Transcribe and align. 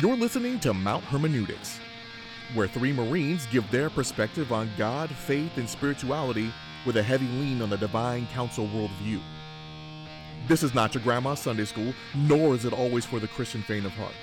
You're 0.00 0.16
listening 0.16 0.60
to 0.60 0.72
Mount 0.72 1.02
Hermeneutics, 1.02 1.80
where 2.54 2.68
three 2.68 2.92
Marines 2.92 3.46
give 3.46 3.68
their 3.72 3.90
perspective 3.90 4.52
on 4.52 4.70
God, 4.78 5.10
faith, 5.10 5.56
and 5.56 5.68
spirituality 5.68 6.52
with 6.86 6.98
a 6.98 7.02
heavy 7.02 7.26
lean 7.26 7.60
on 7.62 7.68
the 7.68 7.76
divine 7.76 8.28
council 8.28 8.68
worldview. 8.68 9.20
This 10.46 10.62
is 10.62 10.72
not 10.72 10.94
your 10.94 11.02
grandma's 11.02 11.40
Sunday 11.40 11.64
school, 11.64 11.92
nor 12.14 12.54
is 12.54 12.64
it 12.64 12.72
always 12.72 13.04
for 13.04 13.18
the 13.18 13.26
Christian 13.26 13.60
faint 13.62 13.86
of 13.86 13.92
heart. 13.92 14.14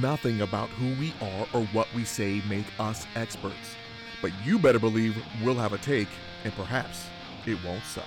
Nothing 0.00 0.40
about 0.40 0.68
who 0.70 0.98
we 0.98 1.14
are 1.20 1.46
or 1.54 1.64
what 1.66 1.86
we 1.94 2.04
say 2.04 2.42
make 2.48 2.66
us 2.80 3.06
experts. 3.14 3.76
But 4.20 4.32
you 4.44 4.58
better 4.58 4.80
believe 4.80 5.16
we'll 5.44 5.54
have 5.54 5.74
a 5.74 5.78
take, 5.78 6.08
and 6.42 6.52
perhaps 6.54 7.06
it 7.46 7.56
won't 7.64 7.84
suck. 7.84 8.04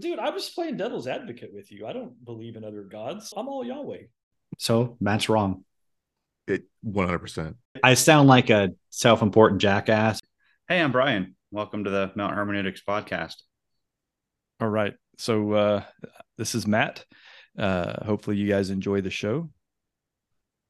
Dude, 0.00 0.18
I 0.18 0.30
was 0.30 0.50
playing 0.50 0.78
devil's 0.78 1.06
advocate 1.06 1.54
with 1.54 1.70
you. 1.70 1.86
I 1.86 1.92
don't 1.92 2.24
believe 2.24 2.56
in 2.56 2.64
other 2.64 2.82
gods. 2.82 3.32
I'm 3.36 3.46
all 3.46 3.64
Yahweh. 3.64 3.98
So 4.58 4.96
Matt's 5.00 5.28
wrong. 5.28 5.64
It 6.46 6.64
100%. 6.84 7.54
I 7.82 7.94
sound 7.94 8.28
like 8.28 8.50
a 8.50 8.70
self-important 8.90 9.60
jackass. 9.60 10.20
Hey, 10.68 10.80
I'm 10.80 10.92
Brian. 10.92 11.36
Welcome 11.50 11.84
to 11.84 11.90
the 11.90 12.12
Mount 12.14 12.34
Hermeneutics 12.34 12.82
podcast. 12.86 13.34
All 14.60 14.68
right. 14.68 14.94
So 15.18 15.52
uh, 15.52 15.82
this 16.38 16.54
is 16.54 16.66
Matt. 16.66 17.04
Uh, 17.58 18.04
hopefully 18.04 18.36
you 18.36 18.48
guys 18.48 18.70
enjoy 18.70 19.00
the 19.00 19.10
show. 19.10 19.50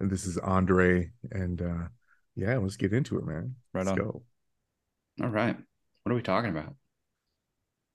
And 0.00 0.10
this 0.10 0.26
is 0.26 0.38
Andre. 0.38 1.10
And 1.30 1.62
uh, 1.62 1.88
yeah, 2.34 2.58
let's 2.58 2.76
get 2.76 2.92
into 2.92 3.18
it, 3.18 3.26
man. 3.26 3.54
Right 3.72 3.86
let's 3.86 3.90
on. 3.90 4.04
go. 4.04 4.22
All 5.22 5.28
right. 5.28 5.56
What 6.02 6.12
are 6.12 6.16
we 6.16 6.22
talking 6.22 6.50
about? 6.50 6.74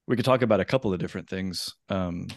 We 0.08 0.16
could 0.16 0.26
talk 0.26 0.42
about 0.42 0.62
a 0.62 0.66
couple 0.66 0.94
of 0.94 1.00
different 1.00 1.30
things. 1.30 1.74
Um, 1.90 2.28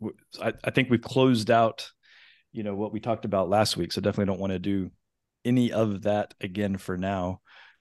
w- 0.00 0.16
I, 0.42 0.54
I 0.64 0.70
think 0.70 0.88
we've 0.88 1.02
closed 1.02 1.50
out, 1.50 1.90
you 2.52 2.62
know, 2.62 2.74
what 2.74 2.92
we 2.92 3.00
talked 3.00 3.24
about 3.24 3.48
last 3.48 3.76
week. 3.76 3.92
So 3.92 4.00
definitely 4.00 4.26
don't 4.32 4.40
want 4.40 4.52
to 4.52 4.58
do 4.58 4.90
any 5.44 5.72
of 5.72 6.02
that 6.02 6.34
again 6.40 6.76
for 6.78 6.96
now. 6.96 7.40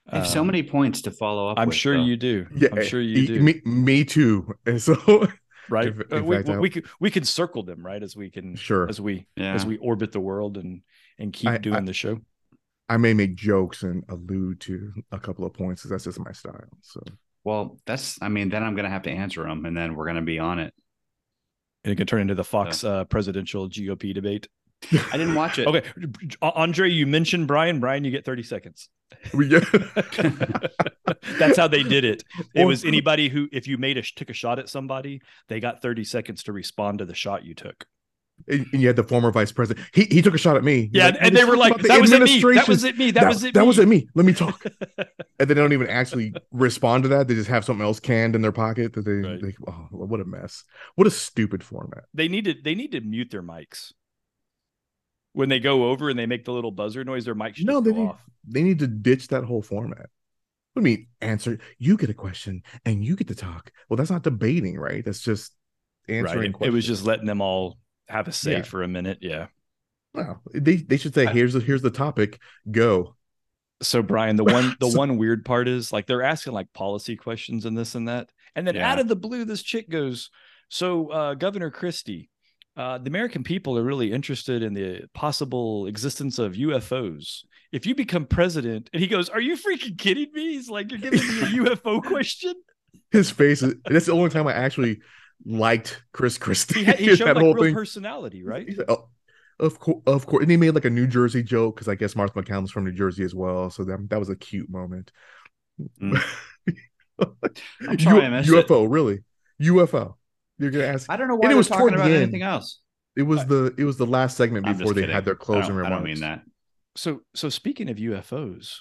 I 0.09 0.17
have 0.19 0.27
so 0.27 0.41
Um, 0.41 0.47
many 0.47 0.63
points 0.63 1.01
to 1.03 1.11
follow 1.11 1.49
up. 1.49 1.59
I'm 1.59 1.67
with, 1.67 1.75
sure 1.77 1.97
though. 1.97 2.03
you 2.03 2.15
do. 2.17 2.47
Yeah, 2.55 2.69
I'm 2.71 2.83
sure 2.83 3.01
you 3.01 3.17
e- 3.23 3.27
do. 3.27 3.41
Me, 3.41 3.61
me 3.65 4.05
too. 4.05 4.53
And 4.65 4.81
so, 4.87 5.27
right? 5.69 5.87
if- 5.89 5.99
Uh, 6.11 6.17
in 6.17 6.25
we, 6.25 6.57
we 6.59 6.69
could 6.69 6.85
we 6.99 7.11
can 7.11 7.23
circle 7.25 7.63
them 7.63 7.85
right 7.85 8.01
as 8.01 8.15
we 8.15 8.29
can 8.29 8.55
sure, 8.55 8.87
as 8.87 9.01
we 9.01 9.27
Yeah. 9.35 9.53
as 9.53 9.65
we 9.65 9.77
orbit 9.77 10.11
the 10.13 10.21
world 10.21 10.57
and 10.57 10.81
and 11.19 11.33
keep 11.33 11.49
I- 11.49 11.57
doing 11.57 11.75
I- 11.75 11.81
the 11.81 11.93
show. 11.93 12.19
I 12.89 12.95
may 12.95 13.13
make 13.13 13.35
jokes 13.35 13.83
and 13.83 14.05
allude 14.07 14.61
to 14.61 14.93
a 15.11 15.19
couple 15.19 15.43
of 15.45 15.51
points 15.53 15.81
because 15.81 15.91
that's 15.91 16.05
just 16.05 16.19
my 16.25 16.31
style. 16.31 16.69
So, 16.83 17.01
Well, 17.43 17.77
that's. 17.85 18.17
I 18.21 18.29
mean, 18.29 18.47
then 18.47 18.63
I'm 18.63 18.75
gonna 18.75 18.89
have 18.89 19.03
to 19.03 19.11
answer 19.11 19.43
them, 19.43 19.65
and 19.65 19.75
then 19.75 19.93
we're 19.95 20.07
gonna 20.07 20.21
be 20.21 20.39
on 20.39 20.59
it. 20.59 20.73
And 21.83 21.91
it 21.91 21.97
can 21.97 22.07
turn 22.07 22.21
into 22.21 22.35
the 22.35 22.45
Fox 22.45 22.85
uh, 22.85 23.03
presidential 23.05 23.67
GOP 23.67 24.13
debate. 24.13 24.47
I 25.11 25.17
didn't 25.17 25.35
watch 25.35 25.57
it. 25.59 25.67
Okay, 25.67 25.83
Andre, 26.41 26.89
you 26.89 27.07
mentioned 27.07 27.47
Brian. 27.47 27.79
Brian, 27.79 28.03
you 28.03 28.11
get 28.11 28.25
30 28.25 28.43
seconds. 28.43 28.89
we 29.33 29.47
get. 29.49 29.63
That's 31.39 31.57
how 31.57 31.67
they 31.67 31.83
did 31.83 32.05
it. 32.05 32.23
It 32.53 32.65
was 32.65 32.85
anybody 32.85 33.29
who, 33.29 33.47
if 33.51 33.67
you 33.67 33.77
made 33.77 33.97
a 33.97 34.01
took 34.01 34.29
a 34.29 34.33
shot 34.33 34.59
at 34.59 34.69
somebody, 34.69 35.21
they 35.47 35.59
got 35.59 35.81
30 35.81 36.03
seconds 36.03 36.43
to 36.43 36.53
respond 36.53 36.99
to 36.99 37.05
the 37.05 37.15
shot 37.15 37.43
you 37.43 37.53
took. 37.55 37.85
and 38.47 38.65
and 38.71 38.81
you 38.81 38.87
had 38.87 38.95
the 38.95 39.03
former 39.03 39.31
vice 39.31 39.51
president. 39.51 39.85
He 39.93 40.03
he 40.05 40.21
took 40.21 40.35
a 40.35 40.37
shot 40.37 40.57
at 40.57 40.63
me. 40.63 40.81
He's 40.83 40.89
Yeah, 40.93 41.05
like, 41.07 41.17
and 41.21 41.35
they 41.35 41.43
were 41.43 41.57
like, 41.57 41.75
the 41.81 41.87
"That 41.87 41.99
was 42.01 42.11
it 42.11 42.21
me. 42.21 42.39
That 42.53 42.67
was 42.67 42.83
it 42.83 42.97
me. 42.97 43.11
That, 43.11 43.27
was 43.27 43.43
it. 43.43 43.53
That 43.55 43.61
me. 43.61 43.67
was 43.67 43.79
it 43.79 43.87
me. 43.87 44.07
Let 44.13 44.25
me 44.27 44.33
talk. 44.33 44.63
and 45.39 45.49
they 45.49 45.53
don't 45.55 45.73
even 45.73 45.87
actually 45.87 46.33
respond 46.51 47.03
to 47.03 47.09
that. 47.09 47.27
They 47.27 47.33
just 47.33 47.49
have 47.49 47.65
something 47.65 47.83
else 47.85 47.99
canned 47.99 48.35
in 48.35 48.41
their 48.43 48.51
pocket 48.51 48.93
that 48.93 49.05
they, 49.05 49.11
Right. 49.27 49.41
they 49.41 49.55
oh, 49.67 49.87
what 49.91 50.19
a 50.21 50.25
mess. 50.25 50.63
What 50.95 51.07
a 51.07 51.11
stupid 51.11 51.63
format. 51.63 52.03
They 52.13 52.27
needed 52.27 52.63
they 52.63 52.75
need 52.75 52.91
to 52.91 53.01
mute 53.01 53.31
their 53.31 53.43
mics 53.43 53.93
when 55.37 55.49
they 55.49 55.59
go 55.59 55.89
over 55.91 56.09
and 56.09 56.17
they 56.17 56.25
make 56.25 56.45
the 56.45 56.51
little 56.51 56.71
buzzer 56.71 57.03
noise. 57.03 57.25
Their 57.25 57.35
mic 57.35 57.55
should 57.55 57.67
No, 57.67 57.79
they 57.79 57.91
go 57.91 57.97
need, 57.97 58.07
off. 58.09 58.21
they 58.47 58.63
need 58.63 58.79
to 58.79 58.87
ditch 58.87 59.27
that 59.27 59.43
whole 59.43 59.61
format. 59.61 60.09
What 60.73 60.83
do 60.83 60.89
you 60.89 60.97
mean 60.97 61.07
answer? 61.21 61.59
You 61.77 61.95
get 61.97 62.09
a 62.09 62.13
question 62.13 62.63
and 62.85 63.05
you 63.05 63.15
get 63.15 63.27
to 63.29 63.35
talk. 63.35 63.71
Well, 63.87 63.97
that's 63.97 64.09
not 64.09 64.23
debating, 64.23 64.77
right? 64.79 65.05
That's 65.05 65.21
just 65.21 65.53
answering 66.09 66.53
Right. 66.53 66.61
It, 66.61 66.67
it 66.67 66.73
was 66.73 66.85
just 66.87 67.05
letting 67.05 67.25
them 67.27 67.41
all 67.41 67.77
have 68.07 68.27
a 68.27 68.31
say 68.31 68.53
Yeah. 68.57 68.61
for 68.63 68.81
a 68.83 68.87
minute. 68.87 69.19
Yeah. 69.21 69.47
Well, 70.13 70.41
they 70.53 70.77
they 70.77 70.97
should 70.97 71.13
say, 71.13 71.27
here's 71.27 71.53
the 71.53 71.59
here's 71.59 71.81
the 71.83 71.91
topic. 71.91 72.39
Go. 72.71 73.15
So 73.83 74.01
Brian, 74.01 74.37
the 74.37 74.43
one 74.43 74.75
the 74.79 74.89
So- 74.89 74.97
one 75.03 75.17
weird 75.17 75.45
part 75.45 75.67
is 75.67 75.93
like 75.93 76.07
they're 76.07 76.23
asking 76.23 76.53
like 76.53 76.73
policy 76.73 77.15
questions 77.15 77.65
and 77.65 77.77
this 77.77 77.93
and 77.93 78.07
that, 78.07 78.31
and 78.55 78.65
then 78.65 78.75
Yeah. 78.75 78.91
out 78.91 78.99
of 78.99 79.07
the 79.07 79.15
blue, 79.15 79.45
this 79.45 79.61
chick 79.61 79.87
goes, 79.89 80.31
"So 80.69 81.09
uh, 81.09 81.33
Governor 81.35 81.69
Christie, 81.69 82.29
uh, 82.77 82.99
the 82.99 83.07
American 83.07 83.43
people 83.43 83.77
are 83.77 83.83
really 83.83 84.11
interested 84.11 84.61
in 84.61 84.73
the 84.73 85.01
possible 85.13 85.87
existence 85.87 86.37
of 86.37 86.53
UFOs. 86.53 87.43
If 87.71 87.85
you 87.85 87.95
become 87.95 88.25
president," 88.25 88.89
and 88.93 89.01
he 89.01 89.07
goes, 89.07 89.29
"Are 89.29 89.41
you 89.41 89.57
freaking 89.57 89.97
kidding 89.97 90.31
me?" 90.33 90.53
He's 90.53 90.69
like, 90.69 90.91
"You're 90.91 90.99
giving 90.99 91.19
me 91.19 91.41
a 91.41 91.45
UFO 91.75 92.03
question." 92.03 92.53
His 93.11 93.31
face 93.31 93.61
is 93.63 93.75
that's 93.85 94.05
the 94.05 94.13
only 94.13 94.29
time 94.29 94.47
I 94.47 94.53
actually 94.53 94.99
liked 95.45 96.03
Chris 96.13 96.37
Christie. 96.37 96.79
He, 96.79 96.85
had, 96.85 96.99
he 96.99 97.07
showed 97.15 97.27
that 97.27 97.35
like 97.35 97.43
whole 97.43 97.53
real 97.55 97.63
thing. 97.65 97.73
personality, 97.73 98.43
right? 98.43 98.67
Like, 98.77 98.89
"Oh, 98.89 99.09
of 99.59 99.79
course, 99.79 100.01
of 100.05 100.25
course. 100.27 100.43
And 100.43 100.51
he 100.51 100.57
made 100.57 100.71
like 100.71 100.85
a 100.85 100.89
New 100.89 101.07
Jersey 101.07 101.41
joke 101.41 101.75
because 101.75 101.87
I 101.87 101.95
guess 101.95 102.15
Martha 102.15 102.41
MacCallum's 102.41 102.71
from 102.71 102.85
New 102.85 102.91
Jersey 102.91 103.23
as 103.23 103.33
well. 103.33 103.69
So 103.69 103.83
that 103.85 104.07
that 104.09 104.19
was 104.19 104.29
a 104.29 104.35
cute 104.35 104.69
moment. 104.69 105.11
Mm. 105.99 106.21
I'm 107.87 107.99
sorry 107.99 108.25
I 108.25 108.29
missed 108.29 108.49
it. 108.49 108.67
UFO, 108.67 108.87
really? 108.89 109.23
UFO. 109.61 110.15
You're 110.59 110.71
gonna 110.71 110.85
ask? 110.85 111.09
I 111.09 111.17
don't 111.17 111.27
know 111.27 111.35
And 111.35 111.43
why 111.43 111.47
it 111.47 111.49
they're 111.49 111.57
was 111.57 111.67
talking 111.67 111.93
about 111.93 112.07
end. 112.07 112.15
anything 112.23 112.41
else. 112.41 112.79
It 113.15 113.23
was 113.23 113.45
the 113.45 113.73
it 113.77 113.83
was 113.83 113.97
the 113.97 114.05
last 114.05 114.37
segment 114.37 114.67
I'm 114.67 114.77
before 114.77 114.93
they 114.93 115.01
kidding. 115.01 115.13
had 115.15 115.25
their 115.25 115.33
I 115.35 115.37
closing 115.37 115.75
don't, 115.75 115.85
I 115.85 115.89
don't 115.89 116.03
mean 116.03 116.19
that. 116.21 116.41
So 116.95 117.21
so 117.35 117.49
speaking 117.49 117.89
of 117.89 117.97
UFOs, 117.97 118.77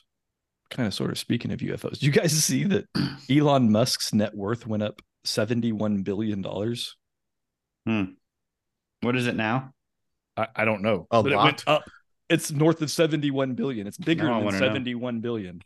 kind 0.71 0.87
of 0.87 0.95
sort 0.95 1.11
of 1.11 1.19
speaking 1.19 1.53
of 1.53 1.61
UFOs, 1.61 1.99
do 1.99 2.07
you 2.07 2.13
guys 2.13 2.33
see 2.33 2.65
that 2.65 2.87
Elon 3.31 3.71
Musk's 3.71 4.13
net 4.15 4.35
worth 4.35 4.67
went 4.67 4.83
up 4.83 5.01
71 5.25 6.03
billion 6.03 6.43
dollars? 6.43 6.97
Hmm. 7.87 8.05
What 9.03 9.17
is 9.17 9.27
it 9.27 9.37
now? 9.37 9.73
I, 10.37 10.49
I 10.57 10.65
don't 10.65 10.83
know. 10.83 11.07
A 11.11 11.23
but 11.23 11.33
it 11.33 11.37
went 11.37 11.65
up. 11.67 11.85
It's 12.29 12.51
north 12.51 12.83
of 12.83 12.91
71 12.91 13.55
billion. 13.55 13.87
It's 13.87 13.99
bigger 13.99 14.25
Now 14.25 14.41
than 14.51 14.59
71 14.59 15.21
billion 15.21 15.63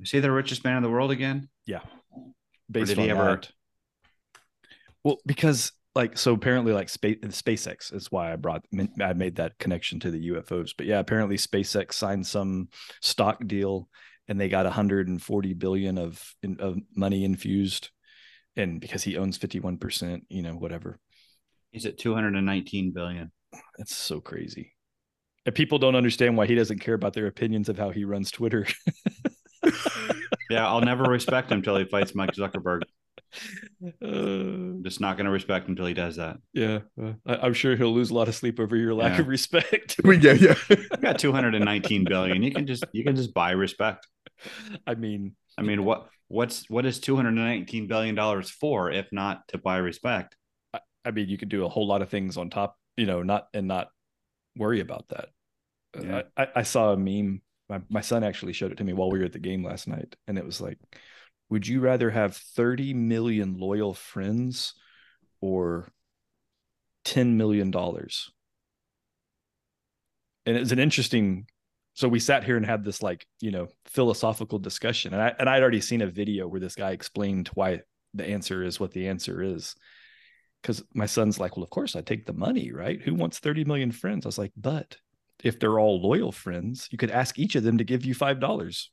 Is 0.00 0.10
he 0.10 0.18
the 0.20 0.30
richest 0.32 0.64
man 0.64 0.76
in 0.78 0.82
the 0.82 0.90
world 0.90 1.10
again? 1.12 1.48
Yeah. 1.66 1.80
based 2.70 2.88
did 2.88 2.98
on 2.98 3.04
he 3.04 3.10
ever- 3.10 3.24
that. 3.36 3.50
Well, 5.08 5.16
because 5.24 5.72
like 5.94 6.18
so 6.18 6.34
apparently 6.34 6.74
like 6.74 6.90
space 6.90 7.16
SpaceX 7.22 7.94
is 7.94 8.12
why 8.12 8.30
I 8.30 8.36
brought 8.36 8.66
I 9.00 9.14
made 9.14 9.36
that 9.36 9.58
connection 9.58 9.98
to 10.00 10.10
the 10.10 10.28
UFOs. 10.28 10.72
But 10.76 10.84
yeah, 10.84 10.98
apparently 10.98 11.38
SpaceX 11.38 11.94
signed 11.94 12.26
some 12.26 12.68
stock 13.00 13.38
deal 13.46 13.88
and 14.28 14.38
they 14.38 14.50
got 14.50 14.66
140 14.66 15.54
billion 15.54 15.96
of 15.96 16.22
of 16.58 16.76
money 16.94 17.24
infused 17.24 17.88
and 18.54 18.82
because 18.82 19.02
he 19.02 19.16
owns 19.16 19.38
51%, 19.38 20.24
you 20.28 20.42
know, 20.42 20.52
whatever. 20.52 20.98
He's 21.70 21.86
at 21.86 21.96
219 21.96 22.92
billion. 22.92 23.32
That's 23.78 23.96
so 23.96 24.20
crazy. 24.20 24.74
And 25.46 25.54
people 25.54 25.78
don't 25.78 25.96
understand 25.96 26.36
why 26.36 26.44
he 26.44 26.54
doesn't 26.54 26.80
care 26.80 26.92
about 26.92 27.14
their 27.14 27.28
opinions 27.28 27.70
of 27.70 27.78
how 27.78 27.88
he 27.88 28.04
runs 28.04 28.30
Twitter. 28.30 28.66
Yeah, 30.50 30.66
I'll 30.66 30.80
never 30.80 31.04
respect 31.04 31.52
him 31.52 31.60
till 31.62 31.76
he 31.76 31.84
fights 31.84 32.14
Mike 32.14 32.32
Zuckerberg. 32.32 32.82
Uh, 34.02 34.06
I'm 34.08 34.82
just 34.82 35.00
not 35.00 35.16
going 35.16 35.26
to 35.26 35.30
respect 35.30 35.66
him 35.66 35.72
until 35.72 35.86
he 35.86 35.94
does 35.94 36.16
that. 36.16 36.38
yeah, 36.52 36.80
uh, 37.00 37.12
I, 37.26 37.36
I'm 37.46 37.54
sure 37.54 37.76
he'll 37.76 37.92
lose 37.94 38.10
a 38.10 38.14
lot 38.14 38.28
of 38.28 38.34
sleep 38.34 38.58
over 38.58 38.74
your 38.76 38.94
lack 38.94 39.14
Yeah. 39.14 39.20
of 39.20 39.28
respect. 39.28 39.96
We 40.02 40.16
yeah, 40.18 40.32
yeah. 40.32 40.54
You 40.70 40.76
got 41.00 41.18
219 41.18 42.04
billion. 42.04 42.42
You 42.42 42.50
can 42.52 42.66
just 42.66 42.84
you 42.92 43.04
can 43.04 43.14
just 43.16 43.32
buy 43.34 43.52
respect. 43.52 44.06
I 44.86 44.94
mean, 44.94 45.36
I 45.56 45.62
mean, 45.62 45.84
what 45.84 46.08
what's 46.28 46.68
what 46.68 46.86
is 46.86 46.98
219 47.00 47.86
billion 47.86 48.14
dollars 48.14 48.50
for 48.50 48.90
if 48.90 49.06
not 49.12 49.46
to 49.48 49.58
buy 49.58 49.76
respect? 49.76 50.36
I 51.04 51.10
mean, 51.12 51.28
you 51.28 51.38
could 51.38 51.48
do 51.48 51.64
a 51.64 51.68
whole 51.68 51.86
lot 51.86 52.02
of 52.02 52.08
things 52.08 52.36
on 52.36 52.50
top, 52.50 52.76
you 52.96 53.06
know, 53.06 53.22
not 53.22 53.46
and 53.54 53.68
not 53.68 53.88
worry 54.56 54.80
about 54.80 55.06
that. 55.10 55.28
Uh, 55.96 56.02
Yeah. 56.02 56.22
I, 56.36 56.42
I, 56.42 56.48
I 56.56 56.62
saw 56.62 56.92
a 56.92 56.96
meme. 56.96 57.42
My, 57.68 57.80
my 57.88 58.00
son 58.00 58.24
actually 58.24 58.54
showed 58.54 58.72
it 58.72 58.78
to 58.78 58.84
me 58.84 58.92
while 58.94 59.10
we 59.10 59.18
were 59.20 59.24
at 59.26 59.32
the 59.32 59.38
game 59.38 59.62
last 59.64 59.86
night, 59.88 60.16
and 60.26 60.38
it 60.38 60.44
was 60.44 60.60
like, 60.60 60.78
"Would 61.50 61.66
you 61.66 61.80
rather 61.80 62.10
have 62.10 62.36
30 62.36 62.94
million 62.94 63.58
loyal 63.58 63.94
friends 63.94 64.74
or 65.40 65.88
10 67.04 67.36
million 67.36 67.70
dollars?" 67.70 68.30
And 70.46 70.56
it's 70.56 70.72
an 70.72 70.78
interesting. 70.78 71.46
So 71.94 72.08
we 72.08 72.20
sat 72.20 72.44
here 72.44 72.56
and 72.56 72.64
had 72.64 72.84
this 72.84 73.02
like 73.02 73.26
you 73.40 73.50
know 73.50 73.68
philosophical 73.86 74.58
discussion, 74.58 75.12
and 75.14 75.22
I 75.22 75.34
and 75.38 75.48
I'd 75.48 75.62
already 75.62 75.80
seen 75.80 76.02
a 76.02 76.06
video 76.06 76.46
where 76.48 76.60
this 76.60 76.74
guy 76.74 76.92
explained 76.92 77.48
why 77.54 77.80
the 78.14 78.26
answer 78.26 78.62
is 78.62 78.80
what 78.80 78.92
the 78.92 79.08
answer 79.08 79.42
is 79.42 79.74
because 80.62 80.82
my 80.94 81.06
son's 81.06 81.38
like, 81.38 81.56
well, 81.56 81.64
of 81.64 81.70
course 81.70 81.96
I 81.96 82.00
take 82.00 82.26
the 82.26 82.32
money, 82.32 82.72
right? 82.72 83.00
Who 83.00 83.14
wants 83.14 83.38
30 83.38 83.64
million 83.64 83.92
friends? 83.92 84.26
I 84.26 84.28
was 84.28 84.38
like, 84.38 84.52
but 84.56 84.96
if 85.42 85.60
they're 85.60 85.78
all 85.78 86.02
loyal 86.02 86.32
friends, 86.32 86.88
you 86.90 86.98
could 86.98 87.10
ask 87.10 87.38
each 87.38 87.54
of 87.54 87.62
them 87.62 87.78
to 87.78 87.84
give 87.84 88.04
you 88.04 88.14
five 88.14 88.40
dollars. 88.40 88.90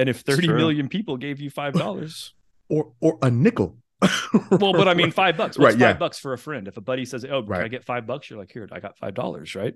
And 0.00 0.08
if 0.08 0.20
It's 0.20 0.34
thirty 0.34 0.46
true. 0.48 0.56
million 0.56 0.88
people 0.88 1.16
gave 1.16 1.40
you 1.40 1.50
five 1.50 1.74
dollars, 1.74 2.34
or 2.68 2.92
or 3.00 3.18
a 3.22 3.30
nickel. 3.30 3.76
Well, 4.50 4.72
but 4.72 4.88
I 4.88 4.94
mean, 4.94 5.10
five 5.22 5.36
bucks. 5.36 5.58
What's 5.58 5.74
Right, 5.74 5.80
five 5.80 5.96
yeah. 5.96 5.98
bucks 5.98 6.18
for 6.18 6.32
a 6.32 6.38
friend? 6.38 6.66
If 6.68 6.76
a 6.76 6.80
buddy 6.80 7.04
says, 7.04 7.24
"Oh, 7.24 7.42
can 7.42 7.52
I 7.54 7.68
get 7.68 7.84
five 7.84 8.06
bucks?" 8.06 8.30
You're 8.30 8.38
like, 8.38 8.50
"Here, 8.52 8.66
I 8.72 8.80
got 8.80 8.96
five 8.98 9.14
dollars." 9.14 9.54
Right. 9.54 9.74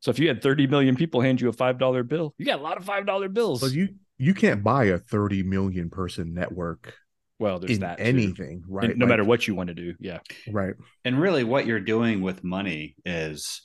So 0.00 0.10
if 0.10 0.18
you 0.18 0.28
had 0.28 0.42
30 0.42 0.66
million 0.68 0.94
people 0.94 1.20
hand 1.20 1.40
you 1.40 1.48
a 1.48 1.52
five 1.52 1.78
dollar 1.78 2.02
bill, 2.02 2.34
you 2.38 2.46
got 2.46 2.60
a 2.60 2.62
lot 2.62 2.76
of 2.76 2.84
five 2.84 3.06
dollar 3.06 3.28
bills. 3.28 3.60
So 3.60 3.66
you 3.66 3.88
you 4.18 4.34
can't 4.34 4.62
buy 4.64 4.84
a 4.86 4.98
30 4.98 5.42
million 5.42 5.90
person 5.90 6.32
network 6.32 6.94
well, 7.38 7.58
there's 7.58 7.72
in 7.72 7.80
that 7.80 7.98
too. 7.98 8.04
anything, 8.04 8.62
right? 8.68 8.90
And 8.90 8.98
no 8.98 9.04
Like, 9.04 9.10
matter 9.10 9.24
what 9.24 9.46
you 9.46 9.54
want 9.54 9.68
to 9.68 9.74
do. 9.74 9.94
Yeah. 10.00 10.20
right? 10.50 10.74
And 11.04 11.20
really, 11.20 11.44
what 11.44 11.66
you're 11.66 11.80
doing 11.80 12.22
with 12.22 12.42
money 12.44 12.94
is 13.04 13.62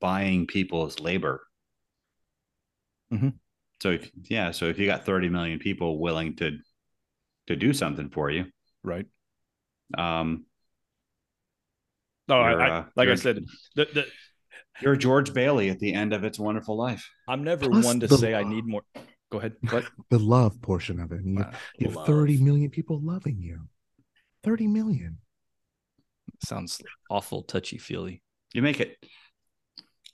buying 0.00 0.46
people's 0.46 1.00
labor. 1.00 1.42
Mhm. 3.12 3.34
So 3.80 3.90
if, 3.92 4.10
yeah, 4.24 4.50
so 4.50 4.66
if 4.66 4.78
you 4.78 4.86
got 4.86 5.04
30 5.06 5.28
million 5.30 5.58
people 5.58 5.98
willing 5.98 6.36
to 6.36 6.58
to 7.46 7.56
do 7.56 7.72
something 7.72 8.10
for 8.10 8.30
you, 8.30 8.46
Right. 8.84 9.06
um, 9.98 10.44
No, 12.28 12.36
I, 12.40 12.50
You're, 12.50 12.60
I- 12.62 12.70
uh, 12.78 12.84
like 12.94 13.08
I 13.08 13.14
said, 13.16 13.44
the, 13.74 13.86
the, 13.92 14.06
you're 14.80 14.94
George 14.96 15.32
Bailey 15.34 15.68
at 15.70 15.80
the 15.80 15.92
end 15.94 16.12
of 16.12 16.22
It's 16.22 16.38
a 16.38 16.42
Wonderful 16.42 16.76
Life. 16.76 17.08
I'm 17.26 17.42
never 17.42 17.68
Plus 17.68 17.84
one 17.84 17.98
to 18.00 18.06
the- 18.06 18.18
say 18.18 18.34
I 18.34 18.44
need 18.44 18.66
more. 18.66 18.82
Go 19.32 19.38
ahead. 19.38 19.54
What? 19.70 19.84
The 20.10 20.18
love 20.18 20.60
portion 20.62 21.00
of 21.00 21.10
it. 21.12 21.20
I 21.24 21.28
you, 21.28 21.40
Uh, 21.40 21.52
you 21.78 21.86
have 21.88 21.96
love. 21.96 22.06
30 22.06 22.38
million 22.42 22.70
people 22.70 23.00
loving 23.02 23.40
you. 23.40 23.68
30 24.44 24.68
million. 24.68 25.18
Sounds 26.44 26.80
awful 27.10 27.42
touchy 27.42 27.78
feely. 27.78 28.22
You 28.54 28.62
make 28.62 28.78
it 28.80 28.96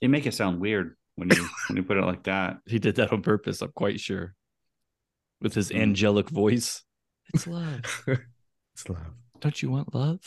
you 0.01 0.09
make 0.09 0.25
it 0.25 0.33
sound 0.33 0.59
weird 0.59 0.96
when 1.17 1.29
you 1.29 1.45
when 1.67 1.75
you 1.75 1.83
put 1.83 1.97
it 1.97 2.05
like 2.05 2.23
that. 2.23 2.59
He 2.65 2.79
did 2.79 2.95
that 2.95 3.11
on 3.11 3.21
purpose. 3.21 3.61
I'm 3.61 3.71
quite 3.75 3.99
sure. 3.99 4.33
With 5.41 5.53
his 5.53 5.69
Mm. 5.69 5.81
angelic 5.81 6.29
voice. 6.29 6.83
It's 7.33 7.45
love. 7.45 8.05
It's 8.73 8.87
love. 8.87 9.11
Don't 9.41 9.61
you 9.61 9.71
want 9.71 9.93
love? 9.93 10.19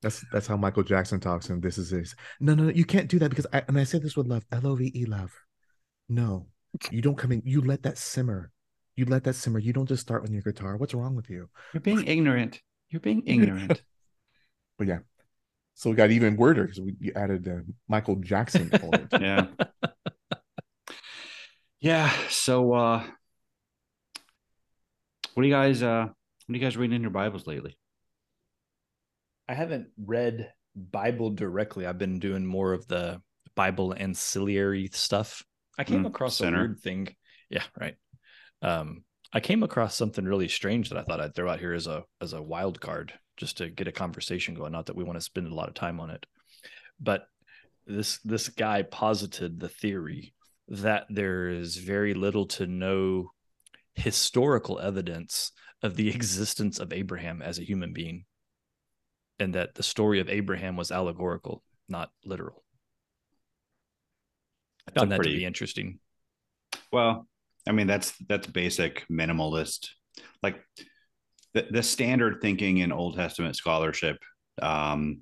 That's 0.00 0.24
that's 0.32 0.46
how 0.46 0.56
Michael 0.56 0.84
Jackson 0.84 1.18
talks. 1.20 1.50
And 1.50 1.60
this 1.62 1.76
is 1.76 1.90
his. 1.90 2.14
No, 2.40 2.54
no, 2.54 2.64
no, 2.64 2.70
you 2.70 2.84
can't 2.84 3.08
do 3.08 3.18
that 3.18 3.30
because 3.30 3.46
I 3.52 3.62
and 3.68 3.76
I 3.78 3.84
say 3.84 3.98
this 3.98 4.16
with 4.16 4.26
love. 4.28 4.44
L 4.52 4.66
O 4.66 4.74
V 4.76 4.92
E 4.94 5.04
love. 5.06 5.32
No, 6.08 6.46
you 6.92 7.02
don't 7.02 7.18
come 7.18 7.32
in. 7.32 7.42
You 7.44 7.60
let 7.62 7.82
that 7.82 7.98
simmer. 7.98 8.52
You 8.94 9.04
let 9.06 9.24
that 9.24 9.34
simmer. 9.34 9.58
You 9.58 9.72
don't 9.72 9.88
just 9.88 10.02
start 10.02 10.22
on 10.24 10.32
your 10.32 10.42
guitar. 10.42 10.76
What's 10.76 10.94
wrong 10.94 11.16
with 11.16 11.28
you? 11.28 11.48
You're 11.74 11.80
being 11.80 12.04
ignorant. 12.14 12.60
You're 12.90 13.00
being 13.00 13.22
ignorant. 13.26 13.82
But 14.78 14.86
yeah. 14.86 14.98
So 15.74 15.90
we 15.90 15.96
got 15.96 16.10
even 16.12 16.36
weirder 16.36 16.62
because 16.64 16.80
we 16.80 17.12
added 17.16 17.46
uh, 17.48 17.60
Michael 17.88 18.16
Jackson. 18.16 18.70
element. 18.72 19.08
yeah. 19.20 19.46
Yeah. 21.80 22.10
So 22.28 22.72
uh 22.72 23.04
what 25.34 25.42
do 25.42 25.48
you 25.48 25.54
guys 25.54 25.82
uh 25.82 26.06
what 26.06 26.54
are 26.54 26.58
you 26.58 26.64
guys 26.64 26.76
reading 26.76 26.96
in 26.96 27.02
your 27.02 27.10
Bibles 27.10 27.46
lately? 27.46 27.76
I 29.48 29.54
haven't 29.54 29.88
read 30.02 30.52
Bible 30.74 31.30
directly. 31.30 31.86
I've 31.86 31.98
been 31.98 32.18
doing 32.18 32.46
more 32.46 32.72
of 32.72 32.86
the 32.86 33.20
Bible 33.54 33.94
ancillary 33.96 34.88
stuff. 34.92 35.42
I 35.78 35.84
came 35.84 36.04
Mm, 36.04 36.08
across 36.08 36.36
center. 36.36 36.56
a 36.56 36.60
weird 36.60 36.80
thing. 36.80 37.08
Yeah, 37.50 37.62
right. 37.78 37.96
Um, 38.62 39.04
I 39.32 39.40
came 39.40 39.62
across 39.62 39.94
something 39.94 40.24
really 40.24 40.48
strange 40.48 40.88
that 40.90 40.98
I 40.98 41.02
thought 41.02 41.20
I'd 41.20 41.34
throw 41.34 41.50
out 41.50 41.60
here 41.60 41.74
as 41.74 41.86
a 41.86 42.04
as 42.20 42.32
a 42.32 42.42
wild 42.42 42.80
card 42.80 43.12
just 43.36 43.58
to 43.58 43.68
get 43.68 43.88
a 43.88 43.92
conversation 43.92 44.54
going. 44.54 44.72
Not 44.72 44.86
that 44.86 44.96
we 44.96 45.04
want 45.04 45.16
to 45.18 45.24
spend 45.24 45.48
a 45.48 45.54
lot 45.54 45.68
of 45.68 45.74
time 45.74 46.00
on 46.00 46.10
it, 46.10 46.24
but 47.00 47.26
this 47.86 48.18
this 48.24 48.48
guy 48.48 48.82
posited 48.82 49.60
the 49.60 49.68
theory 49.68 50.32
that 50.68 51.06
there 51.08 51.48
is 51.48 51.76
very 51.76 52.14
little 52.14 52.46
to 52.46 52.66
no 52.66 53.30
historical 53.94 54.78
evidence 54.78 55.52
of 55.82 55.96
the 55.96 56.08
existence 56.14 56.78
of 56.78 56.92
Abraham 56.92 57.42
as 57.42 57.58
a 57.58 57.64
human 57.64 57.92
being 57.92 58.24
and 59.38 59.54
that 59.54 59.74
the 59.74 59.82
story 59.82 60.20
of 60.20 60.28
Abraham 60.28 60.76
was 60.76 60.90
allegorical, 60.90 61.62
not 61.88 62.10
literal. 62.24 62.62
I 64.88 64.98
found 64.98 65.12
that 65.12 65.22
to 65.22 65.28
be 65.28 65.44
interesting. 65.44 65.98
Well, 66.92 67.26
I 67.68 67.72
mean 67.72 67.86
that's 67.86 68.14
that's 68.28 68.46
basic 68.46 69.04
minimalist. 69.10 69.88
Like 70.42 70.62
the 71.54 71.66
the 71.70 71.82
standard 71.82 72.38
thinking 72.40 72.78
in 72.78 72.92
Old 72.92 73.16
Testament 73.16 73.56
scholarship 73.56 74.18
um 74.62 75.20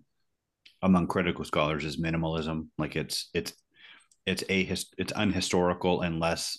among 0.82 1.06
critical 1.06 1.44
scholars 1.44 1.84
is 1.84 2.00
minimalism. 2.00 2.68
Like 2.78 2.94
it's 2.94 3.30
it's 3.32 3.54
it's 4.26 4.42
a 4.48 4.60
it's 4.98 5.12
unhistorical 5.12 6.02
unless 6.02 6.58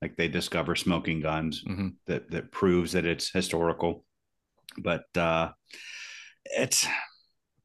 like 0.00 0.16
they 0.16 0.28
discover 0.28 0.76
smoking 0.76 1.20
guns 1.20 1.64
Mhm. 1.66 1.94
that 2.06 2.30
that 2.30 2.52
proves 2.52 2.92
that 2.92 3.04
it's 3.04 3.30
historical. 3.30 4.04
But 4.78 5.04
uh 5.16 5.50
it's 6.44 6.86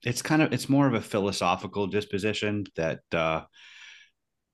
it's 0.03 0.21
kind 0.21 0.41
of 0.41 0.51
it's 0.51 0.67
more 0.69 0.87
of 0.87 0.93
a 0.93 1.01
philosophical 1.01 1.87
disposition 1.87 2.65
that 2.75 3.01
uh 3.13 3.41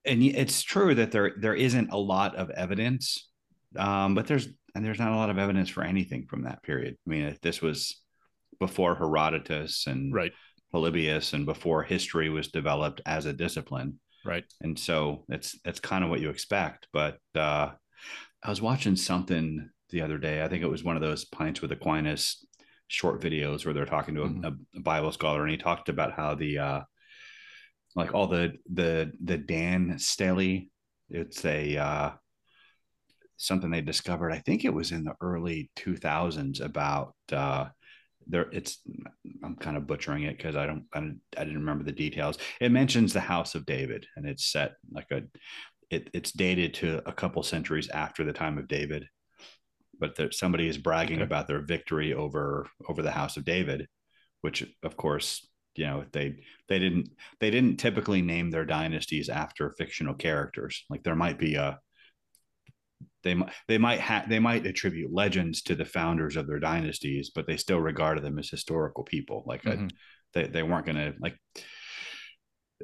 and 0.05 0.23
it's 0.23 0.61
true 0.61 0.95
that 0.95 1.11
there 1.11 1.33
there 1.39 1.55
isn't 1.55 1.91
a 1.91 1.97
lot 1.97 2.35
of 2.35 2.49
evidence 2.51 3.29
um 3.77 4.13
but 4.15 4.27
there's 4.27 4.47
and 4.75 4.85
there's 4.85 4.99
not 4.99 5.11
a 5.11 5.15
lot 5.15 5.29
of 5.29 5.37
evidence 5.37 5.69
for 5.69 5.83
anything 5.83 6.25
from 6.29 6.43
that 6.43 6.61
period 6.63 6.95
i 7.05 7.09
mean 7.09 7.23
if 7.23 7.41
this 7.41 7.61
was 7.61 8.01
before 8.59 8.95
herodotus 8.95 9.87
and 9.87 10.13
Right, 10.13 10.31
polybius 10.71 11.33
and 11.33 11.45
before 11.45 11.83
history 11.83 12.29
was 12.29 12.49
developed 12.49 13.01
as 13.05 13.25
a 13.25 13.33
discipline 13.33 13.99
right. 14.25 14.45
and 14.61 14.77
so 14.77 15.25
it's 15.29 15.57
that's 15.63 15.79
kind 15.79 16.03
of 16.03 16.09
what 16.09 16.19
you 16.19 16.29
expect 16.29 16.87
but 16.93 17.17
uh 17.35 17.69
i 18.43 18.49
was 18.49 18.61
watching 18.61 18.95
something 18.95 19.69
the 19.89 20.01
other 20.01 20.17
day 20.17 20.43
i 20.43 20.47
think 20.47 20.63
it 20.63 20.69
was 20.69 20.83
one 20.83 20.95
of 20.95 21.01
those 21.01 21.25
pints 21.25 21.61
with 21.61 21.71
aquinas 21.71 22.45
short 22.87 23.21
videos 23.21 23.65
where 23.65 23.73
they're 23.73 23.85
talking 23.85 24.15
to 24.15 24.23
a, 24.23 24.29
Mhm. 24.29 24.65
a 24.75 24.79
bible 24.81 25.11
scholar 25.11 25.41
and 25.43 25.51
he 25.51 25.57
talked 25.57 25.89
about 25.89 26.13
how 26.13 26.35
the 26.35 26.57
uh 26.57 26.81
like 27.95 28.13
all 28.13 28.27
the 28.27 28.53
the 28.71 29.11
the 29.23 29.37
Dan 29.37 29.97
Stele, 29.97 30.61
it's 31.09 31.43
a 31.45 31.77
uh 31.77 32.11
something 33.37 33.71
they 33.71 33.81
discovered 33.81 34.31
i 34.31 34.39
think 34.39 34.65
it 34.65 34.73
was 34.73 34.91
in 34.91 35.03
the 35.03 35.15
early 35.21 35.71
2000s 35.75 36.59
about 36.59 37.15
uh 37.31 37.65
there 38.29 38.47
it's 38.51 38.79
i'm 39.43 39.55
kind 39.55 39.75
of 39.75 39.87
butchering 39.87 40.23
it 40.23 40.37
because 40.37 40.55
I 40.55 40.65
don't, 40.65 40.85
I 40.93 40.99
don't 40.99 41.19
i 41.37 41.43
didn't 41.43 41.59
remember 41.59 41.83
the 41.83 41.91
details 41.91 42.37
it 42.61 42.71
mentions 42.71 43.11
the 43.13 43.19
house 43.19 43.55
of 43.55 43.65
david 43.65 44.05
and 44.15 44.27
it's 44.27 44.51
set 44.51 44.73
like 44.91 45.07
a 45.11 45.23
it, 45.89 46.09
it's 46.13 46.31
dated 46.31 46.75
to 46.75 47.01
a 47.07 47.11
couple 47.11 47.41
centuries 47.43 47.89
after 47.89 48.23
the 48.23 48.33
time 48.33 48.57
of 48.57 48.67
david 48.67 49.05
but 49.99 50.15
there, 50.15 50.31
somebody 50.31 50.67
is 50.67 50.77
bragging 50.77 51.17
Okay. 51.17 51.23
about 51.23 51.47
their 51.47 51.61
victory 51.61 52.13
over 52.13 52.67
over 52.87 53.01
the 53.01 53.11
house 53.11 53.35
of 53.37 53.45
david 53.45 53.87
which 54.41 54.63
of 54.83 54.95
course 54.95 55.47
you 55.75 55.85
know 55.85 56.05
they 56.11 56.35
they 56.67 56.79
didn't 56.79 57.09
they 57.39 57.49
didn't 57.51 57.77
typically 57.77 58.21
name 58.21 58.51
their 58.51 58.65
dynasties 58.65 59.29
after 59.29 59.73
fictional 59.77 60.13
characters 60.13 60.85
like 60.89 61.03
there 61.03 61.15
might 61.15 61.39
be 61.39 61.55
a 61.55 61.79
they 63.23 63.33
might 63.35 63.51
they 63.67 63.77
might 63.77 63.99
have 63.99 64.29
they 64.29 64.39
might 64.39 64.65
attribute 64.65 65.11
legends 65.13 65.61
to 65.63 65.75
the 65.75 65.85
founders 65.85 66.35
of 66.35 66.47
their 66.47 66.59
dynasties 66.59 67.31
but 67.33 67.47
they 67.47 67.57
still 67.57 67.79
regarded 67.79 68.23
them 68.23 68.39
as 68.39 68.49
historical 68.49 69.03
people 69.03 69.43
like 69.45 69.65
a- 69.65 69.77
Mhm. 69.77 69.91
they, 70.33 70.47
they 70.47 70.63
weren't 70.63 70.85
going 70.85 70.95
to 70.97 71.13
like 71.19 71.35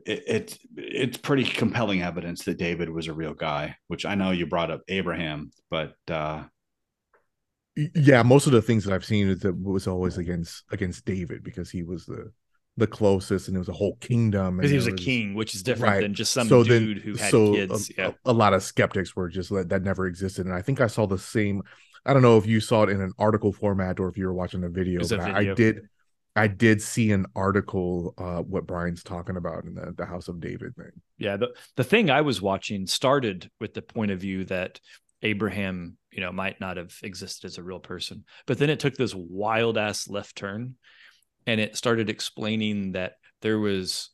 it, 0.05 0.23
it's 0.27 0.59
it's 0.75 1.17
pretty 1.17 1.43
compelling 1.45 2.01
evidence 2.01 2.43
that 2.45 2.57
david 2.57 2.89
was 2.89 3.07
a 3.07 3.13
real 3.13 3.33
guy 3.33 3.75
which 3.87 4.05
i 4.05 4.15
know 4.15 4.31
you 4.31 4.45
brought 4.45 4.71
up 4.71 4.81
abraham 4.87 5.51
but 5.69 5.93
uh 6.09 6.43
yeah, 7.93 8.23
most 8.23 8.45
of 8.47 8.53
the 8.53 8.61
things 8.61 8.85
that 8.85 8.93
I've 8.93 9.03
seen 9.03 9.27
is 9.27 9.39
that 9.39 9.53
was 9.61 9.85
always 9.85 10.17
against 10.17 10.63
against 10.71 11.03
David 11.03 11.43
because 11.43 11.69
he 11.69 11.83
was 11.83 12.05
the 12.05 12.31
the 12.77 12.87
closest 12.87 13.47
and 13.47 13.55
it 13.55 13.59
was 13.59 13.69
a 13.69 13.73
whole 13.73 13.95
kingdom. 14.01 14.57
Because 14.57 14.71
he 14.71 14.75
was 14.75 14.85
there 14.85 14.93
a 14.93 14.97
king, 14.97 15.33
which 15.33 15.55
is 15.55 15.63
different 15.63 15.93
Right. 15.93 16.01
than 16.01 16.13
just 16.13 16.33
some 16.33 16.47
So 16.47 16.63
then- 16.63 16.81
dude 16.81 16.97
who 16.99 17.15
had 17.15 17.31
so 17.31 17.53
kids. 17.53 17.89
A, 17.91 17.93
yeah. 17.97 18.11
a, 18.25 18.33
lot 18.33 18.53
of 18.53 18.63
skeptics 18.63 19.15
were 19.15 19.29
just 19.29 19.49
like 19.51 19.69
that 19.69 19.83
never 19.83 20.07
existed, 20.07 20.45
and 20.45 20.53
I 20.55 20.61
think 20.61 20.81
I 20.81 20.87
saw 20.87 21.05
the 21.07 21.17
same. 21.17 21.61
I 22.05 22.13
don't 22.13 22.21
know 22.21 22.37
if 22.37 22.45
you 22.45 22.59
saw 22.59 22.83
it 22.83 22.89
in 22.89 23.01
an 23.01 23.13
article 23.17 23.51
format 23.53 23.99
or 23.99 24.09
if 24.09 24.17
you 24.17 24.25
were 24.27 24.33
watching 24.33 24.63
a 24.63 24.69
video, 24.69 24.99
was 24.99 25.11
a 25.11 25.17
but 25.17 25.29
I- 25.31 25.51
I 25.51 25.53
did. 25.53 25.87
I 26.37 26.47
did 26.47 26.81
see 26.81 27.13
an 27.13 27.27
article 27.33 28.13
uh 28.17 28.41
what 28.41 28.67
Brian's 28.67 29.03
talking 29.03 29.37
about 29.37 29.63
in 29.63 29.73
the, 29.75 29.93
the 29.95 30.05
House 30.05 30.27
of 30.27 30.41
David 30.41 30.75
thing. 30.75 30.91
Yeah, 31.17 31.37
the 31.37 31.55
the 31.77 31.83
thing 31.85 32.09
I 32.09 32.21
was 32.21 32.41
watching 32.41 32.87
started 32.87 33.49
with 33.61 33.73
the 33.73 33.81
point 33.81 34.11
of 34.11 34.19
view 34.19 34.43
that 34.45 34.81
Abraham, 35.21 35.95
you 36.11 36.19
know, 36.19 36.33
might 36.33 36.59
not 36.59 36.75
have 36.75 36.93
existed 37.03 37.47
as 37.47 37.57
a 37.57 37.63
real 37.63 37.79
person, 37.79 38.25
but 38.47 38.57
then 38.57 38.69
it 38.69 38.81
took 38.81 38.95
this 38.95 39.15
wild 39.15 39.77
ass 39.77 40.09
left 40.09 40.35
turn, 40.35 40.75
and 41.45 41.59
it 41.59 41.77
started 41.77 42.09
explaining 42.09 42.93
that 42.93 43.13
there 43.41 43.59
was 43.59 44.09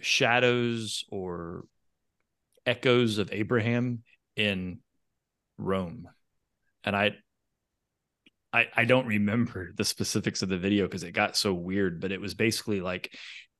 shadows 0.00 1.04
or 1.10 1.64
echoes 2.66 3.18
of 3.18 3.30
Abraham 3.32 4.02
in 4.36 4.80
Rome, 5.58 6.08
and 6.84 6.96
I. 6.96 7.16
I, 8.52 8.68
I 8.72 8.84
don't 8.84 9.08
remember 9.08 9.72
the 9.74 9.84
specifics 9.84 10.42
of 10.42 10.48
the 10.48 10.56
video 10.56 10.84
because 10.84 11.02
it 11.02 11.10
got 11.10 11.36
so 11.36 11.52
weird, 11.52 12.00
but 12.00 12.12
it 12.12 12.20
was 12.20 12.34
basically 12.34 12.80
like, 12.80 13.12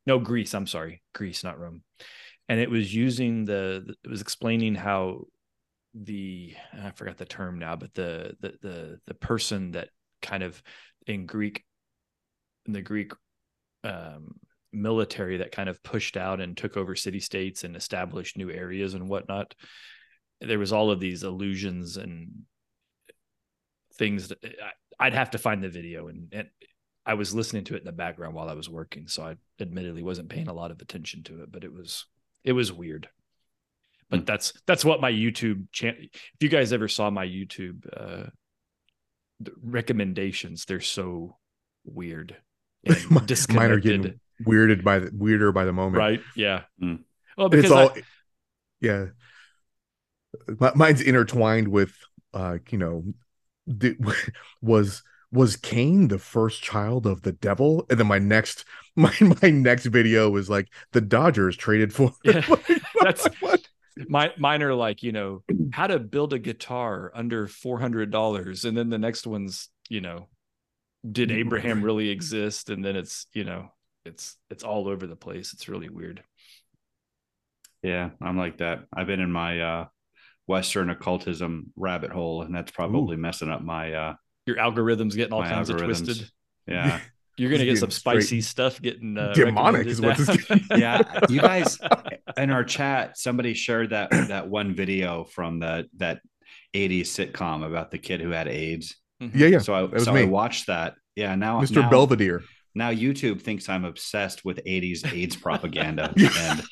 no, 0.06 0.20
Greece. 0.20 0.54
I'm 0.54 0.68
sorry, 0.68 1.02
Greece, 1.12 1.42
not 1.42 1.58
Rome 1.58 1.82
and 2.48 2.60
it 2.60 2.70
was 2.70 2.94
using 2.94 3.44
the 3.44 3.94
it 4.04 4.08
was 4.08 4.20
explaining 4.20 4.74
how 4.74 5.24
the 5.94 6.54
I 6.72 6.90
forgot 6.90 7.16
the 7.16 7.24
term 7.24 7.58
now, 7.58 7.76
but 7.76 7.94
the 7.94 8.36
the 8.40 8.54
the 8.60 9.00
the 9.06 9.14
person 9.14 9.72
that 9.72 9.88
kind 10.20 10.42
of 10.42 10.60
in 11.06 11.26
Greek 11.26 11.64
the 12.66 12.83
Greek 12.83 13.12
um, 13.83 14.37
military 14.73 15.38
that 15.38 15.52
kind 15.52 15.68
of 15.68 15.83
pushed 15.83 16.16
out 16.16 16.40
and 16.40 16.56
took 16.56 16.76
over 16.76 16.97
city 16.97 17.21
states 17.21 17.64
and 17.64 17.76
established 17.76 18.37
new 18.37 18.50
areas 18.50 18.94
and 18.94 19.09
whatnot. 19.09 19.54
There 20.40 20.59
was 20.59 20.73
all 20.73 20.90
of 20.90 21.00
these 21.00 21.23
illusions 21.23 21.97
and 21.97 22.30
things 23.97 24.28
that 24.28 24.38
I, 24.44 25.06
I'd 25.06 25.14
have 25.14 25.30
to 25.30 25.38
find 25.38 25.62
the 25.62 25.68
video 25.68 26.09
and, 26.09 26.28
and 26.33 26.49
I 27.06 27.14
was 27.14 27.35
listening 27.35 27.64
to 27.64 27.75
it 27.75 27.80
in 27.80 27.85
the 27.85 27.92
background 27.92 28.35
while 28.35 28.49
I 28.49 28.54
was 28.54 28.68
working, 28.68 29.09
so 29.09 29.23
I 29.23 29.37
admittedly 29.61 30.02
wasn't 30.02 30.30
paying 30.30 30.49
a 30.49 30.54
lot 30.54 30.71
of 30.71 30.80
attention 30.80 31.23
to 31.25 31.42
it, 31.42 31.52
but 31.52 31.62
it 31.62 31.73
was 31.73 32.06
it 32.44 32.52
was 32.52 32.73
weird. 32.73 33.09
But 34.09 34.21
Hmm. 34.21 34.25
that's 34.25 34.52
that's 34.66 34.85
what 34.85 35.02
my 35.02 35.12
YouTube 35.12 35.71
channel. 35.71 36.00
If 36.00 36.37
you 36.40 36.49
guys 36.49 36.73
ever 36.73 36.88
saw 36.88 37.11
my 37.11 37.26
YouTube 37.26 37.87
uh, 37.94 38.30
recommendations, 39.62 40.64
they're 40.64 40.80
so 40.80 41.37
weird 41.85 42.37
and 42.87 43.11
Mine 43.55 43.71
are 43.71 43.81
getting 43.81 44.21
weirded 44.47 44.83
by 44.85 44.99
the 44.99 45.11
weirder 45.14 45.53
by 45.53 45.64
the 45.64 45.73
moment. 45.73 45.97
right? 45.99 46.21
Yeah. 46.37 46.62
Mm. 46.83 47.00
Well, 47.37 47.47
And 47.47 47.50
because 47.50 47.64
it's 47.64 47.73
all 47.73 47.91
I- 47.91 48.03
yeah. 48.81 49.07
Mi- 50.61 50.71
Mine's 50.75 51.00
intertwined 51.00 51.69
with 51.69 51.93
uh, 52.33 52.59
you 52.71 52.79
know, 52.79 53.05
the, 53.67 53.97
was 54.62 55.03
was 55.33 55.57
Cain 55.57 56.09
the 56.09 56.19
first 56.19 56.62
child 56.62 57.07
of 57.07 57.23
the 57.23 57.33
devil? 57.33 57.87
And 57.91 57.99
then 57.99 58.07
my 58.07 58.19
next 58.19 58.64
my 58.97 59.12
my 59.43 59.50
next 59.50 59.87
video 59.87 60.31
was 60.31 60.49
like 60.50 60.69
the 60.93 61.00
Dodgers 61.00 61.57
traded 61.57 61.93
for 61.93 62.12
Yeah, 62.25 62.41
that's- 63.00 63.29
what? 63.41 63.61
my 64.09 64.33
mine 64.38 64.61
are 64.64 64.75
like 64.75 65.05
you 65.05 65.12
know 65.12 65.45
how 65.73 65.87
to 65.87 66.00
build 66.00 66.33
a 66.33 66.38
guitar 66.41 67.12
under 67.14 67.47
four 67.47 67.79
hundred 67.79 68.11
dollars, 68.11 68.64
and 68.64 68.76
then 68.76 68.91
the 68.91 68.99
next 68.99 69.25
one's 69.26 69.69
you 69.88 70.00
know, 70.00 70.26
did 71.11 71.30
Mm, 71.30 71.37
Abraham 71.37 71.82
really 71.82 72.08
exist? 72.11 72.70
And 72.70 72.84
then 72.84 72.96
it's 72.96 73.26
you 73.32 73.44
know, 73.44 73.68
it's 74.04 74.37
it's 74.50 74.64
all 74.64 74.88
over 74.88 75.06
the 75.06 75.16
place. 75.16 75.52
It's 75.52 75.68
really 75.68 75.88
weird. 75.88 76.23
Yeah, 77.82 78.11
I'm 78.23 78.38
like 78.38 78.58
that. 78.58 78.84
I've 78.94 79.06
been 79.06 79.20
in 79.20 79.30
my 79.32 79.61
uh 79.61 79.87
Western 80.46 80.90
occultism 80.90 81.73
rabbit 81.76 82.11
hole, 82.11 82.42
and 82.42 82.54
that's 82.54 82.70
probably 82.73 83.16
messing 83.16 83.50
up 83.50 83.62
my 83.62 83.92
uh 83.92 84.14
Your 84.46 84.56
algorithms 84.56 85.14
getting 85.14 85.32
all 85.32 85.42
my 85.42 85.49
kinds 85.49 85.70
of 85.70 85.82
twisted. 85.82 86.30
Yeah. 86.66 87.00
You're 87.37 87.50
gonna 87.50 87.64
get 87.64 87.78
some 87.78 87.90
spicy 87.90 88.40
stuff 88.40 88.80
getting 88.80 89.18
uh, 89.18 89.32
demonic 89.32 89.88
is 89.88 90.00
what 90.00 90.16
this 90.16 90.28
now. 90.49 90.56
yeah. 90.76 91.20
You 91.28 91.40
guys 91.40 91.78
in 92.37 92.50
our 92.50 92.62
chat, 92.62 93.18
somebody 93.18 93.54
shared 93.54 93.90
that 93.90 94.11
that 94.11 94.49
one 94.49 94.73
video 94.73 95.25
from 95.25 95.58
the 95.58 95.88
that 95.96 96.20
80s 96.75 97.02
sitcom 97.02 97.66
about 97.66 97.90
the 97.90 97.99
kid 97.99 98.20
who 98.20 98.30
had 98.30 98.46
AIDS. 98.46 98.96
Mhm. 99.31 99.35
Yeah, 99.35 99.47
yeah. 99.49 99.59
So 99.59 99.75
I 99.75 99.83
was 99.83 100.04
so 100.04 100.14
I 100.14 100.25
watched 100.25 100.66
that. 100.69 100.95
Yeah, 101.16 101.35
now 101.37 101.61
Mr. 101.61 101.83
now, 101.83 101.90
Belvedere. 101.90 102.43
now 102.75 102.90
YouTube 102.90 103.40
thinks 103.43 103.69
I'm 103.69 103.85
obsessed 103.85 104.45
with 104.45 104.61
80s 104.64 105.04
AIDS 105.12 105.37
propaganda. 105.37 106.12
And 106.38 106.62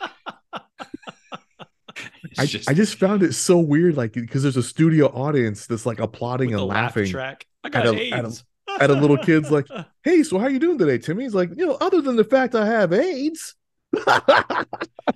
I 2.38 2.46
just 2.46 2.68
I 2.70 2.72
just 2.74 2.94
found 2.98 3.22
it 3.22 3.34
so 3.34 3.58
weird, 3.58 3.96
like 3.96 4.12
because 4.12 4.42
there's 4.42 4.56
a 4.56 4.62
studio 4.62 5.06
audience 5.08 5.66
that's 5.66 5.84
like 5.84 5.98
applauding 6.00 6.50
and 6.50 6.58
the 6.58 6.64
laugh 6.64 6.96
laughing 6.96 7.10
track. 7.10 7.44
I 7.62 7.68
at 7.68 7.72
got 7.72 7.86
a- 7.86 8.10
at 8.10 8.24
a- 8.24 8.26
AIDS. 8.28 8.44
at 8.80 8.90
a 8.90 8.94
little 8.94 9.18
kid's 9.18 9.50
like, 9.50 9.66
hey, 10.04 10.22
so 10.22 10.38
how 10.38 10.46
you 10.46 10.58
doing 10.58 10.78
today, 10.78 10.96
Timmy? 10.98 11.24
He's 11.24 11.34
like, 11.34 11.50
you 11.54 11.66
know, 11.66 11.76
other 11.80 12.00
than 12.00 12.16
the 12.16 12.24
fact 12.24 12.54
I 12.54 12.64
have 12.66 12.92
AIDS. 12.92 13.54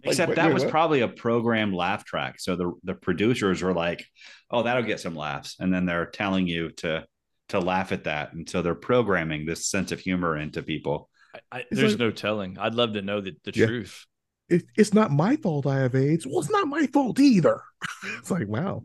except 0.04 0.28
wait, 0.30 0.36
that 0.36 0.46
wait, 0.48 0.52
was 0.54 0.62
what? 0.64 0.70
probably 0.70 1.00
a 1.00 1.08
programmed 1.08 1.72
laugh 1.74 2.04
track. 2.04 2.38
So 2.38 2.56
the 2.56 2.72
the 2.84 2.94
producers 2.94 3.62
were 3.62 3.72
like, 3.72 4.04
"Oh, 4.50 4.62
that'll 4.64 4.82
get 4.82 5.00
some 5.00 5.16
laughs," 5.16 5.56
and 5.58 5.72
then 5.72 5.86
they're 5.86 6.04
telling 6.06 6.46
you 6.46 6.70
to 6.78 7.06
to 7.48 7.60
laugh 7.60 7.92
at 7.92 8.04
that, 8.04 8.32
and 8.32 8.48
so 8.48 8.62
they're 8.62 8.74
programming 8.74 9.46
this 9.46 9.66
sense 9.68 9.92
of 9.92 10.00
humor 10.00 10.36
into 10.36 10.62
people. 10.62 11.08
I, 11.34 11.58
I, 11.58 11.64
there's 11.70 11.92
like- 11.92 12.00
no 12.00 12.10
telling. 12.10 12.58
I'd 12.58 12.74
love 12.74 12.94
to 12.94 13.02
know 13.02 13.20
the, 13.20 13.36
the 13.44 13.52
Yeah. 13.54 13.66
truth. 13.66 14.06
it, 14.48 14.64
it's 14.76 14.92
not 14.94 15.10
my 15.10 15.36
fault 15.36 15.66
I 15.66 15.80
have 15.80 15.94
AIDS. 15.94 16.26
Well, 16.26 16.40
it's 16.40 16.50
not 16.50 16.66
my 16.68 16.86
fault 16.88 17.18
either. 17.20 17.60
it's 18.18 18.30
like, 18.30 18.48
wow. 18.48 18.82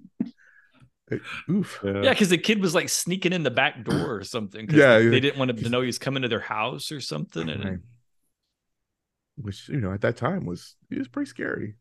It- 1.09 1.21
oof. 1.49 1.79
Yeah, 1.83 2.09
because 2.09 2.29
the 2.29 2.37
kid 2.37 2.61
was 2.61 2.73
like 2.75 2.89
sneaking 2.89 3.33
in 3.33 3.43
the 3.43 3.51
back 3.51 3.83
door 3.83 4.17
or 4.17 4.23
something. 4.35 4.67
'cause 4.67 4.77
Yeah, 4.77 4.97
they, 4.99 5.03
yeah. 5.05 5.09
they 5.09 5.19
didn't 5.19 5.39
want 5.39 5.51
him 5.51 5.57
to 5.57 5.69
know 5.69 5.81
he 5.81 5.87
was 5.87 5.97
coming 5.99 6.21
to 6.23 6.27
their 6.29 6.39
house 6.39 6.91
or 6.91 7.01
something. 7.01 7.49
And 7.49 7.63
Right. 7.65 7.79
Which, 9.37 9.69
you 9.69 9.79
know, 9.81 9.91
at 9.93 10.01
that 10.01 10.17
time 10.17 10.45
was 10.45 10.75
it 10.89 10.97
was 10.99 11.07
pretty 11.07 11.29
scary. 11.29 11.75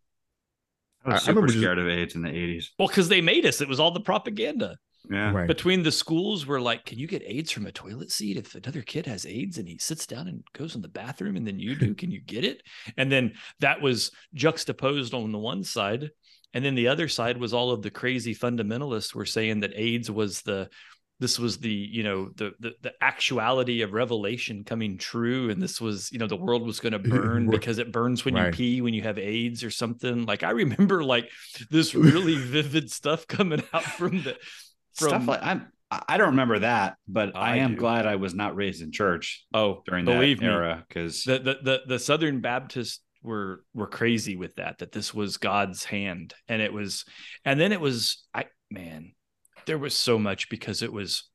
I 1.05 1.09
was 1.11 1.15
I- 1.15 1.17
I 1.17 1.19
super 1.21 1.31
remember 1.41 1.47
just- 1.49 1.59
scared 1.61 1.79
of 1.79 1.89
AIDS 1.89 2.15
in 2.15 2.23
the 2.23 2.31
eighties. 2.31 2.73
well, 2.79 2.89
because 2.89 3.09
they 3.09 3.21
made 3.21 3.45
us, 3.47 3.61
it 3.61 3.69
was 3.69 3.81
all 3.81 3.91
the 3.91 4.01
propaganda 4.01 4.77
Yeah, 5.09 5.33
Right. 5.33 5.47
between 5.47 5.83
the 5.83 5.92
schools. 5.92 6.47
Were 6.47 6.61
like, 6.61 6.85
can 6.85 6.99
you 6.99 7.07
get 7.07 7.23
AIDS 7.26 7.50
from 7.50 7.66
a 7.66 7.73
toilet 7.73 8.11
seat 8.11 8.37
if 8.37 8.54
another 8.54 8.83
kid 8.83 9.07
has 9.07 9.25
AIDS 9.25 9.59
and 9.59 9.66
he 9.69 9.78
sits 9.78 10.07
down 10.07 10.28
and 10.28 10.45
goes 10.52 10.75
in 10.75 10.83
the 10.83 10.88
bathroom 10.88 11.37
and 11.37 11.47
then 11.47 11.59
you 11.59 11.75
do? 11.75 11.95
Can 11.95 12.11
you 12.11 12.21
get 12.21 12.45
it? 12.45 12.62
And 12.97 13.11
then 13.11 13.33
that 13.61 13.80
was 13.80 14.11
juxtaposed 14.35 15.14
on 15.14 15.33
the 15.33 15.38
one 15.38 15.64
side. 15.64 16.11
And 16.52 16.64
then 16.64 16.75
the 16.75 16.88
other 16.88 17.09
side 17.09 17.38
was 17.38 17.54
all 17.54 17.71
of 17.71 17.83
the 17.83 17.90
crazy 17.90 18.35
fundamentalists 18.35 19.14
were 19.14 19.26
saying 19.26 19.61
that 19.61 19.73
AIDS 19.76 20.11
was 20.11 20.42
the 20.42 20.69
this 21.21 21.38
was 21.38 21.59
the 21.59 21.71
you 21.71 22.02
know 22.02 22.30
the, 22.37 22.52
the 22.61 22.73
the 22.80 22.92
actuality 23.02 23.83
of 23.83 23.92
revelation 23.92 24.64
coming 24.64 24.97
true 24.97 25.50
and 25.50 25.62
this 25.62 25.80
was 25.80 26.11
you 26.11 26.19
know 26.19 26.26
the 26.26 26.35
world 26.35 26.66
was 26.66 26.80
going 26.80 26.92
to 26.95 26.99
burn 26.99 27.49
because 27.50 27.78
it 27.78 27.92
burns 27.92 28.25
when 28.25 28.35
you 28.37 28.50
pee 28.50 28.80
when 28.80 28.95
you 28.95 29.02
have 29.02 29.19
aids 29.19 29.62
or 29.62 29.71
something 29.71 30.25
like 30.25 30.42
i 30.42 30.50
remember 30.50 31.04
like 31.04 31.30
this 31.71 31.95
really 31.95 32.37
vivid 32.38 32.90
stuff 32.90 33.26
coming 33.26 33.62
out 33.75 33.85
from 33.85 34.23
the 34.23 34.35
stuff 34.92 35.26
like 35.26 35.40
I'm. 35.42 35.70
I 35.90 36.02
I 36.09 36.18
don't 36.18 36.30
remember 36.30 36.61
that, 36.61 36.97
but 37.09 37.35
I, 37.35 37.54
I 37.54 37.56
am 37.56 37.73
do. 37.73 37.78
glad 37.78 38.06
I 38.06 38.16
was 38.16 38.32
not 38.32 38.54
raised 38.54 38.80
in 38.82 38.92
church 38.92 39.44
oh 39.52 39.82
during 39.87 40.04
believe 40.04 40.38
that 40.38 40.47
me 40.47 40.52
era 40.52 40.85
because 40.87 41.25
the, 41.25 41.38
the 41.38 41.59
the 41.62 41.80
the 41.87 41.99
southern 41.99 42.40
baptists 42.40 43.00
were 43.23 43.64
were 43.75 43.88
crazy 43.88 44.37
with 44.37 44.54
that 44.56 44.78
that 44.78 44.92
this 44.92 45.12
was 45.12 45.37
god's 45.37 45.85
hand 45.85 46.32
and 46.49 46.62
it 46.62 46.73
was 46.73 47.04
and 47.44 47.61
then 47.61 47.70
it 47.70 47.80
was 47.80 48.25
i 48.32 48.47
man 48.70 49.12
there 49.66 49.76
was 49.78 49.94
so 49.94 50.18
much 50.18 50.49
because 50.49 50.80
it 50.82 50.92
was 50.92 51.28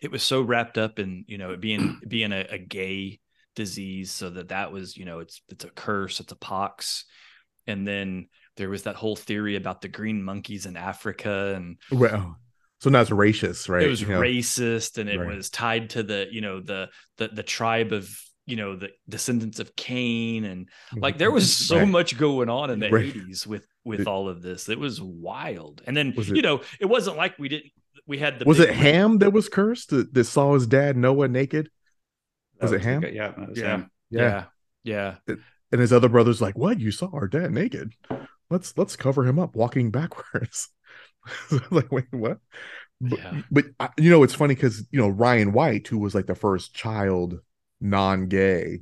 it 0.00 0.10
was 0.10 0.22
so 0.22 0.42
wrapped 0.42 0.78
up 0.78 0.98
in 0.98 1.24
you 1.28 1.38
know 1.38 1.52
it 1.52 1.60
being 1.60 2.00
being 2.08 2.32
a, 2.32 2.44
a 2.50 2.58
gay 2.58 3.20
disease 3.54 4.10
so 4.10 4.30
that 4.30 4.48
that 4.48 4.72
was 4.72 4.96
you 4.96 5.04
know 5.04 5.20
it's 5.20 5.42
it's 5.48 5.64
a 5.64 5.70
curse 5.70 6.18
it's 6.18 6.32
a 6.32 6.36
pox 6.36 7.04
and 7.66 7.86
then 7.86 8.26
there 8.56 8.68
was 8.68 8.82
that 8.82 8.96
whole 8.96 9.14
theory 9.16 9.54
about 9.54 9.80
the 9.80 9.88
green 9.88 10.22
monkeys 10.22 10.66
in 10.66 10.76
africa 10.76 11.52
and 11.54 11.76
Well, 11.90 12.36
so 12.82 12.90
now 12.90 13.00
it's 13.00 13.10
racist, 13.10 13.68
right? 13.68 13.84
it 13.84 13.88
was 13.88 14.00
You 14.00 14.08
know, 14.08 14.20
racist 14.20 14.98
and 14.98 15.08
it 15.08 15.18
Right. 15.18 15.36
was 15.36 15.50
tied 15.50 15.90
to 15.90 16.02
the 16.02 16.26
you 16.30 16.40
know 16.40 16.60
the 16.60 16.88
the 17.18 17.28
the 17.28 17.42
tribe 17.44 17.92
of 17.92 18.10
you 18.44 18.56
know 18.56 18.74
the 18.74 18.90
descendants 19.08 19.60
of 19.60 19.74
Cain 19.76 20.44
and 20.44 20.66
mm-hmm. 20.66 20.98
like 20.98 21.16
there 21.16 21.30
was 21.30 21.54
so 21.68 21.78
Right. 21.78 21.88
much 21.88 22.18
going 22.18 22.48
on 22.48 22.70
in 22.70 22.80
the 22.80 22.90
Right. 22.90 23.14
80s 23.14 23.46
with 23.46 23.64
with 23.84 24.00
It- 24.00 24.06
all 24.08 24.28
of 24.28 24.42
this 24.42 24.68
it 24.68 24.78
was 24.80 25.00
wild 25.00 25.80
and 25.86 25.96
then 25.96 26.12
you 26.16 26.34
it- 26.36 26.42
know 26.42 26.60
it 26.80 26.86
wasn't 26.86 27.16
like 27.16 27.38
we 27.38 27.48
didn't 27.48 27.70
we 28.06 28.18
had 28.18 28.40
the 28.40 28.44
was 28.44 28.58
it 28.58 28.70
Ham 28.74 29.18
that 29.18 29.32
was 29.32 29.48
cursed 29.48 29.90
that, 29.90 30.12
that 30.12 30.24
saw 30.24 30.54
his 30.54 30.66
dad 30.66 30.96
Noah 30.96 31.28
naked? 31.28 31.70
Was 32.60 32.72
That 32.72 32.76
it 32.78 32.82
Ham? 32.82 33.00
the- 33.02 33.12
Yeah, 33.14 33.28
that 33.38 33.48
was 33.50 33.58
yeah, 33.58 33.66
Ham. 33.68 33.90
yeah 34.10 34.44
yeah 34.82 35.14
And 35.70 35.80
his 35.80 35.92
other 35.92 36.08
brother's 36.08 36.40
like, 36.42 36.58
"What? 36.58 36.80
You 36.80 36.90
saw 36.90 37.08
our 37.14 37.28
dad 37.28 37.50
naked? 37.52 37.92
Let's 38.50 38.76
let's 38.76 38.94
cover 38.96 39.24
him 39.24 39.38
up 39.38 39.54
walking 39.56 39.90
backwards." 39.98 40.68
like, 41.70 41.90
wait, 41.92 42.06
what? 42.10 42.38
But, 43.00 43.18
Yeah. 43.18 43.42
but 43.50 43.64
you 43.98 44.10
know, 44.10 44.22
it's 44.22 44.34
funny 44.34 44.54
because 44.54 44.86
you 44.90 45.00
know 45.00 45.08
Ryan 45.08 45.52
White, 45.52 45.88
who 45.88 45.98
was 45.98 46.14
like 46.14 46.26
the 46.26 46.34
first 46.34 46.74
child 46.74 47.40
non-gay 47.80 48.80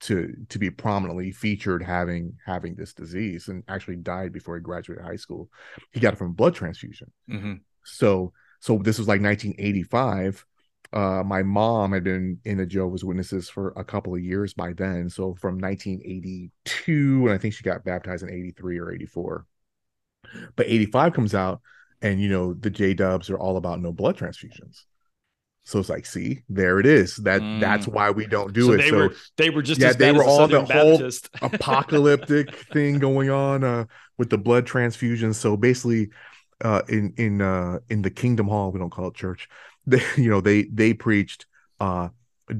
to 0.00 0.34
to 0.48 0.58
be 0.58 0.68
prominently 0.68 1.30
featured 1.30 1.82
having 1.82 2.34
having 2.44 2.74
this 2.74 2.92
disease, 2.92 3.48
and 3.48 3.62
actually 3.68 3.96
died 3.96 4.32
before 4.32 4.56
he 4.56 4.62
graduated 4.62 5.04
high 5.04 5.16
school. 5.16 5.48
He 5.92 6.00
got 6.00 6.14
it 6.14 6.16
from 6.18 6.32
blood 6.32 6.54
transfusion. 6.54 7.12
Mhm. 7.30 7.60
So 7.84 8.32
so 8.60 8.78
this 8.78 8.98
was 8.98 9.08
like 9.08 9.20
1985. 9.20 10.44
Uh, 10.92 11.22
my 11.24 11.42
mom 11.42 11.92
had 11.92 12.04
been 12.04 12.38
in 12.44 12.58
the 12.58 12.66
Jehovah's 12.66 13.04
Witnesses 13.04 13.48
for 13.48 13.72
a 13.76 13.84
couple 13.84 14.14
of 14.14 14.20
years 14.20 14.52
by 14.52 14.72
then. 14.74 15.08
So 15.08 15.34
from 15.36 15.58
1982, 15.58 17.26
and 17.26 17.30
I 17.30 17.38
think 17.38 17.54
she 17.54 17.62
got 17.62 17.84
baptized 17.84 18.22
in 18.22 18.30
83 18.30 18.78
or 18.78 18.92
84. 18.92 19.46
But 20.56 20.66
85 20.66 21.12
comes 21.12 21.34
out, 21.34 21.60
and 22.00 22.20
you 22.20 22.28
know 22.28 22.54
the 22.54 22.70
J 22.70 22.94
Dubs 22.94 23.30
are 23.30 23.38
all 23.38 23.56
about 23.56 23.80
no 23.80 23.92
blood 23.92 24.16
transfusions. 24.16 24.84
So 25.64 25.78
it's 25.78 25.88
like, 25.88 26.06
see, 26.06 26.42
there 26.48 26.80
it 26.80 26.86
is. 26.86 27.16
That 27.16 27.44
that's 27.54 27.86
Mm. 27.86 27.92
why 27.94 28.10
we 28.10 28.26
don't 28.26 28.52
do 28.52 28.66
so 28.66 28.72
it. 28.72 28.78
they 28.78 28.90
so 28.90 28.96
were 28.98 29.14
they 29.36 29.50
were 29.50 29.62
just 29.62 29.80
Yeah, 29.80 29.88
as 29.88 29.96
they 29.96 30.12
were 30.12 30.24
all 30.24 30.48
the 30.48 30.58
the 30.58 30.64
Southern 30.64 30.66
whole 30.66 30.98
apocalyptic 31.42 32.56
thing 32.72 32.98
going 33.00 33.28
on 33.30 33.64
uh 33.64 33.84
with 34.16 34.30
the 34.30 34.38
blood 34.38 34.64
transfusion 34.64 35.34
so 35.34 35.56
basically 35.56 36.08
uh 36.64 36.82
in 36.88 37.12
in 37.16 37.40
uh 37.42 37.78
in 37.90 38.02
the 38.02 38.10
kingdom 38.10 38.46
hall 38.46 38.70
we 38.70 38.78
don't 38.78 38.90
call 38.90 39.08
it 39.08 39.14
church 39.14 39.48
they 39.86 40.00
you 40.16 40.30
know 40.30 40.40
they 40.40 40.64
they 40.64 40.94
preached 40.94 41.46
uh 41.80 42.08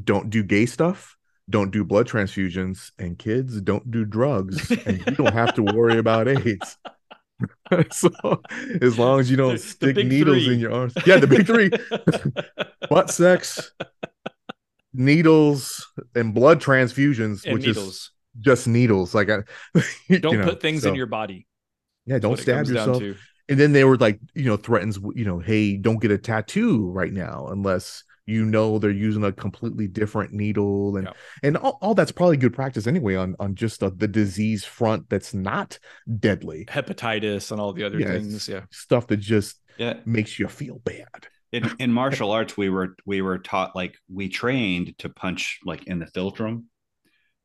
don't 0.04 0.30
do 0.30 0.42
gay 0.42 0.66
stuff 0.66 1.16
don't 1.50 1.70
do 1.70 1.84
blood 1.84 2.08
transfusions 2.08 2.90
and 2.98 3.18
kids 3.18 3.60
don't 3.60 3.88
do 3.90 4.04
drugs 4.04 4.76
and 4.84 5.04
you 5.06 5.14
don't 5.14 5.32
have 5.32 5.52
to 5.52 5.62
worry 5.62 5.98
about 5.98 6.26
aids 6.28 6.76
so 7.90 8.10
as 8.80 8.98
long 8.98 9.20
as 9.20 9.30
you 9.30 9.36
don't 9.36 9.48
The- 9.56 9.62
the 9.62 9.68
stick 9.68 9.94
big 9.96 10.08
needles 10.08 10.44
three. 10.44 10.54
in 10.54 10.60
your 10.60 10.72
arms 10.72 10.94
yeah 11.06 11.16
the 11.18 11.26
big 11.26 11.46
three 11.46 11.70
butt 12.90 13.10
sex 13.10 13.72
needles 14.92 15.86
and 16.14 16.34
blood 16.34 16.60
transfusions, 16.60 17.44
and 17.44 17.54
which 17.54 17.66
is 17.66 18.10
just 18.40 18.66
needles. 18.68 19.14
Like, 19.14 19.30
I, 19.30 19.38
Don't 20.18 20.38
know, 20.38 20.44
put 20.44 20.60
things 20.60 20.82
so- 20.82 20.90
in 20.90 20.94
your 20.94 21.06
body. 21.06 21.46
yeah. 22.06 22.18
Don't 22.18 22.38
stab 22.38 22.66
yourself. 22.66 23.02
And 23.48 23.58
then 23.58 23.72
they 23.72 23.84
were 23.84 23.96
like, 23.96 24.20
you 24.34 24.44
know, 24.44 24.56
threatens, 24.56 24.98
you 25.14 25.24
know, 25.24 25.38
hey, 25.38 25.76
don't 25.76 26.00
get 26.00 26.10
a 26.10 26.18
tattoo 26.18 26.90
right 26.90 27.12
now 27.12 27.48
unless 27.50 28.04
you 28.26 28.44
know 28.44 28.78
they're 28.78 28.90
using 28.90 29.24
a 29.24 29.32
completely 29.32 29.88
different 29.88 30.32
needle 30.32 30.96
and 30.96 31.08
Yeah. 31.08 31.12
and 31.42 31.56
all, 31.56 31.78
all 31.82 31.94
that's 31.94 32.12
probably 32.12 32.36
good 32.36 32.52
practice 32.54 32.86
anyway 32.86 33.16
on 33.16 33.34
on 33.40 33.54
just 33.54 33.80
the, 33.80 33.90
the 33.90 34.08
disease 34.08 34.64
front 34.64 35.08
that's 35.08 35.34
not 35.34 35.78
deadly 36.18 36.66
Hepatitis 36.66 37.50
and 37.50 37.60
all 37.60 37.72
the 37.72 37.84
other 37.84 37.98
Yeah, 37.98 38.12
things. 38.12 38.48
Yeah. 38.48 38.62
stuff 38.70 39.06
that 39.08 39.16
just 39.18 39.60
Yeah. 39.78 39.94
makes 40.04 40.38
you 40.38 40.48
feel 40.48 40.78
bad. 40.78 41.26
In, 41.52 41.70
in 41.80 41.92
martial 41.92 42.30
arts, 42.30 42.56
we 42.56 42.70
were 42.70 42.96
we 43.04 43.20
were 43.20 43.38
taught 43.38 43.76
like 43.76 43.96
we 44.10 44.28
trained 44.28 44.96
to 44.98 45.08
punch 45.10 45.58
like 45.64 45.84
in 45.86 45.98
the 45.98 46.06
philtrum, 46.06 46.64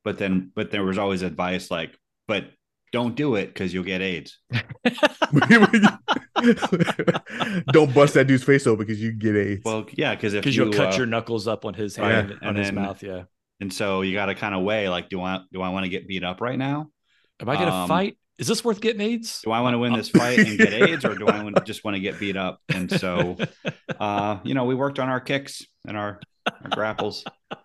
but 0.04 0.16
then 0.18 0.50
but 0.54 0.70
there 0.70 0.84
was 0.84 0.96
always 0.96 1.22
advice 1.22 1.70
like, 1.70 1.98
but 2.26 2.44
don't 2.90 3.16
do 3.16 3.34
it 3.34 3.48
because 3.48 3.74
you'll 3.74 3.84
get 3.84 4.00
AIDS. 4.00 4.38
don't 7.72 7.92
bust 7.94 8.14
that 8.14 8.26
dude's 8.26 8.44
face 8.44 8.66
open 8.66 8.86
because 8.86 9.00
you 9.02 9.12
get 9.12 9.36
AIDS. 9.36 9.62
Well, 9.64 9.86
yeah, 9.92 10.14
because 10.14 10.34
if 10.34 10.42
Because 10.42 10.56
you 10.56 10.64
you'll 10.64 10.72
cut 10.72 10.94
uh, 10.94 10.96
your 10.96 11.06
knuckles 11.06 11.46
up 11.48 11.64
on 11.64 11.74
his 11.74 11.96
hand, 11.96 12.30
and 12.32 12.42
on 12.42 12.56
his 12.56 12.68
then- 12.68 12.74
mouth. 12.76 13.02
Yeah. 13.02 13.24
and 13.60 13.72
so 13.72 14.02
you 14.02 14.14
got 14.14 14.26
to 14.26 14.34
kind 14.34 14.54
of 14.54 14.62
weigh 14.62 14.88
like, 14.88 15.08
do 15.08 15.20
I 15.20 15.40
do 15.52 15.62
I 15.62 15.68
want 15.70 15.84
to 15.84 15.88
get 15.90 16.06
beat 16.08 16.24
up 16.24 16.40
right 16.40 16.58
now? 16.58 16.88
Am 17.40 17.48
I 17.48 17.54
going 17.56 17.68
to 17.68 17.72
Um, 17.74 17.88
fight? 17.88 18.18
Is 18.38 18.46
this 18.46 18.64
worth 18.64 18.80
getting 18.80 19.00
AIDS? 19.00 19.40
Do 19.44 19.50
I 19.50 19.60
want 19.62 19.74
to 19.74 19.78
win 19.78 19.92
this 19.94 20.08
fight 20.20 20.38
and 20.38 20.56
get 20.58 20.72
AIDS, 20.72 21.04
or 21.04 21.14
do 21.16 21.26
I 21.26 21.42
want, 21.42 21.64
just 21.64 21.84
want 21.84 21.96
to 21.96 22.00
get 22.00 22.20
beat 22.20 22.36
up? 22.36 22.60
And 22.68 22.90
so, 22.90 23.36
uh, 24.00 24.38
you 24.44 24.54
know, 24.54 24.64
we 24.64 24.74
worked 24.76 24.98
on 25.00 25.08
our 25.08 25.18
kicks 25.20 25.62
and 25.86 25.96
our, 25.96 26.20
our 26.46 26.70
grapples. 26.70 27.24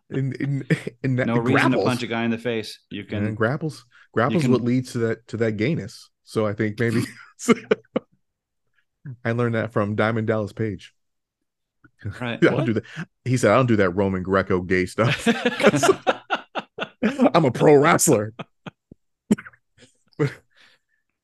in 0.10 0.34
in, 0.34 0.68
in 1.04 1.16
that 1.18 1.28
No 1.28 1.38
reason 1.38 1.72
to 1.74 1.84
punch 1.84 2.02
a 2.04 2.08
guy 2.08 2.24
in 2.24 2.32
the 2.32 2.38
face. 2.40 2.80
You 2.90 3.02
and 3.02 3.10
can 3.10 3.36
grapples 3.36 3.84
grapples 4.14 4.44
can- 4.44 4.52
what 4.52 4.62
leads 4.62 4.92
to 4.94 4.98
that 5.00 5.28
to 5.28 5.38
that 5.38 5.54
gayness 5.58 6.10
so 6.24 6.46
i 6.46 6.54
think 6.54 6.80
maybe 6.80 7.02
i 9.26 9.32
learned 9.32 9.56
that 9.56 9.72
from 9.72 9.96
diamond 9.96 10.28
dallas 10.28 10.54
page 10.54 10.94
right. 12.22 12.44
i 12.44 12.50
don't 12.50 12.66
do 12.66 12.74
that 12.74 12.84
he 13.26 13.38
said 13.38 13.52
i 13.52 13.56
don't 13.56 13.66
do 13.68 13.76
that 13.76 13.90
roman 13.92 14.24
greco 14.24 14.62
gay 14.62 14.86
stuff 14.86 15.28
i'm 17.34 17.46
a 17.46 17.52
pro 17.52 17.76
wrestler 17.76 18.34
but, 20.18 20.32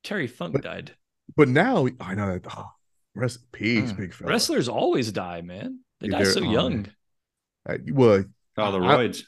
Terry 0.04 0.28
Funk 0.28 0.54
But- 0.54 0.64
died. 0.64 0.92
but 1.36 1.50
now 1.50 1.88
i 2.00 2.16
know 2.16 2.34
that 2.34 2.46
oh, 2.56 2.70
rest 3.16 3.38
in 3.40 3.44
peace 3.52 3.92
Mm. 3.92 3.98
big 3.98 4.14
fella 4.14 4.32
Wrestlers 4.32 4.70
always 4.70 5.12
die, 5.12 5.42
man. 5.42 5.80
They 6.00 6.08
Yeah, 6.10 6.20
die 6.20 6.24
so 6.26 6.42
oh, 6.42 6.52
young. 6.52 6.88
I, 7.68 7.80
well 7.92 8.24
Oh, 8.58 8.72
the 8.72 8.80
I- 8.80 8.96
roids. 8.98 9.24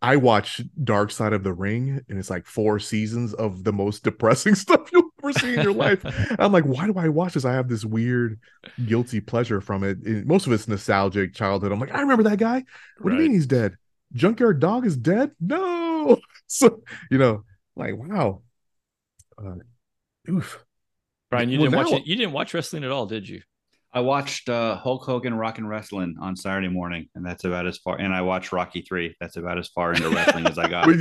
I 0.00 0.16
watch 0.16 0.60
Dark 0.82 1.12
Side 1.12 1.32
of 1.32 1.44
the 1.44 1.52
Ring, 1.52 2.00
and 2.08 2.18
it's 2.18 2.30
like 2.30 2.44
four 2.46 2.80
seasons 2.80 3.34
of 3.34 3.62
the 3.62 3.72
most 3.72 4.02
depressing 4.02 4.54
stuff 4.56 4.90
you'll 4.92 5.10
ever 5.22 5.32
see 5.32 5.54
in 5.54 5.62
your 5.62 5.72
life. 5.72 6.04
I'm 6.38 6.52
like, 6.52 6.64
why 6.64 6.86
do 6.86 6.94
I 6.96 7.08
watch 7.08 7.34
this? 7.34 7.44
I 7.44 7.52
have 7.52 7.68
this 7.68 7.84
weird 7.84 8.40
guilty 8.86 9.20
pleasure 9.20 9.60
from 9.60 9.84
it. 9.84 9.98
And 10.04 10.26
most 10.26 10.46
of 10.46 10.52
it's 10.52 10.68
nostalgic 10.68 11.34
childhood. 11.34 11.72
I'm 11.72 11.80
like, 11.80 11.94
I 11.94 12.00
remember 12.00 12.24
that 12.24 12.38
guy. 12.38 12.64
What 12.98 13.10
do 13.10 13.16
you 13.16 13.22
mean 13.22 13.32
he's 13.32 13.46
dead? 13.46 13.76
Junkyard 14.12 14.60
Dog 14.60 14.86
is 14.86 14.96
dead? 14.96 15.32
No. 15.40 16.18
So, 16.48 16.82
you 17.10 17.16
know, 17.16 17.44
like, 17.76 17.94
wow. 17.96 18.42
Uh, 19.42 19.54
oof. 20.28 20.62
Brian, 21.30 21.48
you 21.48 21.58
Well, 21.58 21.70
didn't 21.70 21.84
watch 21.86 22.00
it. 22.00 22.06
You 22.06 22.14
didn't 22.14 22.32
watch 22.32 22.52
wrestling 22.52 22.84
at 22.84 22.90
all, 22.90 23.06
did 23.06 23.26
you? 23.26 23.40
I 23.94 24.00
watched 24.00 24.50
uh, 24.50 24.76
Hulk 24.76 25.04
Hogan 25.04 25.32
Rock 25.32 25.56
and 25.56 25.66
Wrestling 25.66 26.16
on 26.20 26.36
Saturday 26.36 26.68
morning, 26.68 27.08
and 27.14 27.24
that's 27.24 27.44
about 27.44 27.66
as 27.66 27.78
far. 27.78 27.96
And 27.98 28.14
I 28.14 28.20
watched 28.20 28.52
Rocky 28.52 28.82
Three. 28.82 29.16
That's 29.18 29.36
about 29.36 29.58
as 29.58 29.68
far 29.68 29.94
into 29.94 30.10
wrestling 30.10 30.46
as 30.46 30.58
I 30.58 30.68
got. 30.68 30.86
What 30.86 30.96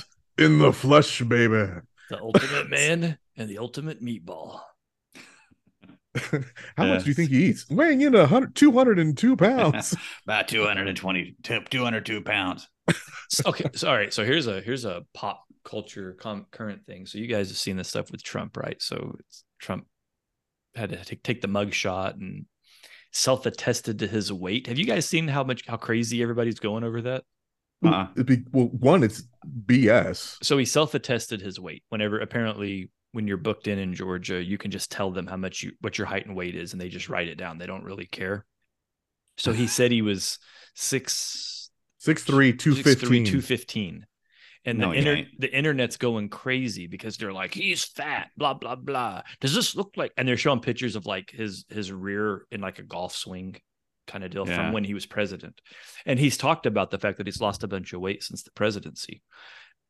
do 0.38 0.44
you 0.44 0.48
mean? 0.50 0.58
Thunder 0.58 0.64
lips 0.64 0.64
in 0.64 0.66
the 0.66 0.72
flesh, 0.72 1.20
baby. 1.22 1.80
The 2.10 2.20
Ultimate 2.20 2.70
Man 2.70 3.18
and 3.36 3.48
the 3.48 3.58
Ultimate 3.58 4.02
Meatball. 4.02 4.60
How 6.76 6.86
much 6.86 7.04
do 7.04 7.10
you 7.10 7.14
think 7.14 7.30
he 7.30 7.46
eats? 7.46 7.68
Weighing 7.68 8.00
in 8.00 8.14
a 8.14 8.26
hundred, 8.26 8.54
202 8.54 9.36
pounds. 9.36 9.94
about 10.26 10.48
220, 10.48 11.36
202 11.42 12.20
pounds. 12.22 12.68
S- 12.88 13.46
okay, 13.46 13.70
sorry. 13.74 14.10
So 14.10 14.24
here's 14.24 14.46
a 14.46 14.60
here's 14.60 14.84
a 14.84 15.04
pop 15.14 15.44
culture 15.64 16.16
com- 16.18 16.46
current 16.50 16.86
thing. 16.86 17.06
So 17.06 17.18
you 17.18 17.26
guys 17.26 17.48
have 17.48 17.58
seen 17.58 17.76
this 17.76 17.88
stuff 17.88 18.10
with 18.10 18.22
Trump, 18.22 18.56
right? 18.56 18.80
So 18.80 19.16
it's, 19.20 19.44
Trump 19.60 19.86
had 20.74 20.90
to 20.90 21.04
take, 21.04 21.22
take 21.22 21.40
the 21.40 21.48
mug 21.48 21.74
shot 21.74 22.16
and 22.16 22.46
self-attested 23.12 23.98
to 23.98 24.06
his 24.06 24.32
weight. 24.32 24.66
Have 24.66 24.78
you 24.78 24.86
guys 24.86 25.06
seen 25.06 25.28
how 25.28 25.44
much 25.44 25.66
how 25.66 25.76
crazy 25.76 26.22
everybody's 26.22 26.58
going 26.58 26.84
over 26.84 27.02
that? 27.02 27.24
Uh-huh. 27.84 28.06
It'd 28.14 28.26
be, 28.26 28.44
well, 28.52 28.66
one, 28.66 29.02
it's 29.02 29.22
BS. 29.66 30.38
So 30.42 30.58
he 30.58 30.64
self-attested 30.64 31.40
his 31.40 31.58
weight. 31.60 31.82
Whenever 31.88 32.18
apparently 32.18 32.90
when 33.12 33.26
you're 33.26 33.36
booked 33.36 33.68
in 33.68 33.78
in 33.78 33.94
Georgia, 33.94 34.42
you 34.42 34.58
can 34.58 34.70
just 34.70 34.90
tell 34.90 35.10
them 35.10 35.26
how 35.26 35.36
much 35.36 35.62
you 35.62 35.72
what 35.80 35.98
your 35.98 36.06
height 36.06 36.26
and 36.26 36.36
weight 36.36 36.54
is, 36.54 36.72
and 36.72 36.80
they 36.80 36.88
just 36.88 37.08
write 37.08 37.28
it 37.28 37.38
down. 37.38 37.58
They 37.58 37.66
don't 37.66 37.84
really 37.84 38.06
care. 38.06 38.44
So 39.36 39.52
he 39.52 39.66
said 39.66 39.92
he 39.92 40.02
was 40.02 40.38
six 40.74 41.70
6'3, 42.00 42.58
215. 42.58 43.24
215. 43.24 44.06
And 44.64 44.78
No, 44.78 44.90
the 44.90 44.94
he 44.94 45.08
inter- 45.08 45.30
the 45.38 45.56
internet's 45.56 45.96
going 45.96 46.28
crazy 46.28 46.86
because 46.86 47.16
they're 47.16 47.32
like, 47.32 47.54
he's 47.54 47.84
fat, 47.84 48.30
blah, 48.36 48.54
blah, 48.54 48.74
blah. 48.74 49.22
Does 49.40 49.54
this 49.54 49.74
look 49.74 49.92
like 49.96 50.12
and 50.16 50.28
they're 50.28 50.36
showing 50.36 50.60
pictures 50.60 50.96
of 50.96 51.06
like 51.06 51.30
his 51.30 51.64
his 51.68 51.90
rear 51.90 52.44
in 52.50 52.60
like 52.60 52.78
a 52.78 52.82
golf 52.82 53.14
swing 53.14 53.56
kind 54.08 54.24
of 54.24 54.30
deal 54.32 54.46
Yeah. 54.48 54.56
from 54.56 54.72
when 54.72 54.84
he 54.84 54.94
was 54.94 55.06
president. 55.06 55.60
And 56.04 56.18
he's 56.18 56.36
talked 56.36 56.66
about 56.66 56.90
the 56.90 56.98
fact 56.98 57.18
that 57.18 57.26
he's 57.28 57.40
lost 57.40 57.62
a 57.62 57.68
bunch 57.68 57.92
of 57.92 58.00
weight 58.00 58.22
since 58.24 58.42
the 58.42 58.50
presidency. 58.52 59.22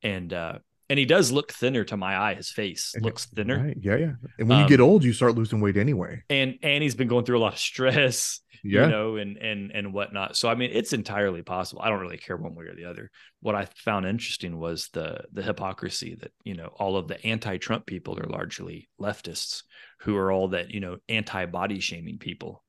And 0.02 0.33
uh 0.33 0.59
and 0.90 0.98
he 0.98 1.04
does 1.04 1.31
look 1.31 1.52
thinner 1.52 1.85
to 1.85 1.98
my 1.98 2.16
eye. 2.16 2.35
His 2.35 2.50
face 2.50 2.94
looks 3.02 3.26
thinner. 3.26 3.62
Right. 3.62 3.76
Yeah, 3.78 3.96
yeah. 3.96 4.12
And 4.38 4.48
when 4.48 4.57
you 4.59 4.64
Um, 4.64 4.68
get 4.70 4.81
old, 4.81 5.04
you 5.04 5.12
start 5.12 5.35
losing 5.35 5.61
weight 5.61 5.76
anyway. 5.76 6.22
And 6.31 6.59
and 6.62 6.83
he's 6.83 6.94
been 6.94 7.09
going 7.09 7.24
through 7.26 7.38
a 7.38 7.44
lot 7.46 7.52
of 7.54 7.59
stress 7.59 8.40
Yeah. 8.64 8.85
you 8.87 8.90
know, 8.90 9.16
and 9.16 9.37
and 9.37 9.70
and 9.70 9.92
whatnot. 9.92 10.37
So 10.38 10.48
I 10.48 10.54
mean, 10.54 10.70
it's 10.72 10.92
entirely 10.94 11.42
possible. 11.42 11.83
I 11.83 11.90
don't 11.90 12.00
really 12.00 12.16
care 12.16 12.38
one 12.38 12.54
way 12.54 12.64
or 12.64 12.74
the 12.74 12.87
other. 12.87 13.11
What 13.40 13.54
I 13.54 13.66
found 13.88 14.07
interesting 14.07 14.59
was 14.59 14.88
the 14.94 15.09
the 15.31 15.42
hypocrisy 15.42 16.14
that 16.20 16.33
you 16.42 16.54
know 16.54 16.68
all 16.81 16.96
of 16.96 17.07
the 17.07 17.18
anti-Trump 17.24 17.85
people 17.85 18.18
are 18.18 18.26
largely 18.38 18.88
leftists 18.98 19.64
who 20.00 20.16
are 20.16 20.33
all 20.33 20.48
that 20.48 20.70
you 20.70 20.81
know 20.81 20.96
anti-body 21.09 21.81
shaming 21.81 22.18
people. 22.18 22.64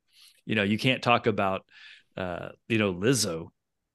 You 0.49 0.55
know, 0.55 0.63
you 0.63 0.79
can't 0.79 1.03
talk 1.03 1.27
about 1.27 1.63
uh, 2.17 2.49
you 2.67 2.79
know 2.79 2.91
Lizzo. 2.91 3.49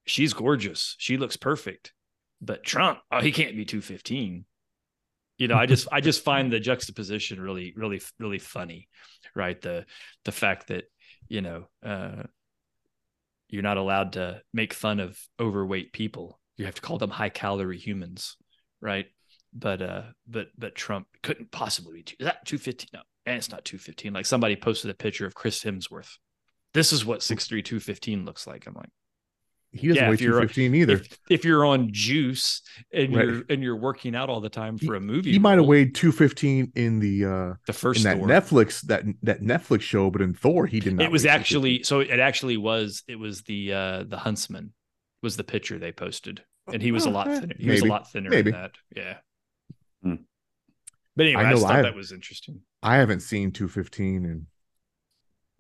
She's 0.07 0.33
gorgeous. 0.33 0.95
She 0.99 1.17
looks 1.17 1.37
perfect. 1.37 1.93
But 2.41 2.63
Trump, 2.63 3.01
oh, 3.11 3.21
he 3.21 3.33
can't 3.33 3.57
be 3.57 3.65
215. 3.65 4.45
You 5.37 5.49
know, 5.49 5.57
I 5.57 5.67
just 5.67 5.89
I 5.91 6.01
just 6.01 6.23
find 6.23 6.53
the 6.53 6.61
juxtaposition 6.61 7.41
really, 7.41 7.75
really, 7.77 8.01
really 8.21 8.39
funny, 8.39 8.89
right? 9.35 9.61
The 9.61 9.85
the 10.25 10.31
fact 10.31 10.69
that 10.69 10.85
you 11.27 11.41
know, 11.41 11.67
uh, 11.85 12.23
you're 13.49 13.63
not 13.63 13.77
allowed 13.77 14.13
to 14.13 14.41
make 14.53 14.75
fun 14.75 15.01
of 15.01 15.19
overweight 15.41 15.93
people. 15.93 16.39
You 16.57 16.67
have 16.67 16.77
to 16.77 16.83
call 16.83 16.99
them 16.99 17.11
high 17.11 17.31
calorie 17.31 17.79
humans, 17.79 18.37
right? 18.81 19.07
But 19.53 19.83
uh, 19.83 20.03
but 20.29 20.51
but 20.57 20.77
Trump 20.77 21.09
couldn't 21.25 21.51
possibly 21.51 21.95
be. 21.95 22.03
Two, 22.05 22.17
is 22.21 22.27
that 22.27 22.47
two 22.47 22.59
fifteen? 22.59 22.91
No, 22.93 23.01
and 23.27 23.39
it's 23.39 23.51
not 23.51 23.65
two 23.65 23.79
fifteen. 23.79 24.13
Like 24.13 24.27
somebody 24.27 24.55
posted 24.55 24.93
a 24.93 24.95
picture 24.95 25.27
of 25.27 25.35
Chris 25.35 25.65
Hemsworth. 25.65 26.19
This 26.75 26.93
is 26.93 27.05
what 27.05 27.23
six 27.23 27.47
three 27.47 27.63
two 27.63 27.81
fifteen 27.81 28.25
looks 28.25 28.47
like. 28.47 28.67
I'm 28.67 28.75
like, 28.75 28.91
He 29.73 29.89
doesn't 29.89 30.03
yeah, 30.03 30.09
weigh 30.09 30.15
if 30.15 30.21
you're- 30.21 30.33
215 30.47 30.75
either. 30.75 30.93
if, 30.95 31.19
if 31.31 31.45
you're 31.45 31.65
on 31.65 31.89
juice 31.93 32.63
and 32.93 33.15
Right. 33.17 33.27
you're 33.27 33.43
and 33.49 33.63
you're 33.63 33.77
working 33.77 34.15
out 34.17 34.29
all 34.29 34.41
the 34.41 34.49
time 34.49 34.77
for 34.79 34.95
a 34.97 35.01
movie, 35.01 35.33
he 35.33 35.39
might 35.39 35.59
have 35.59 35.67
weighed 35.67 35.95
215 35.95 36.73
in 36.75 36.99
the 37.01 37.25
uh 37.25 37.55
the 37.67 37.73
first 37.73 37.99
in 37.99 38.05
that 38.05 38.19
Thor. 38.19 38.27
Netflix 38.27 38.81
that 38.83 39.05
that 39.23 39.41
Netflix 39.41 39.83
show, 39.83 40.11
but 40.11 40.21
in 40.21 40.35
Thor 40.35 40.67
he 40.67 40.81
did 40.81 40.95
not. 40.95 41.05
it 41.05 41.11
was 41.13 41.25
actually 41.27 41.83
so 41.85 42.01
it 42.01 42.19
actually 42.21 42.57
was 42.57 43.03
it 43.09 43.17
was 43.17 43.43
the 43.43 43.73
uh 43.73 44.03
the 44.05 44.19
huntsman 44.19 44.73
was 45.23 45.37
the 45.37 45.45
picture 45.45 45.79
they 45.79 45.93
posted 45.93 46.43
and 46.73 46.83
he 46.83 46.93
was 46.93 47.07
a 47.07 47.09
Oh, 47.09 47.13
lot 47.13 47.29
eh, 47.29 47.41
thinner 47.41 47.55
he 47.59 47.71
was 47.71 47.81
a 47.83 47.87
lot 47.87 48.11
thinner 48.11 48.31
maybe. 48.31 48.51
in 48.51 48.57
that 48.57 48.73
yeah 48.95 49.17
Hmm. 50.03 50.15
but 51.17 51.27
anyway 51.27 51.43
I 51.43 51.45
i, 51.47 51.51
know 51.51 51.57
just 51.57 51.67
thought 51.67 51.77
I- 51.77 51.83
that 51.83 51.95
was 51.95 52.13
interesting 52.13 52.61
I 52.83 52.97
haven't 52.97 53.21
seen 53.21 53.51
215 53.53 54.27
in 54.27 54.47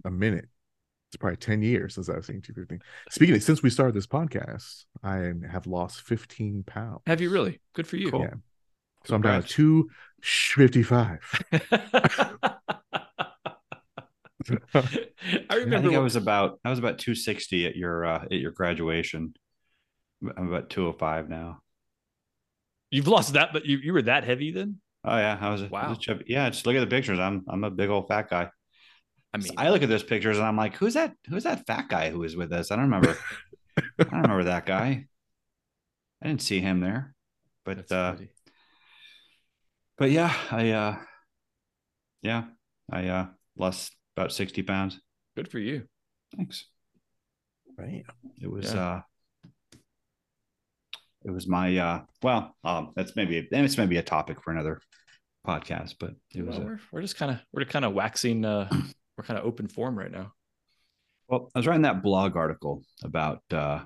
a 0.05 0.11
minute. 0.11 0.49
It's 1.15 1.21
probably 1.21 1.37
10 1.37 1.63
years 1.63 1.95
since 1.95 2.09
I've 2.09 2.25
seen 2.25 2.43
215. 2.43 2.81
Speaking 3.09 3.37
of, 3.37 3.43
since 3.45 3.63
we 3.63 3.71
started 3.71 3.95
this 3.95 4.09
podcast, 4.09 4.85
I 5.05 5.31
have 5.49 5.69
lost 5.69 6.01
15 6.03 6.65
pounds. 6.67 7.03
have 7.07 7.21
you 7.21 7.31
really 7.31 7.61
good 7.73 7.87
for 7.87 7.97
you 7.97 8.11
Cool. 8.11 8.23
Yeah. 8.23 8.35
So 9.05 9.15
I'm 9.15 9.23
down 9.23 9.45
to 9.45 9.89
255. 10.21 11.45
i 11.53 12.59
I 15.49 15.55
remember 15.55 15.89
think 15.89 15.95
I 15.95 15.99
was 16.01 16.17
about 16.17 16.59
I 16.65 16.71
was 16.71 16.81
about 16.81 16.99
260 16.99 17.67
at 17.67 17.77
your 17.77 18.05
uh, 18.05 18.25
at 18.25 18.33
your 18.33 18.51
graduation. 18.51 19.35
I'm 20.37 20.49
about 20.49 20.69
205 20.69 21.29
now. 21.29 21.61
you've 22.91 23.07
lost 23.07 23.35
that 23.35 23.53
but 23.53 23.67
you, 23.67 23.77
you 23.77 23.93
were 23.93 24.03
that 24.03 24.25
heavy 24.25 24.51
then 24.51 24.81
Oh 25.05 25.17
yeah, 25.17 25.39
I 25.41 25.51
was. 25.51 25.61
I 25.61 25.65
was 25.65 25.71
Wow. 25.71 25.95
chubby. 25.95 26.25
Yeah, 26.27 26.49
just 26.51 26.67
look 26.67 26.75
at 26.75 26.81
the 26.81 26.87
pictures. 26.87 27.21
I'm 27.21 27.45
I'm 27.47 27.63
a 27.63 27.71
big 27.71 27.91
old 27.91 28.09
fat 28.09 28.31
guy. 28.31 28.49
I 29.35 29.39
mean, 29.39 29.53
I 29.57 29.71
look 29.71 29.83
at 29.83 29.89
those 29.89 30.05
pictures 30.05 30.39
and 30.39 30.47
I'm 30.47 30.57
like, 30.57 30.77
who's 30.77 30.95
that? 30.95 31.13
Who's 31.29 31.43
that 31.45 31.67
fat 31.67 31.89
guy 31.89 32.11
who 32.11 32.21
was 32.21 32.37
with 32.37 32.53
us? 32.53 32.71
I 32.71 32.77
don't 32.77 32.85
remember. 32.85 33.19
I 33.77 33.83
don't 34.05 34.13
remember 34.23 34.45
that 34.45 34.65
guy. 34.65 35.07
I 36.23 36.27
didn't 36.29 36.43
see 36.43 36.61
him 36.61 36.81
there. 36.81 37.15
But 37.65 37.91
uh 37.91 38.15
but 39.99 40.11
yeah, 40.11 40.33
I 40.51 40.71
uh 40.71 40.97
yeah, 42.23 42.45
I 42.91 43.09
uh 43.09 43.27
lost 43.57 43.97
about 44.17 44.33
60 44.33 44.63
pounds. 44.63 45.01
good 45.37 45.51
for 45.51 45.59
you. 45.59 45.89
Thanks. 46.37 46.67
Right. 47.77 48.05
It 48.41 48.49
was 48.51 48.73
Yeah. 48.73 48.81
uh 48.89 49.01
it 51.25 51.31
was 51.33 51.49
my 51.49 51.77
uh 51.77 52.03
well, 52.23 52.55
um 52.63 52.93
that's 52.95 53.17
maybe 53.17 53.49
it's 53.51 53.79
maybe 53.79 53.97
a 53.97 54.03
topic 54.03 54.43
for 54.43 54.53
another 54.53 54.81
podcast, 55.47 55.95
but 55.99 56.13
it 56.35 56.47
was 56.47 56.57
Well, 56.57 56.67
a, 56.67 56.71
we're, 56.71 56.81
we're 56.93 57.03
just 57.03 57.17
kind 57.17 57.33
of 57.33 57.41
we're 57.53 57.65
kind 57.65 57.85
of 57.85 57.95
waxing. 57.95 58.45
Uh, 58.45 58.69
we're 59.17 59.25
kind 59.25 59.39
of 59.39 59.45
open 59.45 59.69
form 59.69 59.99
right 59.99 60.11
now. 60.11 60.33
Well, 61.29 61.51
I 61.55 61.59
was 61.59 61.67
writing 61.67 61.83
that 61.83 62.03
blog 62.03 62.37
article 62.37 62.85
about 63.03 63.43
uh, 63.51 63.81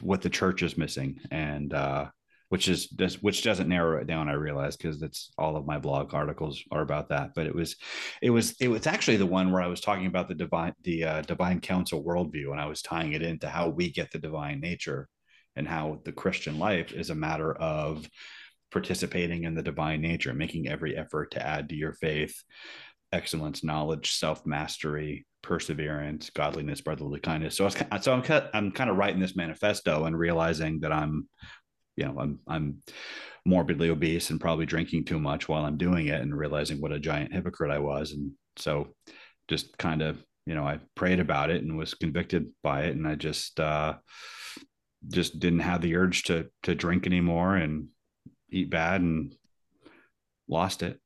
what 0.00 0.22
the 0.22 0.30
church 0.30 0.62
is 0.62 0.76
missing, 0.76 1.20
and 1.30 1.72
uh, 1.72 2.06
which 2.50 2.68
is 2.68 2.88
which 3.20 3.42
doesn't 3.42 3.68
narrow 3.68 4.00
it 4.00 4.06
down. 4.06 4.28
I 4.28 4.34
realize 4.34 4.76
because 4.76 5.00
it's 5.02 5.32
all 5.38 5.56
of 5.56 5.66
my 5.66 5.78
blog 5.78 6.12
articles 6.12 6.62
are 6.70 6.82
about 6.82 7.08
that. 7.08 7.30
But 7.34 7.46
it 7.46 7.54
was, 7.54 7.76
it 8.20 8.30
was, 8.30 8.54
it 8.60 8.68
was 8.68 8.86
actually 8.86 9.16
the 9.16 9.26
one 9.26 9.50
where 9.50 9.62
I 9.62 9.66
was 9.66 9.80
talking 9.80 10.06
about 10.06 10.28
the 10.28 10.34
divine, 10.34 10.74
the 10.82 11.04
uh, 11.04 11.22
divine 11.22 11.60
council 11.60 12.04
worldview, 12.04 12.50
and 12.50 12.60
I 12.60 12.66
was 12.66 12.82
tying 12.82 13.14
it 13.14 13.22
into 13.22 13.48
how 13.48 13.70
we 13.70 13.90
get 13.90 14.10
the 14.10 14.18
divine 14.18 14.60
nature, 14.60 15.08
and 15.56 15.66
how 15.66 16.00
the 16.04 16.12
Christian 16.12 16.58
life 16.58 16.92
is 16.92 17.10
a 17.10 17.14
matter 17.14 17.54
of 17.54 18.08
participating 18.70 19.44
in 19.44 19.54
the 19.54 19.62
divine 19.62 20.02
nature, 20.02 20.34
making 20.34 20.68
every 20.68 20.96
effort 20.96 21.30
to 21.30 21.46
add 21.46 21.68
to 21.68 21.76
your 21.76 21.92
faith 21.92 22.42
excellence, 23.14 23.64
knowledge, 23.64 24.12
self 24.12 24.44
mastery, 24.44 25.26
perseverance, 25.42 26.30
godliness, 26.30 26.80
brotherly 26.80 27.20
kindness. 27.20 27.56
So, 27.56 27.64
I 27.64 27.66
was, 27.66 28.04
so 28.04 28.12
I'm 28.12 28.22
ki- 28.22 28.48
I'm 28.52 28.72
kind 28.72 28.90
of 28.90 28.96
writing 28.96 29.20
this 29.20 29.36
manifesto 29.36 30.04
and 30.04 30.18
realizing 30.18 30.80
that 30.80 30.92
I'm, 30.92 31.28
you 31.96 32.04
know, 32.04 32.18
I'm 32.18 32.40
I'm 32.46 32.82
morbidly 33.46 33.90
obese 33.90 34.30
and 34.30 34.40
probably 34.40 34.66
drinking 34.66 35.04
too 35.04 35.18
much 35.18 35.48
while 35.48 35.64
I'm 35.64 35.78
doing 35.78 36.08
it, 36.08 36.20
and 36.20 36.36
realizing 36.36 36.80
what 36.80 36.92
a 36.92 36.98
giant 36.98 37.32
hypocrite 37.32 37.70
I 37.70 37.78
was, 37.78 38.12
and 38.12 38.32
so 38.56 38.94
just 39.48 39.78
kind 39.78 40.02
of 40.02 40.22
you 40.46 40.54
know 40.54 40.64
I 40.64 40.80
prayed 40.94 41.20
about 41.20 41.50
it 41.50 41.62
and 41.62 41.78
was 41.78 41.94
convicted 41.94 42.48
by 42.62 42.84
it, 42.84 42.96
and 42.96 43.06
I 43.06 43.14
just 43.14 43.60
uh, 43.60 43.94
just 45.08 45.38
didn't 45.38 45.60
have 45.60 45.80
the 45.80 45.96
urge 45.96 46.24
to 46.24 46.48
to 46.64 46.74
drink 46.74 47.06
anymore 47.06 47.54
and 47.56 47.88
eat 48.50 48.70
bad 48.70 49.00
and 49.00 49.34
lost 50.48 50.82
it. 50.82 51.00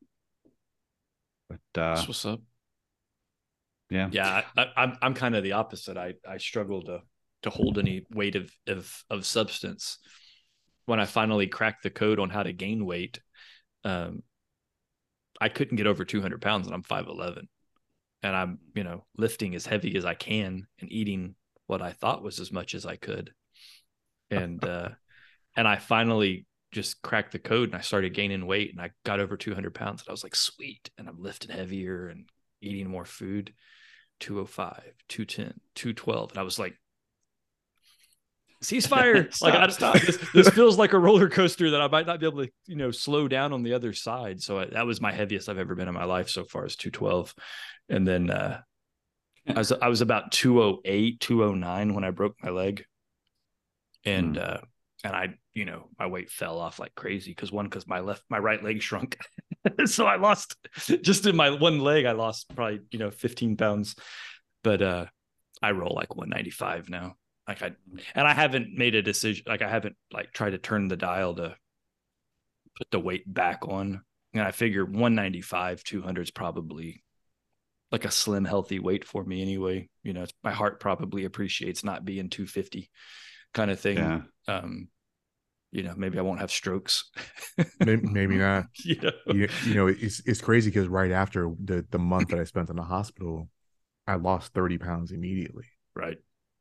But 1.48 1.80
uh, 1.80 2.04
what's 2.06 2.24
up. 2.24 2.40
yeah, 3.90 4.08
Yeah, 4.12 4.42
I, 4.56 4.62
I, 4.62 4.66
I'm 4.76 4.98
I'm 5.00 5.14
kind 5.14 5.34
of 5.34 5.42
the 5.42 5.52
opposite. 5.52 5.96
I 5.96 6.14
I 6.28 6.38
struggle 6.38 6.82
to 6.82 7.00
to 7.42 7.50
hold 7.50 7.78
any 7.78 8.06
weight 8.10 8.36
of 8.36 8.50
of 8.66 9.04
of 9.10 9.24
substance. 9.26 9.98
When 10.86 11.00
I 11.00 11.04
finally 11.04 11.46
cracked 11.46 11.82
the 11.82 11.90
code 11.90 12.18
on 12.18 12.30
how 12.30 12.42
to 12.42 12.52
gain 12.52 12.86
weight, 12.86 13.20
um, 13.84 14.22
I 15.40 15.48
couldn't 15.48 15.76
get 15.76 15.86
over 15.86 16.04
200 16.04 16.40
pounds, 16.40 16.66
and 16.66 16.74
I'm 16.74 16.82
5'11, 16.82 17.48
and 18.22 18.36
I'm 18.36 18.58
you 18.74 18.84
know 18.84 19.04
lifting 19.16 19.54
as 19.54 19.66
heavy 19.66 19.96
as 19.96 20.04
I 20.04 20.14
can 20.14 20.66
and 20.80 20.92
eating 20.92 21.34
what 21.66 21.82
I 21.82 21.92
thought 21.92 22.22
was 22.22 22.40
as 22.40 22.50
much 22.52 22.74
as 22.74 22.84
I 22.84 22.96
could, 22.96 23.32
and 24.30 24.62
uh, 24.64 24.90
and 25.56 25.66
I 25.68 25.76
finally 25.76 26.46
just 26.72 27.02
cracked 27.02 27.32
the 27.32 27.38
code 27.38 27.70
and 27.70 27.76
I 27.76 27.80
started 27.80 28.14
gaining 28.14 28.46
weight 28.46 28.72
and 28.72 28.80
I 28.80 28.90
got 29.04 29.20
over 29.20 29.36
200 29.36 29.74
pounds 29.74 30.02
and 30.02 30.08
I 30.08 30.12
was 30.12 30.22
like 30.22 30.36
sweet 30.36 30.90
and 30.98 31.08
I'm 31.08 31.22
lifting 31.22 31.50
heavier 31.50 32.08
and 32.08 32.28
eating 32.60 32.88
more 32.88 33.04
food. 33.04 33.52
205 34.20 34.94
210 35.08 35.60
212 35.74 36.30
and 36.30 36.38
i 36.38 36.42
was 36.42 36.58
like 36.58 36.74
ceasefire! 38.62 39.32
Stop, 39.32 39.54
like 39.54 39.54
I, 39.54 39.68
stop. 39.68 40.00
This, 40.00 40.18
this 40.34 40.48
feels 40.48 40.76
like 40.76 40.92
a 40.92 40.98
roller 40.98 41.28
coaster 41.28 41.70
that 41.70 41.80
i 41.80 41.86
might 41.86 42.06
not 42.06 42.18
be 42.18 42.26
able 42.26 42.44
to 42.44 42.50
you 42.66 42.76
know 42.76 42.90
slow 42.90 43.28
down 43.28 43.52
on 43.52 43.62
the 43.62 43.74
other 43.74 43.92
side. 43.92 44.40
So 44.42 44.58
I, 44.58 44.66
that 44.66 44.86
was 44.86 45.00
my 45.00 45.12
heaviest 45.12 45.48
i've 45.48 45.58
ever 45.58 45.74
been 45.74 45.88
in 45.88 45.94
my 45.94 46.04
life 46.04 46.28
so 46.28 46.44
far 46.44 46.66
is 46.66 46.74
212 46.74 47.34
and 47.88 48.06
then 48.06 48.30
uh 48.30 48.60
i 49.46 49.58
was 49.58 49.70
i 49.70 49.88
was 49.88 50.00
about 50.00 50.32
208 50.32 51.20
209 51.20 51.94
when 51.94 52.04
i 52.04 52.10
broke 52.10 52.34
my 52.42 52.50
leg. 52.50 52.84
And 54.04 54.36
uh 54.36 54.58
and 55.04 55.14
i 55.14 55.28
you 55.58 55.64
know 55.64 55.88
my 55.98 56.06
weight 56.06 56.30
fell 56.30 56.58
off 56.58 56.78
like 56.78 56.94
crazy 56.94 57.30
because 57.32 57.52
one 57.52 57.66
because 57.66 57.86
my 57.86 58.00
left 58.00 58.22
my 58.30 58.38
right 58.38 58.62
leg 58.62 58.80
shrunk 58.88 59.16
so 59.86 60.06
I 60.06 60.16
lost 60.16 60.56
just 61.02 61.26
in 61.26 61.36
my 61.36 61.50
one 61.50 61.80
leg, 61.80 62.04
I 62.04 62.12
lost 62.12 62.54
probably, 62.54 62.80
you 62.90 62.98
know, 62.98 63.10
15 63.10 63.56
pounds. 63.56 63.94
But 64.62 64.82
uh 64.82 65.06
I 65.62 65.72
roll 65.72 65.94
like 65.94 66.14
195 66.14 66.88
now. 66.88 67.16
Like 67.46 67.62
I 67.62 67.72
and 68.14 68.26
I 68.26 68.34
haven't 68.34 68.76
made 68.76 68.94
a 68.94 69.02
decision, 69.02 69.44
like 69.46 69.62
I 69.62 69.68
haven't 69.68 69.96
like 70.12 70.32
tried 70.32 70.50
to 70.50 70.58
turn 70.58 70.88
the 70.88 70.96
dial 70.96 71.34
to 71.36 71.56
put 72.76 72.90
the 72.90 73.00
weight 73.00 73.32
back 73.32 73.66
on. 73.66 74.02
And 74.34 74.42
I 74.42 74.50
figure 74.50 74.84
195, 74.84 75.82
200 75.82 76.22
is 76.22 76.30
probably 76.30 77.02
like 77.90 78.04
a 78.04 78.10
slim, 78.10 78.44
healthy 78.44 78.78
weight 78.78 79.04
for 79.04 79.24
me 79.24 79.40
anyway. 79.40 79.88
You 80.02 80.12
know, 80.12 80.22
it's, 80.24 80.34
my 80.44 80.52
heart 80.52 80.80
probably 80.80 81.24
appreciates 81.24 81.82
not 81.82 82.04
being 82.04 82.28
250 82.28 82.90
kind 83.54 83.70
of 83.70 83.80
thing. 83.80 83.96
yeah. 83.96 84.20
Um, 84.46 84.88
you 85.72 85.82
know, 85.82 85.94
maybe 85.96 86.18
I 86.18 86.22
won't 86.22 86.40
have 86.40 86.50
strokes. 86.50 87.10
Maybe, 87.80 88.02
maybe 88.08 88.36
not. 88.36 88.66
you 88.84 88.96
know? 89.00 89.10
You, 89.26 89.48
you 89.66 89.74
know, 89.74 89.86
it's 89.88 90.22
it's 90.26 90.40
crazy 90.40 90.70
because 90.70 90.88
right 90.88 91.10
after 91.10 91.50
the 91.62 91.84
the 91.90 91.98
month 91.98 92.28
that 92.28 92.40
I 92.40 92.44
spent 92.44 92.70
in 92.70 92.76
the 92.76 92.82
hospital, 92.82 93.48
I 94.06 94.14
lost 94.14 94.52
thirty 94.54 94.78
pounds 94.78 95.12
immediately. 95.12 95.66
Right. 95.94 96.18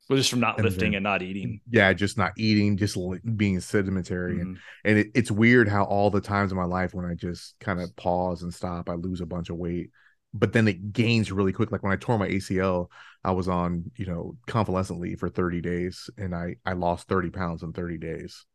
Well, 0.10 0.18
just 0.18 0.30
from 0.30 0.40
not 0.40 0.58
And 0.58 0.64
lifting 0.66 0.92
then- 0.92 0.98
and 0.98 1.04
not 1.04 1.22
eating. 1.22 1.60
Yeah, 1.70 1.92
just 1.92 2.18
not 2.18 2.32
eating, 2.38 2.78
just 2.78 2.98
being 3.36 3.60
sedimentary, 3.60 4.40
and 4.40 4.56
Mhm. 4.56 4.60
and 4.86 4.98
it, 5.00 5.08
it's 5.16 5.30
weird 5.32 5.68
how 5.68 5.84
all 5.84 6.10
the 6.10 6.22
times 6.22 6.52
in 6.52 6.58
my 6.58 6.64
life 6.66 6.94
when 6.94 7.06
I 7.06 7.14
just 7.14 7.56
kind 7.60 7.82
of 7.82 7.94
pause 7.98 8.42
and 8.44 8.54
stop, 8.54 8.90
I 8.90 8.94
lose 8.94 9.20
a 9.22 9.26
bunch 9.26 9.50
of 9.50 9.58
weight, 9.58 9.92
but 10.34 10.54
then 10.54 10.68
it 10.68 10.94
gains 10.94 11.30
really 11.32 11.52
quick. 11.52 11.72
Like 11.74 11.84
when 11.84 11.92
I 11.92 11.98
tore 11.98 12.18
my 12.18 12.28
ACL, 12.28 12.90
I 13.24 13.32
was 13.32 13.50
on 13.50 13.92
you 13.98 14.06
know 14.06 14.38
convalescent 14.48 15.00
leave 15.02 15.20
for 15.20 15.28
thirty 15.30 15.60
days, 15.60 16.10
and 16.18 16.34
I 16.34 16.56
I 16.66 16.72
lost 16.74 17.10
thirty 17.10 17.30
pounds 17.30 17.62
in 17.64 17.74
thirty 17.74 17.98
days, 17.98 18.46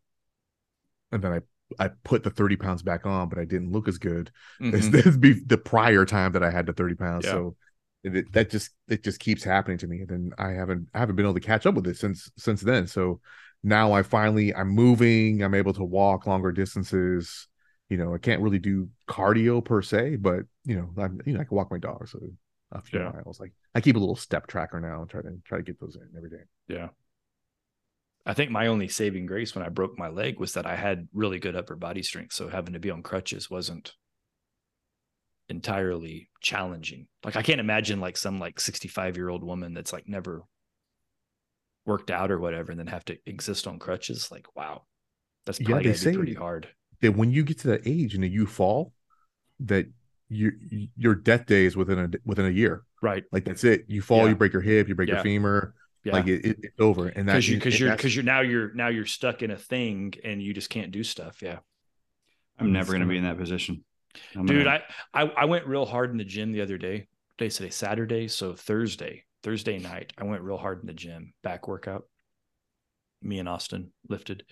and 1.12 1.22
then 1.22 1.32
I 1.32 1.40
I 1.84 1.88
put 2.04 2.22
the 2.22 2.30
thirty 2.30 2.56
pounds 2.56 2.82
back 2.82 3.06
on, 3.06 3.28
but 3.28 3.38
I 3.38 3.44
didn't 3.44 3.70
look 3.72 3.88
as 3.88 3.98
good 3.98 4.30
as 4.60 4.88
Mhm. 4.88 4.92
this 4.92 5.16
be 5.26 5.32
the 5.46 5.58
prior 5.58 6.04
time 6.04 6.32
that 6.32 6.42
I 6.42 6.50
had 6.50 6.66
the 6.66 6.72
30 6.72 6.94
pounds. 6.96 7.24
Yeah. 7.24 7.32
So 7.32 7.56
it, 8.04 8.16
it- 8.16 8.32
that 8.32 8.50
just 8.50 8.70
it 8.88 9.02
just 9.04 9.20
keeps 9.20 9.44
happening 9.44 9.78
to 9.78 9.86
me. 9.86 10.00
And 10.00 10.08
then 10.08 10.30
I 10.38 10.50
haven't 10.50 10.88
I 10.94 10.98
haven't 10.98 11.16
been 11.16 11.24
able 11.26 11.34
to 11.34 11.40
catch 11.40 11.64
up 11.66 11.74
with 11.74 11.86
it 11.86 11.96
since 11.96 12.30
since 12.36 12.60
then. 12.60 12.86
So 12.86 13.20
now 13.62 13.92
I 13.92 14.02
finally 14.02 14.54
I'm 14.54 14.68
moving, 14.68 15.42
I'm 15.42 15.54
able 15.54 15.72
to 15.74 15.84
walk 15.84 16.26
longer 16.26 16.50
distances. 16.52 17.48
You 17.88 17.96
know, 17.98 18.14
I 18.14 18.18
can't 18.18 18.40
really 18.42 18.58
do 18.58 18.88
cardio 19.08 19.64
per 19.64 19.82
se, 19.82 20.16
but 20.16 20.44
you 20.64 20.76
know, 20.76 20.90
I'm 21.02 21.20
you 21.26 21.34
know, 21.34 21.40
I 21.40 21.44
can 21.44 21.56
walk 21.56 21.70
my 21.70 21.78
dog 21.78 22.08
so 22.08 22.18
a 22.72 22.80
few 22.80 22.98
Yeah. 23.00 23.10
miles. 23.12 23.38
Like 23.38 23.52
I 23.74 23.80
keep 23.80 23.96
a 23.96 23.98
little 23.98 24.16
step 24.16 24.46
tracker 24.46 24.80
now 24.80 25.02
and 25.02 25.10
try 25.10 25.22
to 25.22 25.38
try 25.44 25.58
to 25.58 25.64
get 25.64 25.78
those 25.78 25.96
in 25.96 26.08
every 26.16 26.30
day. 26.30 26.42
Yeah. 26.68 26.88
I 28.24 28.34
think 28.34 28.50
my 28.50 28.68
only 28.68 28.86
saving 28.88 29.26
grace 29.26 29.54
when 29.54 29.64
I 29.64 29.68
broke 29.68 29.98
my 29.98 30.08
leg 30.08 30.38
was 30.38 30.52
that 30.54 30.66
I 30.66 30.76
had 30.76 31.08
really 31.12 31.38
good 31.40 31.56
upper 31.56 31.74
body 31.74 32.02
strength. 32.02 32.32
So 32.34 32.48
having 32.48 32.74
to 32.74 32.78
be 32.78 32.90
on 32.90 33.02
crutches 33.02 33.50
wasn't 33.50 33.94
entirely 35.48 36.30
challenging. 36.40 37.08
Like 37.24 37.36
I 37.36 37.42
can't 37.42 37.60
imagine 37.60 38.00
like 38.00 38.16
some 38.16 38.38
like 38.38 38.60
65 38.60 39.16
year 39.16 39.28
old 39.28 39.42
woman 39.42 39.74
that's 39.74 39.92
like 39.92 40.08
never 40.08 40.42
worked 41.84 42.10
out 42.10 42.30
or 42.30 42.38
whatever 42.38 42.70
and 42.70 42.78
then 42.78 42.86
have 42.86 43.04
to 43.06 43.18
exist 43.26 43.66
on 43.66 43.78
crutches. 43.78 44.30
Like, 44.30 44.46
wow. 44.54 44.84
That's 45.44 45.60
Yeah, 45.60 45.80
they 45.80 45.92
say- 45.94 46.14
pretty 46.14 46.34
hard. 46.34 46.68
That 47.00 47.16
when 47.16 47.32
you 47.32 47.42
get 47.42 47.58
to 47.60 47.68
that 47.68 47.84
age 47.84 48.14
and 48.14 48.24
you 48.24 48.46
fall, 48.46 48.92
that 49.58 49.86
you 50.28 50.52
your 50.96 51.16
death 51.16 51.46
day 51.46 51.64
is 51.66 51.76
within 51.76 51.98
a 51.98 52.08
within 52.24 52.46
a 52.46 52.50
year. 52.50 52.84
Right. 53.02 53.24
Like 53.32 53.44
that's 53.44 53.64
it. 53.64 53.84
You 53.88 54.00
fall, 54.02 54.18
Yeah. 54.22 54.28
you 54.30 54.36
break 54.36 54.52
your 54.52 54.62
hip, 54.62 54.88
you 54.88 54.94
break 54.94 55.08
Yeah. 55.08 55.16
your 55.16 55.24
femur, 55.24 55.74
Yeah. 56.04 56.12
like 56.14 56.26
it, 56.26 56.44
it, 56.44 56.58
it's 56.62 56.80
over. 56.80 57.08
And 57.08 57.28
that 57.28 57.34
because 57.34 57.48
you 57.48 57.56
because 57.56 57.78
you're 57.78 57.88
that's- 57.90 57.98
because 58.02 58.16
you're 58.16 58.24
now 58.24 58.40
you're 58.40 58.72
now 58.74 58.88
you're 58.88 59.06
stuck 59.06 59.42
in 59.42 59.50
a 59.50 59.56
thing 59.56 60.14
and 60.24 60.42
you 60.42 60.52
just 60.52 60.68
can't 60.70 60.90
do 60.90 61.04
stuff. 61.04 61.42
Yeah. 61.42 61.58
I'm 62.58 62.72
never 62.72 62.92
going 62.92 63.02
to 63.02 63.08
be 63.08 63.16
in 63.16 63.24
that 63.24 63.38
position. 63.38 63.84
I'm 64.36 64.46
Dude, 64.46 64.64
gonna- 64.64 64.82
I, 65.14 65.22
I 65.22 65.26
I 65.38 65.44
went 65.46 65.66
real 65.66 65.86
hard 65.86 66.10
in 66.10 66.16
the 66.18 66.24
gym 66.24 66.52
the 66.52 66.60
other 66.62 66.78
day. 66.78 67.08
Today's 67.38 67.56
today, 67.56 67.70
Saturday. 67.70 68.28
So 68.28 68.54
Thursday, 68.54 69.24
Thursday 69.42 69.78
night, 69.78 70.12
I 70.18 70.24
went 70.24 70.42
real 70.42 70.58
hard 70.58 70.80
in 70.80 70.86
the 70.86 70.92
gym, 70.92 71.32
back 71.42 71.66
workout. 71.66 72.04
Me 73.22 73.38
and 73.38 73.48
Austin 73.48 73.92
lifted. 74.08 74.44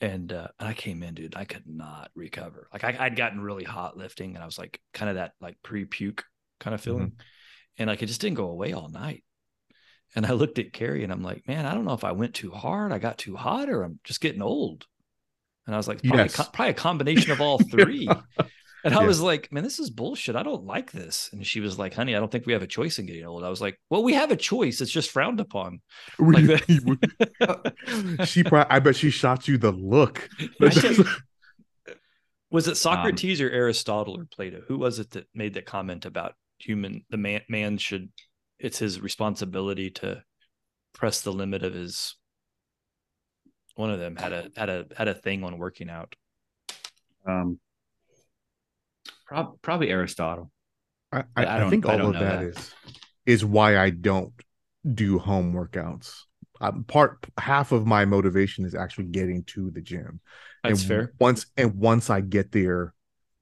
And 0.00 0.32
uh 0.32 0.48
and 0.60 0.68
I 0.68 0.74
came 0.74 1.02
in, 1.02 1.14
dude. 1.14 1.36
I 1.36 1.44
could 1.46 1.64
not 1.66 2.10
recover. 2.14 2.68
Like 2.72 2.84
I, 2.84 2.96
I'd 2.98 3.16
gotten 3.16 3.40
really 3.40 3.64
hot 3.64 3.96
lifting, 3.96 4.34
and 4.34 4.42
I 4.42 4.46
was 4.46 4.58
like 4.58 4.80
kind 4.94 5.08
of 5.08 5.16
that 5.16 5.32
like 5.40 5.56
pre-puke 5.62 6.22
kind 6.60 6.74
of 6.74 6.80
feeling. 6.80 7.12
And 7.78 7.88
like 7.88 8.02
it 8.02 8.06
just 8.06 8.20
didn't 8.20 8.36
go 8.36 8.48
away 8.50 8.72
all 8.72 8.88
night. 8.88 9.24
And 10.16 10.26
I 10.26 10.32
looked 10.32 10.58
at 10.58 10.72
Carrie 10.72 11.04
and 11.04 11.12
I'm 11.12 11.22
like, 11.22 11.46
man, 11.46 11.66
I 11.66 11.74
don't 11.74 11.84
know 11.84 11.92
if 11.92 12.02
I 12.04 12.12
went 12.12 12.34
too 12.34 12.50
hard, 12.50 12.90
I 12.90 12.98
got 12.98 13.18
too 13.18 13.36
hot, 13.36 13.68
or 13.68 13.82
I'm 13.82 14.00
just 14.02 14.20
getting 14.20 14.42
old. 14.42 14.86
And 15.66 15.74
I 15.74 15.78
was 15.78 15.86
like, 15.88 16.02
probably, 16.02 16.24
Yes. 16.24 16.36
co- 16.36 16.44
probably 16.52 16.70
a 16.70 16.74
combination 16.74 17.32
of 17.32 17.40
all 17.40 17.58
three. 17.70 18.08
And 18.84 18.94
I 18.94 19.00
Yeah. 19.00 19.06
was 19.06 19.20
like, 19.20 19.52
man, 19.52 19.62
this 19.64 19.78
is 19.78 19.90
bullshit. 19.90 20.36
I 20.36 20.42
don't 20.42 20.64
like 20.64 20.90
this. 20.92 21.28
And 21.32 21.46
she 21.46 21.60
was 21.60 21.78
like, 21.78 21.92
honey, 21.92 22.16
I 22.16 22.20
don't 22.20 22.30
think 22.30 22.46
we 22.46 22.52
have 22.54 22.62
a 22.62 22.66
choice 22.68 22.98
in 22.98 23.06
getting 23.06 23.26
old. 23.26 23.44
I 23.44 23.50
was 23.50 23.60
like, 23.60 23.78
well, 23.90 24.02
we 24.02 24.14
have 24.14 24.30
a 24.30 24.36
choice. 24.36 24.80
It's 24.80 24.90
just 24.92 25.10
frowned 25.10 25.40
upon. 25.40 25.80
Like 26.18 26.44
she 28.24 28.42
probably, 28.42 28.70
I 28.70 28.78
bet 28.78 28.96
she 28.96 29.10
shot 29.10 29.48
you 29.48 29.58
the 29.58 29.72
look. 29.72 30.28
Was 32.50 32.68
it 32.68 32.70
um, 32.70 32.74
Socrates 32.76 33.40
or 33.40 33.50
Aristotle 33.50 34.18
or 34.18 34.24
Plato? 34.24 34.62
Who 34.68 34.78
was 34.78 34.98
it 34.98 35.10
that 35.10 35.26
made 35.34 35.54
that 35.54 35.66
comment 35.66 36.06
about 36.06 36.34
human, 36.58 37.04
the 37.10 37.16
man, 37.16 37.42
man 37.48 37.76
should, 37.76 38.08
it's 38.58 38.78
his 38.78 39.00
responsibility 39.00 39.90
to 39.90 40.22
press 40.94 41.20
the 41.20 41.32
limit 41.32 41.62
of 41.62 41.74
his, 41.74 42.16
one 43.74 43.90
of 43.90 43.98
them 43.98 44.16
had 44.16 44.32
a, 44.32 44.50
had 44.56 44.68
a, 44.68 44.86
had 44.96 45.08
a 45.08 45.14
thing 45.14 45.44
on 45.44 45.58
working 45.58 45.90
out. 45.90 46.14
Um, 47.26 47.58
prob- 49.26 49.60
probably 49.62 49.90
Aristotle. 49.90 50.50
I, 51.12 51.18
I 51.36 51.44
I, 51.44 51.56
I 51.56 51.60
don't- 51.60 51.70
think 51.70 51.86
I 51.86 51.92
all 51.92 51.98
don't 51.98 52.14
of 52.16 52.20
that 52.20 52.40
that. 52.40 52.44
is 52.58 52.74
is 53.26 53.44
why 53.44 53.76
I 53.76 53.90
don't 53.90 54.32
do 54.94 55.18
home 55.18 55.52
workouts. 55.52 56.14
Um, 56.60 56.84
part 56.84 57.18
half 57.38 57.72
of 57.72 57.86
my 57.86 58.04
motivation 58.04 58.64
is 58.64 58.74
actually 58.74 59.06
getting 59.06 59.42
to 59.44 59.70
the 59.70 59.80
gym. 59.82 60.20
That's 60.62 60.80
and 60.80 60.88
fair. 60.88 61.12
Once 61.18 61.46
and 61.56 61.74
once 61.74 62.08
I 62.08 62.20
get 62.20 62.52
there, 62.52 62.94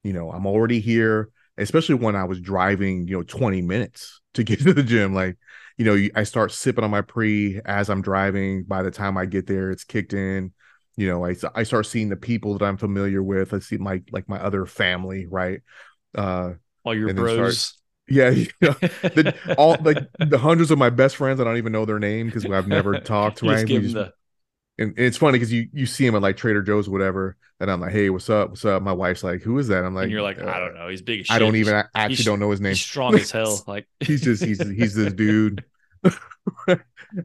you 0.02 0.12
know, 0.12 0.30
I'm 0.32 0.46
already 0.46 0.80
here. 0.80 1.30
Especially 1.56 1.94
when 1.94 2.16
I 2.16 2.24
was 2.24 2.40
driving, 2.40 3.06
you 3.06 3.16
know, 3.18 3.22
20 3.22 3.62
minutes 3.62 4.20
to 4.34 4.44
get 4.44 4.60
to 4.62 4.72
the 4.74 4.82
gym. 4.82 5.14
Like, 5.14 5.36
you 5.76 5.84
know, 5.84 6.08
I 6.14 6.24
start 6.24 6.52
sipping 6.52 6.84
on 6.84 6.90
my 6.90 7.02
pre 7.02 7.60
as 7.64 7.90
I'm 7.90 8.02
driving. 8.02 8.64
By 8.64 8.82
the 8.82 8.90
time 8.90 9.16
I 9.16 9.26
get 9.26 9.46
there, 9.46 9.70
it's 9.70 9.84
kicked 9.84 10.12
in. 10.12 10.52
You 10.96 11.08
know, 11.08 11.26
I 11.26 11.34
I 11.54 11.64
start 11.64 11.86
seeing 11.86 12.08
the 12.08 12.16
people 12.16 12.56
that 12.56 12.64
I'm 12.64 12.76
familiar 12.76 13.22
with. 13.22 13.52
I 13.52 13.58
see 13.58 13.78
my 13.78 14.02
like 14.12 14.28
my 14.28 14.38
other 14.38 14.66
family, 14.66 15.26
right? 15.26 15.60
Uh, 16.14 16.52
All 16.84 16.94
your 16.94 17.12
bros. 17.12 17.74
yeah, 18.08 18.28
you 18.30 18.46
know, 18.60 18.74
the, 18.80 19.54
all 19.58 19.76
like 19.80 19.98
the 20.20 20.38
hundreds 20.38 20.70
of 20.70 20.78
my 20.78 20.90
best 20.90 21.16
friends. 21.16 21.40
I 21.40 21.44
don't 21.44 21.56
even 21.56 21.72
know 21.72 21.84
their 21.84 21.98
name 21.98 22.26
because 22.26 22.44
I've 22.46 22.68
never 22.68 23.00
talked. 23.00 23.40
Just 23.40 23.50
Right? 23.50 23.64
We 23.66 23.72
give 23.72 23.82
them 23.82 23.92
just- 23.92 23.94
the, 23.94 24.12
and 24.78 24.94
it's 24.96 25.16
funny 25.16 25.38
because 25.38 25.52
you 25.52 25.68
you 25.72 25.86
see 25.86 26.06
him 26.06 26.14
at 26.16 26.22
like 26.22 26.36
Trader 26.36 26.62
Joe's 26.62 26.88
or 26.88 26.92
whatever, 26.92 27.36
and 27.60 27.70
I'm 27.70 27.80
like, 27.80 27.92
hey, 27.92 28.10
what's 28.10 28.28
up? 28.30 28.50
What's 28.50 28.64
up? 28.64 28.82
My 28.82 28.92
wife's 28.92 29.22
like, 29.22 29.42
who 29.42 29.58
is 29.58 29.68
that? 29.68 29.84
I'm 29.84 29.94
like, 29.94 30.04
and 30.04 30.12
you're 30.12 30.22
like, 30.22 30.38
I 30.40 30.42
"Uh, 30.46 30.58
don't 30.60 30.74
know. 30.74 30.88
He's 30.88 31.02
big 31.02 31.20
as 31.20 31.26
I 31.30 31.38
don't 31.38 31.56
even 31.56 31.74
I 31.74 31.84
actually 31.94 32.16
he's- 32.16 32.24
don't 32.26 32.40
know 32.40 32.50
his 32.50 32.60
name. 32.60 32.70
He's 32.70 32.80
strong 32.80 33.14
as 33.14 33.30
hell. 33.30 33.62
Like 33.68 33.86
he's 34.00 34.22
just 34.22 34.44
he's 34.44 34.60
he's 34.66 34.94
this 34.94 35.12
dude. 35.12 35.64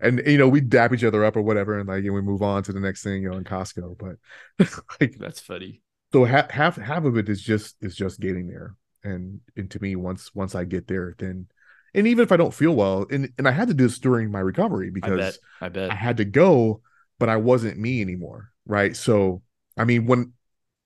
and 0.02 0.22
you 0.26 0.38
know 0.38 0.48
we 0.48 0.62
dap 0.62 0.94
each 0.94 1.04
other 1.04 1.24
up 1.26 1.36
or 1.36 1.42
whatever, 1.42 1.78
and 1.80 1.88
like 1.88 2.04
and 2.04 2.14
we 2.14 2.22
move 2.22 2.42
on 2.42 2.64
to 2.64 2.74
the 2.74 2.80
next 2.80 3.04
thing, 3.04 3.24
you 3.24 3.30
know, 3.30 3.38
in 3.38 3.44
Costco. 3.44 3.98
But 3.98 4.70
like 5.02 5.18
that's 5.18 5.40
funny. 5.40 5.82
so 6.14 6.26
half 6.26 6.50
half 6.52 6.76
half 6.78 7.04
of 7.06 7.18
it 7.18 7.30
is 7.30 7.42
just 7.42 7.76
is 7.82 7.96
just 7.96 8.20
getting 8.20 8.48
there 8.48 8.76
and 9.04 9.40
and 9.56 9.72
to 9.72 9.82
me 9.82 9.96
once 9.96 10.36
once 10.36 10.56
i 10.56 10.66
get 10.66 10.86
there 10.88 11.16
then 11.20 11.48
and 11.94 12.06
even 12.06 12.22
if 12.22 12.34
i 12.34 12.38
don't 12.38 12.54
feel 12.54 12.76
well 12.76 13.06
and 13.10 13.32
and 13.38 13.48
i 13.48 13.52
had 13.52 13.70
to 13.70 13.74
do 13.74 13.86
this 13.88 13.98
during 13.98 14.30
my 14.30 14.42
recovery 14.42 14.90
because 14.92 15.40
I 15.62 15.70
bet. 15.70 15.90
I 15.90 15.94
I, 15.94 15.96
had 15.96 16.18
to 16.18 16.26
go 16.26 16.82
but 17.20 17.30
i 17.30 17.38
wasn't 17.38 17.78
me 17.78 18.02
anymore 18.02 18.50
right? 18.70 18.96
So 18.96 19.42
i 19.78 19.84
mean 19.84 20.06
when 20.06 20.34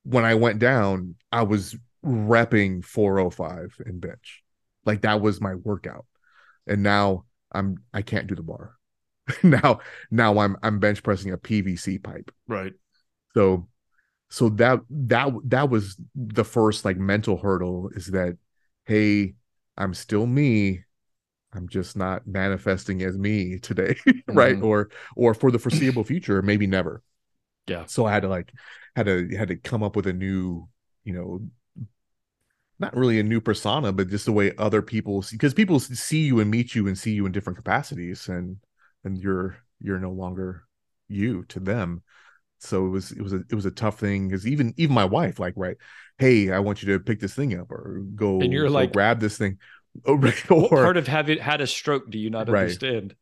when 0.03 0.25
i 0.25 0.33
went 0.33 0.59
down 0.59 1.15
i 1.31 1.43
was 1.43 1.75
repping 2.03 2.83
405 2.83 3.77
in 3.85 3.99
bench. 3.99 4.43
Like 4.85 5.01
that 5.01 5.21
was 5.21 5.39
my 5.39 5.55
workout. 5.55 6.05
And 6.65 6.81
now 6.81 7.25
i'm 7.51 7.77
i 7.93 8.01
can't 8.01 8.27
do 8.27 8.35
the 8.35 8.43
bar. 8.43 8.75
Now 9.43 9.79
now 10.09 10.39
i'm 10.39 10.57
i'm 10.63 10.79
bench 10.79 11.03
pressing 11.03 11.31
a 11.31 11.37
pvc 11.37 12.03
pipe. 12.03 12.31
Right. 12.47 12.73
so 13.33 13.67
so 14.29 14.49
that 14.49 14.79
that 14.89 15.29
that 15.45 15.69
was 15.69 15.97
the 16.15 16.43
first 16.43 16.85
like 16.85 16.97
mental 16.97 17.37
hurdle 17.37 17.89
is 17.95 18.07
that 18.07 18.37
hey 18.85 19.35
i'm 19.77 19.93
still 19.93 20.25
me 20.25 20.83
i'm 21.55 21.67
just 21.67 21.95
not 21.95 22.25
manifesting 22.27 23.01
as 23.03 23.17
me 23.17 23.59
today 23.59 23.95
right 24.27 24.57
Mhm. 24.57 24.63
or 24.63 24.89
or 25.15 25.33
for 25.33 25.51
the 25.51 25.59
foreseeable 25.59 26.03
future 26.03 26.41
maybe 26.41 26.67
never 26.67 27.01
Yeah. 27.67 27.85
so 27.85 28.05
i 28.05 28.11
had 28.11 28.23
to 28.23 28.29
like 28.29 28.51
had 28.95 29.05
to 29.07 29.27
had 29.37 29.47
to 29.49 29.55
come 29.55 29.83
up 29.83 29.95
with 29.95 30.07
a 30.07 30.13
new 30.13 30.67
you 31.03 31.13
know 31.13 31.41
not 32.79 32.95
really 32.95 33.19
a 33.19 33.23
new 33.23 33.39
persona 33.39 33.91
but 33.93 34.09
just 34.09 34.25
the 34.25 34.31
way 34.31 34.51
other 34.57 34.81
people 34.81 35.21
see 35.21 35.35
because 35.35 35.53
people 35.53 35.79
see 35.79 36.21
you 36.25 36.39
and 36.39 36.49
meet 36.51 36.75
you 36.75 36.87
and 36.87 36.97
see 36.97 37.11
you 37.13 37.25
in 37.25 37.31
different 37.31 37.57
capacities 37.57 38.27
and 38.27 38.57
and 39.03 39.17
you're 39.17 39.57
you're 39.79 39.99
no 39.99 40.11
longer 40.11 40.63
you 41.07 41.43
to 41.45 41.59
them 41.59 42.01
so 42.59 42.85
it 42.85 42.89
was 42.89 43.11
it 43.11 43.21
was 43.21 43.33
a 43.33 43.41
it 43.49 43.53
was 43.55 43.65
a 43.65 43.71
tough 43.71 43.99
thing 43.99 44.27
because 44.27 44.47
even 44.47 44.73
even 44.77 44.93
my 44.95 45.05
wife 45.05 45.39
like 45.39 45.53
right 45.55 45.77
hey 46.17 46.51
i 46.51 46.59
want 46.59 46.81
you 46.81 46.91
to 46.91 46.99
pick 46.99 47.19
this 47.19 47.33
thing 47.35 47.57
up 47.59 47.69
or 47.71 48.01
go 48.15 48.39
And 48.41 48.51
you're 48.51 48.67
go 48.67 48.73
like- 48.73 48.93
grab 48.93 49.19
this 49.19 49.37
thing 49.37 49.59
Oh, 50.05 50.15
right, 50.15 50.49
What 50.49 50.71
or 50.71 50.77
part 50.83 50.97
of 50.97 51.07
having 51.07 51.37
had 51.39 51.61
a 51.61 51.67
stroke 51.67 52.09
do 52.09 52.17
you 52.17 52.29
not 52.29 52.49
Right. 52.49 52.61
understand? 52.63 53.15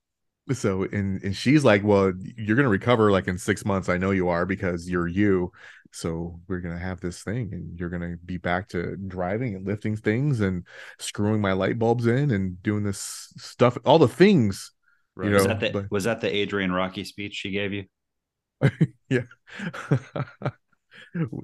so 0.53 0.84
and 0.84 1.21
and 1.23 1.36
she's 1.36 1.63
like 1.63 1.81
well 1.84 2.12
you're 2.36 2.55
gonna 2.57 2.67
recover 2.67 3.10
like 3.12 3.27
in 3.27 3.38
six 3.38 3.63
months 3.63 3.88
i 3.88 3.95
know 3.97 4.10
you 4.12 4.27
are 4.27 4.45
because 4.45 4.89
you're 4.89 5.07
you 5.07 5.51
so 5.93 6.39
we're 6.47 6.60
gonna 6.60 6.79
have 6.79 6.99
this 6.99 7.21
thing 7.23 7.49
and 7.53 7.79
you're 7.79 7.89
gonna 7.91 8.15
be 8.25 8.38
back 8.38 8.67
to 8.67 8.97
driving 8.97 9.55
and 9.55 9.65
lifting 9.67 9.95
things 9.95 10.41
and 10.41 10.65
screwing 10.99 11.39
my 11.41 11.53
light 11.53 11.77
bulbs 11.79 12.05
in 12.07 12.31
and 12.31 12.62
doing 12.63 12.84
this 12.84 13.31
stuff 13.38 13.77
all 13.86 13.99
the 13.99 14.07
things 14.07 14.71
Right. 15.15 15.27
You 15.29 15.36
Was 15.36 15.45
that 15.47 15.60
the 15.60 15.69
but- 15.71 15.91
was 15.91 16.03
that 16.05 16.21
the 16.21 16.36
Adrian 16.36 16.71
Rocky 16.71 17.03
speech 17.03 17.36
she 17.36 17.51
gave 17.51 17.71
you? 17.71 17.86
yeah 19.10 19.21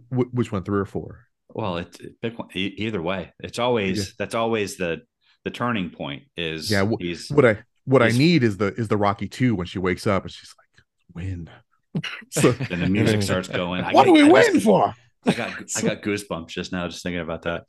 which 0.09 0.51
one 0.51 0.63
three 0.63 0.79
or 0.79 0.85
four 0.85 1.27
Well, 1.49 1.77
it's 1.77 1.99
pick 2.21 2.33
e- 2.55 2.73
either 2.77 3.01
way. 3.01 3.33
It's 3.39 3.59
always 3.59 4.15
that's 4.17 4.35
always 4.35 4.77
the 4.77 5.01
the 5.47 5.51
turning 5.51 5.89
point. 5.89 6.23
Is 6.35 6.69
Yeah, 6.69 6.85
wh- 6.85 6.99
he's 6.99 7.29
what 7.29 7.45
i 7.45 7.57
what 7.85 8.01
i 8.03 8.09
need 8.09 8.43
is 8.43 8.57
the 8.57 8.73
is 8.75 8.87
the 8.89 8.97
rocky 8.97 9.27
two 9.29 9.55
when 9.55 9.65
she 9.65 9.79
wakes 9.79 10.05
up 10.05 10.23
and 10.23 10.31
she's 10.31 10.53
like 10.59 10.83
win 11.15 11.49
so 12.31 12.53
and 12.69 12.81
the 12.81 12.89
music 12.89 13.21
starts 13.29 13.47
going. 13.47 13.81
I 13.83 13.93
what 13.93 14.03
do 14.05 14.13
got- 14.15 14.31
we 14.31 14.39
I 14.39 14.43
just- 14.51 14.65
for 14.65 14.93
I 15.25 15.33
got 15.33 15.51
I 15.77 15.81
got 15.81 16.01
goosebumps 16.01 16.49
just 16.49 16.71
now 16.71 16.87
just 16.87 17.01
thinking 17.03 17.21
about 17.21 17.41
that. 17.43 17.63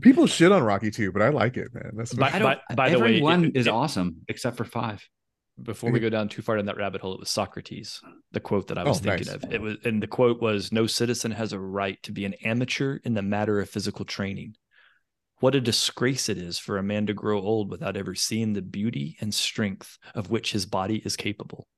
people 0.00 0.26
shit 0.26 0.50
on 0.52 0.62
rocky 0.62 0.90
two 0.90 1.12
but 1.12 1.20
i 1.22 1.28
like 1.28 1.56
it 1.56 1.68
man 1.74 1.90
that's 1.94 2.14
By- 2.14 2.30
I 2.30 2.38
don't. 2.38 2.58
by 2.74 2.88
the 2.90 2.98
way, 2.98 3.08
everyone 3.16 3.44
it- 3.46 3.56
is 3.56 3.66
it- 3.66 3.70
awesome 3.70 4.16
except 4.28 4.56
for 4.56 4.64
five. 4.64 5.06
Before 5.62 5.92
we 5.92 6.00
go 6.00 6.10
down 6.10 6.28
too 6.28 6.42
far 6.42 6.56
down 6.56 6.66
that 6.66 6.76
rabbit 6.76 7.00
hole, 7.00 7.14
it 7.14 7.20
was 7.20 7.30
Socrates, 7.30 8.00
the 8.32 8.40
quote 8.40 8.66
that 8.66 8.76
I 8.76 8.82
was 8.82 8.98
Oh, 8.98 9.02
thinking 9.04 9.28
nice. 9.28 9.36
of. 9.44 9.52
It 9.52 9.60
was, 9.60 9.76
and 9.84 10.02
the 10.02 10.08
quote 10.08 10.42
was, 10.42 10.72
"No 10.72 10.88
citizen 10.88 11.30
has 11.30 11.52
a 11.52 11.60
right 11.60 11.96
to 12.02 12.10
be 12.10 12.24
an 12.24 12.34
amateur 12.44 12.96
in 13.04 13.14
the 13.14 13.22
matter 13.22 13.60
of 13.60 13.70
physical 13.70 14.04
training. 14.04 14.56
What 15.44 15.54
a 15.54 15.60
disgrace 15.60 16.30
it 16.30 16.38
is 16.38 16.58
for 16.58 16.78
a 16.78 16.82
man 16.82 17.04
to 17.04 17.12
grow 17.12 17.38
old 17.38 17.68
without 17.68 17.98
ever 17.98 18.14
seeing 18.14 18.54
the 18.54 18.62
beauty 18.62 19.18
and 19.20 19.34
strength 19.34 19.98
of 20.14 20.30
which 20.30 20.52
his 20.52 20.64
body 20.64 21.02
is 21.04 21.16
capable." 21.16 21.68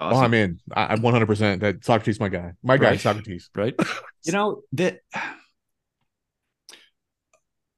Oh, 0.00 0.16
I'm 0.16 0.34
in. 0.34 0.58
I, 0.74 0.86
I'm 0.86 1.00
100. 1.00 1.26
percent 1.26 1.60
That 1.60 1.84
Socrates, 1.84 2.18
my 2.18 2.28
guy, 2.28 2.54
my 2.64 2.76
guy, 2.76 2.90
Right. 2.90 3.00
Socrates. 3.00 3.48
Right? 3.54 3.74
You 4.24 4.32
know 4.32 4.62
that 4.72 4.98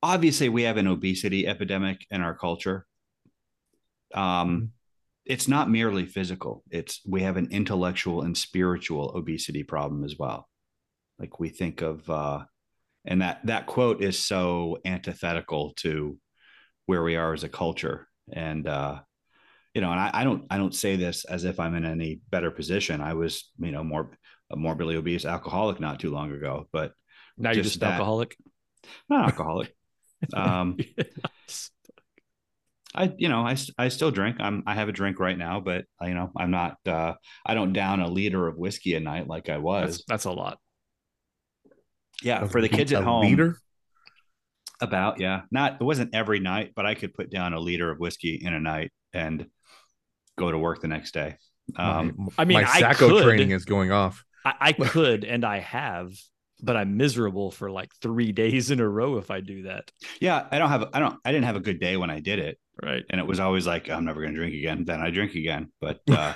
obviously 0.02 0.48
we 0.48 0.62
have 0.62 0.78
an 0.78 0.86
obesity 0.86 1.46
epidemic 1.46 2.06
in 2.10 2.22
our 2.22 2.34
culture. 2.34 2.86
Um, 4.14 4.22
Mhm. 4.22 4.68
it's 5.26 5.48
not 5.48 5.68
merely 5.68 6.06
physical; 6.06 6.64
it's 6.70 7.02
we 7.06 7.20
have 7.24 7.36
an 7.36 7.48
intellectual 7.50 8.22
and 8.22 8.34
spiritual 8.34 9.14
obesity 9.14 9.64
problem 9.64 10.02
as 10.02 10.16
well. 10.18 10.48
Like 11.18 11.38
we 11.38 11.50
think 11.50 11.82
of, 11.82 12.08
uh, 12.08 12.44
and 13.04 13.22
that 13.22 13.44
that 13.46 13.66
quote 13.66 14.02
is 14.02 14.18
so 14.18 14.78
antithetical 14.84 15.72
to 15.76 16.18
where 16.86 17.02
we 17.02 17.16
are 17.16 17.32
as 17.32 17.44
a 17.44 17.48
culture, 17.48 18.08
and 18.32 18.66
uh, 18.66 19.00
you 19.74 19.80
know, 19.80 19.90
and 19.90 20.00
I, 20.00 20.10
I 20.12 20.24
don't 20.24 20.44
I 20.50 20.58
don't 20.58 20.74
say 20.74 20.96
this 20.96 21.24
as 21.24 21.44
if 21.44 21.58
I'm 21.58 21.74
in 21.74 21.84
any 21.84 22.20
better 22.30 22.50
position. 22.50 23.00
I 23.00 23.14
was, 23.14 23.50
you 23.58 23.72
know, 23.72 23.84
more 23.84 24.10
a 24.50 24.56
morbidly 24.56 24.96
obese 24.96 25.24
alcoholic 25.24 25.80
not 25.80 26.00
too 26.00 26.10
long 26.10 26.30
ago, 26.32 26.68
but 26.72 26.92
Now 27.38 27.50
you're 27.50 27.62
Just 27.62 27.74
just 27.74 27.80
that. 27.80 27.92
alcoholic. 27.92 28.36
not 29.08 29.24
alcoholic. 29.26 29.74
um, 30.34 30.78
I, 32.94 33.12
you 33.16 33.28
know, 33.28 33.40
I, 33.40 33.56
I 33.76 33.88
still 33.88 34.12
drink. 34.12 34.36
I'm, 34.38 34.62
I 34.66 34.74
have 34.74 34.88
a 34.88 34.92
drink 34.92 35.18
right 35.18 35.36
now, 35.36 35.58
but 35.60 35.84
you 36.00 36.14
know, 36.14 36.30
I'm 36.36 36.52
not, 36.52 36.76
uh, 36.86 37.14
I 37.44 37.54
don't 37.54 37.72
down 37.72 38.00
a 38.00 38.08
liter 38.08 38.46
of 38.46 38.56
whiskey 38.56 38.94
a 38.94 39.00
night 39.00 39.26
like 39.26 39.48
I 39.48 39.58
was. 39.58 39.96
that's, 39.96 40.04
that's 40.06 40.24
a 40.26 40.30
lot. 40.30 40.58
Yeah. 42.22 42.44
A 42.44 42.48
For 42.48 42.60
the 42.60 42.68
le- 42.68 42.76
kids 42.76 42.92
at 42.92 43.04
home, 43.04 43.22
leader? 43.26 43.56
about, 44.80 45.20
yeah. 45.20 45.42
Not, 45.50 45.76
it 45.80 45.84
wasn't 45.84 46.14
every 46.14 46.40
night, 46.40 46.72
but 46.74 46.84
I 46.86 46.94
could 46.94 47.14
put 47.14 47.30
down 47.30 47.52
a 47.54 47.60
liter 47.60 47.90
of 47.90 47.98
whiskey 47.98 48.40
in 48.42 48.52
a 48.52 48.60
night 48.60 48.92
and 49.12 49.46
go 50.36 50.50
to 50.50 50.58
work 50.58 50.80
the 50.80 50.88
next 50.88 51.14
day. 51.14 51.36
Um, 51.76 52.14
my, 52.16 52.28
I 52.38 52.44
mean, 52.44 52.60
my 52.62 52.68
I 52.70 52.80
Sacco 52.80 53.08
could. 53.08 53.24
training 53.24 53.50
is 53.50 53.64
going 53.64 53.90
off. 53.92 54.24
I, 54.44 54.54
I 54.60 54.72
could 54.72 55.24
and 55.24 55.44
I 55.44 55.60
have, 55.60 56.12
but 56.60 56.76
I'm 56.76 56.96
miserable 56.96 57.50
for 57.50 57.70
like 57.70 57.90
three 58.02 58.32
days 58.32 58.70
in 58.70 58.80
a 58.80 58.88
row 58.88 59.16
if 59.16 59.30
I 59.30 59.40
do 59.40 59.62
that. 59.62 59.90
yeah. 60.20 60.46
I 60.50 60.58
don't 60.58 60.68
have, 60.68 60.88
I 60.92 61.00
don't, 61.00 61.18
I 61.24 61.32
didn't 61.32 61.46
have 61.46 61.56
a 61.56 61.60
good 61.60 61.80
day 61.80 61.96
when 61.96 62.10
I 62.10 62.20
did 62.20 62.38
it. 62.38 62.58
Right. 62.82 63.04
and 63.08 63.20
it 63.20 63.26
was 63.26 63.38
always 63.38 63.68
like 63.68 63.88
I'm 63.88 64.04
never 64.04 64.20
going 64.20 64.32
to 64.34 64.38
drink 64.38 64.52
again. 64.56 64.84
Then 64.84 65.00
I 65.00 65.10
drink 65.10 65.36
again, 65.36 65.70
but 65.80 66.00
uh, 66.10 66.34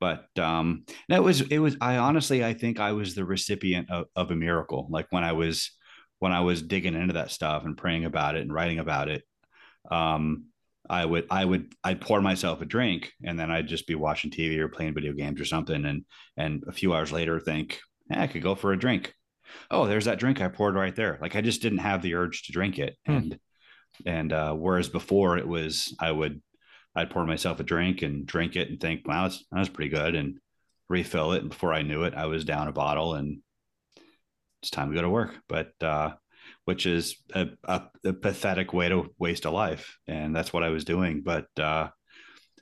but 0.00 0.26
um 0.38 0.84
no 1.08 1.16
it 1.16 1.22
was 1.22 1.40
it 1.42 1.58
was 1.58 1.76
i 1.80 1.96
honestly 1.96 2.44
i 2.44 2.52
think 2.54 2.80
i 2.80 2.92
was 2.92 3.14
the 3.14 3.24
recipient 3.24 3.90
of, 3.90 4.06
of 4.14 4.30
a 4.30 4.36
miracle 4.36 4.86
like 4.90 5.06
when 5.10 5.24
i 5.24 5.32
was 5.32 5.70
when 6.18 6.32
i 6.32 6.40
was 6.40 6.62
digging 6.62 6.94
into 6.94 7.14
that 7.14 7.30
stuff 7.30 7.64
and 7.64 7.76
praying 7.76 8.04
about 8.04 8.36
it 8.36 8.42
and 8.42 8.52
writing 8.52 8.78
about 8.78 9.08
it 9.08 9.22
um 9.90 10.46
i 10.88 11.04
would 11.04 11.26
i 11.30 11.44
would 11.44 11.72
i'd 11.84 12.00
pour 12.00 12.20
myself 12.20 12.60
a 12.60 12.64
drink 12.66 13.12
and 13.24 13.38
then 13.38 13.50
i'd 13.50 13.68
just 13.68 13.86
be 13.86 13.94
watching 13.94 14.30
tv 14.30 14.58
or 14.58 14.68
playing 14.68 14.94
video 14.94 15.12
games 15.12 15.40
or 15.40 15.44
something 15.44 15.84
and 15.84 16.04
and 16.36 16.64
a 16.68 16.72
few 16.72 16.94
hours 16.94 17.12
later 17.12 17.40
think 17.40 17.78
eh, 18.12 18.22
i 18.22 18.26
could 18.26 18.42
go 18.42 18.54
for 18.54 18.72
a 18.72 18.78
drink 18.78 19.14
oh 19.70 19.86
there's 19.86 20.04
that 20.06 20.18
drink 20.18 20.40
i 20.40 20.48
poured 20.48 20.74
right 20.74 20.96
there 20.96 21.18
like 21.20 21.36
i 21.36 21.40
just 21.40 21.62
didn't 21.62 21.78
have 21.78 22.02
the 22.02 22.14
urge 22.14 22.42
to 22.42 22.52
drink 22.52 22.78
it 22.78 22.96
Hmm. 23.06 23.12
and 23.16 23.38
and 24.04 24.32
uh 24.32 24.52
whereas 24.52 24.88
before 24.88 25.38
it 25.38 25.48
was 25.48 25.94
i 26.00 26.10
would 26.10 26.42
I'd 26.96 27.10
pour 27.10 27.26
myself 27.26 27.60
a 27.60 27.62
drink 27.62 28.02
and 28.02 28.26
drink 28.26 28.56
it 28.56 28.70
and 28.70 28.80
think, 28.80 29.06
wow, 29.06 29.24
that's, 29.24 29.44
that 29.52 29.58
was 29.58 29.68
pretty 29.68 29.90
good 29.90 30.14
and 30.14 30.38
refill 30.88 31.32
it. 31.32 31.42
And 31.42 31.50
before 31.50 31.74
I 31.74 31.82
knew 31.82 32.04
it, 32.04 32.14
I 32.14 32.26
was 32.26 32.44
down 32.44 32.68
a 32.68 32.72
bottle 32.72 33.14
and 33.14 33.42
it's 34.62 34.70
time 34.70 34.88
to 34.88 34.96
go 34.96 35.02
to 35.02 35.10
work. 35.10 35.34
But, 35.46 35.72
uh, 35.82 36.14
which 36.64 36.86
is 36.86 37.16
a, 37.34 37.48
a, 37.64 37.82
a 38.04 38.12
pathetic 38.12 38.72
way 38.72 38.88
to 38.88 39.14
waste 39.18 39.44
a 39.44 39.50
life. 39.50 39.98
And 40.08 40.34
that's 40.34 40.52
what 40.52 40.64
I 40.64 40.70
was 40.70 40.84
doing. 40.84 41.22
But, 41.22 41.46
uh, 41.60 41.88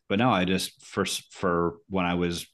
but 0.08 0.18
no, 0.18 0.30
I 0.30 0.44
just, 0.44 0.84
for, 0.84 1.06
for 1.30 1.76
when 1.88 2.04
I 2.04 2.14
was 2.14 2.46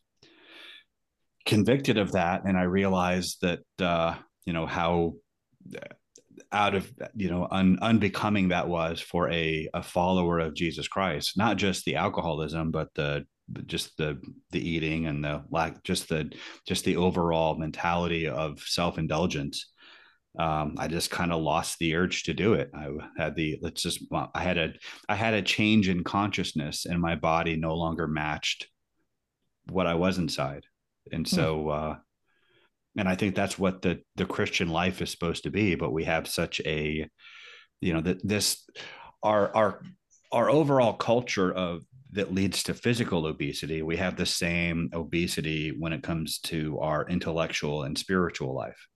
convicted 1.46 1.98
of 1.98 2.12
that 2.12 2.44
and 2.44 2.56
I 2.56 2.62
realized 2.62 3.38
that, 3.40 3.60
uh, 3.80 4.14
you 4.44 4.52
know, 4.52 4.66
how 4.66 5.14
out 6.52 6.74
of 6.74 6.90
you 7.14 7.30
know 7.30 7.46
un, 7.50 7.78
unbecoming 7.82 8.48
that 8.48 8.68
was 8.68 9.00
for 9.00 9.30
a 9.30 9.68
a 9.74 9.82
follower 9.82 10.38
of 10.38 10.54
Jesus 10.54 10.88
Christ 10.88 11.36
not 11.36 11.56
just 11.56 11.84
the 11.84 11.96
alcoholism 11.96 12.70
but 12.70 12.88
the 12.94 13.26
just 13.66 13.96
the 13.96 14.20
the 14.50 14.68
eating 14.68 15.06
and 15.06 15.24
the 15.24 15.42
lack 15.50 15.82
just 15.82 16.08
the 16.08 16.32
just 16.66 16.84
the 16.84 16.96
overall 16.96 17.56
mentality 17.56 18.28
of 18.28 18.60
self-indulgence 18.60 19.66
um, 20.38 20.76
I 20.78 20.86
just 20.86 21.10
kind 21.10 21.32
of 21.32 21.42
lost 21.42 21.78
the 21.78 21.96
urge 21.96 22.22
to 22.24 22.34
do 22.34 22.54
it. 22.54 22.70
I 22.72 22.88
had 23.16 23.34
the 23.34 23.58
let's 23.62 23.82
just 23.82 24.04
I 24.12 24.42
had 24.42 24.58
a 24.58 24.74
I 25.08 25.16
had 25.16 25.34
a 25.34 25.42
change 25.42 25.88
in 25.88 26.04
consciousness 26.04 26.86
and 26.86 27.00
my 27.00 27.16
body 27.16 27.56
no 27.56 27.74
longer 27.74 28.06
matched 28.06 28.68
what 29.70 29.88
I 29.88 29.94
was 29.94 30.18
inside. 30.18 30.64
And 31.10 31.26
so 31.26 31.68
uh 31.68 31.96
and 33.00 33.08
I 33.08 33.14
think 33.14 33.34
that's 33.34 33.58
what 33.58 33.80
the 33.80 34.02
the 34.16 34.26
Christian 34.26 34.68
life 34.68 35.00
is 35.00 35.10
supposed 35.10 35.44
to 35.44 35.50
be, 35.50 35.74
but 35.74 35.90
we 35.90 36.04
have 36.04 36.28
such 36.28 36.60
a 36.66 37.08
you 37.80 37.94
know 37.94 38.02
that 38.02 38.18
this 38.22 38.68
our 39.22 39.56
our 39.56 39.82
our 40.30 40.50
overall 40.50 40.92
culture 40.92 41.50
of 41.50 41.82
that 42.12 42.34
leads 42.34 42.62
to 42.64 42.74
physical 42.74 43.24
obesity, 43.26 43.80
we 43.82 43.96
have 43.96 44.16
the 44.16 44.26
same 44.26 44.90
obesity 44.92 45.70
when 45.78 45.94
it 45.94 46.02
comes 46.02 46.40
to 46.40 46.78
our 46.80 47.08
intellectual 47.08 47.84
and 47.84 47.96
spiritual 47.96 48.54
life. 48.54 48.86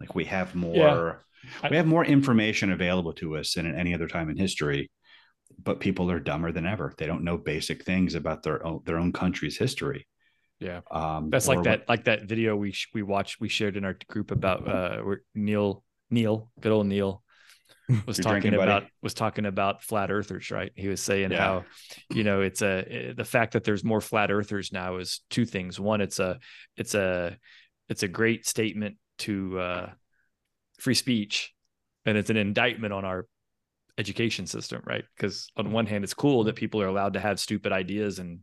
Like 0.00 0.14
we 0.14 0.26
have 0.26 0.54
more 0.54 1.24
I- 1.62 1.70
we 1.70 1.76
have 1.76 1.86
more 1.86 2.04
information 2.04 2.72
available 2.72 3.14
to 3.14 3.36
us 3.38 3.54
than 3.54 3.66
at 3.66 3.78
any 3.78 3.94
other 3.94 4.08
time 4.08 4.28
in 4.28 4.36
history, 4.36 4.90
but 5.62 5.80
people 5.80 6.10
are 6.10 6.20
dumber 6.20 6.52
than 6.52 6.66
ever. 6.66 6.92
They 6.98 7.06
don't 7.06 7.24
know 7.24 7.38
basic 7.38 7.84
things 7.84 8.14
about 8.14 8.42
their 8.42 8.66
own 8.66 8.82
their 8.84 8.98
own 8.98 9.12
country's 9.12 9.56
history. 9.56 10.06
Yeah. 10.58 10.80
Um, 10.90 11.28
That's 11.30 11.48
like 11.48 11.62
that, 11.64 11.88
like 11.88 12.04
that 12.04 12.22
video 12.24 12.56
we 12.56 12.72
sh- 12.72 12.88
we 12.94 13.02
watched, 13.02 13.40
we 13.40 13.48
shared 13.48 13.76
in 13.76 13.84
our 13.84 13.96
group 14.08 14.30
about 14.30 14.66
uh 14.66 14.98
where 15.02 15.20
Neil 15.34 15.84
Neil, 16.10 16.50
good 16.60 16.72
old 16.72 16.86
Neil, 16.86 17.22
was 18.06 18.16
You're 18.18 18.22
talking 18.24 18.40
drinking, 18.40 18.52
buddy? 18.52 18.70
about 18.70 18.84
was 19.02 19.12
talking 19.14 19.44
about 19.46 19.82
flat 19.82 20.10
earthers, 20.10 20.50
right? 20.50 20.72
He 20.74 20.88
was 20.88 21.00
saying 21.02 21.32
Yeah. 21.32 21.38
how, 21.38 21.64
you 22.10 22.24
know, 22.24 22.40
it's 22.40 22.62
a 22.62 23.12
the 23.16 23.24
fact 23.24 23.52
that 23.52 23.64
there's 23.64 23.84
more 23.84 24.00
flat 24.00 24.30
earthers 24.30 24.72
now 24.72 24.96
is 24.96 25.20
two 25.30 25.44
things. 25.44 25.78
One, 25.78 26.00
it's 26.00 26.18
a 26.18 26.38
it's 26.76 26.94
a 26.94 27.36
it's 27.88 28.02
a 28.02 28.08
great 28.08 28.46
statement 28.46 28.96
to 29.18 29.58
uh 29.60 29.90
free 30.80 30.94
speech, 30.94 31.52
and 32.06 32.16
it's 32.16 32.30
an 32.30 32.36
indictment 32.36 32.92
on 32.92 33.04
our 33.04 33.26
education 33.98 34.46
system, 34.46 34.82
right? 34.86 35.04
Because 35.16 35.48
on 35.56 35.70
one 35.72 35.86
hand, 35.86 36.02
it's 36.04 36.14
cool 36.14 36.44
that 36.44 36.56
people 36.56 36.80
are 36.82 36.86
allowed 36.86 37.12
to 37.14 37.20
have 37.20 37.40
stupid 37.40 37.72
ideas 37.72 38.18
and 38.18 38.40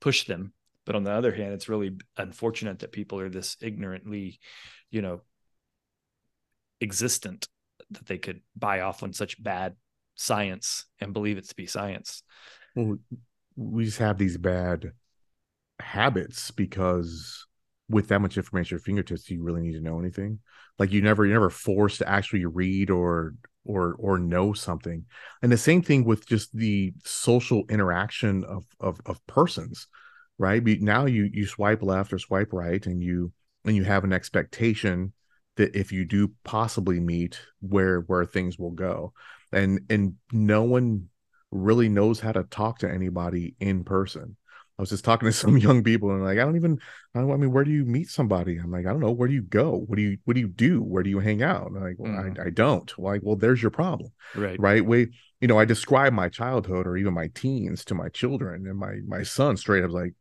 push 0.00 0.24
them, 0.24 0.52
but 0.88 0.96
on 0.96 1.04
the 1.04 1.12
other 1.12 1.32
hand, 1.32 1.52
it's 1.52 1.68
really 1.68 1.98
unfortunate 2.16 2.78
that 2.78 2.92
people 2.92 3.20
are 3.20 3.28
this 3.28 3.58
ignorantly, 3.60 4.40
you 4.90 5.02
know, 5.02 5.20
existent 6.80 7.46
that 7.90 8.06
they 8.06 8.16
could 8.16 8.40
buy 8.56 8.80
off 8.80 9.02
on 9.02 9.12
such 9.12 9.42
bad 9.42 9.76
science 10.14 10.86
and 10.98 11.12
believe 11.12 11.36
it 11.36 11.46
to 11.46 11.54
be 11.54 11.66
science. 11.66 12.22
Well, 12.74 12.96
we 13.54 13.84
just 13.84 13.98
have 13.98 14.16
these 14.16 14.38
bad 14.38 14.92
habits 15.78 16.52
because 16.52 17.46
with 17.90 18.08
that 18.08 18.22
much 18.22 18.38
information 18.38 18.68
at 18.68 18.78
your 18.78 18.80
fingertips, 18.80 19.24
do 19.24 19.34
you 19.34 19.42
really 19.42 19.60
need 19.60 19.74
to 19.74 19.82
know 19.82 20.00
anything? 20.00 20.38
Like 20.78 20.90
you 20.90 21.02
never, 21.02 21.26
you're 21.26 21.34
never 21.34 21.50
forced 21.50 21.98
to 21.98 22.08
actually 22.08 22.46
read 22.46 22.88
or 22.88 23.34
or 23.66 23.94
or 23.98 24.18
know 24.18 24.54
something. 24.54 25.04
And 25.42 25.52
the 25.52 25.58
same 25.58 25.82
thing 25.82 26.06
with 26.06 26.26
just 26.26 26.56
the 26.56 26.94
social 27.04 27.64
interaction 27.68 28.42
of 28.44 28.64
of 28.80 29.02
of 29.04 29.26
persons, 29.26 29.86
right? 30.38 30.62
Be, 30.62 30.78
now 30.78 31.06
you 31.06 31.28
you 31.32 31.46
swipe 31.46 31.82
left 31.82 32.12
or 32.12 32.18
swipe 32.18 32.52
right, 32.52 32.84
and 32.86 33.02
you 33.02 33.32
and 33.64 33.76
you 33.76 33.84
have 33.84 34.04
an 34.04 34.12
expectation 34.12 35.12
that 35.56 35.74
if 35.74 35.90
you 35.92 36.04
do 36.04 36.32
possibly 36.44 37.00
meet 37.00 37.40
where 37.60 38.00
where 38.00 38.24
things 38.24 38.58
will 38.58 38.70
go. 38.70 39.12
And 39.52 39.80
and 39.90 40.14
no 40.32 40.62
one 40.62 41.08
really 41.50 41.88
knows 41.88 42.20
how 42.20 42.32
to 42.32 42.44
talk 42.44 42.78
to 42.80 42.90
anybody 42.90 43.54
in 43.58 43.82
person. 43.84 44.36
I 44.78 44.82
was 44.82 44.90
just 44.90 45.04
talking 45.04 45.26
to 45.28 45.32
some 45.44 45.58
young 45.58 45.82
people 45.82 46.10
and 46.12 46.22
like 46.22 46.38
i 46.38 46.44
don't 46.44 46.54
even 46.56 46.78
i 47.14 47.18
don't 47.18 47.32
i 47.32 47.36
mean 47.36 47.50
where 47.50 47.64
do 47.64 47.70
you 47.72 47.84
meet 47.84 48.08
somebody? 48.08 48.58
I'm 48.58 48.70
like 48.70 48.86
i 48.86 48.90
don't 48.90 49.00
know. 49.00 49.10
Where 49.10 49.26
do 49.28 49.34
you 49.34 49.42
go? 49.42 49.84
What 49.86 49.96
do 49.96 50.02
you 50.02 50.18
what 50.24 50.34
do 50.34 50.40
you 50.40 50.48
do? 50.48 50.82
Where 50.82 51.02
do 51.02 51.10
you 51.10 51.18
hang 51.18 51.42
out? 51.42 51.72
Like 51.72 51.96
well, 51.98 52.12
Mhm. 52.12 52.38
I, 52.38 52.46
I 52.46 52.50
don't. 52.50 52.92
Like 52.98 53.22
well 53.24 53.36
there's 53.36 53.60
your 53.60 53.70
problem. 53.72 54.10
Right. 54.34 54.60
right? 54.60 54.84
We 54.84 55.08
you 55.40 55.48
know 55.48 55.58
i 55.58 55.64
describe 55.64 56.12
my 56.12 56.28
childhood 56.28 56.86
or 56.86 56.96
even 56.96 57.14
my 57.14 57.28
teens 57.28 57.84
to 57.86 57.94
my 57.94 58.08
children 58.08 58.66
and 58.66 58.76
my 58.78 58.98
my 59.06 59.22
son 59.22 59.56
straight 59.56 59.84
up 59.84 59.92
like 59.92 60.14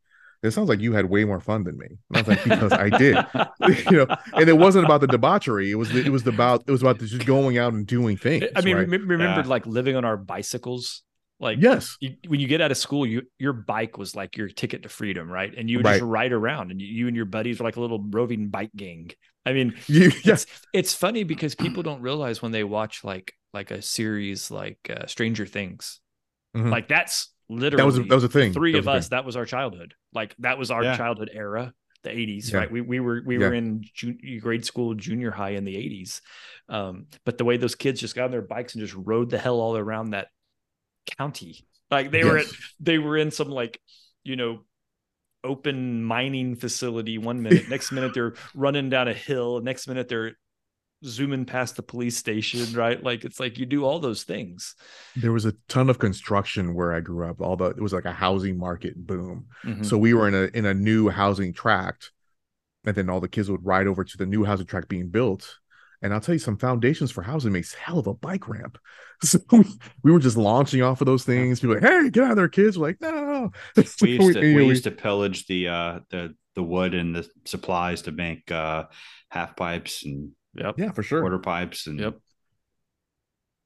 it 0.48 0.52
sounds 0.52 0.70
like 0.70 0.80
you 0.80 0.94
had 0.94 1.06
way 1.10 1.26
more 1.26 1.40
fun 1.40 1.64
than 1.64 1.78
me 1.78 1.88
and 1.88 2.18
i 2.18 2.20
was 2.20 2.28
like 2.28 2.44
because 2.44 2.74
i 2.74 2.90
did 2.90 3.18
you 3.92 3.98
know 3.98 4.08
and 4.38 4.50
it 4.50 4.58
wasn't 4.58 4.84
about 4.84 5.02
the 5.02 5.08
debauchery 5.08 5.72
it 5.72 5.76
was 5.76 5.92
the, 5.92 6.00
it 6.06 6.10
was 6.10 6.26
about 6.26 6.64
it 6.68 6.72
was 6.72 6.82
about 6.82 7.00
just 7.00 7.26
going 7.26 7.58
out 7.58 7.74
and 7.74 7.88
doing 7.88 8.18
things 8.18 8.46
I 8.56 8.62
mean, 8.62 8.76
right? 8.78 8.88
rem- 8.90 9.08
remember 9.08 9.42
Yeah. 9.42 9.48
like 9.48 9.66
living 9.66 9.96
on 9.96 10.06
our 10.06 10.18
bicycles? 10.18 11.04
Like 11.40 11.60
yes 11.62 11.98
you, 12.00 12.16
when 12.28 12.40
you 12.40 12.48
get 12.48 12.62
out 12.62 12.72
of 12.72 12.78
school, 12.78 13.06
you 13.06 13.24
your 13.38 13.54
bike 13.54 13.98
was 13.98 14.16
like 14.16 14.38
your 14.38 14.48
ticket 14.48 14.84
to 14.84 14.90
freedom, 14.90 15.30
right? 15.30 15.54
And 15.56 15.70
you 15.70 15.78
would 15.78 15.86
just 15.86 16.02
ride 16.02 16.32
around, 16.32 16.72
and 16.72 16.82
you, 16.82 16.88
you 16.88 17.08
and 17.08 17.16
your 17.16 17.26
buddies 17.26 17.60
were 17.60 17.66
like 17.66 17.76
a 17.76 17.82
little 17.82 18.04
roving 18.10 18.50
bike 18.50 18.72
gang. 18.76 19.12
I 19.46 19.54
mean, 19.54 19.76
you, 19.88 20.12
yeah 20.24 20.34
it's 20.34 20.46
it's 20.74 20.94
funny 20.96 21.24
because 21.24 21.54
people 21.56 21.84
don't 21.84 22.02
realize 22.02 22.42
when 22.42 22.52
they 22.52 22.64
watch 22.64 23.04
like 23.04 23.34
like 23.54 23.70
a 23.72 23.82
series 23.84 24.50
like 24.50 24.80
uh, 24.90 25.06
Stranger 25.06 25.46
Things, 25.46 26.00
Mhm. 26.56 26.72
like 26.72 26.88
that's 26.88 27.30
literally 27.50 27.78
that 27.82 27.86
was 27.86 27.96
that 27.96 28.16
was 28.16 28.24
a 28.24 28.30
thing 28.30 28.54
three 28.54 28.78
of 28.78 28.88
us. 28.88 29.06
thing. 29.08 29.18
That 29.18 29.26
was 29.26 29.36
our 29.36 29.46
childhood. 29.46 29.94
Like 30.14 30.36
that 30.40 30.58
was 30.58 30.72
our 30.72 30.84
Yeah. 30.84 30.98
childhood 30.98 31.30
era, 31.34 31.74
the 32.04 32.12
eighties, 32.12 32.52
Yeah. 32.52 32.60
right? 32.60 32.72
We 32.72 32.82
we 32.82 33.00
were 33.00 33.22
we 33.26 33.38
Yeah. 33.38 33.48
were 33.48 33.54
in 33.54 33.84
grade 34.42 34.66
school, 34.66 34.94
junior 34.96 35.32
high 35.32 35.52
in 35.52 35.64
the 35.66 35.76
eighties. 35.76 36.22
Um, 36.70 37.08
but 37.26 37.38
the 37.38 37.46
way 37.46 37.58
those 37.58 37.76
kids 37.76 38.00
just 38.02 38.16
got 38.16 38.26
on 38.26 38.32
their 38.32 38.42
bikes 38.42 38.76
and 38.76 38.82
just 38.84 38.96
rode 38.96 39.30
the 39.30 39.38
hell 39.38 39.60
all 39.62 39.78
around 39.78 40.12
that 40.12 40.28
county, 41.18 41.66
like 41.90 42.12
they 42.12 42.24
were 42.26 42.40
at, 42.40 42.48
they 42.80 42.98
were 42.98 43.18
in 43.18 43.32
some 43.32 43.50
like 43.50 43.80
you 44.24 44.36
know 44.36 44.60
open 45.44 46.04
mining 46.04 46.56
facility 46.56 47.18
one 47.18 47.42
minute 47.42 47.70
next 47.70 47.92
minute 47.92 48.14
they're 48.14 48.34
running 48.56 48.90
down 48.90 49.08
a 49.08 49.14
hill 49.14 49.62
next 49.62 49.88
minute 49.88 50.10
they're 50.10 50.34
zooming 51.04 51.46
past 51.46 51.76
the 51.76 51.84
police 51.84 52.18
station 52.18 52.74
right 52.74 53.04
like 53.04 53.24
it's 53.24 53.40
like 53.40 53.58
you 53.60 53.66
do 53.68 53.86
all 53.86 54.00
those 54.00 54.24
things 54.24 54.76
there 55.16 55.32
was 55.32 55.46
a 55.46 55.54
ton 55.68 55.90
of 55.90 56.00
construction 56.00 56.74
where 56.74 56.94
I 56.94 57.00
grew 57.00 57.28
up. 57.28 57.42
All 57.42 57.56
the 57.56 57.66
it 57.66 57.82
was 57.82 57.94
like 57.94 58.06
a 58.06 58.12
housing 58.12 58.58
market 58.58 58.96
boom. 58.96 59.48
Mhm. 59.64 59.86
So 59.86 59.98
we 59.98 60.14
were 60.14 60.28
in 60.28 60.36
a 60.36 60.50
in 60.58 60.66
a 60.66 60.74
new 60.74 61.10
housing 61.10 61.54
tract, 61.54 62.12
and 62.86 62.96
then 62.96 63.10
all 63.10 63.20
the 63.20 63.28
kids 63.28 63.50
would 63.50 63.66
ride 63.66 63.88
over 63.88 64.04
to 64.04 64.18
the 64.18 64.26
new 64.26 64.44
housing 64.44 64.68
tract 64.68 64.90
being 64.90 65.10
built. 65.10 65.58
And 66.02 66.14
I'll 66.14 66.22
tell 66.22 66.36
you, 66.36 66.40
some 66.40 66.58
foundations 66.58 67.10
for 67.10 67.24
housing 67.24 67.52
makes 67.52 67.74
hell 67.74 67.98
of 67.98 68.08
a 68.08 68.14
bike 68.14 68.48
ramp. 68.48 68.78
So 69.24 69.40
we, 69.52 69.66
we 70.04 70.12
were 70.12 70.20
just 70.20 70.38
launching 70.38 70.84
off 70.84 71.02
of 71.02 71.08
those 71.08 71.24
things. 71.24 71.60
People 71.60 71.74
were 71.74 71.82
like, 71.82 71.90
hey, 71.90 72.10
get 72.12 72.24
out 72.24 72.32
of 72.32 72.38
there, 72.38 72.48
kids. 72.48 72.78
We're 72.78 72.90
like, 72.90 73.02
no, 73.02 73.10
no, 73.10 73.26
no. 73.26 73.52
we 74.00 74.12
used 74.12 74.34
to 74.34 74.48
you 74.48 74.58
we 74.58 74.66
used 74.66 74.84
to 74.84 74.92
pillage 74.92 75.48
the 75.48 75.70
uh 75.70 76.00
the 76.12 76.36
the 76.54 76.62
wood 76.62 76.94
and 76.94 77.16
the 77.16 77.28
supplies 77.46 78.04
to 78.04 78.12
make 78.12 78.52
uh 78.52 78.84
half 79.30 79.56
pipes 79.56 80.06
and 80.06 80.34
yep 80.56 80.76
yeah, 80.78 80.92
for 80.92 81.04
sure. 81.04 81.22
quarter 81.22 81.40
pipes 81.40 81.88
and 81.88 82.00
Yep. 82.00 82.16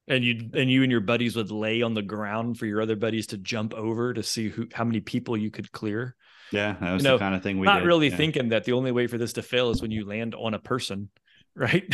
And 0.08 0.24
you 0.26 0.50
and 0.54 0.70
you 0.70 0.82
and 0.84 0.92
your 0.92 1.00
buddies 1.02 1.36
would 1.36 1.52
lay 1.52 1.82
on 1.84 1.94
the 1.94 2.02
ground 2.02 2.58
for 2.58 2.66
your 2.66 2.82
other 2.82 2.96
buddies 2.96 3.28
to 3.28 3.38
jump 3.38 3.74
over 3.74 4.14
to 4.14 4.24
see 4.24 4.50
who 4.50 4.68
how 4.74 4.84
many 4.84 5.00
people 5.00 5.38
you 5.38 5.52
could 5.52 5.72
clear. 5.72 6.16
yeah 6.52 6.76
that 6.82 6.94
was 6.94 7.04
You 7.04 7.10
know, 7.10 7.16
the 7.18 7.20
kind 7.24 7.36
of 7.36 7.44
thing 7.44 7.60
we 7.60 7.66
Not 7.66 7.80
did. 7.80 7.88
really 7.88 8.10
yeah. 8.10 8.18
thinking 8.18 8.50
that 8.50 8.66
the 8.66 8.74
only 8.74 8.92
way 8.92 9.08
for 9.08 9.18
this 9.18 9.34
to 9.34 9.42
fail 9.44 9.70
is 9.70 9.82
when 9.82 9.92
you 9.92 10.06
land 10.06 10.36
on 10.36 10.54
a 10.54 10.60
person, 10.60 11.10
right? 11.56 11.86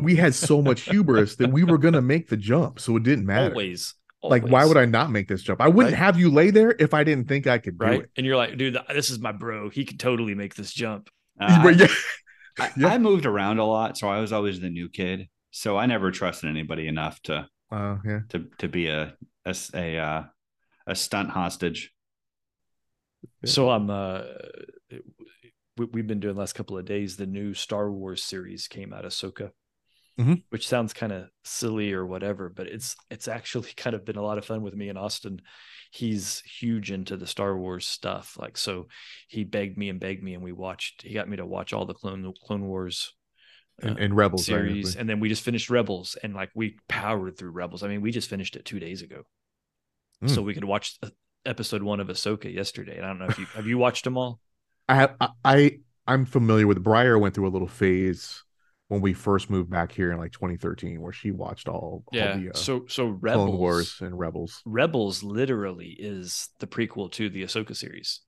we 0.00 0.14
had 0.16 0.34
so 0.34 0.60
much 0.60 0.82
hubris 0.82 1.36
that 1.36 1.50
we 1.50 1.64
were 1.64 1.78
gonna 1.78 2.02
make 2.02 2.28
the 2.28 2.36
jump, 2.36 2.78
so 2.80 2.96
it 2.96 3.02
didn't 3.02 3.26
matter. 3.26 3.50
always, 3.50 3.94
Like, 4.22 4.46
why 4.46 4.66
would 4.66 4.76
I 4.76 4.84
not 4.84 5.10
make 5.10 5.26
this 5.26 5.42
jump? 5.42 5.60
I 5.60 5.68
wouldn't 5.68 5.94
Right. 5.94 5.98
have 5.98 6.18
you 6.18 6.30
lay 6.30 6.50
there 6.50 6.76
if 6.78 6.92
I 6.94 7.02
didn't 7.02 7.28
think 7.28 7.46
I 7.46 7.58
could 7.58 7.78
do 7.78 7.84
right? 7.86 8.00
it. 8.02 8.10
And 8.16 8.26
you're 8.26 8.36
like, 8.36 8.56
dude, 8.58 8.76
this 8.92 9.10
is 9.10 9.18
my 9.18 9.32
bro. 9.32 9.70
He 9.70 9.84
could 9.84 9.98
totally 9.98 10.34
make 10.34 10.54
this 10.54 10.72
jump. 10.72 11.08
Uh, 11.40 11.62
But 11.64 11.76
yeah, 11.76 11.86
I, 12.58 12.70
Yeah. 12.76 12.88
I 12.88 12.98
moved 12.98 13.26
around 13.26 13.58
a 13.58 13.64
lot, 13.64 13.96
so 13.98 14.08
I 14.08 14.20
was 14.20 14.32
always 14.32 14.60
the 14.60 14.70
new 14.70 14.88
kid. 14.88 15.28
So 15.50 15.76
I 15.76 15.86
never 15.86 16.10
trusted 16.10 16.48
anybody 16.50 16.88
enough 16.88 17.20
to 17.22 17.48
uh, 17.70 17.96
yeah. 18.04 18.20
to 18.30 18.46
to 18.58 18.68
be 18.68 18.88
a 18.88 19.16
a 19.44 19.50
s- 19.50 19.72
a, 19.74 19.96
uh, 19.98 20.22
a 20.86 20.94
stunt 20.94 21.30
hostage. 21.30 21.92
So 23.44 23.70
I'm 23.70 23.88
uh 23.90 24.22
we, 25.76 25.86
we've 25.86 26.06
been 26.06 26.20
doing 26.20 26.34
the 26.34 26.40
last 26.40 26.54
couple 26.54 26.78
of 26.78 26.84
days 26.84 27.16
the 27.16 27.26
new 27.26 27.54
Star 27.54 27.90
Wars 27.90 28.22
series 28.22 28.68
came 28.68 28.92
out 28.92 29.04
Ahsoka. 29.04 29.50
Mhm. 30.18 30.42
Which 30.50 30.68
sounds 30.68 30.92
kind 30.92 31.12
of 31.12 31.28
silly 31.42 31.92
or 31.92 32.06
whatever, 32.06 32.48
but 32.48 32.68
it's 32.68 32.94
it's 33.10 33.26
actually 33.26 33.70
kind 33.76 33.94
of 33.94 34.04
been 34.04 34.16
a 34.16 34.22
lot 34.22 34.38
of 34.38 34.44
fun 34.44 34.62
with 34.62 34.74
me 34.74 34.88
and 34.88 34.98
Austin. 34.98 35.40
He's 35.90 36.40
huge 36.40 36.90
into 36.90 37.16
the 37.16 37.26
Star 37.26 37.56
Wars 37.56 37.86
stuff. 37.86 38.36
Like 38.38 38.56
so 38.56 38.86
he 39.28 39.44
begged 39.44 39.76
me 39.76 39.88
and 39.88 39.98
begged 39.98 40.22
me 40.22 40.34
and 40.34 40.42
we 40.42 40.52
watched 40.52 41.02
he 41.02 41.14
got 41.14 41.28
me 41.28 41.36
to 41.36 41.46
watch 41.46 41.72
all 41.72 41.84
the 41.84 41.94
Clone 41.94 42.32
Clone 42.46 42.66
Wars 42.66 43.12
And, 43.82 43.98
uh, 43.98 44.02
and 44.02 44.16
Rebels 44.16 44.46
series 44.46 44.94
and 44.96 45.08
then 45.08 45.18
we 45.20 45.28
just 45.28 45.42
finished 45.42 45.68
Rebels 45.70 46.16
and 46.22 46.34
like 46.34 46.50
we 46.54 46.76
powered 46.88 47.36
through 47.36 47.50
Rebels. 47.50 47.82
I 47.82 47.88
mean, 47.88 48.00
we 48.00 48.12
just 48.12 48.30
finished 48.30 48.54
it 48.56 48.64
2 48.64 48.78
days 48.78 49.02
ago. 49.02 49.22
Mm. 50.22 50.30
So 50.30 50.42
we 50.42 50.54
could 50.54 50.64
watch 50.64 50.96
uh, 51.02 51.10
episode 51.44 51.82
1 51.82 52.00
of 52.00 52.08
Ahsoka 52.08 52.52
yesterday. 52.52 52.96
And 52.96 53.04
I 53.04 53.08
don't 53.08 53.18
know 53.18 53.26
if 53.26 53.38
you 53.38 53.46
have 53.54 53.66
you 53.66 53.78
watched 53.78 54.04
them 54.04 54.16
all? 54.16 54.40
I 54.88 54.94
have 54.96 55.16
I, 55.20 55.28
I 55.44 55.78
I'm 56.06 56.24
familiar 56.24 56.66
with 56.66 56.82
Briar 56.82 57.18
went 57.18 57.34
through 57.34 57.48
a 57.48 57.50
little 57.50 57.68
phase 57.68 58.44
when 58.88 59.00
we 59.00 59.14
first 59.14 59.48
moved 59.50 59.70
back 59.70 59.92
here 59.92 60.12
in 60.12 60.18
like 60.18 60.32
2013 60.32 61.00
where 61.00 61.12
she 61.12 61.30
watched 61.30 61.68
all, 61.68 62.04
all 62.06 62.18
Yeah. 62.18 62.36
the 62.36 62.50
uh, 62.50 62.54
so 62.54 62.84
so 62.88 63.06
Rebels 63.08 63.48
Clone 63.48 63.58
Wars 63.58 63.96
and 64.00 64.18
Rebels. 64.18 64.60
Rebels 64.66 65.22
literally 65.22 65.96
is 65.98 66.50
the 66.60 66.66
prequel 66.66 67.10
to 67.12 67.30
the 67.30 67.42
Ahsoka 67.42 67.74
series. 67.74 68.20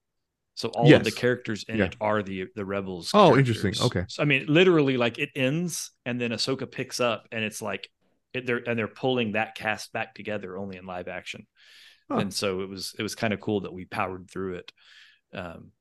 So 0.54 0.70
all 0.70 0.92
of 0.94 1.04
the 1.04 1.10
characters 1.12 1.64
in 1.68 1.78
Yeah. 1.78 1.84
it 1.84 1.96
are 2.00 2.22
the 2.22 2.46
the 2.54 2.64
Rebels. 2.64 3.10
Oh, 3.12 3.36
interesting. 3.36 3.74
Okay. 3.80 4.04
So, 4.08 4.22
I 4.22 4.26
mean, 4.26 4.46
literally, 4.48 4.96
like 4.96 5.18
it 5.18 5.28
ends 5.36 5.90
and 6.06 6.18
then 6.18 6.30
Ahsoka 6.30 6.70
picks 6.70 6.98
up, 7.00 7.28
and 7.30 7.44
it's 7.44 7.60
like 7.60 7.90
it, 8.32 8.46
they're 8.46 8.62
and 8.66 8.78
they're 8.78 8.88
pulling 8.88 9.32
that 9.32 9.54
cast 9.54 9.92
back 9.92 10.14
together 10.14 10.56
only 10.56 10.78
in 10.78 10.86
live 10.86 11.08
action. 11.08 11.46
Huh. 12.10 12.18
And 12.18 12.32
so 12.32 12.62
it 12.62 12.70
was 12.70 12.94
it 12.98 13.02
was 13.02 13.14
kind 13.14 13.34
of 13.34 13.40
cool 13.40 13.60
that 13.60 13.72
we 13.74 13.84
powered 13.84 14.30
through 14.30 14.54
it. 14.54 14.72
Um, 15.34 15.72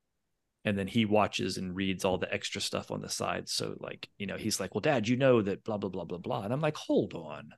and 0.66 0.76
then 0.76 0.88
he 0.88 1.04
watches 1.04 1.56
and 1.56 1.76
reads 1.76 2.04
all 2.04 2.18
the 2.18 2.32
extra 2.34 2.60
stuff 2.60 2.90
on 2.90 3.00
the 3.00 3.08
side. 3.08 3.48
So 3.48 3.76
like 3.78 4.08
you 4.18 4.26
know 4.26 4.36
he's 4.36 4.60
like, 4.60 4.74
well, 4.74 4.82
Dad, 4.82 5.08
you 5.08 5.16
know 5.16 5.40
that 5.40 5.64
blah 5.64 5.78
blah 5.78 5.88
blah 5.88 6.04
blah 6.04 6.18
blah, 6.18 6.42
and 6.42 6.52
I'm 6.52 6.60
like, 6.60 6.76
hold 6.76 7.14
on. 7.14 7.50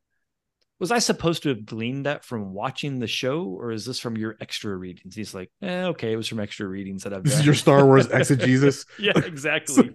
Was 0.78 0.92
I 0.92 1.00
supposed 1.00 1.42
to 1.42 1.48
have 1.48 1.66
gleaned 1.66 2.06
that 2.06 2.24
from 2.24 2.52
watching 2.52 3.00
the 3.00 3.08
show, 3.08 3.42
or 3.42 3.72
is 3.72 3.84
this 3.84 3.98
from 3.98 4.16
your 4.16 4.36
extra 4.40 4.76
readings? 4.76 5.16
He's 5.16 5.34
like, 5.34 5.50
eh, 5.60 5.86
okay, 5.86 6.12
it 6.12 6.16
was 6.16 6.28
from 6.28 6.38
extra 6.38 6.68
readings 6.68 7.02
that 7.02 7.12
I've 7.12 7.24
This 7.24 7.40
is 7.40 7.44
your 7.44 7.56
Star 7.56 7.84
Wars 7.84 8.06
exegesis. 8.06 8.84
yeah, 8.98 9.18
exactly. 9.18 9.90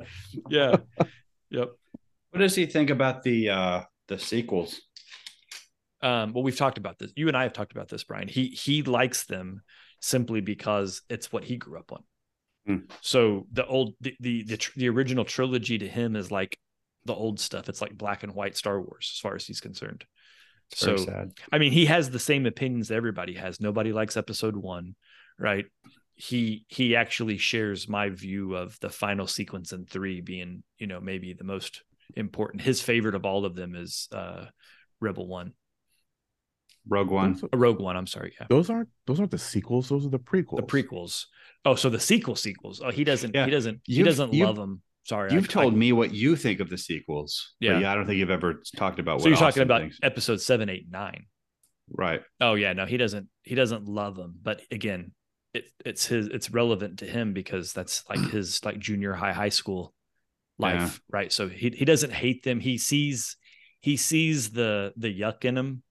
yeah. 0.50 0.76
Yep. 1.52 1.70
What 2.32 2.40
does 2.40 2.56
he 2.56 2.66
think 2.66 2.90
about 2.90 3.24
the 3.24 3.50
uh 3.50 3.82
the 4.08 4.18
sequels? 4.18 4.82
Um, 6.02 6.34
well, 6.34 6.44
we've 6.44 6.58
talked 6.58 6.80
about 6.80 7.00
this. 7.00 7.14
You 7.16 7.30
and 7.30 7.38
I 7.38 7.44
have 7.44 7.54
talked 7.54 7.72
about 7.72 7.88
this, 7.88 8.04
Brian. 8.04 8.28
He 8.28 8.48
he 8.48 8.82
likes 8.82 9.26
them 9.26 9.62
simply 10.02 10.42
because 10.42 11.04
it's 11.10 11.32
what 11.32 11.46
he 11.46 11.56
grew 11.56 11.80
up 11.80 11.94
on. 11.94 12.04
Hmm. 12.66 12.78
So 13.02 13.48
the 13.52 13.66
old 13.66 13.94
the 14.00 14.16
the 14.20 14.44
the, 14.44 14.68
the 14.76 14.90
original 14.90 15.26
trilogy 15.26 15.78
to 15.78 15.88
him 15.88 16.16
is 16.16 16.32
like 16.32 16.58
the 17.06 17.14
old 17.14 17.40
stuff. 17.40 17.68
It's 17.68 17.82
like 17.82 17.98
black 17.98 18.24
and 18.24 18.34
white 18.34 18.56
Star 18.56 18.80
Wars 18.80 19.12
as 19.16 19.20
far 19.20 19.36
as 19.36 19.46
he's 19.46 19.60
concerned. 19.60 20.06
It's 20.72 20.80
So 20.82 20.96
sad. 20.96 21.34
I 21.52 21.58
mean, 21.60 21.74
he 21.74 21.86
has 21.88 22.10
the 22.10 22.20
same 22.20 22.46
opinions 22.46 22.88
that 22.88 22.96
everybody 22.96 23.34
has. 23.34 23.60
Nobody 23.60 23.92
likes 23.92 24.16
episode 24.16 24.56
one, 24.56 24.96
right? 25.38 25.66
He 26.16 26.66
he 26.70 26.96
actually 26.96 27.38
shares 27.38 27.90
my 27.90 28.10
view 28.10 28.56
of 28.56 28.80
the 28.80 28.90
final 28.90 29.28
sequence 29.28 29.74
in 29.74 29.86
three 29.86 30.22
being, 30.22 30.64
you 30.78 30.88
know, 30.88 31.02
maybe 31.02 31.34
the 31.34 31.44
most 31.44 31.84
important. 32.16 32.62
His 32.62 32.82
favorite 32.82 33.16
of 33.16 33.26
all 33.26 33.44
of 33.46 33.56
them 33.56 33.76
is 33.76 34.08
uh 34.14 34.46
Rebel 35.02 35.28
One. 35.28 35.54
Rogue 36.88 37.12
One. 37.12 37.34
Those, 37.34 37.44
Uh, 37.46 37.58
Rogue 37.58 37.80
One, 37.80 37.96
I'm 37.98 38.08
sorry, 38.08 38.34
yeah. 38.40 38.48
those 38.50 38.70
aren't 38.70 38.90
those 39.08 39.20
aren't 39.20 39.32
the 39.32 39.38
sequels. 39.38 39.90
Those 39.90 40.06
are 40.06 40.10
the 40.10 40.20
prequels. 40.20 40.58
The 40.58 40.64
prequels. 40.64 41.26
Oh, 41.66 41.76
so 41.76 41.90
the 41.90 42.00
sequel 42.00 42.36
sequels. 42.36 42.82
Oh, 42.84 42.92
he 42.92 43.04
doesn't 43.04 43.34
Yeah. 43.34 43.46
he 43.46 43.52
doesn't 43.52 43.82
he 43.86 43.94
You've- 43.96 44.10
doesn't 44.10 44.34
love 44.34 44.56
them. 44.58 44.82
Sorry. 45.06 45.34
You've 45.34 45.48
told 45.50 45.74
I- 45.74 45.78
me 45.78 45.92
what 45.92 46.14
you 46.14 46.36
think 46.36 46.60
of 46.60 46.70
the 46.70 46.78
sequels. 46.78 47.56
Yeah. 47.60 47.80
yeah, 47.80 47.92
I 47.92 47.96
don't 47.96 48.06
think 48.06 48.18
you've 48.20 48.30
ever 48.30 48.62
talked 48.78 49.00
about 49.00 49.20
So 49.20 49.26
what 49.26 49.30
you're 49.30 49.38
talking 49.40 49.64
about 49.64 49.82
thinks. 49.82 50.00
episode 50.02 50.40
seven, 50.42 50.70
eight, 50.70 50.86
nine. 50.90 51.26
right. 51.90 52.22
Oh 52.40 52.54
yeah, 52.56 52.74
no, 52.74 52.86
he 52.86 52.98
doesn't. 52.98 53.28
He 53.44 53.56
doesn't 53.56 53.86
love 53.86 54.16
them. 54.16 54.36
But 54.42 54.62
again, 54.72 55.12
it, 55.54 55.66
it's 55.86 56.06
his. 56.06 56.28
It's 56.28 56.50
relevant 56.52 57.00
to 57.00 57.06
him 57.06 57.34
because 57.34 57.74
that's 57.74 58.04
like 58.10 58.32
his 58.32 58.64
like 58.64 58.80
junior 58.80 59.14
high, 59.14 59.34
high 59.34 59.50
school 59.50 59.94
life, 60.58 60.80
Yeah. 60.80 61.18
right? 61.18 61.32
So 61.32 61.48
he 61.50 61.70
he 61.72 61.86
doesn't 61.86 62.14
hate 62.14 62.44
them. 62.44 62.60
He 62.62 62.78
sees 62.78 63.36
he 63.82 63.98
sees 63.98 64.52
the 64.52 64.94
the 64.96 65.14
yuck 65.20 65.44
in 65.46 65.56
them, 65.56 65.84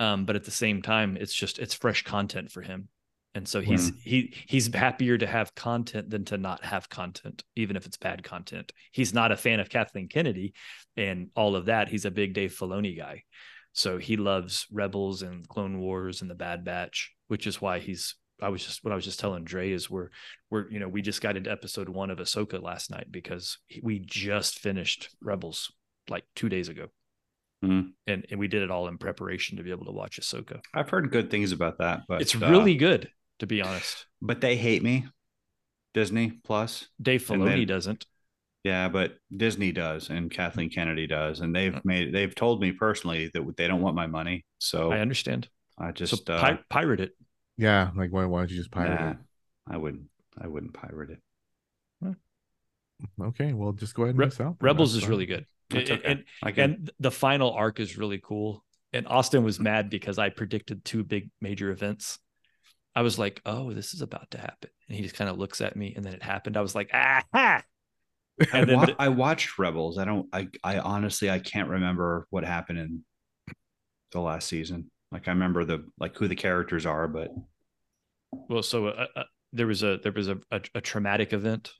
um, 0.00 0.24
but 0.26 0.34
at 0.36 0.44
the 0.44 0.50
same 0.50 0.82
time, 0.82 1.16
it's 1.16 1.32
just 1.34 1.58
it's 1.60 1.74
fresh 1.74 2.02
content 2.02 2.50
for 2.50 2.60
him, 2.62 2.88
and 3.34 3.48
so 3.48 3.60
he's 3.60 3.92
he 4.02 4.34
he's 4.46 4.72
happier 4.74 5.16
to 5.16 5.26
have 5.26 5.54
content 5.54 6.10
than 6.10 6.24
to 6.26 6.36
not 6.38 6.64
have 6.64 6.88
content, 6.88 7.42
even 7.56 7.76
if 7.76 7.86
it's 7.86 7.96
bad 7.96 8.22
content. 8.22 8.72
He's 8.90 9.14
not 9.14 9.32
a 9.32 9.36
fan 9.36 9.58
of 9.60 9.70
Kathleen 9.70 10.08
Kennedy 10.08 10.52
and 10.96 11.30
all 11.34 11.56
of 11.56 11.66
that. 11.66 11.88
He's 11.88 12.04
a 12.04 12.10
big 12.10 12.34
Dave 12.34 12.52
Filoni 12.52 12.96
guy. 12.96 13.24
So 13.72 13.96
he 13.96 14.16
loves 14.18 14.66
Rebels 14.70 15.22
and 15.22 15.48
Clone 15.48 15.80
Wars 15.80 16.20
and 16.20 16.30
the 16.30 16.34
Bad 16.34 16.62
Batch, 16.64 17.12
which 17.28 17.46
is 17.46 17.60
why 17.60 17.78
he's. 17.78 18.16
I 18.42 18.48
was 18.48 18.64
just 18.64 18.84
what 18.84 18.92
I 18.92 18.96
was 18.96 19.04
just 19.04 19.20
telling 19.20 19.44
Dre 19.44 19.70
is 19.70 19.88
we're 19.88 20.08
we're 20.50 20.68
you 20.70 20.78
know 20.80 20.88
we 20.88 21.00
just 21.00 21.22
got 21.22 21.36
into 21.36 21.50
episode 21.50 21.88
one 21.88 22.10
of 22.10 22.18
Ahsoka 22.18 22.60
last 22.62 22.90
night 22.90 23.06
because 23.10 23.56
we 23.82 23.98
just 24.00 24.58
finished 24.58 25.08
Rebels 25.22 25.72
like 26.10 26.24
two 26.34 26.48
days 26.48 26.68
ago, 26.68 26.88
Mhm. 27.64 27.92
and 28.08 28.26
and 28.30 28.40
we 28.40 28.48
did 28.48 28.62
it 28.62 28.70
all 28.70 28.88
in 28.88 28.98
preparation 28.98 29.56
to 29.56 29.62
be 29.62 29.70
able 29.70 29.86
to 29.86 29.92
watch 29.92 30.20
Ahsoka. 30.20 30.60
I've 30.74 30.90
heard 30.90 31.10
good 31.12 31.30
things 31.30 31.52
about 31.52 31.78
that, 31.78 32.02
but 32.08 32.20
it's 32.20 32.34
uh, 32.34 32.40
really 32.50 32.74
good 32.74 33.08
to 33.42 33.46
be 33.46 33.60
honest. 33.60 34.06
but 34.22 34.40
they 34.40 34.56
hate 34.56 34.82
me. 34.84 35.04
Disney 35.94 36.30
Plus. 36.44 36.86
Dave 37.02 37.28
and 37.30 37.42
Filoni 37.42 37.48
then- 37.58 37.66
doesn't. 37.66 38.06
Yeah, 38.64 38.88
but 38.88 39.16
Disney 39.36 39.72
does 39.72 40.08
and 40.10 40.30
Kathleen 40.30 40.70
Kennedy 40.70 41.08
does, 41.08 41.40
and 41.40 41.52
they've 41.54 41.84
made 41.84 42.14
they've 42.14 42.32
told 42.32 42.60
me 42.60 42.70
personally 42.70 43.28
that 43.34 43.56
they 43.56 43.66
don't 43.66 43.80
want 43.82 43.96
my 43.96 44.06
money. 44.06 44.46
So 44.58 44.92
I 44.92 45.00
understand. 45.00 45.48
I, 45.76 45.90
just 45.90 46.24
so 46.24 46.32
uh, 46.32 46.38
pi- 46.40 46.60
pirate 46.70 47.00
it. 47.00 47.10
Yeah, 47.58 47.90
like 47.96 48.12
why, 48.12 48.24
why 48.26 48.42
don't 48.42 48.50
you 48.52 48.56
just 48.56 48.70
pirate 48.70 49.00
nah, 49.00 49.14
I 49.68 49.76
wouldn't 49.78 50.04
I 50.40 50.46
wouldn't 50.46 50.74
pirate 50.74 51.10
it. 51.10 51.18
it? 52.06 52.16
Okay, 53.20 53.52
well 53.52 53.72
just 53.72 53.94
go 53.94 54.04
ahead 54.04 54.10
and 54.14 54.20
Re- 54.20 54.26
miss 54.26 54.40
out. 54.40 54.56
Rebels 54.60 54.94
is 54.94 55.00
fine. 55.02 55.10
really 55.10 55.26
good. 55.26 55.44
That's 55.70 55.90
And- 55.90 55.98
okay. 55.98 56.08
and 56.12 56.24
I 56.44 56.52
can, 56.52 56.62
and 56.74 56.90
the 57.00 57.10
final 57.10 57.50
arc 57.50 57.80
is 57.80 57.98
really 57.98 58.20
cool. 58.22 58.64
And 58.92 59.08
Austin 59.08 59.42
was 59.42 59.58
mad 59.58 59.90
because 59.90 60.18
I 60.20 60.28
predicted 60.28 60.84
two 60.84 61.02
big 61.02 61.30
major 61.40 61.70
events. 61.72 62.20
I 62.94 63.02
was 63.02 63.18
like, 63.18 63.40
"Oh, 63.46 63.72
this 63.72 63.94
is 63.94 64.02
about 64.02 64.30
to 64.32 64.38
happen," 64.38 64.70
and 64.88 64.96
he 64.96 65.02
just 65.02 65.14
kind 65.14 65.30
of 65.30 65.38
looks 65.38 65.60
at 65.60 65.76
me, 65.76 65.94
and 65.96 66.04
then 66.04 66.14
it 66.14 66.22
happened. 66.22 66.56
I 66.56 66.60
was 66.60 66.74
like, 66.74 66.90
"Ah!" 66.92 67.24
I, 67.34 67.62
and 68.52 68.68
then 68.68 68.76
wa- 68.76 68.86
the- 68.86 68.96
I 68.98 69.08
watched 69.08 69.58
Rebels. 69.58 69.98
I 69.98 70.04
don't. 70.04 70.28
I 70.32 70.48
I 70.64 70.78
honestly 70.78 71.30
I 71.30 71.38
can't 71.38 71.68
remember 71.68 72.26
what 72.30 72.44
happened 72.44 72.78
in 72.78 73.04
the 74.12 74.20
last 74.20 74.48
season. 74.48 74.90
Like 75.10 75.28
I 75.28 75.32
remember 75.32 75.64
the 75.64 75.86
like 75.98 76.16
who 76.16 76.28
the 76.28 76.36
characters 76.36 76.86
are, 76.86 77.08
but 77.08 77.30
Well, 78.48 78.62
so 78.62 78.88
uh, 78.88 79.06
uh, 79.16 79.24
there 79.52 79.66
was 79.66 79.82
a 79.82 79.98
there 80.02 80.12
was 80.12 80.28
a, 80.28 80.38
a, 80.50 80.60
a 80.74 80.80
traumatic 80.80 81.32
event, 81.32 81.72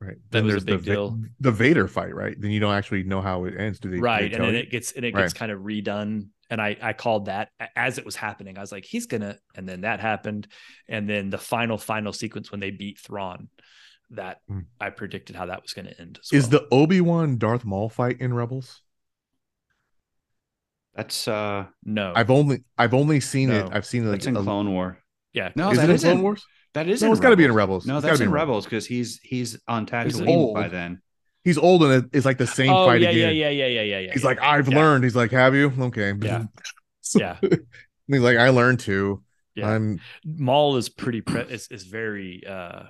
Right. 0.00 0.16
That 0.30 0.30
Then 0.30 0.44
was 0.44 0.52
a 0.56 0.60
there's 0.60 0.64
big 0.64 0.74
the, 0.78 0.78
Va- 0.78 0.90
deal. 0.90 1.20
the 1.40 1.52
Vader 1.52 1.88
fight, 1.88 2.14
right? 2.14 2.34
Then 2.38 2.50
you 2.50 2.60
don't 2.60 2.74
actually 2.74 3.04
know 3.04 3.20
how 3.22 3.44
it 3.44 3.54
ends. 3.58 3.78
Do 3.80 3.90
they? 3.90 4.00
do 4.00 4.00
they 4.00 4.02
right? 4.02 4.32
And 4.32 4.44
then 4.44 4.54
you? 4.54 4.60
it 4.60 4.70
gets 4.70 4.92
and 4.92 5.04
it 5.04 5.14
Right. 5.14 5.22
gets 5.22 5.32
kind 5.32 5.52
of 5.52 5.60
redone. 5.60 6.28
And 6.50 6.60
I 6.60 6.76
I 6.82 6.92
called 6.92 7.26
that 7.26 7.48
as 7.74 7.98
it 7.98 8.04
was 8.04 8.16
happening. 8.16 8.58
I 8.58 8.60
was 8.60 8.70
like, 8.72 8.84
"He's 8.84 9.06
gonna," 9.06 9.38
and 9.54 9.68
then 9.68 9.80
that 9.82 10.00
happened, 10.00 10.46
and 10.88 11.08
then 11.08 11.30
the 11.30 11.38
final 11.38 11.78
final 11.78 12.12
sequence 12.12 12.50
when 12.50 12.60
they 12.60 12.70
beat 12.70 12.98
Thrawn, 13.00 13.48
that 14.10 14.40
Hmm. 14.48 14.60
I 14.80 14.90
predicted 14.90 15.36
how 15.36 15.46
that 15.46 15.62
was 15.62 15.72
going 15.72 15.86
to 15.86 15.98
end. 16.00 16.20
Is 16.32 16.48
well. 16.50 16.60
the 16.60 16.68
Obi 16.70 17.00
Wan 17.00 17.38
Darth 17.38 17.64
Maul 17.64 17.88
fight 17.88 18.20
in 18.20 18.34
Rebels? 18.34 18.80
that's 20.94 21.26
uh 21.26 21.66
no? 21.84 22.12
I've 22.14 22.30
only 22.30 22.64
I've 22.78 22.94
only 22.94 23.20
seen 23.20 23.50
it. 23.50 23.68
I've 23.72 23.86
seen 23.86 24.06
it. 24.06 24.10
that's 24.10 24.26
Like, 24.26 24.34
in 24.34 24.40
a- 24.40 24.42
Clone 24.44 24.72
War. 24.72 24.98
yeah, 25.32 25.50
No, 25.56 25.70
is 25.70 25.78
that 25.78 25.90
it 25.90 25.94
in. 25.94 25.98
Clone 25.98 26.22
Wars? 26.22 26.44
That 26.74 26.88
is. 26.88 27.00
No, 27.02 27.08
in 27.08 27.12
it's 27.12 27.20
got 27.20 27.30
to 27.30 27.36
be 27.36 27.44
in 27.44 27.52
Rebels. 27.52 27.84
Rebels. 27.84 27.86
No, 27.86 27.96
It's 27.98 28.06
that's 28.06 28.18
be 28.18 28.24
in 28.26 28.30
Rebels. 28.30 28.46
Rebels 28.48 28.64
because 28.66 28.86
he's 28.86 29.18
he's 29.22 29.58
on 29.66 29.86
Tatooine 29.86 30.54
by 30.54 30.68
then. 30.68 31.00
He's 31.44 31.58
old 31.58 31.82
and 31.84 32.08
it's 32.12 32.24
like 32.26 32.38
the 32.38 32.46
same 32.46 32.72
oh 32.72 32.86
fight 32.86 33.02
yeah, 33.02 33.10
yeah, 33.10 33.26
again. 33.28 33.36
yeah, 33.36 33.48
yeah, 33.50 33.66
yeah, 33.66 33.80
yeah, 33.82 33.98
yeah. 34.00 34.12
He's 34.12 34.22
yeah. 34.22 34.28
like, 34.28 34.40
I've 34.40 34.68
Yeah. 34.68 34.78
learned. 34.78 35.04
He's 35.04 35.14
like, 35.16 35.30
have 35.30 35.54
you? 35.54 35.72
Okay. 35.78 36.12
Yeah. 36.22 36.44
So- 37.02 37.18
Yeah. 37.20 37.36
he's 38.08 38.20
like, 38.20 38.38
I 38.38 38.48
learned 38.48 38.80
too. 38.80 39.22
yeah. 39.54 39.68
I'm 39.68 40.00
Maul 40.24 40.76
is 40.76 40.88
pretty 40.88 41.20
pre- 41.20 41.42
is 41.42 41.68
is 41.68 41.84
very 41.84 42.42
uh 42.46 42.84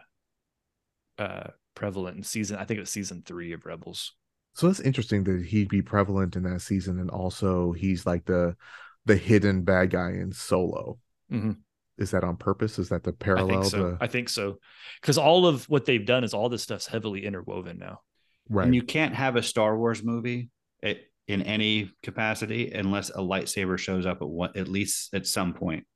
uh 1.18 1.48
prevalent 1.74 2.16
in 2.16 2.22
season. 2.22 2.56
I 2.56 2.64
think 2.64 2.78
it 2.78 2.82
was 2.82 2.90
season 2.90 3.22
three 3.26 3.52
of 3.52 3.66
Rebels. 3.66 4.12
so 4.54 4.66
that's 4.68 4.80
interesting 4.80 5.24
that 5.24 5.44
he'd 5.46 5.68
be 5.68 5.82
prevalent 5.82 6.36
in 6.36 6.44
that 6.44 6.60
season, 6.60 7.00
and 7.00 7.10
also 7.10 7.72
he's 7.72 8.06
like 8.06 8.24
the 8.24 8.56
the 9.04 9.16
hidden 9.16 9.62
bad 9.62 9.90
guy 9.90 10.10
in 10.10 10.32
Solo. 10.32 10.98
Mhm. 11.32 11.56
Is 11.98 12.10
that 12.12 12.24
on 12.24 12.36
purpose? 12.36 12.78
Is 12.78 12.88
that 12.88 13.04
the 13.04 13.12
parallel? 13.12 13.58
I 13.58 13.62
think 13.62 13.70
so. 13.70 13.78
to- 13.90 13.98
I 14.00 14.06
think 14.06 14.28
so. 14.28 14.58
Because 15.00 15.18
all 15.18 15.46
of 15.46 15.68
what 15.68 15.84
they've 15.84 16.04
done 16.06 16.24
is 16.24 16.34
all 16.34 16.48
this 16.48 16.62
stuff's 16.62 16.86
heavily 16.86 17.24
interwoven 17.24 17.78
now. 17.78 18.00
Right. 18.48 18.66
And 18.66 18.74
you 18.74 18.82
can't 18.82 19.14
have 19.14 19.36
a 19.36 19.42
Star 19.42 19.76
Wars 19.76 20.02
movie 20.02 20.50
at, 20.82 20.98
in 21.28 21.42
any 21.42 21.90
capacity 22.02 22.72
unless 22.72 23.10
a 23.10 23.18
lightsaber 23.18 23.78
shows 23.78 24.06
up 24.06 24.22
at 24.22 24.28
one, 24.28 24.50
at 24.56 24.68
least 24.68 25.14
at 25.14 25.26
some 25.26 25.54
point. 25.54 25.86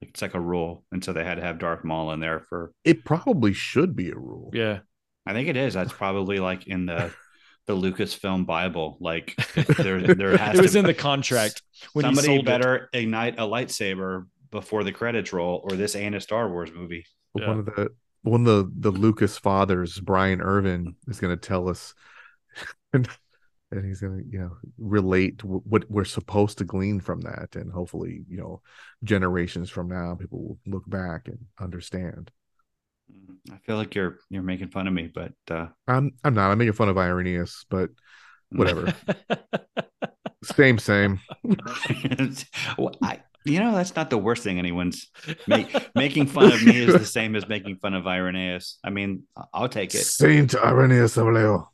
It's 0.00 0.22
like 0.22 0.34
a 0.34 0.40
rule, 0.40 0.84
and 0.92 1.04
so 1.04 1.12
they 1.12 1.24
had 1.24 1.34
to 1.34 1.42
have 1.42 1.58
Darth 1.58 1.84
Maul 1.84 2.12
in 2.12 2.20
there 2.20 2.40
for. 2.48 2.72
it 2.84 3.04
probably 3.04 3.52
should 3.52 3.94
be 3.94 4.10
a 4.10 4.14
rule. 4.14 4.50
Yeah. 4.54 4.78
I 5.26 5.34
think 5.34 5.48
it 5.48 5.56
is. 5.58 5.74
That's 5.74 5.92
probably 5.92 6.38
like 6.38 6.66
in 6.66 6.86
the 6.86 7.12
the 7.66 7.76
Lucasfilm 7.76 8.46
Bible. 8.46 8.96
Like 9.00 9.36
there, 9.76 10.00
there 10.00 10.36
has 10.36 10.58
it 10.58 10.62
was 10.62 10.72
to, 10.72 10.78
in 10.78 10.84
the 10.86 10.94
contract 10.94 11.62
when 11.92 12.04
somebody 12.04 12.26
sold 12.26 12.40
it. 12.40 12.44
better 12.46 12.88
ignite 12.94 13.38
a 13.38 13.42
lightsaber 13.42 14.26
before 14.50 14.84
the 14.84 14.92
credits 14.92 15.32
roll, 15.32 15.60
or 15.62 15.76
this 15.76 15.94
ain't 15.94 16.14
a 16.14 16.20
Star 16.20 16.50
Wars 16.50 16.70
movie. 16.74 17.04
But 17.34 17.42
Yeah. 17.42 17.48
One 17.48 17.58
of 17.58 17.66
the 17.66 17.88
one 18.22 18.46
of 18.46 18.46
the 18.46 18.90
the 18.90 18.98
Lucas 18.98 19.38
fathers, 19.38 19.98
Brian 19.98 20.40
Irvin, 20.40 20.96
is 21.08 21.20
going 21.20 21.36
to 21.36 21.48
tell 21.48 21.68
us, 21.68 21.94
and, 22.92 23.08
and 23.70 23.84
he's 23.84 24.00
going 24.00 24.18
to 24.18 24.30
you 24.30 24.38
know 24.40 24.56
relate 24.78 25.38
w- 25.38 25.62
what 25.64 25.90
we're 25.90 26.04
supposed 26.04 26.58
to 26.58 26.64
glean 26.64 27.00
from 27.00 27.20
that, 27.22 27.56
and 27.56 27.72
hopefully 27.72 28.24
you 28.28 28.38
know 28.38 28.60
generations 29.04 29.70
from 29.70 29.88
now 29.88 30.14
people 30.14 30.40
will 30.40 30.58
look 30.66 30.88
back 30.88 31.28
and 31.28 31.38
understand. 31.60 32.30
I 33.50 33.56
feel 33.64 33.76
like 33.76 33.94
you're 33.94 34.18
you're 34.28 34.42
making 34.42 34.68
fun 34.68 34.86
of 34.86 34.92
me, 34.92 35.10
but 35.12 35.32
uh, 35.50 35.68
I'm 35.88 36.12
I'm 36.24 36.34
not. 36.34 36.50
I'm 36.50 36.58
making 36.58 36.74
fun 36.74 36.88
of 36.88 36.98
Irenaeus, 36.98 37.64
but 37.70 37.90
whatever. 38.50 38.94
same, 40.44 40.78
same. 40.78 41.20
well, 42.78 42.94
I, 43.02 43.20
you 43.50 43.60
know, 43.60 43.72
that's 43.74 43.94
not 43.96 44.10
the 44.10 44.18
worst 44.18 44.42
thing 44.42 44.58
anyone's 44.58 45.08
make, 45.46 45.68
making 45.94 46.26
fun 46.26 46.52
of 46.52 46.62
me 46.64 46.76
is 46.84 46.92
the 46.92 47.04
same 47.18 47.36
as 47.36 47.48
making 47.48 47.76
fun 47.76 47.94
of 47.94 48.06
Irenaeus. 48.06 48.78
I 48.84 48.90
mean, 48.90 49.24
I- 49.36 49.44
I'll 49.52 49.68
take 49.68 49.94
it. 49.94 50.04
Saint 50.04 50.54
Irenaeus 50.54 51.16
of 51.16 51.26
Lyon, 51.28 51.64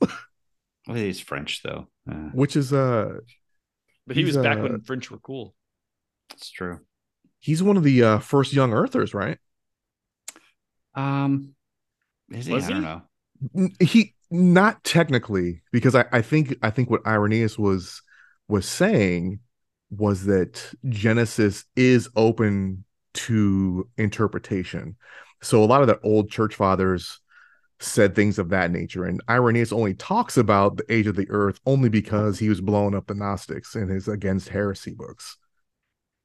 Well, 0.00 0.96
he's 0.96 1.20
French 1.20 1.62
though. 1.62 1.88
Uh, 2.10 2.30
which 2.34 2.56
is 2.56 2.72
uh 2.72 3.18
but 4.06 4.16
he 4.16 4.24
was 4.24 4.36
back 4.36 4.58
uh, 4.58 4.62
when 4.62 4.80
French 4.80 5.10
were 5.10 5.18
cool. 5.18 5.54
it's 6.32 6.50
true. 6.50 6.80
he's 7.40 7.62
one 7.62 7.76
of 7.76 7.84
the 7.84 8.02
uh 8.02 8.18
first 8.18 8.52
young 8.52 8.72
Earthers, 8.72 9.14
right? 9.14 9.38
Um, 10.94 11.54
is 12.30 12.46
he? 12.46 12.52
Was 12.52 12.64
I 12.64 12.68
don't 12.70 12.82
he? 13.54 13.60
know. 13.62 13.68
He 13.80 14.14
not 14.30 14.82
technically 14.84 15.62
because 15.72 15.94
I, 15.94 16.04
I 16.12 16.22
think 16.22 16.54
I 16.62 16.70
think 16.70 16.90
what 16.90 17.06
Irenaeus 17.06 17.58
was 17.58 18.02
was 18.48 18.66
saying 18.68 19.40
was 19.96 20.24
that 20.24 20.72
Genesis 20.88 21.64
is 21.76 22.08
open 22.16 22.84
to 23.14 23.88
interpretation. 23.98 24.96
So 25.42 25.62
a 25.62 25.66
lot 25.66 25.82
of 25.82 25.88
the 25.88 26.00
old 26.00 26.30
church 26.30 26.54
fathers 26.54 27.18
said 27.78 28.14
things 28.14 28.38
of 28.38 28.50
that 28.50 28.70
nature, 28.70 29.04
and 29.04 29.20
Irenaeus 29.28 29.72
only 29.72 29.94
talks 29.94 30.36
about 30.36 30.76
the 30.76 30.92
age 30.92 31.06
of 31.06 31.16
the 31.16 31.28
earth 31.30 31.60
only 31.66 31.88
because 31.88 32.38
he 32.38 32.48
was 32.48 32.60
blowing 32.60 32.94
up 32.94 33.06
the 33.06 33.14
Gnostics 33.14 33.74
in 33.74 33.88
his 33.88 34.08
against 34.08 34.48
heresy 34.48 34.94
books. 34.94 35.36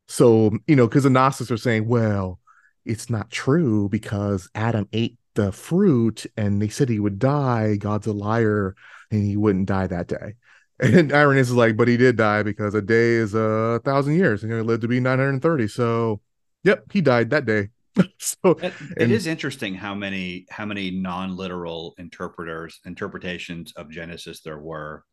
So 0.07 0.51
you 0.67 0.75
know, 0.75 0.87
because 0.87 1.03
the 1.03 1.09
Gnostics 1.09 1.51
are 1.51 1.57
saying, 1.57 1.87
well, 1.87 2.39
it's 2.85 3.09
not 3.09 3.31
true 3.31 3.89
because 3.89 4.49
Adam 4.55 4.87
ate 4.93 5.17
the 5.33 5.51
fruit 5.51 6.25
and 6.37 6.61
they 6.61 6.69
said 6.69 6.89
he 6.89 6.99
would 6.99 7.19
die. 7.19 7.75
God's 7.75 8.07
a 8.07 8.13
liar 8.13 8.75
and 9.11 9.23
he 9.23 9.35
wouldn't 9.35 9.67
die 9.67 9.87
that 9.87 10.07
day. 10.07 10.35
And 10.79 11.11
Irenaeus 11.11 11.49
is 11.49 11.55
like, 11.55 11.75
but 11.75 11.87
he 11.87 11.97
did 11.97 12.17
die 12.17 12.43
because 12.43 12.75
a 12.75 12.81
day 12.81 13.13
is 13.13 13.33
a 13.33 13.81
thousand 13.83 14.15
years 14.15 14.43
and 14.43 14.51
he 14.51 14.59
lived 14.61 14.81
to 14.83 14.87
be 14.87 14.99
930. 14.99 15.67
So, 15.67 16.21
yep, 16.63 16.83
he 16.91 17.01
died 17.01 17.31
that 17.31 17.45
day. 17.45 17.69
so, 18.19 18.51
It, 18.51 18.73
And- 18.79 18.95
it 18.97 19.11
is 19.11 19.25
interesting 19.25 19.73
how 19.73 19.95
many 19.95 20.45
how 20.51 20.65
many 20.65 20.91
non-literal 20.91 21.95
interpreters 21.97 22.79
interpretations 22.85 23.73
of 23.75 23.89
Genesis 23.89 24.41
there 24.41 24.59
were 24.59 25.03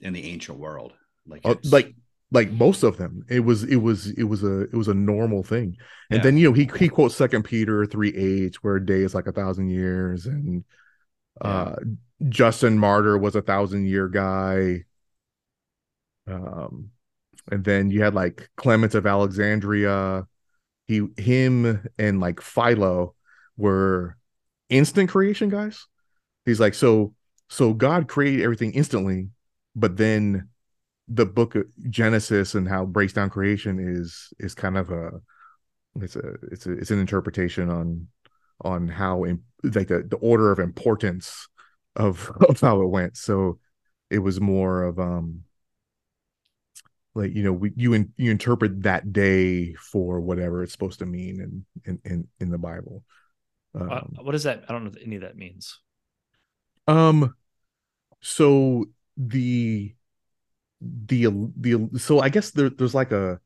in 0.00 0.12
the 0.12 0.24
ancient 0.30 0.58
world. 0.58 0.92
Like, 1.26 1.40
uh, 1.44 1.54
like, 1.64 1.94
like 2.30 2.50
most 2.52 2.82
of 2.82 2.98
them, 2.98 3.24
it 3.30 3.40
was, 3.40 3.64
it 3.64 3.76
was, 3.76 4.08
it 4.10 4.24
was 4.24 4.42
a, 4.42 4.62
it 4.62 4.74
was 4.74 4.88
a 4.88 4.94
normal 4.94 5.42
thing. 5.42 5.76
And 6.10 6.18
Yeah. 6.18 6.22
then, 6.24 6.36
you 6.36 6.48
know, 6.50 6.52
he, 6.52 6.68
he 6.78 6.88
quotes 6.88 7.14
second 7.14 7.44
Peter 7.44 7.86
3 7.86 8.14
8, 8.14 8.56
where 8.62 8.76
a 8.76 8.84
day 8.84 9.00
is 9.00 9.14
like 9.14 9.26
a 9.28 9.32
thousand 9.32 9.70
years. 9.70 10.26
And, 10.26 10.64
uh, 11.40 11.76
Justin 12.28 12.78
Martyr 12.78 13.16
was 13.18 13.34
a 13.36 13.42
thousand 13.42 13.86
year 13.86 14.08
guy. 14.08 14.84
Um, 16.26 16.90
and 17.50 17.64
then 17.64 17.90
you 17.90 18.02
had 18.02 18.14
like 18.14 18.48
Clement 18.56 18.94
of 18.94 19.06
Alexandria. 19.06 20.26
He, 20.86 21.06
him, 21.16 21.84
and 21.98 22.20
like 22.20 22.40
Philo 22.40 23.14
were 23.56 24.16
instant 24.68 25.10
creation 25.10 25.48
guys. 25.48 25.86
He's 26.44 26.60
like, 26.60 26.74
so, 26.74 27.14
so 27.48 27.72
God 27.72 28.08
created 28.08 28.42
everything 28.42 28.72
instantly, 28.72 29.30
but 29.74 29.96
then 29.96 30.48
the 31.08 31.26
book 31.26 31.54
of 31.54 31.64
Genesis 31.88 32.54
and 32.54 32.68
how 32.68 32.84
it 32.84 32.92
breaks 32.92 33.12
down 33.12 33.30
creation 33.30 33.78
is 33.78 34.32
is 34.38 34.54
kind 34.54 34.76
of 34.76 34.90
a 34.90 35.10
it's 36.00 36.16
a 36.16 36.34
it's 36.50 36.66
a 36.66 36.72
it's 36.72 36.90
an 36.90 36.98
interpretation 36.98 37.70
on 37.70 38.08
on 38.62 38.88
how 38.88 39.24
in, 39.24 39.42
like 39.62 39.88
the, 39.88 40.02
the 40.02 40.16
order 40.16 40.50
of 40.50 40.58
importance 40.58 41.48
of 41.94 42.30
of 42.48 42.60
how 42.60 42.82
it 42.82 42.86
went. 42.86 43.16
So 43.16 43.58
it 44.10 44.18
was 44.18 44.40
more 44.40 44.84
of 44.84 44.98
um 44.98 45.42
like 47.16 47.34
you 47.34 47.42
know 47.44 47.52
we, 47.54 47.72
you 47.76 47.94
in, 47.94 48.12
you 48.16 48.30
interpret 48.30 48.82
that 48.84 49.12
day 49.12 49.74
for 49.74 50.20
whatever 50.20 50.62
it's 50.62 50.72
supposed 50.72 51.00
to 51.00 51.06
mean 51.06 51.40
in 51.40 51.66
in 51.86 52.00
in, 52.12 52.28
in 52.40 52.50
the 52.50 52.58
Bible. 52.58 53.04
Um, 53.74 54.00
Uh, 54.18 54.22
what 54.22 54.32
does 54.32 54.44
that? 54.44 54.64
I 54.68 54.72
don't 54.72 54.84
know 54.84 54.90
what 54.90 55.02
any 55.02 55.16
of 55.16 55.22
that 55.22 55.36
means. 55.36 55.80
um 56.86 57.34
so 58.22 58.86
the 59.16 59.94
the 60.80 61.26
the 61.58 61.90
so 61.98 62.20
I 62.20 62.28
guess 62.28 62.52
there, 62.52 62.70
there's 62.70 62.94
like 62.94 63.12
a 63.12 63.40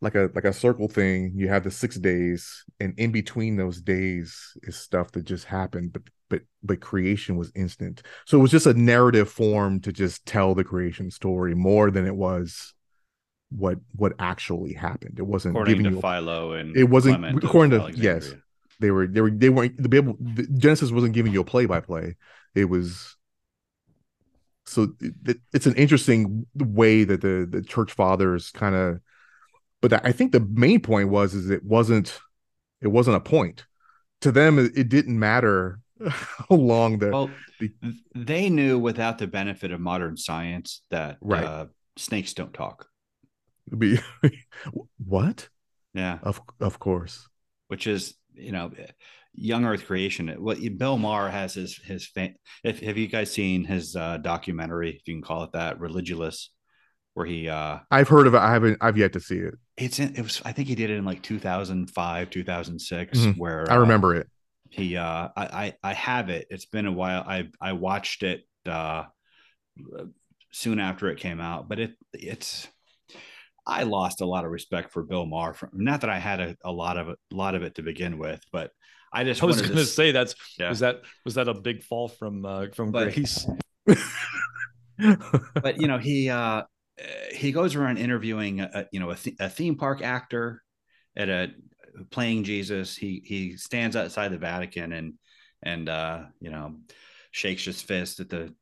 like 0.00 0.16
a 0.16 0.30
like 0.34 0.44
a 0.44 0.52
circle 0.52 0.88
thing. 0.88 1.32
You 1.36 1.48
have 1.48 1.64
the 1.64 1.72
six 1.72 1.96
days, 1.98 2.64
and 2.80 2.94
in 2.98 3.12
between 3.12 3.56
those 3.56 3.82
days 3.82 4.56
is 4.64 4.76
stuff 4.76 5.12
that 5.12 5.24
just 5.24 5.46
happened, 5.46 5.92
but 5.94 6.02
but 6.30 6.42
but 6.62 6.80
creation 6.80 7.36
was 7.36 7.52
instant. 7.56 8.02
So 8.26 8.38
it 8.38 8.42
was 8.42 8.52
just 8.52 8.66
a 8.66 8.74
narrative 8.74 9.30
form 9.30 9.80
to 9.82 9.92
just 9.92 10.26
tell 10.26 10.54
the 10.54 10.64
creation 10.64 11.10
story 11.10 11.54
more 11.54 11.90
than 11.90 12.06
it 12.06 12.16
was 12.16 12.74
what 13.56 13.78
what 13.96 14.12
actually 14.18 14.72
happened. 14.72 15.18
It 15.18 15.26
wasn't 15.26 15.54
according 15.56 15.76
giving 15.78 15.90
to 15.90 15.96
you 15.96 16.00
Philo 16.00 16.52
and 16.52 16.76
it 16.76 16.84
wasn't- 16.84 17.18
Clement 17.20 17.44
according 17.44 17.70
to- 17.72 17.80
Alexandria. 17.80 18.14
yes. 18.20 18.34
they 18.80 18.90
were 18.90 19.06
they 19.06 19.20
were 19.20 19.30
they 19.30 19.48
weren't 19.48 19.80
the 19.82 19.88
Bible 19.88 20.16
the, 20.20 20.46
Genesis 20.58 20.90
wasn't 20.90 21.12
giving 21.14 21.32
you 21.32 21.40
a 21.40 21.44
play 21.44 21.66
by 21.66 21.80
play. 21.80 22.16
It 22.54 22.66
was 22.66 23.16
so 24.66 24.92
it, 25.00 25.38
it's 25.52 25.66
an 25.66 25.74
interesting 25.74 26.46
way 26.56 27.04
that 27.04 27.20
the 27.20 27.46
the 27.50 27.62
church 27.62 27.92
fathers 27.92 28.50
kind 28.50 28.74
of 28.74 29.00
but 29.80 30.04
I 30.06 30.12
think 30.12 30.32
the 30.32 30.40
main 30.40 30.80
point 30.80 31.08
was 31.08 31.34
is 31.34 31.50
it 31.50 31.64
wasn't 31.64 32.18
it 32.80 32.88
wasn't 32.88 33.16
a 33.16 33.20
point 33.20 33.66
to 34.20 34.30
them 34.32 34.58
it, 34.58 34.72
it 34.76 34.88
didn't 34.88 35.18
matter 35.18 35.80
how 36.08 36.54
long 36.56 36.98
the 36.98 37.10
Well, 37.10 37.30
the- 37.60 37.72
they 38.14 38.48
knew 38.50 38.78
without 38.78 39.18
the 39.18 39.26
benefit 39.26 39.72
of 39.72 39.80
modern 39.80 40.16
science 40.16 40.82
that 40.90 41.18
Right. 41.20 41.44
uh, 41.44 41.66
snakes 41.96 42.32
don't 42.34 42.52
talk. 42.54 42.88
Be 43.76 43.98
what? 45.04 45.48
Yeah, 45.94 46.18
of 46.22 46.40
of 46.60 46.78
course. 46.78 47.28
Which 47.68 47.86
is 47.86 48.14
you 48.34 48.52
know, 48.52 48.72
young 49.34 49.64
Earth 49.64 49.86
creation. 49.86 50.28
What 50.28 50.58
Bill 50.78 50.98
Maher 50.98 51.30
has 51.30 51.54
his 51.54 51.76
his. 51.76 52.06
Fa- 52.06 52.34
if 52.64 52.80
have 52.80 52.96
you 52.96 53.08
guys 53.08 53.30
seen 53.30 53.64
his 53.64 53.94
uh, 53.96 54.18
documentary, 54.18 54.90
if 54.90 55.06
you 55.06 55.14
can 55.14 55.22
call 55.22 55.44
it 55.44 55.52
that, 55.52 55.78
Religulous, 55.78 56.48
where 57.14 57.26
he 57.26 57.48
uh 57.48 57.78
I've 57.90 58.08
heard 58.08 58.26
of 58.26 58.34
it. 58.34 58.38
I 58.38 58.50
haven't 58.52 58.78
I've 58.80 58.96
yet 58.96 59.12
to 59.14 59.20
see 59.20 59.36
it. 59.38 59.54
It's 59.76 59.98
in, 59.98 60.14
it 60.16 60.22
was 60.22 60.40
I 60.44 60.52
think 60.52 60.68
he 60.68 60.74
did 60.74 60.90
it 60.90 60.96
in 60.96 61.04
like 61.04 61.22
2005, 61.22 62.30
2006, 62.30 63.18
Mhm. 63.18 63.36
where 63.38 63.70
I 63.70 63.76
uh, 63.76 63.80
remember 63.80 64.14
it. 64.16 64.28
he 64.70 64.96
uh 64.96 65.28
I, 65.36 65.44
I 65.44 65.74
i 65.82 65.92
have 65.92 66.30
it. 66.30 66.46
It's 66.50 66.66
been 66.66 66.86
a 66.86 66.92
while. 66.92 67.22
I 67.26 67.48
i 67.60 67.72
watched 67.72 68.22
it 68.22 68.42
uh 68.66 69.04
soon 70.50 70.78
after 70.78 71.08
it 71.08 71.18
came 71.18 71.40
out 71.40 71.68
but 71.68 71.78
it 71.78 71.92
it's 72.12 72.68
i 73.66 73.82
lost 73.84 74.20
a 74.20 74.26
lot 74.26 74.44
of 74.44 74.50
respect 74.50 74.90
for 74.92 75.02
bill 75.02 75.26
maher 75.26 75.54
from 75.54 75.70
not 75.72 76.00
that 76.00 76.10
i 76.10 76.18
had 76.18 76.40
a, 76.40 76.56
a 76.64 76.72
lot 76.72 76.96
of 76.96 77.08
it 77.08 77.18
a 77.32 77.36
lot 77.36 77.54
of 77.54 77.62
it 77.62 77.74
to 77.76 77.82
begin 77.82 78.18
with 78.18 78.40
but 78.52 78.70
i 79.12 79.24
just 79.24 79.42
I 79.42 79.46
was 79.46 79.60
going 79.62 79.76
to 79.76 79.84
say 79.86 80.10
that's 80.12 80.34
Yeah. 80.58 80.68
was 80.70 80.80
that 80.80 81.02
was 81.24 81.34
that 81.34 81.48
a 81.48 81.54
big 81.54 81.82
fall 81.82 82.08
from 82.08 82.44
uh, 82.44 82.66
from 82.74 82.90
But- 82.92 83.12
grace? 83.14 83.46
but 85.62 85.80
you 85.80 85.88
know 85.88 85.98
he 85.98 86.28
uh 86.30 86.62
he 87.32 87.52
goes 87.52 87.74
around 87.74 87.98
interviewing 87.98 88.60
a, 88.60 88.86
you 88.92 89.00
know 89.00 89.10
a, 89.10 89.16
th- 89.16 89.36
a 89.40 89.48
theme 89.48 89.76
park 89.76 90.02
actor 90.02 90.62
at 91.16 91.28
a 91.28 91.48
playing 92.10 92.44
jesus 92.44 92.96
he 92.96 93.22
he 93.24 93.56
stands 93.56 93.96
outside 93.96 94.28
the 94.28 94.38
vatican 94.38 94.92
and 94.92 95.14
and 95.62 95.88
uh 95.88 96.22
you 96.40 96.50
know 96.50 96.76
shakes 97.32 97.64
his 97.64 97.82
fist 97.82 98.20
at 98.20 98.28
the 98.28 98.54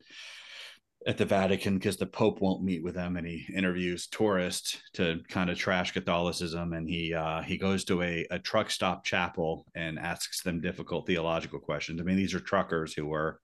at 1.07 1.16
the 1.16 1.24
Vatican 1.24 1.74
because 1.74 1.96
the 1.96 2.07
Pope 2.07 2.40
won't 2.40 2.62
meet 2.62 2.82
with 2.82 2.94
them, 2.94 3.16
and 3.16 3.26
he 3.26 3.46
interviews 3.55 4.07
tourists 4.07 4.78
to 4.94 5.20
kind 5.28 5.48
of 5.51 5.59
trash 5.59 5.92
Catholicism. 5.92 6.72
And 6.72 6.88
he 6.88 7.14
uh, 7.14 7.42
he 7.42 7.57
goes 7.57 7.84
to 7.86 8.03
a, 8.03 8.26
a 8.30 8.38
truck 8.38 8.70
stop 8.70 9.05
chapel 9.05 9.66
and 9.74 9.98
asks 9.98 10.42
them 10.42 10.61
difficult 10.61 11.07
theological 11.07 11.59
questions. 11.59 12.01
I 12.01 12.05
mean, 12.05 12.16
these 12.16 12.34
are 12.34 12.40
truckers 12.40 12.92
who 12.92 13.07
were 13.07 13.40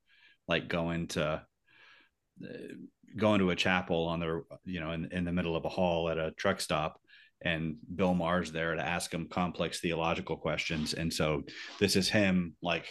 like 0.49 0.69
going 0.69 1.09
to 1.09 1.43
uh, 2.45 2.49
going 3.17 3.41
to 3.41 3.51
a 3.51 3.57
chapel 3.57 4.07
on 4.07 4.21
their 4.21 4.43
you 4.65 4.81
know 4.81 4.93
in, 4.93 5.11
in 5.13 5.25
the 5.25 5.33
middle 5.33 5.57
of 5.57 5.65
a 5.65 5.71
hall 5.71 6.11
at 6.11 6.19
a 6.19 6.33
truck 6.33 6.61
stop 6.61 7.01
and 7.43 7.77
Bill 7.95 8.15
Maher's 8.15 8.53
there 8.53 8.75
to 8.75 8.83
ask 8.83 9.13
him 9.13 9.29
complex 9.29 9.81
theological 9.81 10.37
questions. 10.37 10.95
And 10.95 11.13
so 11.13 11.43
this 11.79 11.97
is 11.97 12.09
him 12.09 12.57
like, 12.63 12.87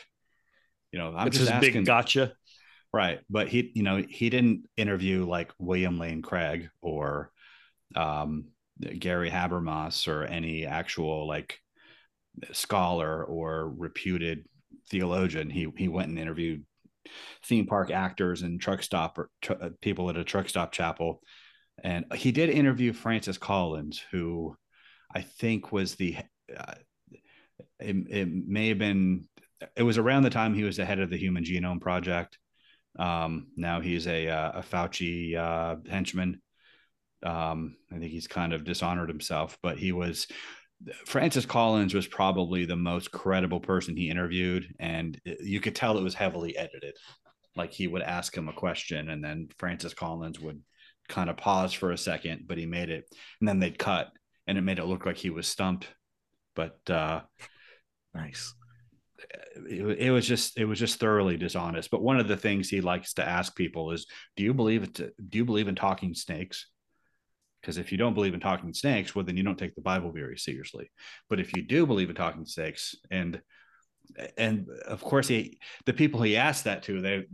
you 0.92 1.00
know, 1.00 1.14
I'm 1.16 1.28
it's 1.28 1.38
just 1.38 1.52
asking, 1.52 1.74
big 1.74 1.86
gotcha. 1.86 2.34
Right? 2.96 3.20
But 3.30 3.50
he, 3.50 3.72
you 3.76 3.84
know, 3.84 3.98
he 4.08 4.30
didn't 4.30 4.68
interview 4.78 5.26
like 5.26 5.52
William 5.60 6.00
Lane 6.00 6.22
Craig 6.22 6.70
or 6.82 7.32
um, 7.96 8.46
Gary 9.00 9.30
Habermas 9.30 10.08
or 10.08 10.24
any 10.24 10.66
actual 10.66 11.28
like 11.28 11.60
scholar 12.54 13.24
or 13.24 13.70
reputed 13.70 14.46
theologian. 14.90 15.50
He 15.50 15.68
he 15.78 15.88
went 15.88 16.10
and 16.10 16.20
interviewed 16.20 16.66
theme 17.44 17.68
park 17.68 17.92
actors 17.92 18.42
and 18.42 18.60
truck 18.60 18.82
stop 18.82 19.18
or 19.18 19.30
tr- 19.42 19.54
uh, 19.62 19.70
people 19.82 20.10
at 20.10 20.18
a 20.18 20.24
truck 20.24 20.50
stop 20.50 20.72
chapel 20.72 21.22
and 21.84 22.06
he 22.16 22.32
did 22.32 22.50
interview 22.50 22.94
Francis 22.94 23.38
Collins, 23.38 24.02
who 24.12 24.56
I 25.14 25.22
think 25.22 25.72
was 25.72 25.96
the. 25.96 26.18
Uh, 26.56 26.74
it, 27.80 27.96
it 28.10 28.30
may 28.30 28.70
have 28.70 28.80
been. 28.80 29.28
It 29.76 29.84
was 29.84 29.98
around 29.98 30.24
the 30.24 30.30
time 30.30 30.54
he 30.54 30.64
was 30.64 30.78
the 30.78 30.86
head 30.86 31.00
of 31.00 31.10
the 31.10 31.18
Human 31.18 31.44
Genome 31.44 31.82
Project. 31.82 32.38
Um, 32.98 33.48
now 33.56 33.82
he's 33.82 34.08
a 34.08 34.28
uh, 34.28 34.60
a 34.60 34.62
Fauci 34.62 35.36
uh, 35.36 35.78
henchman. 35.90 36.42
Um, 37.24 37.78
I 37.92 37.98
think 37.98 38.12
he's 38.12 38.28
kind 38.28 38.54
of 38.54 38.64
dishonored 38.64 39.10
himself, 39.10 39.58
but 39.62 39.78
he 39.78 39.92
was. 39.92 40.28
Francis 41.06 41.46
Collins 41.46 41.94
was 41.94 42.06
probably 42.06 42.66
the 42.66 42.76
most 42.76 43.10
credible 43.10 43.62
person 43.62 43.96
he 43.96 44.10
interviewed, 44.10 44.66
and 44.78 45.20
you 45.24 45.62
could 45.62 45.76
tell 45.76 45.98
it 45.98 46.04
was 46.04 46.14
heavily 46.14 46.56
edited. 46.58 46.96
Like 47.56 47.72
he 47.72 47.88
would 47.88 48.02
ask 48.02 48.36
him 48.36 48.50
a 48.50 48.54
question, 48.54 49.10
and 49.10 49.24
then 49.24 49.48
Francis 49.58 49.94
Collins 49.94 50.40
would 50.40 50.62
kind 51.08 51.30
of 51.30 51.38
pause 51.38 51.72
for 51.72 51.92
a 51.92 51.98
second, 51.98 52.44
but 52.46 52.58
he 52.58 52.66
made 52.66 52.90
it, 52.90 53.06
and 53.40 53.48
then 53.48 53.60
they'd 53.60 53.80
cut, 53.80 54.12
and 54.48 54.58
it 54.58 54.62
made 54.62 54.80
it 54.80 54.86
look 54.86 55.06
like 55.06 55.18
he 55.18 55.30
was 55.30 55.48
stumped. 55.48 55.88
But 56.56 56.78
uh, 56.90 57.22
Nice. 58.16 58.56
It, 59.68 60.00
it 60.00 60.12
was 60.12 60.28
just 60.28 60.58
it 60.58 60.66
was 60.66 60.80
just 60.80 61.00
thoroughly 61.00 61.38
dishonest. 61.38 61.92
But 61.92 62.02
one 62.02 62.20
of 62.20 62.28
the 62.28 62.38
things 62.38 62.70
he 62.70 62.82
likes 62.82 63.14
to 63.14 63.28
ask 63.28 63.56
people 63.56 63.92
is, 63.92 64.08
"Do 64.36 64.44
you 64.44 64.54
believe 64.54 64.84
it? 64.84 64.94
Do 64.94 65.38
you 65.38 65.46
believe 65.46 65.68
in 65.68 65.76
talking 65.76 66.14
snakes?" 66.14 66.68
Because 67.62 67.78
if 67.78 67.92
you 67.92 67.98
don't 67.98 68.14
believe 68.14 68.36
in 68.36 68.40
talking 68.40 68.74
snakes, 68.74 69.16
well, 69.16 69.26
then 69.26 69.38
you 69.38 69.44
don't 69.44 69.58
take 69.58 69.74
the 69.74 69.82
Bible 69.82 70.12
very 70.12 70.38
seriously. 70.38 70.92
But 71.30 71.40
if 71.40 71.56
you 71.58 71.64
do 71.64 71.88
believe 71.88 72.10
in 72.10 72.16
talking 72.16 72.46
snakes, 72.46 72.96
and 73.10 73.42
and 74.38 74.68
of 74.88 75.02
course 75.02 75.28
he 75.28 75.60
the 75.86 75.94
people 75.94 76.22
he 76.22 76.38
asked 76.38 76.66
that 76.66 76.84
to 76.84 77.02
they 77.02 77.26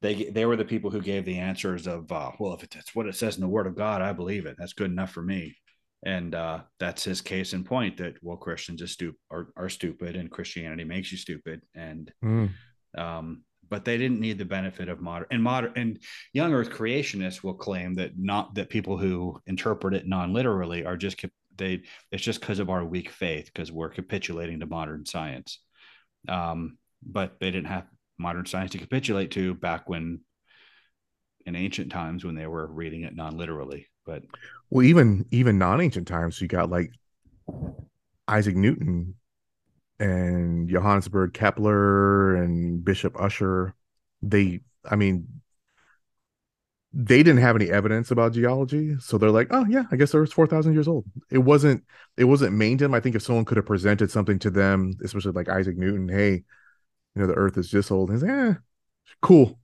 they 0.00 0.30
they 0.30 0.46
were 0.46 0.56
the 0.56 0.64
people 0.64 0.90
who 0.90 1.00
gave 1.00 1.24
the 1.24 1.38
answers 1.38 1.86
of 1.86 2.10
uh, 2.10 2.30
well 2.38 2.54
if 2.54 2.62
it's 2.62 2.94
what 2.94 3.06
it 3.06 3.14
says 3.14 3.36
in 3.36 3.42
the 3.42 3.48
word 3.48 3.66
of 3.66 3.76
god 3.76 4.00
i 4.02 4.12
believe 4.12 4.46
it 4.46 4.56
that's 4.58 4.72
good 4.72 4.90
enough 4.90 5.10
for 5.10 5.22
me 5.22 5.56
and 6.04 6.34
uh, 6.34 6.60
that's 6.78 7.02
his 7.02 7.20
case 7.20 7.54
in 7.54 7.64
point 7.64 7.96
that 7.96 8.14
well 8.22 8.36
christians 8.36 8.82
are, 8.82 8.86
stu- 8.86 9.16
are, 9.30 9.48
are 9.56 9.68
stupid 9.68 10.16
and 10.16 10.30
christianity 10.30 10.84
makes 10.84 11.10
you 11.10 11.18
stupid. 11.18 11.62
And 11.74 12.12
Mm. 12.22 12.50
um, 12.96 13.42
but 13.70 13.84
they 13.84 13.96
didn't 13.96 14.20
need 14.20 14.38
the 14.38 14.44
benefit 14.44 14.88
of 14.88 15.00
modern 15.00 15.26
and 15.30 15.42
modern 15.42 15.72
and 15.74 15.98
young 16.32 16.52
earth 16.52 16.70
creationists 16.70 17.42
will 17.42 17.54
claim 17.54 17.94
that 17.94 18.12
not 18.18 18.54
that 18.54 18.68
people 18.68 18.98
who 18.98 19.40
interpret 19.46 19.94
it 19.94 20.06
non-literally 20.06 20.84
are 20.84 20.96
just 20.96 21.24
they 21.56 21.82
it's 22.10 22.22
just 22.22 22.40
because 22.40 22.58
of 22.58 22.70
our 22.70 22.84
weak 22.84 23.10
faith 23.10 23.46
because 23.46 23.72
we're 23.72 23.88
capitulating 23.88 24.60
to 24.60 24.66
modern 24.66 25.06
science. 25.06 25.60
Um, 26.28 26.78
but 27.06 27.38
they 27.40 27.50
didn't 27.50 27.68
have 27.68 27.86
modern 28.18 28.46
science 28.46 28.72
to 28.72 28.78
capitulate 28.78 29.30
to 29.32 29.54
back 29.54 29.88
when 29.88 30.20
in 31.46 31.56
ancient 31.56 31.90
times 31.90 32.24
when 32.24 32.34
they 32.34 32.46
were 32.46 32.66
reading 32.66 33.02
it 33.02 33.14
non-literally 33.14 33.86
but 34.04 34.22
Well, 34.70 34.84
even 34.84 35.26
even 35.30 35.58
non-ancient 35.58 36.08
times, 36.08 36.40
you 36.40 36.48
got 36.48 36.70
like 36.70 36.90
Isaac 38.28 38.56
Newton 38.56 39.14
and 40.00 40.68
Johannes 40.68 41.08
Kepler 41.34 42.36
and 42.36 42.84
Bishop 42.84 43.16
Ussher. 43.20 43.74
They, 44.22 44.60
I 44.90 44.96
mean, 44.96 45.42
they 46.92 47.24
didn't 47.24 47.40
have 47.40 47.56
any 47.56 47.70
evidence 47.70 48.10
about 48.12 48.34
geology, 48.34 48.96
so 49.00 49.18
they're 49.18 49.30
like, 49.30 49.48
oh 49.50 49.66
yeah, 49.68 49.82
I 49.90 49.96
guess 49.96 50.12
the 50.12 50.18
Earth's 50.18 50.32
four 50.32 50.46
thousand 50.46 50.74
years 50.74 50.86
old. 50.86 51.04
It 51.30 51.38
wasn't, 51.38 51.82
it 52.16 52.24
wasn't 52.24 52.54
main 52.54 52.76
them. 52.76 52.94
I 52.94 53.00
think 53.00 53.16
if 53.16 53.22
someone 53.22 53.44
could 53.44 53.56
have 53.56 53.66
presented 53.66 54.10
something 54.12 54.38
to 54.40 54.50
them, 54.50 54.92
especially 55.02 55.32
like 55.32 55.48
Isaac 55.48 55.76
Newton, 55.76 56.08
hey, 56.08 56.32
you 56.34 57.22
know, 57.22 57.26
the 57.26 57.34
Earth 57.34 57.58
is 57.58 57.70
this 57.70 57.90
old. 57.90 58.12
He's 58.12 58.22
like, 58.22 58.32
eh, 58.32 58.54
cool, 59.22 59.58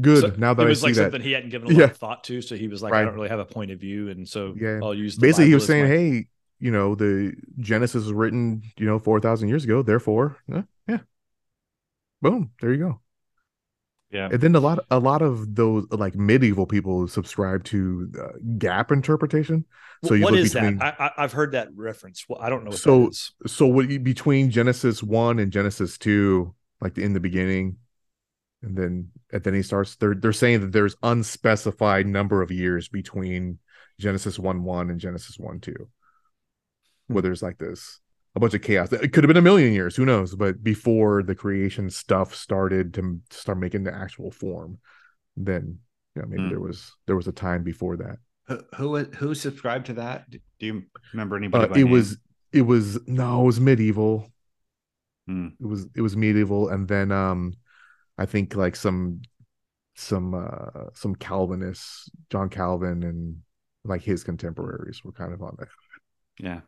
good. 0.00 0.20
So 0.20 0.32
now 0.38 0.54
that 0.54 0.62
it 0.62 0.66
I 0.66 0.68
was 0.68 0.80
see 0.80 0.86
like 0.86 0.94
that, 0.96 1.02
something 1.04 1.22
he 1.22 1.32
hadn't 1.32 1.50
given 1.50 1.68
a 1.68 1.72
lot 1.72 1.78
Yeah. 1.78 1.84
of 1.86 1.96
thought 1.96 2.24
to. 2.24 2.40
So 2.42 2.56
he 2.56 2.68
was 2.68 2.82
like, 2.82 2.92
I 2.92 3.02
don't 3.04 3.14
really 3.14 3.28
have 3.28 3.38
a 3.40 3.44
point 3.46 3.70
of 3.70 3.78
view, 3.80 4.08
and 4.10 4.28
so 4.28 4.54
Yeah. 4.58 4.80
I'll 4.82 4.94
use. 4.94 5.16
The 5.16 5.20
basically 5.22 5.46
he 5.48 5.54
was 5.54 5.66
saying 5.66 5.84
my- 5.84 5.90
hey 5.90 6.28
you 6.60 6.72
know 6.72 6.94
the 6.96 7.34
genesis 7.60 8.02
was 8.04 8.12
written 8.12 8.62
you 8.76 8.84
know 8.86 8.98
4000 8.98 9.48
years 9.48 9.62
ago 9.62 9.80
therefore 9.80 10.38
eh, 10.52 10.62
yeah 10.88 10.98
boom 12.20 12.50
there 12.60 12.72
you 12.72 12.78
go 12.78 13.00
yeah 14.10 14.28
and 14.32 14.40
then 14.40 14.56
a 14.56 14.60
lot 14.60 14.80
a 14.90 14.98
lot 14.98 15.22
of 15.22 15.54
those 15.54 15.86
like 15.92 16.16
medieval 16.16 16.66
people 16.66 17.06
subscribe 17.06 17.62
to 17.62 18.10
uh, 18.20 18.28
gap 18.58 18.90
interpretation 18.90 19.64
so 20.04 20.14
you 20.14 20.24
what 20.24 20.34
is 20.34 20.52
between 20.52 20.78
that? 20.78 20.96
I, 21.00 21.06
I, 21.06 21.10
I've 21.24 21.32
heard 21.32 21.52
that 21.52 21.68
reference. 21.76 22.24
Well, 22.28 22.40
I 22.40 22.50
don't 22.50 22.64
know 22.64 22.70
what 22.70 22.78
So- 22.80 23.00
that 23.02 23.08
is. 23.10 23.32
so 23.46 23.66
what 23.66 23.86
between 24.02 24.50
genesis 24.50 25.00
1 25.02 25.38
and 25.38 25.52
genesis 25.52 25.96
2 25.98 26.52
like 26.80 26.98
in 26.98 27.12
the 27.12 27.20
beginning 27.20 27.76
and 28.62 28.76
then 28.76 29.08
and 29.32 29.42
then 29.44 29.54
he 29.54 29.62
starts 29.62 29.96
they're 29.96 30.14
they're 30.14 30.32
saying 30.32 30.60
that 30.60 30.72
there's 30.72 30.96
unspecified 31.02 32.06
number 32.06 32.42
of 32.42 32.50
years 32.50 32.88
between 32.88 33.58
genesis 34.00 34.38
1 34.38 34.62
1 34.64 34.90
and 34.90 35.00
genesis 35.00 35.38
1 35.38 35.60
2 35.60 35.88
where 37.08 37.22
there's 37.22 37.42
like 37.42 37.58
this 37.58 38.00
a 38.34 38.40
bunch 38.40 38.54
of 38.54 38.62
chaos 38.62 38.92
it 38.92 39.12
could 39.12 39.24
have 39.24 39.28
been 39.28 39.36
a 39.36 39.42
million 39.42 39.72
years 39.72 39.96
who 39.96 40.04
knows 40.04 40.34
but 40.34 40.62
before 40.62 41.22
the 41.22 41.34
creation 41.34 41.88
stuff 41.90 42.34
started 42.34 42.94
to 42.94 43.20
start 43.30 43.58
making 43.58 43.84
the 43.84 43.94
actual 43.94 44.30
form 44.30 44.78
then 45.36 45.78
you 46.14 46.22
know 46.22 46.28
maybe 46.28 46.42
Hmm. 46.42 46.50
there 46.50 46.60
was 46.60 46.92
there 47.06 47.16
was 47.16 47.28
a 47.28 47.32
time 47.32 47.62
before 47.62 47.96
that 47.96 48.16
who 48.46 48.60
who, 48.76 49.04
who 49.04 49.34
subscribed 49.34 49.86
to 49.86 49.94
that 49.94 50.28
do 50.30 50.38
you 50.60 50.82
remember 51.12 51.36
anybody 51.36 51.64
uh, 51.64 51.74
it 51.74 51.84
name? 51.84 51.90
was 51.90 52.18
it 52.52 52.62
was 52.62 52.98
no 53.06 53.42
it 53.42 53.44
was 53.46 53.60
medieval 53.60 54.30
Hmm. 55.26 55.48
it 55.60 55.66
was 55.66 55.86
it 55.94 56.00
was 56.00 56.16
medieval 56.16 56.68
and 56.68 56.88
then 56.88 57.12
um 57.12 57.52
i 58.18 58.26
think 58.26 58.54
like 58.54 58.76
some 58.76 59.20
some 59.96 60.34
uh 60.34 60.84
some 60.94 61.14
calvinists 61.14 62.10
john 62.30 62.48
calvin 62.48 63.02
and 63.02 63.36
like 63.84 64.02
his 64.02 64.24
contemporaries 64.24 65.02
were 65.04 65.12
kind 65.12 65.32
of 65.32 65.42
on 65.42 65.56
that 65.58 65.68
yeah. 66.40 66.60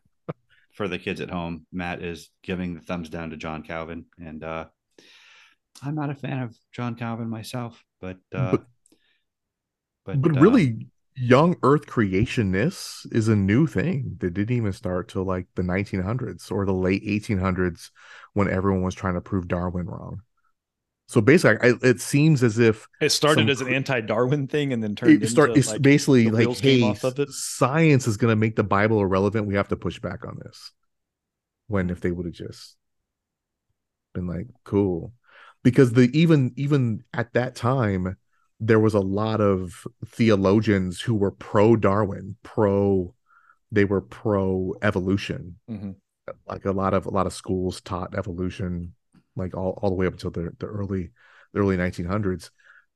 For 0.75 0.89
the 0.89 0.99
kids 0.99 1.21
at 1.21 1.31
home 1.31 1.67
matt 1.73 2.03
is 2.03 2.31
giving 2.43 2.75
the 2.75 2.81
thumbs 2.81 3.09
down 3.09 3.31
to 3.31 3.37
john 3.37 3.63
calvin. 3.63 4.07
And 4.19 4.43
uh 4.45 4.67
i'm 5.83 5.95
not 5.95 6.11
a 6.11 6.15
fan 6.15 6.43
of 6.43 6.57
john 6.73 6.95
calvin 6.95 7.29
myself 7.29 7.83
but 8.01 8.19
uh 8.35 8.51
But- 8.51 8.67
but, 10.05 10.23
but 10.23 10.37
uh, 10.37 10.41
really 10.41 10.87
young 11.15 11.57
earth 11.63 11.87
creationists 11.87 13.07
is 13.13 13.29
a 13.29 13.37
new 13.37 13.67
thing. 13.67 14.17
That 14.21 14.35
didn't 14.35 14.57
even 14.57 14.73
start 14.73 15.09
till 15.09 15.25
like 15.25 15.47
the 15.55 15.63
1900s 15.63 16.51
or 16.51 16.65
the 16.65 16.73
late 16.75 17.03
1800s 17.05 17.91
when 18.33 18.49
everyone 18.49 18.83
was 18.83 18.95
trying 18.95 19.15
to 19.15 19.21
prove 19.21 19.49
darwin 19.49 19.87
wrong 19.87 20.23
so 21.11 21.21
basically 21.21 21.71
I, 21.71 21.75
it 21.83 22.01
seems 22.01 22.45
as 22.45 22.61
if 22.61 22.87
It 23.01 23.11
started 23.11 23.41
some 23.43 23.49
as 23.51 23.61
an 23.61 23.75
anti-Darwin 23.75 24.47
thing, 24.47 24.73
and 24.73 24.81
then 24.83 24.95
turned 24.95 25.23
it 25.23 25.29
start 25.29 25.51
into 25.51 25.59
it's 25.59 25.69
like, 25.69 25.83
basically 25.83 26.31
like 26.31 26.57
hey 26.59 26.97
of 27.03 27.35
science 27.35 28.07
is 28.07 28.17
going 28.17 28.31
to 28.31 28.37
make 28.37 28.55
the 28.55 28.63
bible 28.63 29.01
irrelevant. 29.01 29.47
We 29.47 29.57
have 29.57 29.69
to 29.69 29.77
push 29.77 29.99
back 29.99 30.25
on 30.25 30.39
this. 30.45 30.71
When 31.67 31.91
if 31.91 32.01
they 32.01 32.13
would 32.13 32.27
have 32.27 32.35
just 32.35 32.77
been 34.15 34.27
like 34.29 34.47
cool. 34.65 35.13
Because 35.63 35.93
the 35.93 36.09
even 36.17 36.53
even 36.57 37.03
at 37.13 37.33
that 37.35 37.57
time 37.57 38.17
there 38.61 38.79
was 38.79 38.95
a 38.95 39.01
lot 39.01 39.41
of 39.41 39.87
theologians 40.07 41.01
who 41.01 41.15
were 41.15 41.31
pro 41.31 41.77
darwin 41.77 42.37
pro 42.43 43.15
they 43.73 43.85
were 43.85 44.01
pro 44.01 44.75
evolution 44.83 45.57
Mhm. 45.69 45.97
like 46.47 46.65
a 46.67 46.73
lot 46.73 46.93
of 46.95 47.07
a 47.07 47.11
lot 47.11 47.27
of 47.27 47.33
schools 47.33 47.81
taught 47.81 48.17
evolution 48.17 48.95
like 49.37 49.57
all, 49.57 49.79
all 49.83 49.91
the 49.91 49.97
way 49.97 50.07
up 50.07 50.15
until 50.15 50.31
the, 50.31 50.51
the 50.59 50.67
early 50.67 51.11
the 51.53 51.61
early 51.61 51.77
1900s 51.77 52.51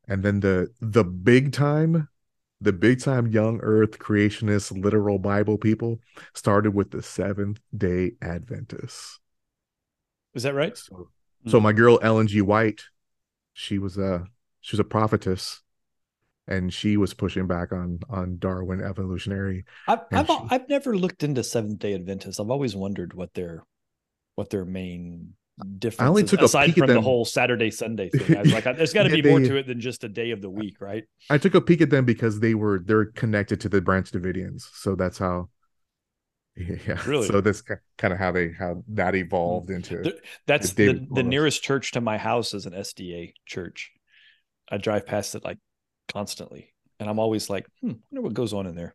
and 0.08 0.22
then 0.22 0.40
the 0.40 0.68
the 0.80 1.04
big 1.04 1.52
time 1.52 2.08
the 2.60 2.72
big 2.72 3.00
time 3.00 3.26
young 3.26 3.60
earth 3.62 3.98
creationist 3.98 4.72
literal 4.82 5.18
bible 5.18 5.58
people 5.58 6.00
started 6.34 6.74
with 6.74 6.90
the 6.90 7.02
seventh 7.02 7.60
day 7.76 8.12
adventists 8.22 9.18
Is 10.34 10.42
that 10.42 10.54
right? 10.54 10.76
so, 10.76 11.08
hmm. 11.44 11.50
so 11.50 11.60
my 11.60 11.72
girl 11.72 11.98
ellen 12.02 12.26
g 12.26 12.40
white 12.40 12.82
she 13.52 13.78
was 13.78 13.96
a 13.98 14.26
she 14.60 14.76
was 14.76 14.80
a 14.80 14.84
prophetess 14.84 15.62
and 16.46 16.72
she 16.72 16.96
was 16.96 17.14
pushing 17.14 17.46
back 17.46 17.72
on 17.72 18.00
on 18.10 18.38
Darwin 18.38 18.82
evolutionary. 18.82 19.64
I've 19.86 20.00
I've, 20.12 20.28
she- 20.30 20.46
I've 20.50 20.68
never 20.68 20.96
looked 20.96 21.22
into 21.22 21.42
Seventh 21.44 21.78
Day 21.78 21.94
Adventists. 21.94 22.38
I've 22.40 22.50
always 22.50 22.76
wondered 22.76 23.14
what 23.14 23.34
their 23.34 23.64
what 24.36 24.50
their 24.50 24.64
main 24.64 25.34
difference 25.78 26.08
only 26.08 26.22
is, 26.22 26.30
took 26.30 26.40
a 26.42 26.44
aside 26.44 26.66
peek 26.66 26.78
at 26.78 26.86
from 26.86 26.92
the 26.92 27.00
whole 27.00 27.24
Saturday 27.24 27.70
Sunday 27.70 28.08
thing. 28.10 28.34
I 28.36 28.40
was 28.40 28.52
like, 28.52 28.64
there's 28.64 28.92
got 28.92 29.04
to 29.04 29.10
Yeah, 29.10 29.16
be 29.22 29.22
more 29.22 29.40
to 29.40 29.56
it 29.56 29.66
than 29.66 29.80
just 29.80 30.04
a 30.04 30.08
day 30.08 30.30
of 30.30 30.40
the 30.42 30.50
week, 30.50 30.80
right? 30.80 31.04
I 31.30 31.38
took 31.38 31.54
a 31.54 31.60
peek 31.60 31.80
at 31.80 31.90
them 31.90 32.04
because 32.04 32.40
they 32.40 32.54
were 32.54 32.80
they're 32.84 33.06
connected 33.06 33.60
to 33.62 33.68
the 33.68 33.80
Branch 33.80 34.10
Davidians, 34.10 34.68
so 34.74 34.94
that's 34.94 35.18
how. 35.18 35.48
Yeah, 36.56 37.02
Really? 37.04 37.26
So 37.26 37.40
that's 37.40 37.62
kind 37.98 38.12
of 38.12 38.18
how 38.18 38.30
they 38.30 38.52
how 38.52 38.84
that 38.88 39.14
evolved 39.16 39.70
into. 39.70 39.96
There- 40.04 40.12
That's 40.46 40.72
Dave 40.72 41.00
the, 41.00 41.06
the 41.14 41.22
nearest 41.22 41.62
church 41.62 41.92
to 41.92 42.00
my 42.00 42.16
house 42.18 42.54
is 42.54 42.66
an 42.66 42.74
SDA 42.74 43.34
church. 43.46 43.90
I 44.70 44.78
drive 44.78 45.06
past 45.06 45.34
it 45.34 45.44
like 45.44 45.58
constantly, 46.08 46.72
and 47.00 47.10
I'm 47.10 47.18
always 47.18 47.50
like, 47.50 47.66
hmm, 47.80 47.90
I 47.90 47.94
wonder 48.12 48.22
what 48.22 48.34
goes 48.34 48.52
on 48.52 48.66
in 48.66 48.76
there. 48.76 48.94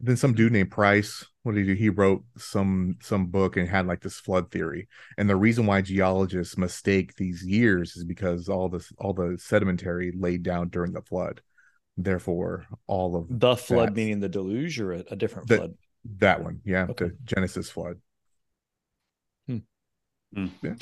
then 0.00 0.16
some 0.16 0.34
dude 0.34 0.52
named 0.52 0.70
Price, 0.70 1.24
what 1.46 1.54
did 1.54 1.66
he 1.66 1.74
do? 1.74 1.78
He 1.78 1.90
wrote 1.90 2.24
some 2.36 2.96
some 3.00 3.26
book 3.26 3.56
and 3.56 3.68
had 3.68 3.86
like 3.86 4.00
this 4.00 4.18
flood 4.18 4.50
theory. 4.50 4.88
And 5.16 5.30
the 5.30 5.36
reason 5.36 5.64
why 5.64 5.80
geologists 5.80 6.58
mistake 6.58 7.14
these 7.14 7.46
years 7.46 7.96
is 7.96 8.02
because 8.04 8.48
all 8.48 8.68
this 8.68 8.92
all 8.98 9.12
the 9.12 9.38
sedimentary 9.38 10.12
laid 10.18 10.42
down 10.42 10.70
during 10.70 10.92
the 10.92 11.02
flood. 11.02 11.40
Therefore, 11.96 12.66
all 12.88 13.14
of 13.14 13.26
The 13.30 13.56
flood 13.56 13.94
meaning 13.94 14.18
the 14.18 14.28
deluge 14.28 14.80
or 14.80 14.92
a, 14.92 15.04
a 15.12 15.16
different 15.16 15.46
The- 15.48 15.56
flood. 15.56 15.74
that 16.18 16.42
one, 16.42 16.60
yeah, 16.64 16.86
Okay. 16.90 17.06
the 17.10 17.16
Genesis 17.24 17.70
flood. 17.70 18.00
Hmm. 19.46 19.58
Hmm. 20.34 20.46
Yeah, 20.62 20.74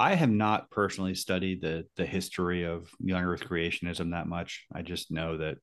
I 0.00 0.14
have 0.16 0.30
not 0.30 0.68
personally 0.72 1.14
studied 1.14 1.62
the 1.62 1.86
the 1.96 2.06
history 2.06 2.64
of 2.64 2.90
young 2.98 3.22
Earth 3.22 3.44
creationism 3.44 4.10
that 4.10 4.26
much. 4.26 4.66
I 4.74 4.82
just 4.82 5.12
know 5.12 5.38
that. 5.38 5.58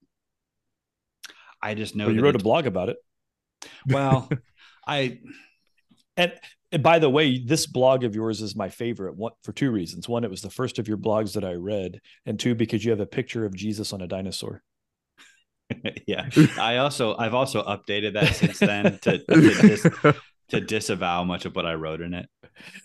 I 1.61 1.73
just 1.73 1.95
know 1.95 2.05
Well, 2.05 2.15
you 2.15 2.21
that 2.21 2.25
wrote 2.25 2.35
a 2.35 2.43
blog 2.43 2.67
about 2.67 2.87
it. 2.89 2.97
Well, 3.87 4.29
I 4.87 5.19
And, 6.17 6.33
and 6.71 6.83
by 6.83 6.99
the 6.99 7.09
way, 7.09 7.39
this 7.39 7.65
blog 7.67 8.03
of 8.03 8.15
yours 8.15 8.41
is 8.41 8.55
my 8.55 8.69
favorite 8.69 9.15
one 9.15 9.33
for 9.43 9.51
two 9.53 9.71
reasons. 9.71 10.07
One, 10.09 10.23
it 10.23 10.29
was 10.29 10.41
the 10.41 10.49
first 10.49 10.79
of 10.79 10.87
your 10.87 10.97
blogs 10.97 11.33
that 11.33 11.43
I 11.43 11.53
read, 11.53 12.01
and 12.25 12.39
two, 12.39 12.55
because 12.55 12.83
you 12.83 12.91
have 12.91 12.99
a 12.99 13.05
picture 13.05 13.45
of 13.45 13.55
Jesus 13.55 13.93
on 13.93 14.01
a 14.01 14.07
dinosaur. 14.07 14.61
yeah. 16.07 16.29
I 16.59 16.77
also 16.77 17.15
I've 17.17 17.33
also 17.33 17.63
updated 17.63 18.13
that 18.13 18.35
since 18.35 18.59
then 18.59 18.99
to 18.99 19.17
to, 19.19 19.41
dis, 19.61 19.87
to 20.49 20.61
disavow 20.61 21.23
much 21.23 21.45
of 21.45 21.55
what 21.55 21.65
I 21.65 21.73
wrote 21.73 22.01
in 22.01 22.13
it. 22.13 22.27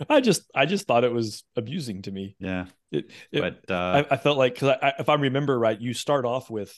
I 0.09 0.21
just 0.21 0.43
I 0.55 0.67
just 0.67 0.87
thought 0.87 1.05
it 1.05 1.13
was 1.13 1.45
amusing 1.57 2.03
to 2.03 2.11
me. 2.11 2.37
Yeah, 2.41 2.67
It, 2.91 3.11
it- 3.33 3.41
but 3.41 3.71
uh, 3.73 4.05
I, 4.11 4.15
I 4.15 4.17
felt 4.17 4.39
like 4.39 4.55
because 4.55 4.77
if 4.99 5.09
I 5.09 5.15
remember 5.15 5.59
right, 5.59 5.81
you 5.81 5.95
start 5.95 6.25
off 6.25 6.51
with, 6.51 6.75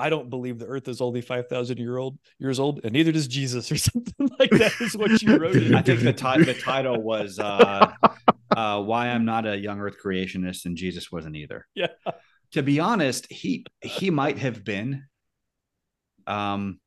"I 0.00 0.10
don't 0.10 0.30
believe 0.30 0.58
the 0.58 0.66
Earth 0.66 0.88
is 0.88 1.00
only 1.00 1.20
five 1.20 1.48
thousand 1.48 1.78
year 1.78 1.96
old 1.98 2.18
years 2.38 2.58
old, 2.58 2.80
and 2.84 2.92
neither 2.92 3.12
does 3.12 3.28
Jesus," 3.28 3.70
or 3.70 3.76
something 3.90 4.28
like 4.38 4.50
that. 4.50 4.72
Is 4.80 4.96
what 4.96 5.22
you 5.22 5.36
wrote. 5.36 5.56
in. 5.56 5.74
I 5.74 5.82
think 5.82 6.00
the 6.00 6.12
ti- 6.12 6.44
the 6.44 6.54
title 6.54 7.00
was 7.00 7.38
uh, 7.38 7.92
uh, 8.56 8.82
"Why 8.82 9.08
I'm 9.08 9.24
Not 9.24 9.46
a 9.46 9.56
Young 9.56 9.80
Earth 9.80 9.96
Creationist 10.02 10.66
and 10.66 10.76
Jesus 10.76 11.12
Wasn't 11.12 11.36
Either." 11.36 11.66
Yeah. 11.74 11.88
To 12.52 12.62
be 12.62 12.80
honest, 12.80 13.30
he 13.30 13.66
he 13.80 14.10
might 14.10 14.38
have 14.38 14.64
been. 14.64 15.04
Um. 16.26 16.80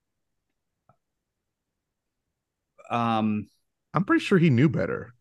Um. 2.90 3.48
I'm 3.94 4.06
pretty 4.06 4.24
sure 4.26 4.40
he 4.40 4.50
knew 4.50 4.70
better. 4.70 5.14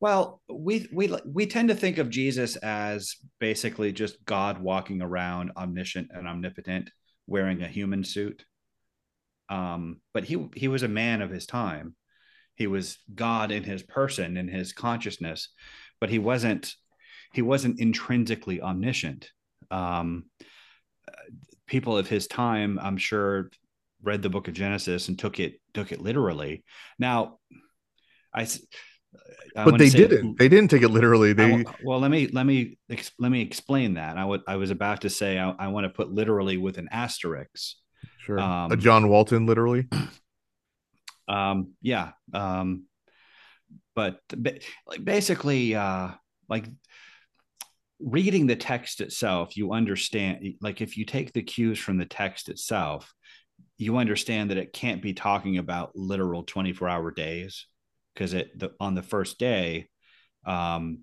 Well, 0.00 0.40
we 0.48 0.88
we 0.92 1.14
we 1.26 1.46
tend 1.46 1.68
to 1.68 1.74
think 1.74 1.98
of 1.98 2.08
Jesus 2.08 2.56
as 2.56 3.16
basically 3.38 3.92
just 3.92 4.24
God 4.24 4.58
walking 4.58 5.02
around, 5.02 5.52
omniscient 5.56 6.08
and 6.12 6.26
omnipotent, 6.26 6.90
wearing 7.30 7.62
a 7.62 7.68
human 7.68 8.04
suit. 8.04 8.44
Um, 9.48 10.00
but 10.12 10.24
he 10.24 10.48
he 10.54 10.68
was 10.68 10.82
a 10.82 10.88
man 10.88 11.22
of 11.22 11.30
his 11.30 11.46
time. 11.46 11.94
He 12.56 12.66
was 12.66 12.98
God 13.14 13.50
in 13.52 13.62
his 13.62 13.82
person, 13.82 14.36
in 14.36 14.48
his 14.48 14.72
consciousness, 14.72 15.48
but 16.00 16.10
he 16.10 16.18
wasn't 16.18 16.74
he 17.32 17.42
wasn't 17.42 17.80
intrinsically 17.80 18.60
omniscient. 18.60 19.30
Um, 19.70 20.24
people 21.66 21.96
of 21.96 22.08
his 22.08 22.26
time, 22.26 22.78
I'm 22.82 22.96
sure, 22.96 23.50
read 24.02 24.22
the 24.22 24.30
Book 24.30 24.48
of 24.48 24.54
Genesis 24.54 25.08
and 25.08 25.18
took 25.18 25.40
it 25.40 25.60
took 25.72 25.92
it 25.92 26.00
literally. 26.02 26.64
Now, 26.98 27.38
I. 28.34 28.46
I 29.56 29.64
but 29.64 29.78
they 29.78 29.90
didn't. 29.90 30.38
They 30.38 30.48
didn't 30.48 30.70
take 30.70 30.82
it 30.82 30.88
literally. 30.88 31.32
They 31.32 31.62
wa- 31.62 31.72
well, 31.82 31.98
let 31.98 32.10
me 32.10 32.28
let 32.28 32.46
me 32.46 32.78
let 33.18 33.30
me 33.30 33.42
explain 33.42 33.94
that. 33.94 34.16
I 34.16 34.24
would 34.24 34.42
I 34.46 34.56
was 34.56 34.70
about 34.70 35.02
to 35.02 35.10
say 35.10 35.38
I, 35.38 35.50
I 35.50 35.68
want 35.68 35.84
to 35.84 35.90
put 35.90 36.10
literally 36.10 36.56
with 36.56 36.78
an 36.78 36.88
asterisk. 36.92 37.76
sure 38.18 38.38
um, 38.38 38.70
a 38.72 38.76
John 38.76 39.08
Walton 39.08 39.46
literally. 39.46 39.88
Um, 41.28 41.74
yeah. 41.80 42.10
Um, 42.34 42.86
but 43.94 44.18
ba- 44.36 44.58
like 44.84 45.04
basically, 45.04 45.76
uh, 45.76 46.08
like 46.48 46.66
reading 48.00 48.48
the 48.48 48.56
text 48.56 49.00
itself, 49.00 49.56
you 49.56 49.72
understand. 49.72 50.54
Like 50.60 50.80
if 50.80 50.96
you 50.96 51.04
take 51.04 51.32
the 51.32 51.42
cues 51.42 51.78
from 51.78 51.98
the 51.98 52.04
text 52.04 52.48
itself, 52.48 53.14
you 53.78 53.98
understand 53.98 54.50
that 54.50 54.58
it 54.58 54.72
can't 54.72 55.00
be 55.00 55.12
talking 55.12 55.58
about 55.58 55.94
literal 55.94 56.42
twenty 56.42 56.72
four 56.72 56.88
hour 56.88 57.12
days 57.12 57.66
because 58.14 58.34
it 58.34 58.58
the, 58.58 58.72
on 58.80 58.94
the 58.94 59.02
first 59.02 59.38
day, 59.38 59.88
um, 60.44 61.00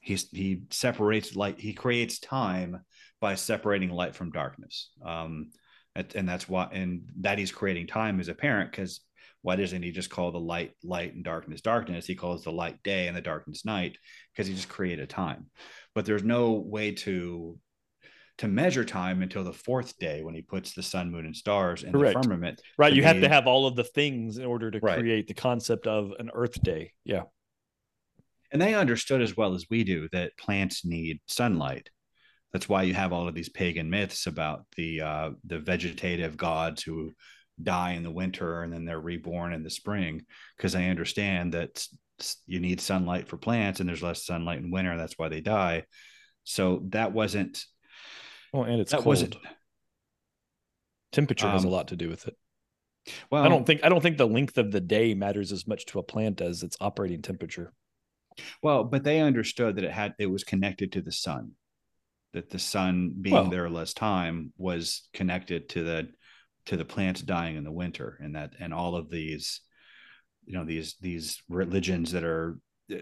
he's 0.00 0.28
he 0.30 0.62
separates 0.70 1.36
light. 1.36 1.60
He 1.60 1.72
creates 1.72 2.18
time 2.18 2.82
by 3.20 3.34
separating 3.34 3.90
light 3.90 4.14
from 4.14 4.30
darkness. 4.30 4.90
Um, 5.04 5.50
and, 5.96 6.14
and 6.14 6.28
that's 6.28 6.48
why 6.48 6.68
and 6.72 7.02
that 7.20 7.38
he's 7.38 7.50
creating 7.50 7.86
time 7.86 8.20
is 8.20 8.28
apparent 8.28 8.70
because 8.70 9.00
why 9.42 9.56
doesn't 9.56 9.82
he 9.82 9.90
just 9.90 10.10
call 10.10 10.30
the 10.30 10.38
light 10.38 10.72
light 10.84 11.14
and 11.14 11.24
darkness 11.24 11.60
darkness 11.60 12.06
he 12.06 12.14
calls 12.14 12.44
the 12.44 12.52
light 12.52 12.82
day 12.82 13.08
and 13.08 13.16
the 13.16 13.22
darkness 13.22 13.64
night 13.64 13.96
because 14.32 14.46
he 14.46 14.54
just 14.54 14.68
created 14.68 15.08
time 15.08 15.46
but 15.94 16.04
there's 16.04 16.22
no 16.22 16.52
way 16.52 16.92
to 16.92 17.58
to 18.38 18.48
measure 18.48 18.84
time 18.84 19.22
until 19.22 19.44
the 19.44 19.52
fourth 19.52 19.98
day 19.98 20.22
when 20.22 20.34
he 20.34 20.42
puts 20.42 20.72
the 20.72 20.82
sun 20.82 21.10
moon 21.10 21.24
and 21.24 21.34
stars 21.36 21.82
in 21.82 21.92
Correct. 21.92 22.14
the 22.14 22.22
firmament 22.22 22.60
right, 22.76 22.92
you 22.92 23.02
have 23.02 23.20
to 23.20 23.28
have 23.28 23.46
all 23.46 23.66
of 23.66 23.76
the 23.76 23.84
things 23.84 24.38
in 24.38 24.44
order 24.44 24.70
to 24.70 24.78
Right. 24.80 24.98
create 24.98 25.26
the 25.26 25.34
concept 25.34 25.86
of 25.86 26.12
an 26.18 26.30
Earth 26.34 26.62
day. 26.62 26.92
Yeah, 27.04 27.22
and 28.52 28.60
they 28.60 28.74
understood 28.74 29.22
as 29.22 29.36
well 29.36 29.54
as 29.54 29.66
we 29.70 29.84
do 29.84 30.08
that 30.12 30.36
plants 30.36 30.84
need 30.84 31.20
sunlight 31.26 31.90
that's 32.52 32.68
why 32.68 32.84
you 32.84 32.94
have 32.94 33.12
all 33.12 33.28
of 33.28 33.34
these 33.34 33.48
pagan 33.48 33.90
myths 33.90 34.26
about 34.26 34.64
the 34.76 35.00
uh, 35.00 35.30
the 35.44 35.58
vegetative 35.58 36.36
gods 36.36 36.82
who 36.82 37.12
die 37.62 37.92
in 37.92 38.02
the 38.02 38.10
winter 38.10 38.62
and 38.62 38.72
then 38.72 38.84
they're 38.84 39.00
reborn 39.00 39.52
in 39.52 39.62
the 39.62 39.70
spring 39.70 40.22
because 40.56 40.72
they 40.72 40.88
understand 40.88 41.52
that 41.54 41.86
you 42.46 42.60
need 42.60 42.80
sunlight 42.80 43.28
for 43.28 43.36
plants 43.36 43.80
and 43.80 43.88
there's 43.88 44.02
less 44.02 44.24
sunlight 44.24 44.58
in 44.58 44.70
winter 44.70 44.96
that's 44.96 45.18
why 45.18 45.28
they 45.28 45.40
die 45.40 45.82
so 46.44 46.82
that 46.88 47.12
wasn't 47.12 47.64
well, 48.56 48.64
and 48.64 48.80
it's 48.80 48.90
that 48.92 48.98
cold. 48.98 49.06
wasn't 49.06 49.36
Temperature 51.12 51.48
has 51.48 51.64
a 51.64 51.68
um, 51.68 51.72
lot 51.72 51.88
to 51.88 51.96
do 51.96 52.08
with 52.08 52.26
it. 52.26 52.36
well 53.30 53.42
I 53.42 53.48
don't 53.48 53.64
think 53.64 53.84
I 53.84 53.88
don't 53.88 54.00
think 54.00 54.16
the 54.16 54.26
length 54.26 54.58
of 54.58 54.72
the 54.72 54.80
day 54.80 55.14
matters 55.14 55.52
as 55.52 55.66
much 55.66 55.86
to 55.86 55.98
a 55.98 56.02
plant 56.02 56.40
as 56.40 56.62
its 56.62 56.76
operating 56.80 57.22
temperature. 57.22 57.72
Well, 58.62 58.84
but 58.84 59.04
they 59.04 59.20
understood 59.20 59.76
that 59.76 59.84
it 59.84 59.92
had 59.92 60.14
it 60.18 60.26
was 60.26 60.44
connected 60.44 60.92
to 60.92 61.00
the 61.00 61.12
sun, 61.12 61.52
that 62.32 62.50
the 62.50 62.58
sun 62.58 63.14
being 63.20 63.34
Well- 63.34 63.50
there 63.50 63.70
less 63.70 63.94
time 63.94 64.52
was 64.56 65.08
connected 65.12 65.68
to 65.70 65.84
the 65.84 66.08
to 66.66 66.76
the 66.76 66.84
plants 66.84 67.22
dying 67.22 67.56
in 67.56 67.64
the 67.64 67.72
winter, 67.72 68.18
and 68.20 68.34
that 68.34 68.54
and 68.58 68.74
all 68.74 68.96
of 68.96 69.08
these, 69.08 69.60
you 70.44 70.54
know, 70.54 70.64
these 70.64 70.96
these 71.00 71.42
religions 71.48 72.12
that 72.12 72.24
are 72.24 72.58
uh, 72.92 72.96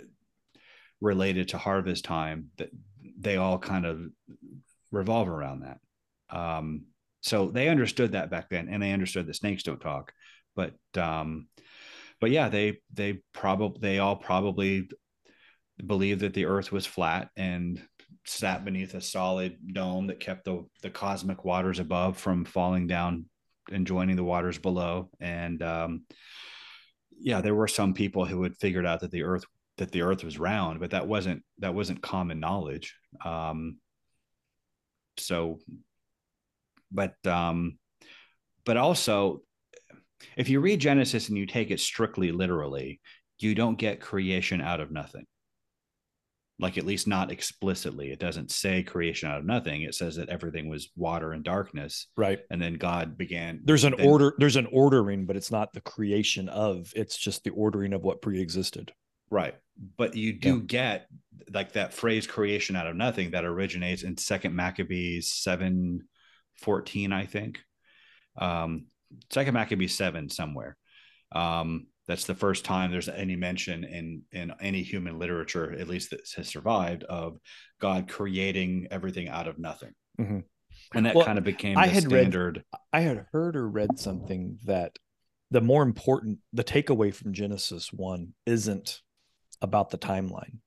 related 1.00 1.48
to 1.48 1.58
harvest 1.58 2.04
time 2.04 2.50
that 2.58 2.70
they 3.18 3.36
all 3.36 3.58
kind 3.58 3.86
of 3.86 4.06
revolve 4.94 5.28
around 5.28 5.60
that. 5.60 5.78
Um, 6.36 6.86
so 7.20 7.48
they 7.48 7.68
understood 7.68 8.12
that 8.12 8.30
back 8.30 8.50
then, 8.50 8.68
and 8.68 8.82
they 8.82 8.92
understood 8.92 9.26
that 9.26 9.36
snakes 9.36 9.62
don't 9.62 9.80
talk. 9.80 10.12
But 10.54 10.74
um, 10.96 11.48
but 12.20 12.30
yeah, 12.30 12.48
they 12.48 12.78
they 12.92 13.20
probably 13.32 13.80
they 13.80 13.98
all 13.98 14.16
probably 14.16 14.88
believed 15.84 16.20
that 16.20 16.34
the 16.34 16.46
earth 16.46 16.70
was 16.70 16.86
flat 16.86 17.30
and 17.36 17.82
sat 18.26 18.64
beneath 18.64 18.94
a 18.94 19.00
solid 19.00 19.58
dome 19.72 20.06
that 20.06 20.20
kept 20.20 20.44
the, 20.44 20.64
the 20.82 20.90
cosmic 20.90 21.44
waters 21.44 21.78
above 21.78 22.16
from 22.16 22.44
falling 22.44 22.86
down 22.86 23.26
and 23.70 23.86
joining 23.86 24.16
the 24.16 24.24
waters 24.24 24.58
below 24.58 25.10
and 25.20 25.62
um, 25.62 26.04
yeah 27.18 27.40
there 27.40 27.54
were 27.54 27.68
some 27.68 27.94
people 27.94 28.24
who 28.24 28.42
had 28.42 28.56
figured 28.56 28.86
out 28.86 29.00
that 29.00 29.10
the 29.10 29.22
earth 29.22 29.44
that 29.78 29.90
the 29.90 30.02
earth 30.02 30.24
was 30.24 30.38
round 30.38 30.80
but 30.80 30.90
that 30.90 31.06
wasn't 31.06 31.42
that 31.58 31.74
wasn't 31.74 32.02
common 32.02 32.40
knowledge 32.40 32.94
um, 33.24 33.78
so 35.18 35.58
but 36.92 37.14
um 37.26 37.78
but 38.64 38.76
also 38.76 39.42
if 40.36 40.48
you 40.48 40.60
read 40.60 40.80
genesis 40.80 41.28
and 41.28 41.38
you 41.38 41.46
take 41.46 41.70
it 41.70 41.80
strictly 41.80 42.32
literally 42.32 43.00
you 43.38 43.54
don't 43.54 43.78
get 43.78 44.00
creation 44.00 44.60
out 44.60 44.80
of 44.80 44.90
nothing 44.90 45.26
like 46.60 46.78
at 46.78 46.86
least 46.86 47.08
not 47.08 47.32
explicitly. 47.32 48.12
It 48.12 48.20
doesn't 48.20 48.52
say 48.52 48.84
creation 48.84 49.28
out 49.28 49.38
of 49.38 49.44
nothing. 49.44 49.82
It 49.82 49.94
says 49.94 50.16
that 50.16 50.28
everything 50.28 50.68
was 50.68 50.90
water 50.96 51.32
and 51.32 51.42
darkness, 51.42 52.06
right 52.16 52.38
and 52.50 52.62
then 52.62 52.74
God 52.74 53.18
began. 53.18 53.60
there's 53.64 53.84
an 53.84 53.94
then- 53.98 54.08
order 54.08 54.34
there's 54.38 54.56
an 54.56 54.68
ordering 54.70 55.26
but 55.26 55.36
it's 55.36 55.50
not 55.50 55.72
the 55.72 55.80
creation 55.80 56.48
of 56.48 56.92
it's 56.94 57.16
just 57.18 57.42
the 57.42 57.50
ordering 57.50 57.92
of 57.92 58.02
what 58.02 58.22
pre-existed 58.22 58.92
right? 59.30 59.54
But 59.96 60.14
you 60.14 60.32
do 60.34 60.60
get 60.60 61.08
like 61.52 61.72
that 61.72 61.92
phrase 61.94 62.26
"creation 62.26 62.76
out 62.76 62.86
of 62.86 62.96
nothing" 62.96 63.30
that 63.32 63.44
originates 63.44 64.02
in 64.02 64.16
Second 64.16 64.54
Maccabees 64.54 65.30
seven 65.30 66.08
fourteen, 66.56 67.12
I 67.12 67.26
think. 67.26 67.60
Um, 68.36 68.86
Second 69.30 69.54
Maccabees 69.54 69.96
seven 69.96 70.28
somewhere. 70.28 70.76
Um, 71.32 71.86
that's 72.06 72.24
the 72.26 72.34
first 72.34 72.64
time 72.64 72.90
there's 72.90 73.08
any 73.08 73.36
mention 73.36 73.84
in 73.84 74.22
in 74.32 74.52
any 74.60 74.82
human 74.82 75.18
literature, 75.18 75.72
at 75.72 75.88
least 75.88 76.10
that 76.10 76.20
has 76.36 76.48
survived, 76.48 77.04
of 77.04 77.38
God 77.80 78.08
creating 78.08 78.88
everything 78.90 79.28
out 79.28 79.48
of 79.48 79.58
nothing. 79.58 79.92
Mhm. 80.20 80.44
And 80.94 81.06
that 81.06 81.14
Well, 81.14 81.24
kind 81.24 81.38
of 81.38 81.44
became 81.44 81.78
I 81.78 81.86
had 81.86 82.10
read- 82.12 82.64
I 82.92 83.00
had 83.00 83.26
heard 83.32 83.56
or 83.56 83.68
read 83.68 83.98
something 83.98 84.58
that 84.64 84.98
the 85.50 85.60
more 85.60 85.82
important, 85.82 86.40
the 86.52 86.64
takeaway 86.64 87.14
from 87.14 87.32
Genesis 87.32 87.92
1 87.92 88.34
isn't 88.44 89.00
about 89.62 89.90
the 89.90 89.98
timeline, 89.98 90.58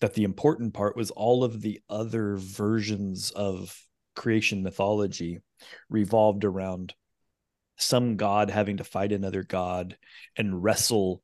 that 0.00 0.14
the 0.14 0.24
important 0.24 0.74
part 0.74 0.96
was 0.96 1.10
all 1.10 1.44
of 1.44 1.60
the 1.60 1.80
other 1.88 2.36
versions 2.36 3.30
of 3.30 3.78
creation 4.16 4.62
mythology 4.62 5.40
revolved 5.88 6.44
around 6.44 6.94
some 7.76 8.16
god 8.16 8.50
having 8.50 8.76
to 8.76 8.84
fight 8.84 9.10
another 9.12 9.42
god 9.42 9.96
and 10.36 10.62
wrestle 10.62 11.22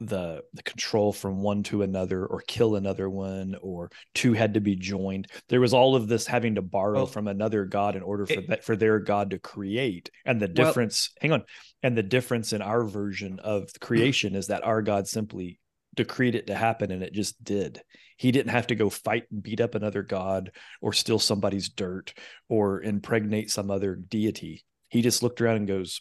the 0.00 0.42
the 0.54 0.62
control 0.62 1.12
from 1.12 1.42
one 1.42 1.64
to 1.64 1.82
another 1.82 2.24
or 2.24 2.40
kill 2.46 2.76
another 2.76 3.10
one 3.10 3.56
or 3.60 3.90
two 4.14 4.32
had 4.32 4.54
to 4.54 4.60
be 4.60 4.76
joined. 4.76 5.26
There 5.48 5.60
was 5.60 5.74
all 5.74 5.96
of 5.96 6.06
this 6.06 6.24
having 6.24 6.54
to 6.54 6.62
borrow 6.62 6.98
Well, 6.98 7.06
from 7.06 7.26
another 7.26 7.64
god 7.64 7.96
in 7.96 8.02
order 8.04 8.24
for 8.24 8.34
it- 8.34 8.46
that 8.48 8.62
for 8.64 8.76
their 8.76 9.00
god 9.00 9.30
to 9.30 9.40
create. 9.40 10.08
And 10.24 10.40
the 10.40 10.46
Well- 10.46 10.68
difference 10.68 11.10
hang 11.20 11.32
on 11.32 11.42
and 11.82 11.96
the 11.98 12.04
difference 12.04 12.52
in 12.52 12.62
our 12.62 12.84
version 12.84 13.40
of 13.40 13.68
creation 13.80 14.36
is 14.36 14.46
that 14.46 14.62
our 14.64 14.82
god 14.82 15.08
simply 15.08 15.58
decreed 15.98 16.36
it 16.36 16.46
to 16.46 16.54
happen 16.54 16.92
and 16.92 17.02
it 17.02 17.12
just 17.12 17.42
did. 17.42 17.82
He 18.16 18.30
didn't 18.30 18.52
have 18.52 18.68
to 18.68 18.76
go 18.76 18.88
fight 18.88 19.24
and 19.32 19.42
beat 19.42 19.60
up 19.60 19.74
another 19.74 20.04
god 20.04 20.52
or 20.80 20.92
steal 20.92 21.18
somebody's 21.18 21.68
dirt 21.68 22.14
or 22.48 22.80
impregnate 22.80 23.50
some 23.50 23.68
other 23.68 23.96
deity. 23.96 24.64
He 24.88 25.02
just 25.02 25.22
looked 25.22 25.40
around 25.40 25.56
and 25.56 25.68
goes 25.68 26.00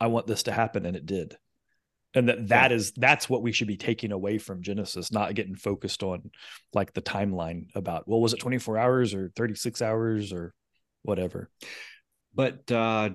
i 0.00 0.08
want 0.08 0.26
this 0.26 0.42
to 0.42 0.52
happen 0.52 0.84
and 0.84 0.96
it 0.96 1.06
did. 1.06 1.36
And 2.14 2.28
that 2.28 2.48
that 2.48 2.70
is 2.70 2.92
that's 2.92 3.28
what 3.28 3.42
we 3.42 3.50
should 3.50 3.66
be 3.66 3.78
taking 3.78 4.12
away 4.12 4.36
from 4.36 4.62
genesis 4.62 5.10
not 5.10 5.34
getting 5.34 5.56
focused 5.56 6.02
on 6.02 6.30
like 6.74 6.92
the 6.92 7.02
timeline 7.02 7.66
about 7.74 8.06
well 8.06 8.20
was 8.20 8.34
it 8.34 8.40
24 8.40 8.76
hours 8.76 9.14
or 9.14 9.32
36 9.34 9.80
hours 9.80 10.32
or 10.32 10.52
whatever. 11.02 11.48
But 12.34 12.70
uh, 12.70 13.10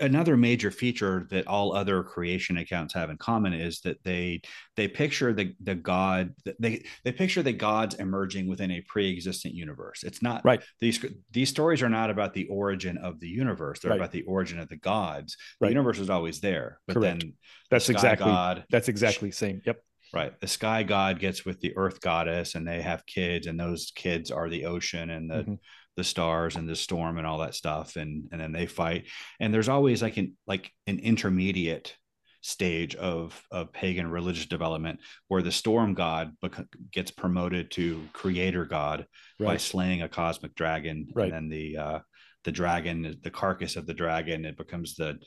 another 0.00 0.36
major 0.36 0.70
feature 0.70 1.26
that 1.30 1.46
all 1.46 1.74
other 1.74 2.02
creation 2.02 2.58
accounts 2.58 2.92
have 2.94 3.08
in 3.10 3.16
common 3.16 3.52
is 3.54 3.80
that 3.80 4.02
they 4.04 4.40
they 4.76 4.86
picture 4.88 5.32
the 5.32 5.54
the 5.62 5.74
god 5.74 6.34
they 6.58 6.84
they 7.04 7.12
picture 7.12 7.42
the 7.42 7.52
gods 7.52 7.94
emerging 7.94 8.46
within 8.46 8.70
a 8.70 8.80
pre-existent 8.82 9.54
universe. 9.54 10.02
It's 10.02 10.22
not 10.22 10.44
Right. 10.44 10.62
These 10.80 11.04
these 11.30 11.48
stories 11.48 11.82
are 11.82 11.88
not 11.88 12.10
about 12.10 12.34
the 12.34 12.46
origin 12.48 12.98
of 12.98 13.20
the 13.20 13.28
universe. 13.28 13.80
They're 13.80 13.92
Right. 13.92 14.00
about 14.00 14.12
the 14.12 14.22
origin 14.24 14.58
of 14.58 14.68
the 14.68 14.76
gods. 14.76 15.36
The 15.60 15.66
Right. 15.66 15.70
universe 15.70 15.98
is 15.98 16.10
always 16.10 16.40
there, 16.40 16.80
but 16.86 16.94
Correct. 16.94 17.20
then 17.22 17.32
that's 17.70 17.86
sky 17.86 17.92
exactly 17.92 18.24
god 18.26 18.64
that's 18.70 18.88
exactly 18.88 19.30
the 19.30 19.36
same 19.36 19.62
yep 19.64 19.80
Right. 20.12 20.38
The 20.40 20.46
sky 20.46 20.82
god 20.82 21.18
gets 21.18 21.44
with 21.44 21.60
the 21.60 21.76
earth 21.76 22.00
goddess 22.00 22.54
and 22.54 22.66
they 22.66 22.80
have 22.80 23.04
kids 23.06 23.46
and 23.46 23.58
those 23.58 23.92
kids 23.94 24.30
are 24.30 24.48
the 24.48 24.64
ocean 24.66 25.10
and 25.10 25.28
the 25.30 25.42
Mhm. 25.42 25.58
The 25.96 26.04
stars 26.04 26.56
and 26.56 26.68
the 26.68 26.76
storm 26.76 27.18
and 27.18 27.26
all 27.26 27.38
that 27.38 27.54
stuff 27.54 27.96
and 27.96 28.28
and 28.32 28.40
then 28.40 28.52
they 28.52 28.66
fight. 28.66 29.06
And 29.40 29.52
there's 29.52 29.68
always 29.68 30.02
like 30.02 30.16
an 30.18 30.36
like 30.46 30.70
an 30.86 30.98
intermediate 30.98 31.96
stage 32.42 32.94
of 32.94 33.42
of 33.50 33.72
pagan 33.72 34.08
religious 34.08 34.46
development 34.46 35.00
where 35.26 35.42
the 35.42 35.50
storm 35.50 35.94
god 35.94 36.32
bec- 36.40 36.66
gets 36.92 37.10
promoted 37.10 37.72
to 37.72 38.06
creator 38.12 38.64
god 38.64 39.04
by 39.40 39.56
slaying 39.56 40.02
a 40.02 40.08
cosmic 40.08 40.54
dragon 40.54 41.08
Right. 41.12 41.24
and 41.24 41.32
then 41.32 41.48
the 41.48 41.76
uh 41.76 41.98
the 42.44 42.52
dragon 42.52 43.18
the 43.24 43.30
carcass 43.30 43.74
of 43.74 43.86
the 43.86 43.94
dragon 43.94 44.44
it 44.44 44.56
becomes 44.56 44.94
the 44.94 45.18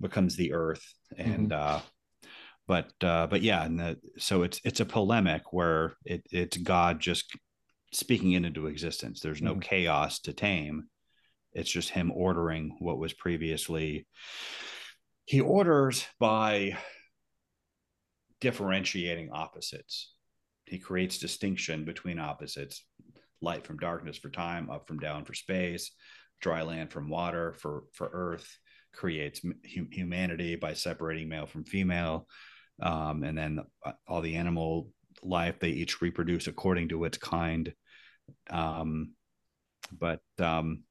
becomes 0.00 0.34
the 0.36 0.52
earth. 0.54 0.82
And 1.18 1.52
uh 1.52 1.80
but 2.66 2.90
uh 3.02 3.26
but 3.26 3.42
yeah 3.42 3.64
and 3.64 3.78
the, 3.78 3.98
so 4.16 4.42
it's 4.42 4.60
it's 4.64 4.80
a 4.80 4.86
polemic 4.86 5.52
where 5.52 5.94
it 6.06 6.22
it's 6.30 6.56
god 6.56 7.00
just 7.00 7.30
speaking 7.96 8.32
it 8.32 8.44
into 8.44 8.66
existence. 8.66 9.20
There's 9.20 9.42
no 9.42 9.54
Mhm. 9.54 9.62
chaos 9.62 10.20
to 10.20 10.32
tame. 10.32 10.88
It's 11.52 11.70
just 11.70 11.90
him 11.90 12.10
ordering 12.12 12.76
what 12.78 12.98
was 12.98 13.14
previously. 13.14 14.06
He 15.24 15.40
orders 15.40 16.06
by 16.18 16.78
differentiating 18.40 19.30
opposites. 19.30 20.12
He 20.66 20.78
creates 20.78 21.18
distinction 21.18 21.84
between 21.84 22.18
opposites. 22.18 22.84
Light 23.40 23.66
from 23.66 23.78
darkness 23.78 24.18
for 24.18 24.30
time 24.30 24.70
up 24.70 24.86
from 24.86 24.98
down 24.98 25.24
for 25.24 25.34
space. 25.34 25.92
Dry 26.40 26.62
land 26.62 26.92
from 26.92 27.08
water 27.08 27.54
for 27.54 27.84
for 27.92 28.08
earth 28.12 28.58
creates 28.92 29.40
hu- 29.40 29.88
humanity 29.90 30.56
by 30.56 30.74
separating 30.74 31.28
male 31.28 31.46
from 31.46 31.64
female. 31.64 32.28
Um, 32.80 33.22
and 33.24 33.36
then 33.36 33.60
uh, 33.84 33.92
all 34.06 34.20
the 34.20 34.36
animal 34.36 34.90
life 35.22 35.58
they 35.58 35.70
each 35.70 36.02
reproduce 36.02 36.46
according 36.46 36.90
to 36.90 37.04
its 37.04 37.18
kind 37.18 37.74
um, 38.50 39.12
but 39.92 40.20
um, 40.38 40.84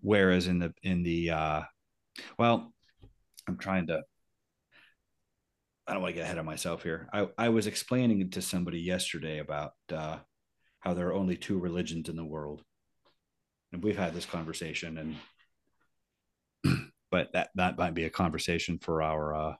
whereas 0.00 0.46
in 0.46 0.58
the 0.58 0.72
in 0.82 1.02
the 1.02 1.30
uh, 1.30 1.62
well 2.38 2.72
i'm 3.48 3.58
trying 3.58 3.86
to 3.86 4.02
i 5.86 5.92
don't 5.92 6.02
want 6.02 6.14
to 6.14 6.18
get 6.18 6.24
ahead 6.24 6.38
of 6.38 6.46
myself 6.46 6.82
here. 6.82 7.08
I, 7.12 7.28
I 7.36 7.48
was 7.50 7.66
explaining 7.66 8.30
to 8.30 8.42
somebody 8.42 8.80
yesterday 8.80 9.38
about 9.38 9.72
uh, 9.92 10.18
how 10.84 10.94
there 10.94 11.08
are 11.08 11.14
only 11.14 11.36
two 11.36 11.58
religions 11.58 12.08
in 12.08 12.16
the 12.16 12.24
world. 12.24 12.62
And 13.72 13.82
we've 13.82 13.96
had 13.96 14.14
this 14.14 14.26
conversation 14.26 15.16
and 16.64 16.80
but 17.10 17.32
that 17.32 17.50
that 17.56 17.78
might 17.78 17.94
be 17.94 18.04
a 18.04 18.10
conversation 18.10 18.78
for 18.78 19.02
our 19.02 19.34
uh 19.34 19.54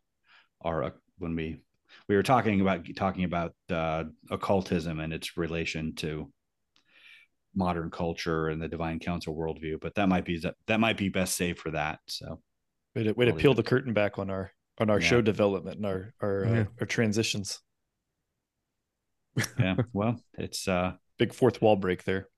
our 0.63 0.85
uh, 0.85 0.91
when 1.19 1.35
we 1.35 1.61
we 2.09 2.17
were 2.17 2.23
talking 2.23 2.61
about 2.61 2.87
talking 2.97 3.25
about 3.25 3.55
uh 3.71 4.05
occultism 4.31 5.01
and 5.01 5.13
its 5.13 5.37
relation 5.37 5.95
to 5.97 6.31
modern 7.55 7.91
culture 7.91 8.49
and 8.49 8.61
the 8.61 8.69
divine 8.69 8.99
council 8.99 9.35
worldview 9.37 9.79
but 9.81 9.95
that 9.95 10.09
might 10.09 10.25
be 10.25 10.39
that 10.39 10.55
that 10.67 10.81
might 10.81 10.97
be 10.97 11.09
best 11.09 11.37
saved 11.37 11.59
for 11.59 11.71
that 11.71 12.01
so 12.09 12.41
way 12.97 13.05
to, 13.05 13.13
way 13.13 13.27
to 13.27 13.33
peel 13.33 13.53
leave 13.53 13.57
the 13.57 13.63
curtain 13.63 13.93
back 13.93 14.19
on 14.19 14.29
our 14.31 14.51
on 14.79 14.91
our 14.91 15.01
Yeah. 15.01 15.07
show 15.09 15.23
development 15.23 15.77
and 15.77 15.87
our 15.87 16.13
our, 16.21 16.45
Yeah. 16.45 16.61
uh, 16.61 16.65
our 16.81 16.87
transitions 16.87 17.61
yeah 19.59 19.77
well 19.93 20.21
it's 20.35 20.67
uh 20.67 20.93
big 21.19 21.33
fourth 21.33 21.63
wall 21.63 21.77
break 21.77 22.03
there 22.05 22.29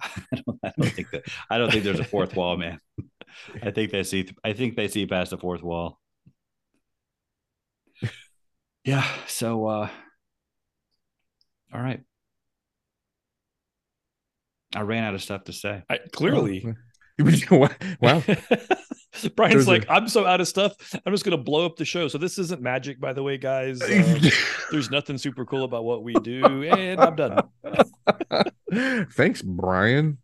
I 0.02 0.10
don't, 0.34 0.58
I 0.64 0.72
don't 0.78 0.90
think 0.90 1.10
that 1.10 1.22
I 1.50 1.58
don't 1.58 1.70
think 1.70 1.84
there's 1.84 2.00
a 2.00 2.04
fourth 2.04 2.34
wall, 2.34 2.56
man. 2.56 2.80
I 3.62 3.70
think 3.70 3.92
they 3.92 4.02
see 4.02 4.28
I 4.42 4.52
think 4.52 4.74
they 4.74 4.88
see 4.88 5.06
past 5.06 5.30
the 5.30 5.38
fourth 5.38 5.62
wall. 5.62 6.00
Yeah, 8.84 9.06
so 9.26 9.66
uh 9.66 9.88
all 11.74 11.80
right. 11.80 12.00
I 14.74 14.80
ran 14.82 15.04
out 15.04 15.14
of 15.14 15.22
stuff 15.22 15.44
to 15.44 15.52
say. 15.52 15.82
I, 15.88 15.98
clearly 16.12 16.74
wow. 18.00 18.22
Brian's 19.36 19.54
There's 19.54 19.68
like, 19.68 19.86
I'm 19.90 20.08
so 20.08 20.24
out 20.24 20.40
of 20.40 20.48
stuff. 20.48 20.74
I'm 21.04 21.12
just 21.12 21.24
going 21.24 21.36
to 21.36 21.42
blow 21.42 21.66
up 21.66 21.76
the 21.76 21.84
show. 21.84 22.08
So 22.08 22.18
this 22.18 22.38
isn't 22.38 22.62
magic, 22.62 22.98
by 22.98 23.12
the 23.12 23.22
way, 23.22 23.36
guys. 23.36 23.82
Uh, 23.82 24.30
there's 24.70 24.90
nothing 24.90 25.18
super 25.18 25.44
cool 25.44 25.64
about 25.64 25.84
what 25.84 26.02
we 26.02 26.14
do, 26.14 26.62
and 26.62 26.98
I'm 27.00 27.16
done. 27.16 27.42
Thanks, 29.10 29.42
Brian. 29.42 30.18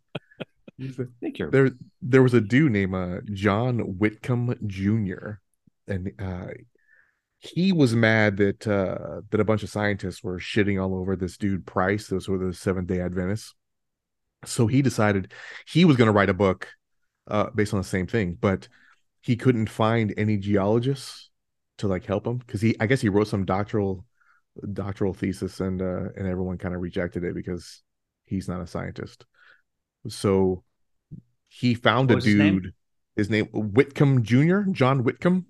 Thank 1.21 1.37
you're 1.37 1.51
There, 1.51 1.71
there 2.01 2.23
was 2.23 2.33
a 2.33 2.41
dude 2.41 2.71
named 2.71 2.95
uh, 2.95 3.21
John 3.31 3.79
Whitcomb 3.79 4.55
Jr. 4.65 5.33
and 5.87 6.11
uh, 6.19 6.47
he 7.39 7.71
was 7.71 7.95
mad 7.95 8.37
that 8.37 8.67
uh, 8.67 9.21
that 9.29 9.39
a 9.39 9.45
bunch 9.45 9.63
of 9.63 9.69
scientists 9.69 10.23
were 10.23 10.39
shitting 10.39 10.81
all 10.81 10.95
over 10.95 11.15
this 11.15 11.37
dude 11.37 11.65
Price. 11.65 12.07
Those 12.07 12.27
were 12.27 12.37
the 12.37 12.53
Seventh 12.53 12.87
Day 12.87 12.99
Adventists. 12.99 13.53
So 14.45 14.67
he 14.67 14.81
decided 14.81 15.33
he 15.67 15.85
was 15.85 15.97
going 15.97 16.07
to 16.07 16.13
write 16.13 16.29
a 16.29 16.33
book 16.33 16.67
uh, 17.27 17.49
based 17.51 17.73
on 17.73 17.79
the 17.79 17.85
same 17.85 18.07
thing, 18.07 18.37
but 18.39 18.67
he 19.21 19.35
couldn't 19.35 19.69
find 19.69 20.13
any 20.17 20.37
geologists 20.37 21.29
to 21.77 21.87
like 21.87 22.05
help 22.05 22.25
him 22.25 22.37
because 22.37 22.61
he, 22.61 22.75
I 22.79 22.87
guess, 22.87 23.01
he 23.01 23.09
wrote 23.09 23.27
some 23.27 23.45
doctoral 23.45 24.05
doctoral 24.73 25.13
thesis 25.13 25.59
and 25.59 25.81
uh, 25.81 26.09
and 26.17 26.27
everyone 26.27 26.57
kind 26.57 26.75
of 26.75 26.81
rejected 26.81 27.23
it 27.23 27.35
because 27.35 27.83
he's 28.25 28.47
not 28.47 28.61
a 28.61 28.67
scientist. 28.67 29.25
So 30.07 30.63
he 31.47 31.73
found 31.73 32.09
What 32.09 32.15
a 32.15 32.15
was 32.15 32.25
his 32.25 32.35
name? 32.35 32.61
dude. 32.61 32.73
His 33.15 33.29
name 33.29 33.45
Whitcomb 33.47 34.23
Jr. 34.23 34.61
John 34.71 35.03
Whitcomb. 35.03 35.45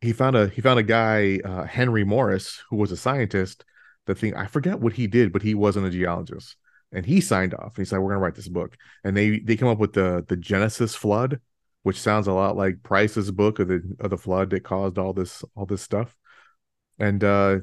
He 0.00 0.12
found 0.12 0.36
a 0.36 0.48
he 0.48 0.60
found 0.60 0.78
a 0.78 0.82
guy 0.82 1.40
uh, 1.44 1.64
Henry 1.64 2.04
Morris 2.04 2.62
who 2.70 2.76
was 2.76 2.92
a 2.92 2.96
scientist. 2.96 3.64
The 4.06 4.14
thing 4.14 4.36
I 4.36 4.46
forget 4.46 4.80
what 4.80 4.92
he 4.92 5.06
did, 5.06 5.32
but 5.32 5.42
he 5.42 5.54
wasn't 5.54 5.86
a 5.86 5.90
geologist, 5.90 6.56
and 6.92 7.04
he 7.04 7.20
signed 7.20 7.54
off. 7.54 7.76
And 7.76 7.78
he 7.78 7.84
said, 7.84 7.98
"We're 7.98 8.10
going 8.10 8.20
to 8.20 8.24
write 8.24 8.36
this 8.36 8.48
book." 8.48 8.76
And 9.04 9.16
they 9.16 9.40
they 9.40 9.56
come 9.56 9.68
up 9.68 9.78
with 9.78 9.94
the 9.94 10.24
the 10.28 10.36
Genesis 10.36 10.94
flood, 10.94 11.40
which 11.82 12.00
sounds 12.00 12.28
a 12.28 12.32
lot 12.32 12.56
like 12.56 12.82
Price's 12.82 13.30
book 13.30 13.58
of 13.58 13.68
the 13.68 13.82
of 14.00 14.10
the 14.10 14.18
flood 14.18 14.50
that 14.50 14.64
caused 14.64 14.98
all 14.98 15.12
this 15.12 15.44
all 15.56 15.66
this 15.66 15.82
stuff. 15.82 16.16
And 16.98 17.22
uh, 17.24 17.58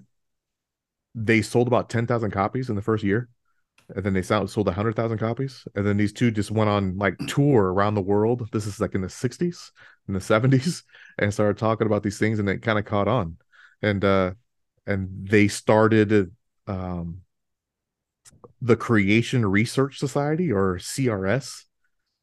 they 1.16 1.42
sold 1.42 1.68
about 1.68 1.90
ten 1.90 2.08
thousand 2.08 2.32
copies 2.32 2.70
in 2.70 2.76
the 2.76 2.82
first 2.82 3.04
year 3.04 3.30
and 3.96 4.04
then 4.04 4.14
they 4.14 4.22
sold 4.22 4.50
sold 4.50 4.68
100,000 4.68 5.18
copies 5.18 5.68
and 5.76 5.86
then 5.86 5.98
these 5.98 6.14
two 6.14 6.32
just 6.32 6.52
went 6.52 6.70
on 6.70 6.98
like 6.98 7.18
tour 7.28 7.74
around 7.74 7.96
the 7.96 8.02
world 8.02 8.48
this 8.52 8.66
is 8.66 8.80
like 8.80 8.96
in 8.96 9.02
the 9.02 9.08
60s 9.08 9.72
in 10.08 10.14
the 10.14 10.20
70s 10.20 10.84
and 11.18 11.34
started 11.34 11.58
talking 11.58 11.88
about 11.88 12.04
these 12.04 12.20
things 12.20 12.40
and 12.40 12.50
it 12.50 12.62
kind 12.62 12.80
of 12.80 12.86
caught 12.86 13.08
on. 13.08 13.38
And 13.82 14.04
uh 14.04 14.34
and 14.86 15.28
they 15.28 15.48
started 15.48 16.32
um 16.68 17.22
the 18.62 18.76
creation 18.76 19.46
research 19.46 20.00
society 20.00 20.52
or 20.52 20.78
crs 20.78 21.64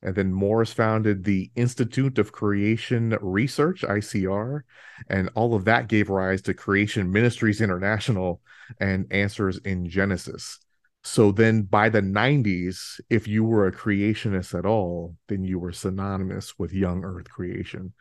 and 0.03 0.15
then 0.15 0.33
morris 0.33 0.73
founded 0.73 1.25
the 1.25 1.51
institute 1.55 2.19
of 2.19 2.33
creation 2.33 3.17
research 3.21 3.83
icr 3.83 4.63
and 5.09 5.29
all 5.35 5.55
of 5.55 5.67
that 5.67 5.89
gave 5.89 6.09
rise 6.09 6.41
to 6.41 6.55
creation 6.55 7.13
ministries 7.13 7.61
international 7.61 8.41
and 8.81 9.07
answers 9.11 9.59
in 9.59 9.89
genesis 9.89 10.59
so 11.03 11.33
then 11.33 11.63
by 11.63 11.89
the 11.89 12.03
90s, 12.03 13.01
if 13.09 13.27
you 13.27 13.45
were 13.45 13.67
a 13.67 13.73
creationist 13.73 14.59
at 14.59 14.67
all, 14.67 15.17
then 15.29 15.45
you 15.45 15.59
were 15.59 15.73
synonymous 15.73 16.59
with 16.59 16.73
young 16.73 17.05
earth 17.05 17.29
creation. 17.29 17.95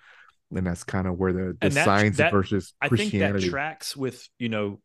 And 0.54 0.66
that's 0.66 0.84
kind 0.84 1.08
of 1.08 1.18
where 1.18 1.32
the, 1.32 1.58
the 1.62 1.72
science 1.72 2.18
that, 2.18 2.32
versus 2.32 2.74
Christianity. 2.84 3.24
I 3.24 3.32
think 3.32 3.44
that 3.44 3.50
tracks 3.50 3.96
with, 3.96 4.28
you 4.38 4.50
know, 4.50 4.82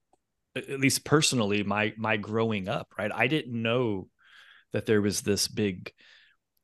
at 0.55 0.79
least 0.79 1.05
personally, 1.05 1.65
my 1.65 1.93
my 1.97 2.17
growing 2.17 2.69
up, 2.69 2.89
right? 2.97 3.11
I 3.13 3.27
didn't 3.27 3.61
know 3.61 4.09
that 4.73 4.87
there 4.87 5.03
was 5.03 5.23
this 5.23 5.49
big 5.49 5.91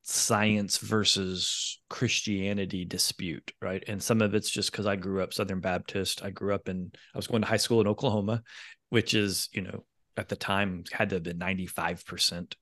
science 0.02 0.78
versus 0.78 1.80
Christianity 1.88 2.84
dispute, 2.84 3.52
right? 3.60 3.82
And 3.88 4.02
some 4.02 4.22
of 4.22 4.34
it's 4.34 4.50
just 4.50 4.70
because 4.70 4.86
I 4.86 4.96
grew 4.96 5.22
up 5.22 5.34
Southern 5.34 5.60
Baptist. 5.60 6.22
I 6.22 6.30
grew 6.30 6.54
up 6.54 6.68
in 6.68 6.92
I 7.14 7.18
was 7.18 7.26
going 7.26 7.42
to 7.42 7.48
high 7.48 7.56
school 7.56 7.80
in 7.80 7.88
Oklahoma, 7.88 8.42
which 8.90 9.14
is, 9.14 9.48
you 9.52 9.62
know, 9.62 9.84
at 10.16 10.28
the 10.28 10.36
time 10.36 10.84
had 10.92 11.10
to 11.10 11.16
have 11.16 11.22
been 11.22 11.38
95% 11.38 12.54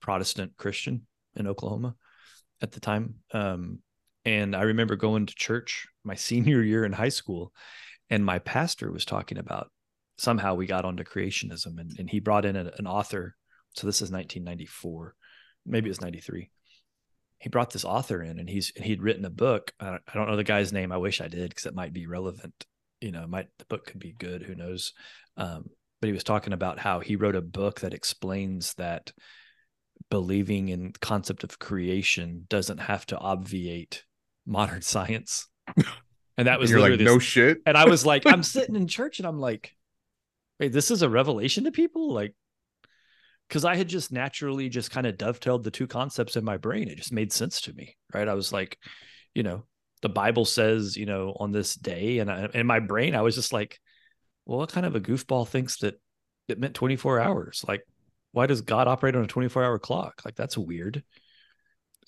Protestant 0.00 0.56
Christian 0.56 1.06
in 1.34 1.46
Oklahoma 1.46 1.94
at 2.62 2.72
the 2.72 2.80
time. 2.80 3.16
Um, 3.32 3.80
and 4.24 4.54
I 4.54 4.62
remember 4.62 4.96
going 4.96 5.26
to 5.26 5.34
church 5.34 5.86
my 6.04 6.14
senior 6.16 6.62
year 6.62 6.84
in 6.84 6.92
high 6.92 7.08
school, 7.08 7.52
and 8.10 8.24
my 8.24 8.38
pastor 8.38 8.90
was 8.90 9.04
talking 9.04 9.38
about 9.38 9.70
somehow 10.16 10.54
we 10.54 10.66
got 10.66 10.84
onto 10.84 11.04
creationism, 11.04 11.78
and, 11.78 11.92
and 11.98 12.10
he 12.10 12.20
brought 12.20 12.44
in 12.44 12.56
a, 12.56 12.70
an 12.78 12.86
author. 12.86 13.36
So 13.74 13.86
this 13.86 13.96
is 13.96 14.10
1994, 14.10 15.14
maybe 15.64 15.86
it 15.86 15.90
was 15.90 16.00
93. 16.00 16.50
He 17.40 17.48
brought 17.48 17.70
this 17.70 17.84
author 17.84 18.20
in, 18.22 18.40
and 18.40 18.50
he's 18.50 18.72
and 18.74 18.84
he'd 18.84 19.02
written 19.02 19.24
a 19.24 19.30
book. 19.30 19.72
I 19.78 19.98
don't 20.12 20.28
know 20.28 20.36
the 20.36 20.42
guy's 20.42 20.72
name. 20.72 20.90
I 20.90 20.96
wish 20.96 21.20
I 21.20 21.28
did 21.28 21.50
because 21.50 21.66
it 21.66 21.74
might 21.74 21.92
be 21.92 22.08
relevant. 22.08 22.66
You 23.00 23.12
know, 23.12 23.28
might 23.28 23.46
the 23.60 23.64
book 23.66 23.86
could 23.86 24.00
be 24.00 24.12
good. 24.12 24.42
Who 24.42 24.56
knows? 24.56 24.92
Um, 25.36 25.66
but 26.00 26.06
he 26.06 26.12
was 26.12 26.24
talking 26.24 26.52
about 26.52 26.78
how 26.78 27.00
he 27.00 27.16
wrote 27.16 27.36
a 27.36 27.40
book 27.40 27.80
that 27.80 27.94
explains 27.94 28.74
that 28.74 29.12
believing 30.10 30.68
in 30.68 30.92
concept 31.00 31.44
of 31.44 31.58
creation 31.58 32.46
doesn't 32.48 32.78
have 32.78 33.04
to 33.06 33.18
obviate 33.18 34.04
modern 34.46 34.82
science. 34.82 35.48
And 36.36 36.46
that 36.46 36.60
was 36.60 36.72
like, 36.72 36.98
this, 36.98 37.04
no 37.04 37.18
shit. 37.18 37.58
And 37.66 37.76
I 37.76 37.86
was 37.86 38.06
like, 38.06 38.26
I'm 38.26 38.42
sitting 38.44 38.76
in 38.76 38.86
church 38.86 39.18
and 39.18 39.26
I'm 39.26 39.40
like, 39.40 39.74
wait, 40.60 40.72
this 40.72 40.90
is 40.90 41.02
a 41.02 41.10
revelation 41.10 41.64
to 41.64 41.72
people? 41.72 42.12
Like, 42.12 42.34
because 43.48 43.64
I 43.64 43.76
had 43.76 43.88
just 43.88 44.12
naturally 44.12 44.68
just 44.68 44.90
kind 44.90 45.06
of 45.06 45.16
dovetailed 45.16 45.64
the 45.64 45.70
two 45.70 45.86
concepts 45.86 46.36
in 46.36 46.44
my 46.44 46.58
brain. 46.58 46.88
It 46.88 46.98
just 46.98 47.12
made 47.12 47.32
sense 47.32 47.62
to 47.62 47.72
me, 47.72 47.96
right? 48.14 48.28
I 48.28 48.34
was 48.34 48.52
like, 48.52 48.78
you 49.34 49.42
know, 49.42 49.64
the 50.02 50.08
Bible 50.08 50.44
says, 50.44 50.96
you 50.96 51.06
know, 51.06 51.34
on 51.40 51.50
this 51.50 51.74
day, 51.74 52.18
and 52.18 52.30
I, 52.30 52.48
in 52.54 52.66
my 52.66 52.80
brain, 52.80 53.14
I 53.14 53.22
was 53.22 53.34
just 53.34 53.52
like, 53.52 53.80
well, 54.48 54.58
what 54.58 54.72
kind 54.72 54.86
of 54.86 54.96
a 54.96 55.00
goofball 55.00 55.46
thinks 55.46 55.76
that 55.80 56.00
it 56.48 56.58
meant 56.58 56.74
24 56.74 57.20
hours? 57.20 57.64
Like, 57.68 57.82
why 58.32 58.46
does 58.46 58.62
God 58.62 58.88
operate 58.88 59.14
on 59.14 59.22
a 59.22 59.28
24 59.28 59.62
hour 59.62 59.78
clock? 59.78 60.22
Like, 60.24 60.36
that's 60.36 60.56
weird, 60.56 61.04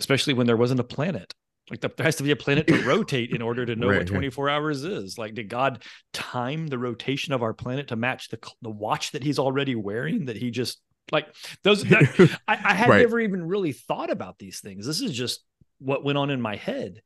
especially 0.00 0.32
when 0.32 0.46
there 0.46 0.56
wasn't 0.56 0.80
a 0.80 0.84
planet. 0.84 1.34
Like, 1.70 1.82
there 1.82 1.92
has 1.98 2.16
to 2.16 2.22
be 2.22 2.30
a 2.30 2.36
planet 2.36 2.66
to 2.66 2.82
rotate 2.82 3.30
in 3.30 3.42
order 3.42 3.66
to 3.66 3.76
know 3.76 3.88
right, 3.88 3.98
what 3.98 4.06
24 4.06 4.48
yeah. 4.48 4.54
hours 4.54 4.84
is. 4.84 5.18
Like, 5.18 5.34
did 5.34 5.50
God 5.50 5.84
time 6.14 6.66
the 6.66 6.78
rotation 6.78 7.34
of 7.34 7.42
our 7.42 7.52
planet 7.52 7.88
to 7.88 7.96
match 7.96 8.30
the, 8.30 8.38
the 8.62 8.70
watch 8.70 9.12
that 9.12 9.22
he's 9.22 9.38
already 9.38 9.74
wearing? 9.74 10.24
That 10.24 10.36
he 10.36 10.50
just, 10.50 10.80
like, 11.12 11.28
those, 11.62 11.84
that, 11.84 12.38
I, 12.48 12.54
I 12.54 12.74
had 12.74 12.88
right. 12.88 13.00
never 13.00 13.20
even 13.20 13.46
really 13.46 13.72
thought 13.72 14.10
about 14.10 14.38
these 14.38 14.60
things. 14.60 14.86
This 14.86 15.02
is 15.02 15.12
just 15.12 15.44
what 15.78 16.04
went 16.04 16.18
on 16.18 16.30
in 16.30 16.40
my 16.40 16.56
head. 16.56 17.02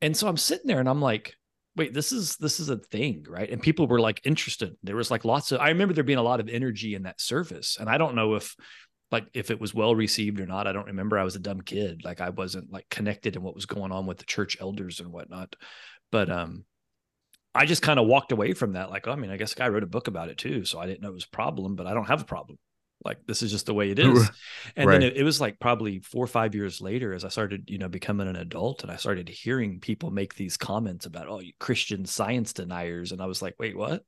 And 0.00 0.16
so 0.16 0.28
I'm 0.28 0.36
sitting 0.36 0.68
there 0.68 0.80
and 0.80 0.88
I'm 0.88 1.02
like, 1.02 1.34
wait 1.76 1.94
this 1.94 2.12
is 2.12 2.36
this 2.36 2.60
is 2.60 2.68
a 2.68 2.76
thing 2.76 3.24
right? 3.28 3.50
And 3.50 3.62
people 3.62 3.86
were 3.86 4.00
like 4.00 4.20
interested. 4.24 4.76
There 4.82 4.96
was 4.96 5.10
like 5.10 5.24
lots 5.24 5.52
of 5.52 5.60
i 5.60 5.68
remember 5.68 5.94
there 5.94 6.04
being 6.04 6.18
a 6.18 6.22
lot 6.22 6.40
of 6.40 6.48
energy 6.48 6.94
in 6.94 7.04
that 7.04 7.20
service 7.20 7.76
and 7.78 7.88
i 7.88 7.98
don't 7.98 8.14
know 8.14 8.34
if 8.34 8.54
like 9.10 9.26
if 9.34 9.50
it 9.50 9.60
was 9.60 9.74
well 9.74 9.94
received 9.94 10.40
or 10.40 10.46
not. 10.46 10.68
I 10.68 10.72
don't 10.72 10.86
remember. 10.86 11.18
I 11.18 11.24
was 11.24 11.34
a 11.34 11.40
dumb 11.40 11.60
kid. 11.60 12.02
Like 12.04 12.20
i 12.20 12.30
wasn't 12.30 12.72
like 12.72 12.88
connected 12.90 13.36
in 13.36 13.42
what 13.42 13.54
was 13.54 13.66
going 13.66 13.92
on 13.92 14.06
with 14.06 14.18
the 14.18 14.24
church 14.24 14.56
elders 14.60 15.00
and 15.00 15.12
whatnot. 15.12 15.56
But 16.12 16.30
um 16.30 16.64
i 17.54 17.66
just 17.66 17.82
kind 17.82 17.98
of 17.98 18.06
walked 18.06 18.32
away 18.32 18.52
from 18.52 18.72
that 18.72 18.90
like 18.90 19.06
oh, 19.08 19.12
i 19.12 19.16
mean 19.16 19.30
i 19.30 19.36
guess 19.36 19.52
a 19.52 19.56
guy 19.56 19.68
wrote 19.68 19.82
a 19.82 19.86
book 19.86 20.08
about 20.08 20.28
it 20.28 20.38
too 20.38 20.64
so 20.64 20.78
i 20.78 20.86
didn't 20.86 21.02
know 21.02 21.08
it 21.08 21.14
was 21.14 21.24
a 21.24 21.36
problem 21.36 21.74
but 21.76 21.86
i 21.86 21.94
don't 21.94 22.06
have 22.06 22.22
a 22.22 22.26
problem 22.26 22.58
like 23.04 23.18
this 23.26 23.42
is 23.42 23.50
just 23.50 23.66
the 23.66 23.74
way 23.74 23.90
it 23.90 23.98
is. 23.98 24.30
And 24.76 24.88
right. 24.88 25.00
then 25.00 25.02
it, 25.02 25.16
it, 25.16 25.24
was 25.24 25.40
like 25.40 25.58
probably 25.58 26.00
four 26.00 26.24
or 26.24 26.28
five 26.28 26.54
years 26.54 26.80
later 26.80 27.14
as 27.14 27.24
i 27.24 27.28
started 27.28 27.64
you 27.68 27.78
know 27.78 27.88
becoming 27.88 28.28
an 28.28 28.36
adult 28.36 28.82
and 28.82 28.92
i 28.92 28.96
started 28.96 29.28
hearing 29.28 29.80
people 29.80 30.10
make 30.10 30.34
these 30.34 30.56
comments 30.56 31.06
about 31.06 31.28
oh 31.28 31.40
you 31.40 31.52
christian 31.58 32.04
science 32.04 32.52
deniers. 32.52 33.12
And 33.12 33.20
i 33.20 33.26
was 33.26 33.42
like 33.42 33.54
wait 33.58 33.76
what? 33.76 34.04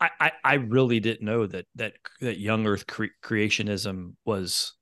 I 0.00 0.10
i, 0.20 0.32
I 0.42 0.54
really 0.54 1.00
didn't 1.00 1.24
know 1.24 1.46
that 1.46 1.66
that 1.76 1.94
that 2.20 2.38
young 2.38 2.66
earth 2.66 2.86
cre- 2.86 3.16
creationism 3.22 4.14
was 4.24 4.74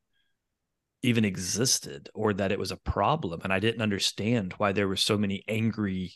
even 1.05 1.25
existed 1.25 2.09
or 2.15 2.33
that 2.33 2.53
it 2.53 2.59
was 2.59 2.71
a 2.71 2.77
problem. 2.77 3.41
And 3.45 3.53
i 3.53 3.59
didn't 3.59 3.83
understand 3.83 4.55
why 4.57 4.73
there 4.73 4.89
were 4.89 4.97
so 4.97 5.19
many 5.19 5.43
angry 5.49 6.15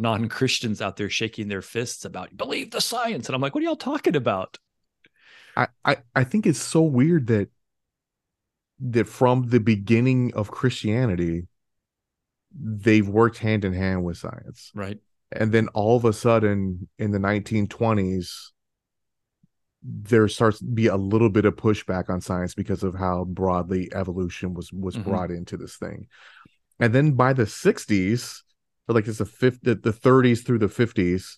non-christians 0.00 0.80
out 0.80 0.96
there 0.96 1.10
shaking 1.10 1.48
their 1.48 1.60
fists 1.60 2.04
about 2.04 2.36
believe 2.36 2.70
the 2.70 2.80
science. 2.80 3.26
And 3.26 3.34
i'm 3.34 3.42
like 3.42 3.54
what 3.54 3.62
are 3.62 3.66
y'all 3.66 3.76
talking 3.76 4.16
about 4.16 4.56
I, 5.84 5.96
I 6.14 6.24
think 6.24 6.46
it's 6.46 6.60
so 6.60 6.82
weird 6.82 7.26
that 7.28 7.48
that 8.80 9.08
from 9.08 9.48
the 9.48 9.60
beginning 9.60 10.32
of 10.34 10.50
Christianity, 10.50 11.48
they've 12.52 13.08
worked 13.08 13.38
hand 13.38 13.64
in 13.64 13.72
hand 13.72 14.04
with 14.04 14.18
science. 14.18 14.70
Right. 14.74 14.98
And 15.32 15.52
then 15.52 15.68
all 15.68 15.96
of 15.96 16.04
a 16.04 16.12
sudden 16.12 16.88
in 16.98 17.10
the 17.10 17.18
1920s, 17.18 18.50
there 19.82 20.28
starts 20.28 20.58
to 20.58 20.64
be 20.64 20.86
a 20.86 20.96
little 20.96 21.28
bit 21.28 21.44
of 21.44 21.56
pushback 21.56 22.08
on 22.08 22.20
science 22.20 22.54
because 22.54 22.82
of 22.82 22.94
how 22.94 23.24
broadly 23.24 23.90
evolution 23.94 24.54
was 24.54 24.72
was 24.72 24.94
mm-hmm. 24.94 25.10
brought 25.10 25.30
into 25.30 25.56
this 25.56 25.76
thing. 25.76 26.06
And 26.80 26.94
then 26.94 27.12
by 27.12 27.32
the 27.32 27.44
60s, 27.44 28.42
or 28.88 28.94
like 28.94 29.08
it's 29.08 29.18
the 29.18 29.24
fifth 29.24 29.60
the, 29.62 29.74
the 29.74 29.92
30s 29.92 30.44
through 30.44 30.58
the 30.58 30.66
50s, 30.66 31.36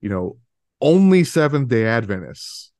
you 0.00 0.08
know, 0.08 0.38
only 0.80 1.24
Seventh 1.24 1.68
day 1.68 1.84
Adventists 1.84 2.70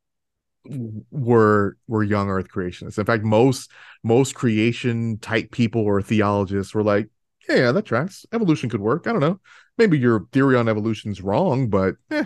were 1.10 1.76
were 1.86 2.02
young 2.02 2.28
earth 2.28 2.48
creationists. 2.48 2.98
In 2.98 3.04
fact 3.04 3.24
most 3.24 3.70
most 4.02 4.34
creation 4.34 5.18
type 5.18 5.50
people 5.50 5.82
or 5.82 6.02
theologists 6.02 6.74
were 6.74 6.82
like 6.82 7.08
yeah, 7.48 7.56
yeah 7.56 7.72
that 7.72 7.86
tracks. 7.86 8.26
Evolution 8.32 8.68
could 8.68 8.80
work. 8.80 9.06
I 9.06 9.12
don't 9.12 9.20
know. 9.20 9.40
Maybe 9.78 9.98
your 9.98 10.26
theory 10.32 10.56
on 10.56 10.68
evolution's 10.68 11.22
wrong 11.22 11.68
but 11.68 11.96
eh, 12.10 12.24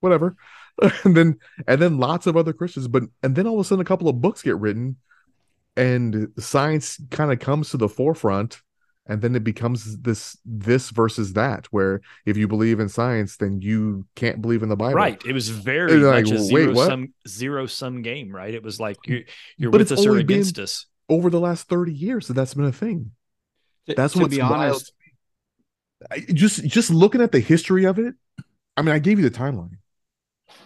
whatever. 0.00 0.36
And 1.04 1.14
then 1.14 1.38
and 1.68 1.80
then 1.82 1.98
lots 1.98 2.26
of 2.26 2.34
other 2.34 2.54
christians 2.54 2.88
but 2.88 3.02
and 3.22 3.36
then 3.36 3.46
all 3.46 3.60
of 3.60 3.60
a 3.60 3.64
sudden 3.64 3.82
a 3.82 3.84
couple 3.84 4.08
of 4.08 4.22
books 4.22 4.40
get 4.42 4.56
written 4.56 4.96
and 5.76 6.28
science 6.38 6.98
kind 7.10 7.30
of 7.30 7.38
comes 7.38 7.70
to 7.70 7.76
the 7.76 7.90
forefront 7.90 8.62
and 9.06 9.20
then 9.20 9.34
it 9.34 9.42
becomes 9.42 9.98
this 9.98 10.38
this 10.44 10.90
versus 10.90 11.32
that 11.32 11.66
where 11.66 12.00
if 12.24 12.36
you 12.36 12.46
believe 12.46 12.78
in 12.78 12.88
science 12.88 13.36
then 13.36 13.60
you 13.60 14.06
can't 14.14 14.40
believe 14.40 14.62
in 14.62 14.68
the 14.68 14.76
bible. 14.76 14.94
Right. 14.94 15.20
It 15.26 15.32
was 15.32 15.48
very 15.48 15.98
much 15.98 16.26
like, 16.26 16.34
a 16.34 16.38
zero 16.38 16.74
sum 16.74 17.14
zero 17.26 17.66
sum 17.66 18.02
game 18.02 18.34
right? 18.34 18.54
It 18.54 18.62
was 18.62 18.78
like 18.78 18.96
mm. 18.98 19.10
you're, 19.10 19.20
you're 19.56 19.70
with 19.70 19.92
us 19.92 20.06
or 20.06 20.18
against 20.18 20.58
us. 20.58 20.86
over 21.08 21.30
the 21.30 21.40
last 21.40 21.68
30 21.68 21.92
years 21.92 22.28
that 22.28 22.34
that's 22.34 22.54
been 22.54 22.64
a 22.64 22.72
thing. 22.72 23.12
That's 23.86 24.14
what's 24.14 24.38
wild 24.38 24.82
I, 26.10 26.20
just 26.32 26.64
just 26.64 26.90
looking 26.90 27.20
at 27.20 27.30
the 27.30 27.38
history 27.38 27.84
of 27.84 27.96
it 27.96 28.14
i 28.76 28.82
mean 28.82 28.92
i 28.92 28.98
gave 28.98 29.20
you 29.20 29.28
the 29.28 29.36
timeline. 29.36 29.76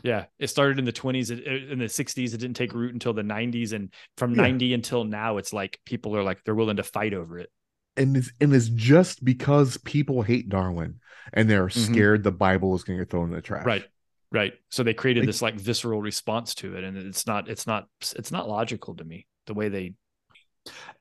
Yeah, 0.03 0.25
it 0.39 0.49
started 0.49 0.81
in 0.81 0.85
the 0.85 0.93
20s, 0.93 1.31
in 1.31 1.79
the 1.79 1.85
60s. 1.85 2.35
It 2.35 2.39
didn't 2.39 2.55
take 2.55 2.75
root 2.75 2.93
until 2.93 3.13
the 3.13 3.23
90s, 3.23 3.73
and 3.73 3.93
from 4.17 4.35
yeah. 4.35 4.43
90 4.43 4.75
until 4.75 5.05
now, 5.05 5.37
it's 5.37 5.53
like 5.53 5.79
people 5.85 6.17
are 6.17 6.25
like 6.25 6.43
they're 6.45 6.57
willing 6.57 6.79
to 6.79 6.83
fight 6.83 7.15
over 7.15 7.39
it 7.39 7.51
and 7.97 8.17
it's 8.17 8.33
and 8.41 8.55
it's 8.55 8.69
just 8.69 9.25
because 9.25 9.77
people 9.79 10.23
hate 10.23 10.49
Darwin 10.49 11.01
and 11.33 11.49
they're 11.51 11.69
Mhm. 11.69 11.93
scared 11.93 12.23
the 12.23 12.33
Bible 12.33 12.75
is 12.75 12.85
going 12.85 12.99
to 12.99 13.05
get 13.05 13.11
thrown 13.11 13.29
in 13.31 13.35
the 13.35 13.43
trash. 13.43 13.65
Right. 13.67 13.85
Right. 14.33 14.55
So 14.71 14.83
they 14.83 14.95
created 14.95 15.21
Like- 15.21 15.27
this 15.27 15.43
like 15.43 15.55
visceral 15.61 16.01
response 16.03 16.55
to 16.57 16.77
it. 16.77 16.85
And 16.85 16.97
it's 16.99 17.27
not, 17.27 17.49
it's 17.49 17.67
not, 17.67 17.89
it's 18.17 18.31
not 18.33 18.49
logical 18.49 18.95
to 18.97 19.05
me 19.05 19.27
the 19.47 19.55
way 19.55 19.69
they, 19.69 19.95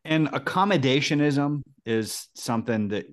and 0.03 0.27
accommodationism 0.27 1.61
is 1.85 2.27
something 2.35 2.89
that 2.89 3.05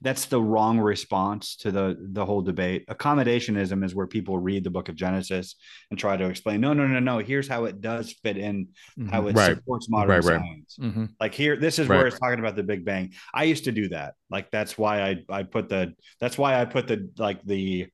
that's 0.00 0.26
the 0.26 0.40
wrong 0.40 0.78
response 0.78 1.56
to 1.56 1.70
the 1.70 1.96
the 2.12 2.24
whole 2.24 2.42
debate 2.42 2.86
accommodationism 2.88 3.84
is 3.84 3.94
where 3.94 4.06
people 4.06 4.38
read 4.38 4.64
the 4.64 4.70
book 4.70 4.88
of 4.88 4.94
genesis 4.94 5.56
and 5.90 5.98
try 5.98 6.16
to 6.16 6.26
explain 6.26 6.60
no 6.60 6.72
no 6.72 6.86
no 6.86 7.00
no 7.00 7.18
here's 7.18 7.48
how 7.48 7.64
it 7.64 7.80
does 7.80 8.12
fit 8.22 8.36
in 8.36 8.68
how 9.10 9.26
it 9.26 9.34
Right. 9.36 9.56
supports 9.56 9.88
modern 9.88 10.10
Right, 10.10 10.24
right. 10.24 10.40
science 10.40 10.76
Mhm. 10.80 11.10
like 11.20 11.34
here 11.34 11.56
this 11.56 11.78
is 11.78 11.88
Right. 11.88 11.96
where 11.98 12.06
it's 12.06 12.18
talking 12.18 12.38
about 12.38 12.56
the 12.56 12.62
big 12.62 12.84
bang 12.84 13.12
i 13.34 13.44
used 13.44 13.64
to 13.64 13.72
do 13.72 13.88
that 13.88 14.14
like 14.30 14.50
that's 14.50 14.76
why 14.78 15.02
i 15.02 15.24
i 15.28 15.42
put 15.42 15.68
the 15.68 15.94
that's 16.20 16.36
why 16.38 16.60
i 16.60 16.64
put 16.64 16.86
the 16.88 17.08
like 17.18 17.42
the 17.44 17.86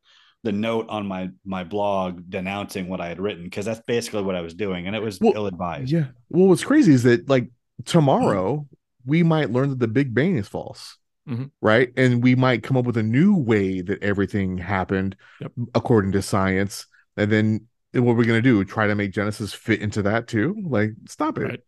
the 0.45 0.53
note 0.53 0.87
on 0.89 1.07
my 1.07 1.31
my 1.45 1.63
blog 1.65 2.23
denouncing 2.29 2.89
what 2.89 3.01
i 3.01 3.07
had 3.09 3.21
written 3.21 3.45
because 3.45 3.65
that's 3.65 3.81
basically 3.87 4.23
what 4.23 4.35
i 4.35 4.41
was 4.41 4.55
doing 4.55 4.87
and 4.87 4.97
it 4.97 5.03
was 5.03 5.21
Well, 5.21 5.33
ill-advised 5.35 5.91
Yeah. 5.91 6.07
Well, 6.31 6.49
what's 6.49 6.65
crazy 6.65 6.93
is 6.93 7.03
that 7.05 7.29
like 7.29 7.49
tomorrow 7.85 8.67
we 9.05 9.23
might 9.23 9.51
learn 9.51 9.71
that 9.71 9.79
the 9.81 9.89
Big 9.89 10.15
Bang 10.15 10.37
is 10.37 10.47
false. 10.49 10.97
Mhm. 11.29 11.51
Right. 11.61 11.93
And 11.97 12.23
we 12.23 12.35
might 12.35 12.63
come 12.63 12.77
up 12.77 12.85
with 12.85 12.97
a 12.97 13.03
new 13.03 13.37
way 13.37 13.81
that 13.81 14.03
everything 14.03 14.59
happened 14.59 15.17
Yep. 15.41 15.53
according 15.75 16.13
to 16.13 16.23
science. 16.23 16.87
And 17.17 17.31
then 17.31 17.69
then 17.93 18.05
what 18.05 18.17
we're 18.17 18.25
going 18.25 18.43
to 18.43 18.49
do? 18.49 18.65
Try 18.65 18.87
to 18.87 18.95
make 18.95 19.13
Genesis 19.13 19.53
fit 19.53 19.83
into 19.83 20.01
that 20.03 20.27
too? 20.27 20.57
Like, 20.67 20.93
stop 21.09 21.37
it. 21.37 21.43
Right. 21.43 21.61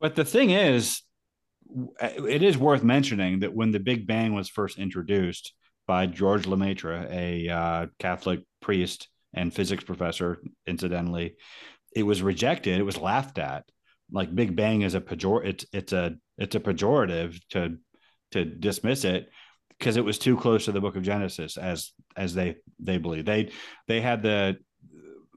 But 0.00 0.16
the 0.16 0.24
thing 0.24 0.50
is, 0.50 1.02
it 2.00 2.42
is 2.42 2.58
worth 2.58 2.82
mentioning 2.82 3.40
that 3.40 3.54
when 3.54 3.70
the 3.70 3.78
Big 3.78 4.04
Bang 4.06 4.34
was 4.34 4.48
first 4.48 4.78
introduced 4.78 5.54
by 5.86 6.06
George 6.06 6.46
Lemaitre, 6.46 7.06
a 7.10 7.48
uh, 7.48 7.86
Catholic 8.00 8.40
priest 8.60 9.08
and 9.32 9.54
physics 9.54 9.84
professor, 9.84 10.42
incidentally, 10.66 11.36
it 11.94 12.02
was 12.02 12.22
rejected. 12.22 12.78
It 12.78 12.82
was 12.84 12.98
laughed 12.98 13.38
at. 13.38 13.64
Like 14.10 14.34
Big 14.34 14.56
Bang 14.56 14.82
is 14.82 14.94
a 14.94 15.00
pejor. 15.00 15.44
It's 15.44 15.64
it's 15.72 15.92
a 15.92 16.16
it's 16.36 16.56
a 16.56 16.60
pejorative 16.60 17.40
to 17.50 17.78
to 18.32 18.44
dismiss 18.44 19.04
it 19.04 19.30
because 19.78 19.96
it 19.96 20.04
was 20.04 20.18
too 20.18 20.36
close 20.36 20.66
to 20.66 20.72
the 20.72 20.80
Book 20.80 20.96
of 20.96 21.02
Genesis, 21.02 21.56
as 21.56 21.92
as 22.16 22.34
they 22.34 22.56
they 22.78 22.98
believe. 22.98 23.24
They 23.24 23.50
they 23.88 24.00
had 24.00 24.22
the 24.22 24.58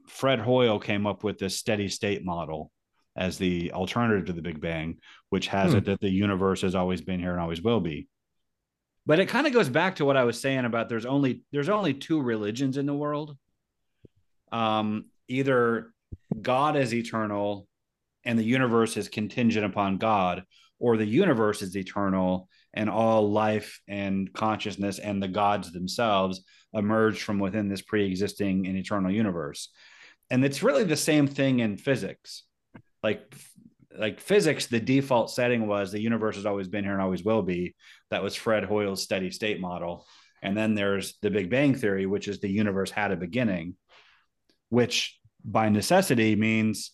Fred 0.08 0.38
Hoyle 0.40 0.78
came 0.78 1.06
up 1.06 1.24
with 1.24 1.38
this 1.38 1.56
steady 1.56 1.88
state 1.88 2.24
model 2.24 2.70
as 3.16 3.38
the 3.38 3.72
alternative 3.72 4.26
to 4.26 4.32
the 4.32 4.42
Big 4.42 4.60
Bang, 4.60 4.98
which 5.30 5.48
has 5.48 5.72
Hmm. 5.72 5.78
it 5.78 5.84
that 5.86 6.00
the 6.00 6.10
universe 6.10 6.62
has 6.62 6.74
always 6.74 7.00
been 7.00 7.18
here 7.18 7.32
and 7.32 7.40
always 7.40 7.62
will 7.62 7.80
be. 7.80 8.08
But 9.06 9.20
it 9.20 9.28
kind 9.28 9.46
of 9.46 9.52
goes 9.52 9.68
back 9.68 9.96
to 9.96 10.04
what 10.04 10.16
I 10.16 10.24
was 10.24 10.40
saying 10.40 10.64
about 10.64 10.88
there's 10.88 11.06
only 11.06 11.42
there's 11.52 11.68
only 11.68 11.94
two 11.94 12.20
religions 12.20 12.76
in 12.76 12.86
the 12.86 12.94
world. 12.94 13.36
Um, 14.52 15.06
either 15.28 15.92
God 16.40 16.76
is 16.76 16.94
eternal 16.94 17.66
and 18.24 18.38
the 18.38 18.44
universe 18.44 18.96
is 18.96 19.08
contingent 19.08 19.64
upon 19.64 19.98
God, 19.98 20.44
or 20.78 20.96
the 20.96 21.06
universe 21.06 21.62
is 21.62 21.76
eternal 21.76 22.48
and 22.76 22.88
all 22.88 23.32
life 23.32 23.80
and 23.88 24.32
consciousness 24.32 24.98
and 24.98 25.22
the 25.22 25.28
gods 25.28 25.72
themselves 25.72 26.44
emerge 26.72 27.22
from 27.22 27.38
within 27.38 27.68
this 27.68 27.82
pre-existing 27.82 28.66
and 28.66 28.76
eternal 28.76 29.10
universe. 29.10 29.70
And 30.30 30.44
it's 30.44 30.62
really 30.62 30.84
the 30.84 30.96
same 30.96 31.26
thing 31.26 31.60
in 31.60 31.76
physics. 31.76 32.44
Like 33.02 33.32
like 33.98 34.20
physics, 34.20 34.66
the 34.66 34.80
default 34.80 35.30
setting 35.30 35.66
was 35.66 35.90
the 35.90 36.00
universe 36.00 36.36
has 36.36 36.46
always 36.46 36.68
been 36.68 36.84
here 36.84 36.92
and 36.92 37.02
always 37.02 37.24
will 37.24 37.42
be. 37.42 37.74
That 38.10 38.22
was 38.22 38.34
Fred 38.34 38.64
Hoyle's 38.64 39.02
steady 39.02 39.30
state 39.30 39.60
model. 39.60 40.06
And 40.42 40.56
then 40.56 40.74
there's 40.74 41.14
the 41.22 41.30
Big 41.30 41.50
Bang 41.50 41.74
Theory, 41.74 42.06
which 42.06 42.28
is 42.28 42.40
the 42.40 42.50
universe 42.50 42.90
had 42.90 43.10
a 43.10 43.16
beginning, 43.16 43.74
which 44.68 45.18
by 45.44 45.68
necessity 45.68 46.36
means 46.36 46.92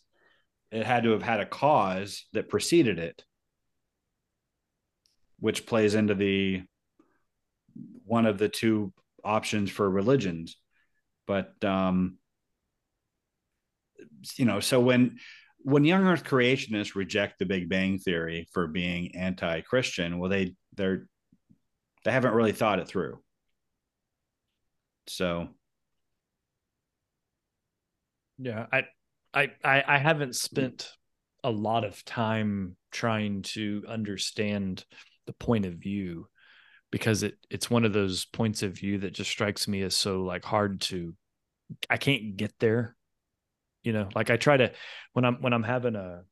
it 0.70 0.86
had 0.86 1.04
to 1.04 1.10
have 1.10 1.22
had 1.22 1.40
a 1.40 1.46
cause 1.46 2.26
that 2.32 2.48
preceded 2.48 2.98
it, 2.98 3.24
which 5.42 5.66
plays 5.66 5.96
into 5.96 6.14
the 6.14 6.62
one 8.04 8.26
of 8.26 8.38
the 8.38 8.48
two 8.48 8.92
options 9.24 9.70
for 9.70 9.90
religions. 9.90 10.56
But 11.26 11.52
um, 11.64 12.18
you 14.36 14.44
know, 14.44 14.60
so 14.60 14.80
when 14.80 15.18
when 15.58 15.84
young 15.84 16.06
Earth 16.06 16.22
creationists 16.22 16.94
reject 16.94 17.40
the 17.40 17.46
Big 17.46 17.68
Bang 17.68 17.98
theory 17.98 18.46
for 18.52 18.68
being 18.68 19.16
anti-Christian, 19.16 20.20
well, 20.20 20.30
they 20.30 20.54
they're 20.76 21.08
they 22.04 22.12
haven't 22.12 22.34
really 22.34 22.52
thought 22.52 22.78
it 22.78 22.86
through. 22.86 23.18
So 25.08 25.48
Yeah, 28.38 28.66
I, 28.72 28.84
I, 29.34 29.50
I, 29.64 29.84
I 29.86 29.98
haven't 29.98 30.36
spent 30.36 30.88
a 31.42 31.50
lot 31.50 31.84
of 31.84 32.04
time 32.04 32.76
trying 32.92 33.42
to 33.42 33.84
understand 33.88 34.84
the 35.26 35.32
point 35.32 35.66
of 35.66 35.74
view 35.74 36.28
because 36.90 37.22
it 37.22 37.36
it's 37.50 37.70
one 37.70 37.84
of 37.84 37.92
those 37.92 38.24
points 38.26 38.62
of 38.62 38.72
view 38.72 38.98
that 38.98 39.14
just 39.14 39.30
strikes 39.30 39.66
me 39.66 39.82
as 39.82 39.96
so 39.96 40.22
like 40.22 40.44
hard 40.44 40.80
to 40.80 41.14
I 41.88 41.96
can't 41.96 42.36
get 42.36 42.52
there. 42.58 42.96
You 43.82 43.92
know, 43.92 44.08
like 44.14 44.30
I 44.30 44.36
try 44.36 44.56
to 44.56 44.72
when 45.12 45.24
I'm 45.24 45.42
when 45.42 45.52
I'm 45.52 45.62
having 45.62 45.96
a 45.96 46.22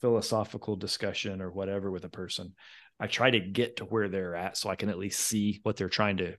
philosophical 0.00 0.76
discussion 0.76 1.40
or 1.40 1.50
whatever 1.50 1.90
with 1.90 2.04
a 2.04 2.10
person, 2.10 2.54
I 3.00 3.06
try 3.06 3.30
to 3.30 3.40
get 3.40 3.76
to 3.76 3.84
where 3.84 4.08
they're 4.08 4.36
at 4.36 4.56
so 4.56 4.68
I 4.68 4.76
can 4.76 4.90
at 4.90 4.98
least 4.98 5.20
see 5.20 5.60
what 5.62 5.76
they're 5.76 5.88
trying 5.88 6.18
to 6.18 6.34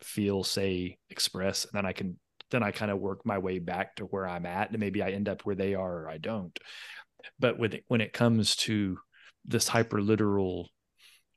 feel, 0.00 0.44
say, 0.44 0.98
express, 1.10 1.64
and 1.64 1.72
then 1.74 1.84
I 1.84 1.92
can 1.92 2.18
then 2.50 2.62
I 2.62 2.70
kind 2.70 2.90
of 2.90 2.98
work 2.98 3.26
my 3.26 3.36
way 3.38 3.58
back 3.58 3.96
to 3.96 4.04
where 4.04 4.26
I'm 4.26 4.46
at, 4.46 4.70
and 4.70 4.78
maybe 4.78 5.02
I 5.02 5.10
end 5.10 5.28
up 5.28 5.42
where 5.42 5.56
they 5.56 5.74
are 5.74 6.04
or 6.04 6.08
I 6.08 6.18
don't. 6.18 6.56
But 7.38 7.58
when 7.58 7.78
when 7.88 8.00
it 8.00 8.12
comes 8.12 8.56
to 8.56 8.98
this 9.48 9.66
hyper 9.66 10.00
literal 10.00 10.68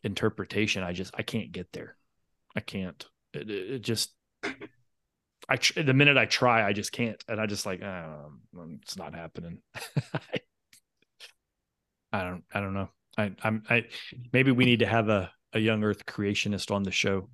interpretation, 0.04 0.84
I 0.84 0.94
just 0.94 1.14
I 1.18 1.24
can't 1.24 1.52
get 1.52 1.72
there. 1.72 1.96
I 2.56 2.60
can't. 2.60 3.04
It, 3.34 3.50
it, 3.50 3.72
it 3.72 3.80
just 3.80 4.14
I 5.50 5.58
tr- 5.58 5.82
the 5.82 5.94
minute 5.94 6.18
I 6.18 6.26
try, 6.26 6.68
I 6.68 6.74
just 6.74 6.92
can't, 6.92 7.22
and 7.28 7.40
I 7.40 7.46
just 7.46 7.66
like 7.66 7.82
um, 7.84 8.42
it's 8.82 8.98
not 8.98 9.16
happening. 9.16 9.60
I 12.14 12.24
don't 12.24 12.44
I 12.54 12.60
don't 12.60 12.74
know. 12.74 12.90
I 13.18 13.32
I'm 13.44 13.64
I 13.70 13.86
maybe 14.34 14.52
we 14.52 14.66
need 14.66 14.80
to 14.80 14.86
have 14.86 15.10
a 15.10 15.32
a 15.54 15.60
young 15.60 15.84
Earth 15.84 16.06
creationist 16.06 16.72
on 16.72 16.84
the 16.84 16.92
show 16.92 17.30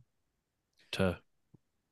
to 0.94 1.20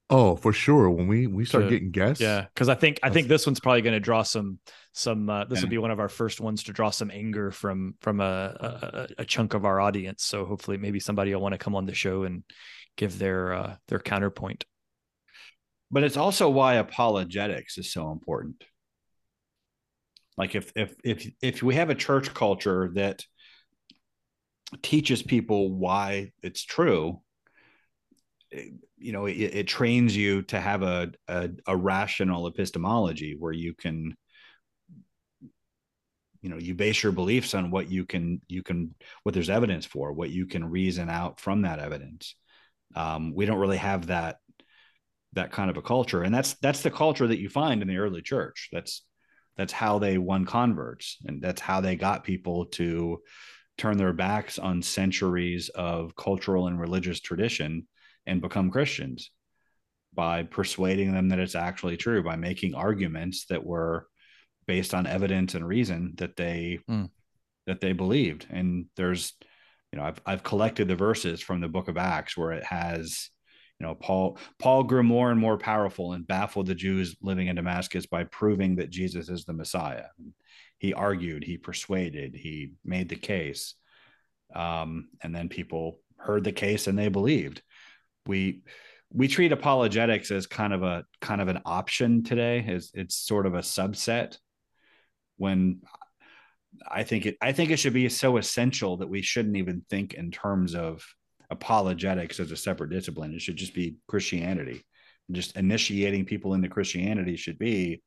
Oh, 0.10 0.36
for 0.36 0.53
sure. 0.53 0.89
When 0.89 1.08
we 1.08 1.28
we 1.28 1.45
start 1.45 1.64
To- 1.66 1.70
getting 1.70 1.91
guests, 1.91 2.22
yeah 2.22 2.45
because 2.53 2.70
I 2.70 2.76
think 2.76 2.99
I 3.01 3.10
think 3.10 3.28
this 3.28 3.45
one's 3.47 3.60
probably 3.60 3.82
going 3.82 3.95
to 3.95 3.99
draw 3.99 4.22
some 4.24 4.60
some 4.93 5.30
uh, 5.30 5.45
this 5.45 5.62
will 5.62 5.70
be 5.70 5.78
one 5.78 5.91
of 5.91 5.99
our 5.99 6.10
first 6.10 6.39
ones 6.39 6.64
to 6.64 6.73
draw 6.73 6.90
some 6.91 7.11
anger 7.11 7.52
from 7.52 7.95
from 8.02 8.22
a 8.22 8.23
a, 8.23 9.07
a 9.19 9.26
chunk 9.26 9.53
of 9.56 9.65
our 9.65 9.80
audience. 9.82 10.23
So 10.23 10.45
hopefully 10.45 10.77
maybe 10.77 10.99
somebody 10.99 11.34
will 11.34 11.41
want 11.41 11.53
to 11.53 11.57
come 11.57 11.76
on 11.76 11.86
the 11.86 11.94
show 11.95 12.23
and 12.23 12.44
give 12.98 13.18
their 13.19 13.53
uh, 13.53 13.76
their 13.88 13.99
counterpoint. 13.99 14.65
but 15.91 16.03
it's 16.03 16.18
also 16.18 16.49
why 16.49 16.76
apologetics 16.76 17.77
is 17.77 17.91
so 17.91 18.11
important 18.11 18.64
like 20.38 20.56
if 20.56 20.72
if 20.76 20.95
if 21.03 21.27
if 21.41 21.64
we 21.64 21.76
have 21.76 21.90
a 21.90 21.95
church 21.95 22.34
culture 22.34 22.91
that 22.95 23.23
teaches 24.82 25.22
people 25.23 25.72
why 25.73 26.32
it's 26.41 26.64
true 26.64 27.03
it- 27.10 27.24
you 28.98 29.11
know 29.11 29.26
it, 29.26 29.34
it 29.34 29.68
trains 29.68 30.15
you 30.15 30.41
to 30.44 30.60
have 30.60 30.82
a, 30.84 31.11
a 31.27 31.49
a 31.68 31.76
rational 31.76 32.48
epistemology 32.48 33.36
where 33.38 33.52
you 33.52 33.73
can 33.73 34.15
you 36.41 36.49
know 36.49 36.57
you 36.57 36.76
base 36.76 37.02
your 37.02 37.11
beliefs 37.11 37.56
on 37.56 37.72
what 37.72 37.90
you 37.90 38.06
can 38.06 38.40
you 38.48 38.61
can 38.61 38.94
what 39.23 39.34
there's 39.34 39.49
evidence 39.49 39.86
for 39.86 40.14
what 40.14 40.30
you 40.30 40.45
can 40.45 40.64
reason 40.64 41.10
out 41.10 41.40
from 41.40 41.64
that 41.64 41.80
evidence. 41.80 42.36
Um, 42.95 43.34
we 43.34 43.45
don't 43.45 43.57
really 43.57 43.77
have 43.77 44.07
that 44.07 44.38
that 45.34 45.52
kind 45.52 45.69
of 45.69 45.77
a 45.77 45.82
culture. 45.82 46.23
And 46.23 46.34
that's 46.34 46.53
that's 46.61 46.82
the 46.82 46.91
culture 46.91 47.27
that 47.27 47.40
you 47.40 47.49
find 47.49 47.82
in 47.82 47.88
the 47.88 47.98
early 47.98 48.22
church. 48.22 48.69
That's 48.72 49.03
that's 49.57 49.73
how 49.73 49.99
they 49.99 50.18
won 50.18 50.45
converts 50.45 51.18
and 51.26 51.41
that's 51.41 51.61
how 51.61 51.82
they 51.82 51.95
got 51.95 52.23
people 52.23 52.65
to 52.65 53.22
turn 53.77 53.98
their 53.98 54.14
backs 54.14 54.60
on 54.60 54.82
centuries 54.82 55.69
of 55.69 56.15
cultural 56.15 56.68
and 56.68 56.80
religious 56.80 57.19
tradition 57.22 57.88
and 58.27 58.41
become 58.41 58.72
christians 58.72 59.31
by 60.14 60.43
persuading 60.43 61.14
them 61.14 61.30
that 61.30 61.39
it's 61.39 61.56
actually 61.56 61.97
true 61.97 62.23
by 62.23 62.35
making 62.35 62.73
arguments 62.73 63.45
that 63.47 63.65
were 63.65 64.07
based 64.65 64.93
on 64.93 65.06
evidence 65.06 65.53
and 65.56 65.68
reason 65.68 66.14
that 66.18 66.35
they 66.35 66.80
Mm. 66.88 67.10
that 67.68 67.81
they 67.81 67.93
believed 67.93 68.45
and 68.49 68.85
there's 68.95 69.34
you 69.91 69.99
know 69.99 70.06
I've, 70.06 70.22
I've 70.26 70.43
collected 70.43 70.88
the 70.88 70.95
verses 70.95 71.41
from 71.41 71.61
the 71.61 71.68
book 71.68 71.88
of 71.88 71.97
acts 71.97 72.38
where 72.38 72.52
it 72.52 72.64
has 72.64 73.30
you 73.80 73.85
know 73.85 73.95
paul 73.95 74.38
paul 74.60 74.84
grew 74.84 75.03
more 75.03 75.31
and 75.31 75.39
more 75.39 75.57
powerful 75.57 76.14
and 76.14 76.27
baffled 76.27 76.68
the 76.68 76.76
jews 76.76 77.15
living 77.22 77.47
in 77.47 77.56
damascus 77.56 78.06
by 78.06 78.23
proving 78.26 78.76
that 78.76 78.89
jesus 78.91 79.30
is 79.30 79.45
the 79.45 79.53
messiah 79.53 80.06
he 80.77 80.93
argued 80.93 81.43
he 81.43 81.57
persuaded 81.57 82.35
he 82.35 82.73
made 82.84 83.10
the 83.10 83.15
case 83.15 83.76
um, 84.53 85.10
and 85.22 85.35
then 85.35 85.49
people 85.49 85.99
heard 86.18 86.43
the 86.43 86.52
case 86.52 86.88
and 86.88 86.97
they 86.97 87.07
believed. 87.07 87.61
We 88.27 88.61
we 89.11 89.27
treat 89.27 89.52
apologetics 89.52 90.31
as 90.31 90.47
kind 90.47 90.73
of 90.73 90.84
a 90.84 91.06
kind 91.22 91.41
of 91.41 91.47
an 91.47 91.61
option 91.65 92.23
today. 92.23 92.64
It's 92.68 92.91
it's 92.93 93.15
sort 93.15 93.45
of 93.45 93.53
a 93.53 93.60
subset 93.60 94.38
when 95.38 95.81
I 96.89 97.03
think 97.03 97.26
it 97.26 97.38
I 97.41 97.52
think 97.52 97.72
it 97.72 97.77
should 97.77 97.93
be 97.93 98.10
so 98.10 98.38
essential 98.38 98.97
that 98.97 99.10
we 99.10 99.22
shouldn't 99.22 99.57
even 99.57 99.84
think 99.89 100.14
in 100.14 100.31
terms 100.31 100.76
of 100.76 101.06
apologetics 101.49 102.39
as 102.39 102.52
a 102.52 102.57
separate 102.57 102.89
discipline. 102.89 103.34
It 103.34 103.41
should 103.41 103.57
just 103.57 103.73
be 103.73 103.97
Christianity. 104.07 104.84
Just 105.31 105.56
initiating 105.56 106.26
people 106.26 106.53
into 106.53 106.69
Christianity 106.69 107.35
should 107.35 107.57
be 107.57 108.03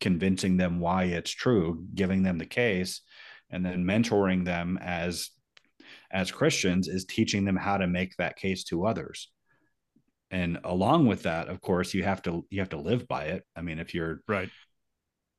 convincing 0.00 0.56
them 0.56 0.80
why 0.80 1.04
it's 1.04 1.30
true, 1.30 1.84
giving 1.94 2.22
them 2.22 2.38
the 2.38 2.46
case, 2.46 3.02
and 3.50 3.64
then 3.64 3.84
mentoring 3.84 4.44
them 4.44 4.78
as 4.80 5.30
as 6.10 6.30
Christians 6.30 6.88
is 6.88 7.04
teaching 7.04 7.44
them 7.44 7.56
how 7.56 7.78
to 7.78 7.86
make 7.86 8.16
that 8.16 8.36
case 8.36 8.64
to 8.64 8.86
others. 8.86 9.30
And 10.32 10.58
along 10.64 11.06
with 11.06 11.22
that, 11.22 11.48
of 11.48 11.60
course, 11.60 11.94
you 11.94 12.02
have 12.02 12.22
to 12.22 12.44
you 12.50 12.60
have 12.60 12.70
to 12.70 12.78
live 12.78 13.06
by 13.06 13.26
it. 13.26 13.44
I 13.54 13.62
mean, 13.62 13.78
if 13.78 13.94
you're 13.94 14.22
right 14.26 14.50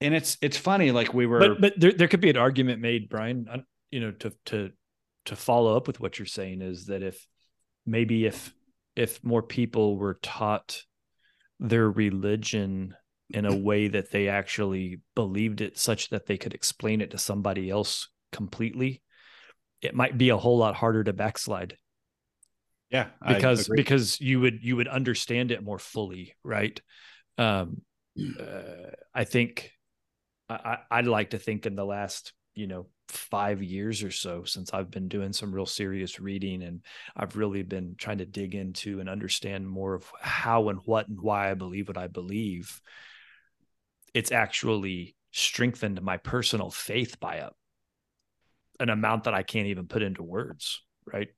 and 0.04 0.14
it's 0.14 0.38
it's 0.42 0.58
funny 0.58 0.92
like 0.92 1.14
we 1.14 1.26
were 1.26 1.40
but 1.40 1.62
but 1.62 1.80
there, 1.80 1.94
there 1.94 2.08
could 2.08 2.22
be 2.22 2.30
an 2.30 2.38
argument 2.38 2.82
made 2.82 3.10
brian 3.10 3.48
you 3.90 4.00
know 4.00 4.12
to 4.12 4.32
to 4.46 4.70
to 5.26 5.36
follow 5.36 5.76
up 5.78 5.88
with 5.88 6.00
what 6.00 6.20
you're 6.20 6.26
saying 6.26 6.62
is 6.62 6.88
that 6.88 7.02
if 7.02 7.26
maybe 7.86 8.26
if 8.26 8.54
if 8.96 9.24
more 9.24 9.42
people 9.42 9.98
were 9.98 10.20
taught 10.22 10.84
their 11.60 11.90
religion 11.90 12.94
in 13.30 13.46
a 13.46 13.56
way 13.70 13.88
that 13.88 14.12
they 14.12 14.28
actually 14.28 15.00
believed 15.16 15.62
it 15.62 15.78
such 15.78 16.10
that 16.10 16.26
they 16.26 16.38
could 16.38 16.54
explain 16.54 17.00
it 17.00 17.12
to 17.12 17.18
somebody 17.18 17.70
else 17.70 18.10
completely 18.32 19.02
it 19.82 19.96
might 19.96 20.18
be 20.18 20.30
a 20.30 20.38
whole 20.38 20.58
lot 20.58 20.76
harder 20.76 21.04
to 21.04 21.14
backslide 21.14 21.78
yeah 22.94 23.08
because 23.28 23.68
because 23.68 24.22
you 24.22 24.40
would 24.40 24.64
you 24.64 24.78
would 24.78 24.88
understand 24.88 25.52
it 25.52 25.64
more 25.64 25.80
fully 25.80 26.34
right 26.44 26.80
um 27.38 27.82
uh, 28.40 28.92
i 29.14 29.26
think 29.26 29.74
I, 30.50 30.78
I'd 30.92 31.08
like 31.08 31.32
to 31.32 31.38
think 31.40 31.66
in 31.66 31.76
the 31.76 31.86
last, 31.86 32.34
you 32.56 32.68
know, 32.68 32.88
five 33.08 33.62
years 33.62 34.04
or 34.04 34.12
so 34.12 34.44
since 34.44 34.74
I've 34.74 34.90
been 34.90 35.08
doing 35.08 35.34
some 35.34 35.54
real 35.54 35.66
serious 35.66 36.20
reading 36.20 36.64
and 36.64 36.82
I've 37.16 37.36
really 37.36 37.64
been 37.64 37.96
trying 37.98 38.20
to 38.20 38.26
dig 38.26 38.56
into 38.56 39.00
and 39.00 39.10
understand 39.10 39.68
more 39.68 39.94
of 39.94 40.10
how 40.20 40.70
and 40.70 40.80
what 40.86 41.08
and 41.08 41.20
why 41.22 41.52
I 41.52 41.54
believe 41.54 41.88
what 41.88 41.98
I 41.98 42.08
believe. 42.08 42.82
It's 44.14 44.32
actually 44.32 45.16
strengthened 45.32 46.02
my 46.02 46.18
personal 46.18 46.70
faith 46.70 47.20
by 47.20 47.36
a 47.38 47.50
an 48.80 48.90
amount 48.90 49.26
that 49.26 49.34
I 49.34 49.44
can't 49.44 49.68
even 49.68 49.88
put 49.88 50.02
into 50.02 50.24
words, 50.24 50.82
right? 51.06 51.30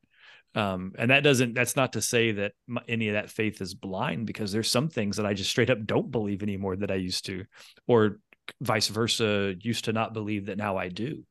Um, 0.56 0.94
and 0.98 1.12
that 1.12 1.24
doesn't 1.24 1.54
that's 1.54 1.76
not 1.76 1.94
to 1.94 2.02
say 2.02 2.32
that 2.32 2.54
my, 2.66 2.82
any 2.88 3.10
of 3.10 3.16
that 3.16 3.30
faith 3.30 3.62
is 3.62 3.74
blind 3.74 4.26
because 4.26 4.54
there's 4.54 4.72
some 4.72 4.88
things 4.88 5.18
that 5.18 5.26
I 5.26 5.34
just 5.34 5.50
straight 5.50 5.70
up 5.70 5.86
don't 5.86 6.12
believe 6.12 6.42
anymore 6.42 6.78
that 6.78 6.92
I 6.92 6.96
used 6.96 7.26
to, 7.26 7.44
or 7.88 8.20
vice 8.62 8.88
versa 8.88 9.54
used 9.60 9.86
to 9.86 9.94
not 9.94 10.14
believe 10.14 10.46
that 10.46 10.58
now 10.58 10.78
I 10.78 10.88
do. 10.88 11.24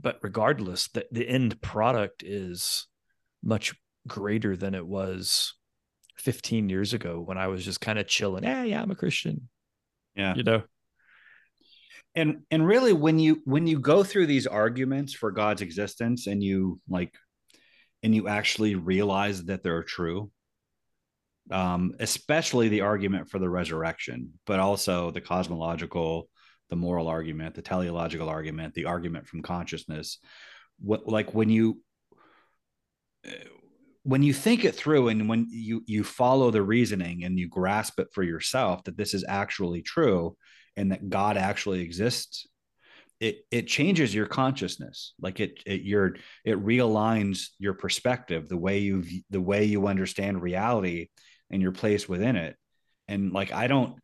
But 0.00 0.18
regardless, 0.22 0.88
the, 0.88 1.06
the 1.12 1.28
end 1.28 1.60
product 1.60 2.22
is 2.24 2.86
much 3.42 3.74
greater 4.08 4.56
than 4.56 4.74
it 4.74 4.86
was 4.86 5.54
15 6.16 6.68
years 6.68 6.94
ago 6.94 7.20
when 7.20 7.38
I 7.38 7.48
was 7.48 7.64
just 7.64 7.80
kind 7.80 7.98
of 7.98 8.06
chilling. 8.06 8.44
Hey, 8.44 8.70
yeah, 8.70 8.82
I'm 8.82 8.90
a 8.90 8.96
Christian. 8.96 9.48
Yeah. 10.16 10.34
You 10.34 10.42
know. 10.42 10.62
And 12.16 12.42
and 12.50 12.64
really 12.64 12.92
when 12.92 13.18
you 13.18 13.42
when 13.44 13.66
you 13.66 13.80
go 13.80 14.04
through 14.04 14.26
these 14.26 14.46
arguments 14.46 15.12
for 15.12 15.32
God's 15.32 15.62
existence 15.62 16.28
and 16.28 16.42
you 16.42 16.80
like 16.88 17.12
and 18.04 18.14
you 18.14 18.28
actually 18.28 18.76
realize 18.76 19.44
that 19.44 19.62
they're 19.62 19.82
true, 19.82 20.30
um, 21.50 21.94
especially 21.98 22.68
the 22.68 22.82
argument 22.82 23.28
for 23.30 23.38
the 23.38 23.48
resurrection, 23.48 24.34
but 24.46 24.60
also 24.60 25.10
the 25.10 25.20
cosmological 25.20 26.28
the 26.70 26.76
moral 26.76 27.08
argument, 27.08 27.54
the 27.54 27.62
teleological 27.62 28.28
argument, 28.28 28.74
the 28.74 28.86
argument 28.86 29.26
from 29.26 29.42
consciousness. 29.42 30.18
What 30.80 31.06
like 31.06 31.34
when 31.34 31.50
you 31.50 31.80
when 34.02 34.22
you 34.22 34.32
think 34.34 34.64
it 34.64 34.74
through 34.74 35.08
and 35.08 35.28
when 35.28 35.46
you 35.50 35.82
you 35.86 36.04
follow 36.04 36.50
the 36.50 36.62
reasoning 36.62 37.24
and 37.24 37.38
you 37.38 37.48
grasp 37.48 38.00
it 38.00 38.08
for 38.12 38.22
yourself 38.22 38.84
that 38.84 38.96
this 38.96 39.14
is 39.14 39.24
actually 39.28 39.82
true 39.82 40.36
and 40.76 40.90
that 40.92 41.08
God 41.08 41.36
actually 41.36 41.80
exists, 41.80 42.46
it 43.20 43.44
it 43.50 43.66
changes 43.66 44.14
your 44.14 44.26
consciousness. 44.26 45.14
Like 45.20 45.40
it 45.40 45.62
it 45.66 45.82
your 45.82 46.16
it 46.44 46.62
realigns 46.62 47.48
your 47.58 47.74
perspective, 47.74 48.48
the 48.48 48.56
way 48.56 48.78
you 48.78 49.04
the 49.30 49.40
way 49.40 49.64
you 49.64 49.86
understand 49.86 50.42
reality 50.42 51.08
and 51.50 51.62
your 51.62 51.72
place 51.72 52.08
within 52.08 52.36
it. 52.36 52.56
And 53.08 53.32
like 53.32 53.52
I 53.52 53.66
don't 53.66 53.96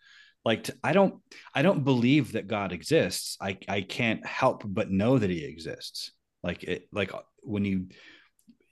like 0.44 0.64
to, 0.64 0.74
i 0.82 0.92
don't 0.92 1.16
i 1.54 1.62
don't 1.62 1.84
believe 1.84 2.32
that 2.32 2.48
god 2.48 2.72
exists 2.72 3.36
i 3.40 3.58
i 3.68 3.80
can't 3.80 4.24
help 4.26 4.62
but 4.66 4.90
know 4.90 5.18
that 5.18 5.30
he 5.30 5.44
exists 5.44 6.12
like 6.42 6.62
it 6.64 6.88
like 6.92 7.12
when 7.42 7.64
you 7.64 7.86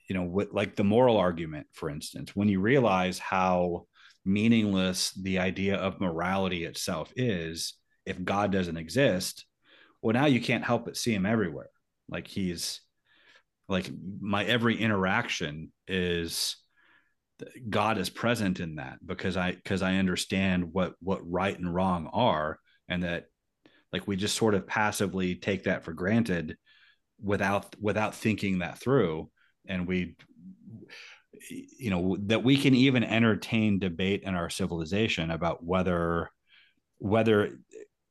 you 0.07 0.15
know 0.15 0.23
what 0.23 0.53
like 0.53 0.75
the 0.75 0.83
moral 0.83 1.17
argument 1.17 1.67
for 1.73 1.89
instance 1.89 2.35
when 2.35 2.49
you 2.49 2.59
realize 2.59 3.19
how 3.19 3.85
meaningless 4.25 5.11
the 5.11 5.39
idea 5.39 5.75
of 5.75 6.01
morality 6.01 6.65
itself 6.65 7.11
is 7.15 7.75
if 8.05 8.23
god 8.23 8.51
doesn't 8.51 8.77
exist 8.77 9.45
well 10.01 10.13
now 10.13 10.25
you 10.25 10.41
can't 10.41 10.63
help 10.63 10.85
but 10.85 10.97
see 10.97 11.13
him 11.13 11.25
everywhere. 11.25 11.69
Like 12.07 12.27
he's 12.27 12.81
like 13.67 13.89
my 14.19 14.43
every 14.45 14.77
interaction 14.77 15.71
is 15.87 16.57
God 17.69 17.97
is 17.97 18.09
present 18.09 18.59
in 18.59 18.75
that 18.75 18.97
because 19.05 19.37
I 19.37 19.51
because 19.51 19.81
I 19.81 19.95
understand 19.95 20.73
what 20.73 20.95
what 20.99 21.19
right 21.29 21.57
and 21.57 21.73
wrong 21.73 22.09
are 22.11 22.57
and 22.87 23.03
that 23.03 23.25
like 23.93 24.07
we 24.07 24.15
just 24.15 24.35
sort 24.35 24.55
of 24.55 24.67
passively 24.67 25.35
take 25.35 25.63
that 25.63 25.83
for 25.83 25.93
granted 25.93 26.57
without 27.21 27.75
without 27.79 28.15
thinking 28.15 28.59
that 28.59 28.79
through. 28.79 29.29
And 29.67 29.87
we 29.87 30.15
you 31.49 31.89
know 31.89 32.17
that 32.25 32.43
we 32.43 32.57
can 32.57 32.75
even 32.75 33.03
entertain 33.03 33.79
debate 33.79 34.23
in 34.23 34.35
our 34.35 34.49
civilization 34.49 35.31
about 35.31 35.63
whether 35.63 36.29
whether 36.97 37.57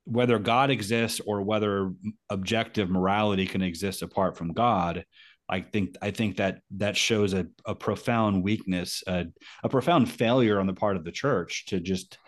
whether 0.08 0.38
God 0.38 0.70
exists 0.70 1.20
or 1.26 1.42
whether 1.42 1.92
objective 2.30 2.88
morality 2.88 3.46
can 3.46 3.62
exist 3.62 4.02
apart 4.02 4.36
from 4.36 4.52
God 4.52 5.04
I 5.48 5.62
think 5.62 5.96
I 6.02 6.10
think 6.10 6.36
that 6.36 6.60
that 6.76 6.96
shows 6.96 7.32
a, 7.32 7.46
a 7.64 7.74
profound 7.74 8.42
weakness, 8.42 9.02
a, 9.06 9.26
a 9.64 9.68
profound 9.68 10.10
failure 10.10 10.60
on 10.60 10.66
the 10.66 10.74
part 10.74 10.96
of 10.96 11.04
the 11.04 11.12
church 11.12 11.66
to 11.66 11.80
just 11.80 12.18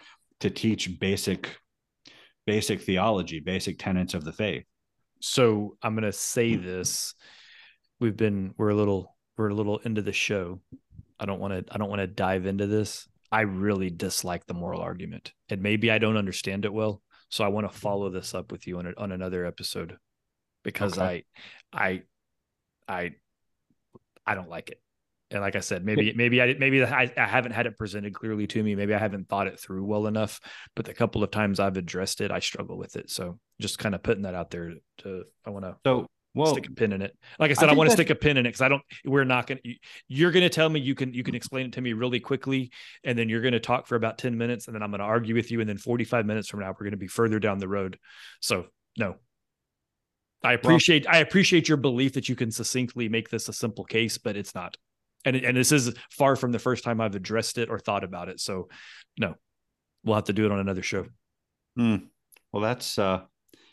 to 0.40 0.48
teach 0.48 0.98
basic 0.98 1.55
basic 2.47 2.81
theology, 2.81 3.40
basic 3.40 3.78
tenets 3.78 4.15
of 4.15 4.24
the 4.24 4.32
faith. 4.32 4.65
So 5.20 5.77
I'm 5.82 5.94
going 5.94 6.05
to 6.05 6.12
say 6.12 6.55
hmm. 6.55 6.65
this: 6.65 7.15
we've 8.01 8.16
been 8.16 8.55
we're 8.57 8.70
a 8.70 8.74
little 8.74 9.15
we're 9.36 9.48
a 9.48 9.55
little 9.55 9.78
into 9.78 10.01
the 10.01 10.12
show. 10.12 10.61
I 11.19 11.27
don't 11.27 11.40
want 11.40 11.66
to 11.66 11.74
I 11.74 11.77
don't 11.77 11.90
want 11.90 12.01
to 12.01 12.07
dive 12.07 12.47
into 12.47 12.66
this. 12.66 13.07
I 13.31 13.43
really 13.43 13.90
dislike 13.90 14.47
the 14.47 14.55
moral 14.55 14.81
argument, 14.81 15.32
and 15.51 15.61
maybe 15.61 15.90
I 15.90 15.98
don't 15.98 16.16
understand 16.16 16.65
it 16.65 16.73
well. 16.73 17.02
So 17.31 17.44
I 17.44 17.48
want 17.48 17.65
to 17.65 17.69
mm-hmm. 17.70 17.81
follow 17.81 18.11
this 18.11 18.35
up 18.35 18.52
with 18.52 18.66
you 18.66 18.78
on 18.78 18.86
a, 18.86 18.93
on 18.97 19.12
another 19.12 19.47
episode 19.47 19.97
because 20.62 20.98
okay. 20.98 21.24
I 21.73 22.02
I 22.89 23.02
I 23.02 23.11
I 24.27 24.35
don't 24.35 24.51
like 24.51 24.70
it. 24.70 24.81
And 25.32 25.40
like 25.40 25.55
I 25.55 25.61
said, 25.61 25.85
maybe 25.85 26.12
maybe 26.12 26.43
I 26.43 26.57
maybe 26.59 26.82
I, 26.82 27.11
I 27.16 27.27
haven't 27.27 27.52
had 27.52 27.66
it 27.66 27.78
presented 27.78 28.15
clearly 28.15 28.48
to 28.48 28.62
me. 28.62 28.74
Maybe 28.74 28.94
I 28.94 28.98
haven't 28.98 29.28
thought 29.28 29.47
it 29.47 29.61
through 29.61 29.85
well 29.85 30.09
enough. 30.09 30.40
But 30.74 30.86
the 30.86 30.94
couple 30.94 31.23
of 31.23 31.31
times 31.31 31.61
I've 31.61 31.77
addressed 31.77 32.20
it, 32.20 32.32
I 32.32 32.40
struggle 32.40 32.77
with 32.77 32.97
it. 32.97 33.11
So 33.11 33.39
just 33.61 33.78
kind 33.78 33.94
of 33.94 34.02
putting 34.02 34.24
that 34.24 34.35
out 34.35 34.51
there 34.51 34.74
to 34.98 35.24
I 35.47 35.51
want 35.51 35.65
to 35.66 35.77
so 35.86 36.09
well 36.35 36.52
stick 36.52 36.69
a 36.69 36.73
pin 36.73 36.93
in 36.93 37.02
it. 37.02 37.16
Like 37.39 37.51
I 37.51 37.55
said, 37.55 37.69
I, 37.69 37.73
I 37.73 37.74
want 37.74 37.90
to 37.90 37.94
stick 37.94 38.11
a 38.11 38.15
pin 38.15 38.36
in 38.36 38.47
it 38.47 38.51
because 38.51 38.61
I 38.61 38.69
don't. 38.69 38.82
We're 39.05 39.24
not 39.24 39.47
gonna. 39.47 39.61
You're 40.09 40.31
gonna 40.31 40.48
tell 40.48 40.69
me 40.69 40.81
you 40.81 40.94
can 40.94 41.12
you 41.12 41.23
can 41.23 41.35
explain 41.35 41.66
it 41.66 41.73
to 41.74 41.81
me 41.81 41.93
really 41.93 42.20
quickly, 42.20 42.70
and 43.05 43.19
then 43.19 43.28
you're 43.28 43.43
gonna 43.43 43.61
talk 43.61 43.86
for 43.86 43.97
about 43.97 44.19
ten 44.19 44.36
minutes, 44.36 44.66
and 44.66 44.74
then 44.74 44.82
I'm 44.82 44.90
gonna 44.90 45.05
argue 45.05 45.35
with 45.35 45.51
you, 45.51 45.61
and 45.61 45.69
then 45.69 45.78
45 45.78 46.27
minutes 46.27 46.48
from 46.48 46.61
now 46.61 46.74
we're 46.78 46.85
gonna 46.85 46.97
be 46.97 47.09
further 47.09 47.39
down 47.39 47.59
the 47.59 47.69
road. 47.69 47.98
So 48.40 48.66
no, 48.97 49.16
I 50.43 50.52
appreciate 50.55 51.07
well, 51.07 51.16
I 51.16 51.19
appreciate 51.19 51.69
your 51.69 51.78
belief 51.78 52.15
that 52.15 52.28
you 52.28 52.36
can 52.36 52.51
succinctly 52.51 53.09
make 53.09 53.31
this 53.31 53.48
a 53.48 53.52
simple 53.52 53.85
case, 53.85 54.19
but 54.19 54.36
it's 54.36 54.55
not. 54.55 54.77
And 55.24 55.36
and 55.36 55.57
this 55.57 55.73
is 55.73 55.93
far 56.11 56.36
from 56.36 56.52
the 56.52 56.59
first 56.59 56.85
time 56.85 57.01
I've 57.01 57.15
addressed 57.15 57.59
it 57.59 57.69
or 57.69 57.78
thought 57.78 58.05
about 58.05 58.28
it. 58.28 58.40
So 58.40 58.69
no. 59.19 59.35
We'll 60.05 60.15
have 60.15 60.24
to 60.24 60.32
do 60.32 60.47
it 60.47 60.52
on 60.52 60.61
another 60.61 60.82
show. 60.82 61.07
Hmm. 61.77 61.97
Well, 62.52 62.62
that's 62.62 62.98
uh 62.98 63.23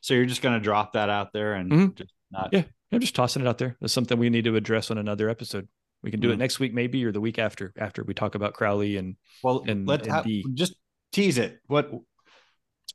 so 0.02 0.14
you're 0.14 0.26
just 0.26 0.42
gonna 0.42 0.60
drop 0.60 0.94
that 0.94 1.10
out 1.10 1.34
there 1.34 1.54
and 1.54 1.72
mm-hmm. 1.72 1.94
just 1.96 2.14
not 2.32 2.50
Yeah, 2.52 2.64
I'm 2.92 3.00
just 3.00 3.16
tossing 3.16 3.42
it 3.42 3.48
out 3.48 3.58
there. 3.58 3.78
That's 3.80 3.94
something 3.94 4.18
we 4.18 4.30
need 4.30 4.46
to 4.46 4.56
address 4.56 4.92
on 4.92 4.98
another 4.98 5.30
episode. 5.30 5.68
We 6.04 6.12
can 6.12 6.20
do 6.20 6.30
mm. 6.30 6.34
it 6.34 6.38
next 6.38 6.60
week, 6.60 6.74
maybe, 6.74 7.04
or 7.06 7.12
the 7.12 7.22
week 7.22 7.40
after, 7.40 7.74
after 7.78 8.04
we 8.04 8.14
talk 8.14 8.36
about 8.36 8.54
Crowley 8.54 8.98
and 8.98 9.16
well, 9.44 9.64
and, 9.68 9.88
let 9.88 10.08
and 10.08 10.56
just 10.56 10.76
tease 11.12 11.38
it. 11.38 11.60
What 11.68 11.92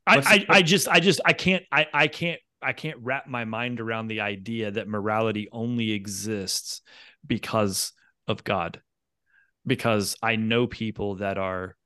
I, 0.07 0.17
I, 0.17 0.57
I 0.57 0.61
just 0.61 0.87
I 0.87 0.99
just 0.99 1.21
I 1.25 1.33
can't 1.33 1.63
I 1.71 1.87
I 1.93 2.07
can't 2.07 2.39
I 2.61 2.73
can't 2.73 2.97
wrap 3.01 3.27
my 3.27 3.45
mind 3.45 3.79
around 3.79 4.07
the 4.07 4.21
idea 4.21 4.71
that 4.71 4.87
morality 4.87 5.49
only 5.51 5.91
exists 5.91 6.81
because 7.25 7.91
of 8.27 8.43
God. 8.43 8.81
Because 9.65 10.15
I 10.21 10.35
know 10.35 10.67
people 10.67 11.15
that 11.15 11.37
are 11.37 11.77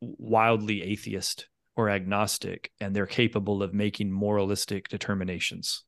wildly 0.00 0.82
atheist 0.82 1.48
or 1.76 1.88
agnostic 1.88 2.72
and 2.80 2.94
they're 2.94 3.06
capable 3.06 3.62
of 3.62 3.74
making 3.74 4.10
moralistic 4.10 4.88
determinations. 4.88 5.84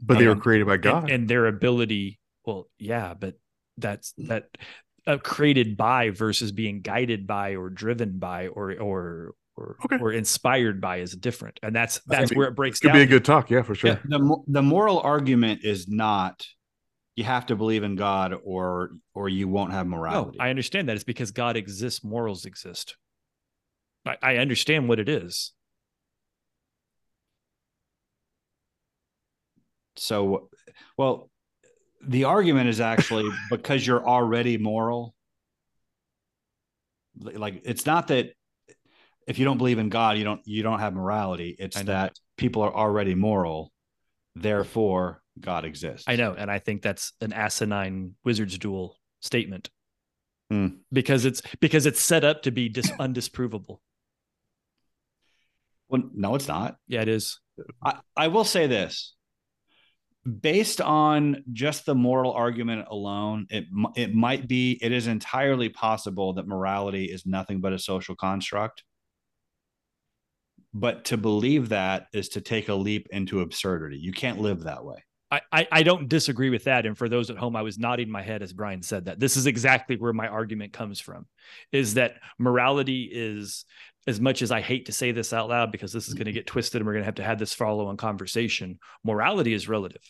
But 0.00 0.18
they 0.18 0.26
were 0.26 0.36
created 0.36 0.66
by 0.66 0.76
God. 0.76 1.10
And, 1.10 1.28
their 1.28 1.46
ability, 1.46 2.18
well, 2.44 2.68
yeah, 2.78 3.14
but 3.14 3.34
that's 3.78 4.12
that 4.18 4.48
uh, 5.06 5.18
created 5.18 5.76
by 5.76 6.10
versus 6.10 6.52
being 6.52 6.80
guided 6.80 7.26
by 7.26 7.56
or 7.56 7.70
driven 7.70 8.18
by 8.18 8.48
or 8.48 8.72
or 8.80 9.34
or, 9.56 9.76
Okay. 9.84 9.98
or 10.00 10.12
inspired 10.12 10.80
by 10.80 10.98
is 10.98 11.14
different. 11.14 11.60
And 11.62 11.74
that's 11.76 12.00
That's 12.06 12.20
that's 12.20 12.30
be- 12.30 12.36
where 12.36 12.48
it 12.48 12.56
breaks 12.56 12.80
Could 12.80 12.88
down. 12.88 12.96
be 12.96 13.02
a 13.02 13.06
good 13.06 13.24
talk, 13.24 13.50
yeah, 13.50 13.62
for 13.62 13.74
sure. 13.74 13.90
Yeah, 13.90 13.98
the 14.04 14.36
the 14.46 14.62
moral 14.62 15.00
argument 15.00 15.60
is 15.64 15.88
not 15.88 16.46
you 17.16 17.24
have 17.24 17.44
to 17.46 17.56
believe 17.56 17.82
in 17.82 17.94
God 17.96 18.34
or 18.44 18.92
or 19.14 19.28
you 19.28 19.48
won't 19.48 19.72
have 19.72 19.86
No, 19.86 19.96
morality. 19.98 20.40
I 20.40 20.48
understand 20.50 20.88
that. 20.88 20.94
It's 20.94 21.04
because 21.04 21.30
God 21.32 21.56
exists, 21.56 22.02
morals 22.02 22.46
exist. 22.46 22.96
I, 24.06 24.16
I 24.22 24.36
understand 24.38 24.88
what 24.88 24.98
it 24.98 25.08
is. 25.08 25.52
So 29.96 30.48
well 30.96 31.30
the 32.04 32.24
argument 32.24 32.68
is 32.68 32.80
actually 32.80 33.28
because 33.50 33.86
you're 33.86 34.06
already 34.06 34.58
moral 34.58 35.14
like 37.20 37.60
it's 37.64 37.86
not 37.86 38.08
that 38.08 38.30
if 39.26 39.38
you 39.38 39.44
don't 39.44 39.58
believe 39.58 39.78
in 39.78 39.88
God 39.88 40.18
you 40.18 40.24
don't 40.24 40.40
you 40.44 40.62
don't 40.62 40.80
have 40.80 40.94
morality 40.94 41.54
it's 41.58 41.80
that 41.82 42.18
people 42.36 42.62
are 42.62 42.74
already 42.74 43.14
moral 43.14 43.72
therefore 44.34 45.22
God 45.40 45.64
exists. 45.64 46.04
I 46.06 46.16
know, 46.16 46.34
and 46.34 46.50
I 46.50 46.58
think 46.58 46.82
that's 46.82 47.12
an 47.20 47.32
asinine 47.32 48.14
wizard's 48.24 48.58
duel 48.58 48.98
statement 49.20 49.70
Hmm. 50.50 50.66
because 50.92 51.24
it's 51.24 51.40
because 51.60 51.86
it's 51.86 52.00
set 52.00 52.24
up 52.24 52.42
to 52.42 52.50
be 52.50 52.68
dis- 52.68 52.90
undisprovable. 53.00 53.78
Well, 55.88 56.02
no, 56.14 56.34
it's 56.34 56.48
not. 56.48 56.76
Yeah, 56.88 57.02
it 57.02 57.08
is. 57.08 57.40
I, 57.82 58.00
I 58.16 58.28
will 58.28 58.44
say 58.44 58.66
this 58.66 59.14
based 60.40 60.80
on 60.80 61.42
just 61.52 61.84
the 61.84 61.94
moral 61.94 62.32
argument 62.32 62.86
alone 62.88 63.44
it 63.50 63.64
it 63.96 64.14
might 64.14 64.46
be 64.46 64.78
it 64.80 64.92
is 64.92 65.08
entirely 65.08 65.68
possible 65.68 66.34
that 66.34 66.46
morality 66.46 67.06
is 67.06 67.26
nothing 67.26 67.60
but 67.60 67.72
a 67.72 67.78
social 67.78 68.14
construct 68.14 68.84
but 70.72 71.04
to 71.04 71.16
believe 71.16 71.70
that 71.70 72.06
is 72.12 72.28
to 72.28 72.40
take 72.40 72.68
a 72.68 72.74
leap 72.74 73.08
into 73.10 73.40
absurdity 73.40 73.98
you 73.98 74.12
can't 74.12 74.40
live 74.40 74.62
that 74.62 74.84
way 74.84 75.02
I, 75.50 75.66
I 75.72 75.82
don't 75.82 76.10
disagree 76.10 76.50
with 76.50 76.64
that. 76.64 76.84
And 76.84 76.96
for 76.96 77.08
those 77.08 77.30
at 77.30 77.38
home, 77.38 77.56
I 77.56 77.62
was 77.62 77.78
nodding 77.78 78.10
my 78.10 78.20
head 78.20 78.42
as 78.42 78.52
Brian 78.52 78.82
said 78.82 79.06
that. 79.06 79.18
This 79.18 79.38
is 79.38 79.46
exactly 79.46 79.96
where 79.96 80.12
my 80.12 80.28
argument 80.28 80.74
comes 80.74 81.00
from, 81.00 81.26
is 81.72 81.94
that 81.94 82.16
morality 82.38 83.08
is 83.10 83.64
as 84.06 84.20
much 84.20 84.42
as 84.42 84.50
I 84.50 84.60
hate 84.60 84.86
to 84.86 84.92
say 84.92 85.12
this 85.12 85.32
out 85.32 85.48
loud 85.48 85.70
because 85.70 85.92
this 85.92 86.08
is 86.08 86.14
going 86.14 86.24
to 86.24 86.30
mm-hmm. 86.30 86.38
get 86.38 86.46
twisted 86.46 86.80
and 86.80 86.86
we're 86.86 86.94
going 86.94 87.02
to 87.02 87.06
have 87.06 87.16
to 87.16 87.24
have 87.24 87.38
this 87.38 87.54
follow-on 87.54 87.96
conversation. 87.96 88.78
Morality 89.04 89.52
is 89.52 89.68
relative. 89.68 90.02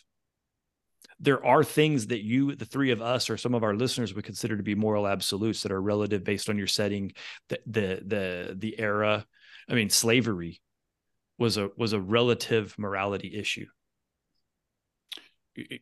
There 1.19 1.45
are 1.45 1.63
things 1.63 2.07
that 2.07 2.23
you, 2.23 2.55
the 2.55 2.65
three 2.65 2.91
of 2.91 3.01
us, 3.01 3.29
or 3.29 3.37
some 3.37 3.53
of 3.53 3.63
our 3.63 3.75
listeners 3.75 4.13
would 4.13 4.25
consider 4.25 4.57
to 4.57 4.63
be 4.63 4.75
moral 4.75 5.07
absolutes 5.07 5.63
that 5.63 5.71
are 5.71 5.81
relative 5.81 6.23
based 6.23 6.49
on 6.49 6.57
your 6.57 6.67
setting, 6.67 7.13
the 7.49 7.59
the 7.65 8.01
the 8.05 8.55
the 8.57 8.79
era. 8.79 9.25
I 9.69 9.75
mean, 9.75 9.89
slavery 9.89 10.59
was 11.37 11.57
a 11.57 11.69
was 11.77 11.93
a 11.93 11.99
relative 11.99 12.75
morality 12.77 13.33
issue 13.35 13.65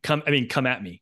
come 0.04 0.24
i 0.26 0.32
mean 0.32 0.48
come 0.48 0.66
at 0.66 0.82
me 0.82 1.02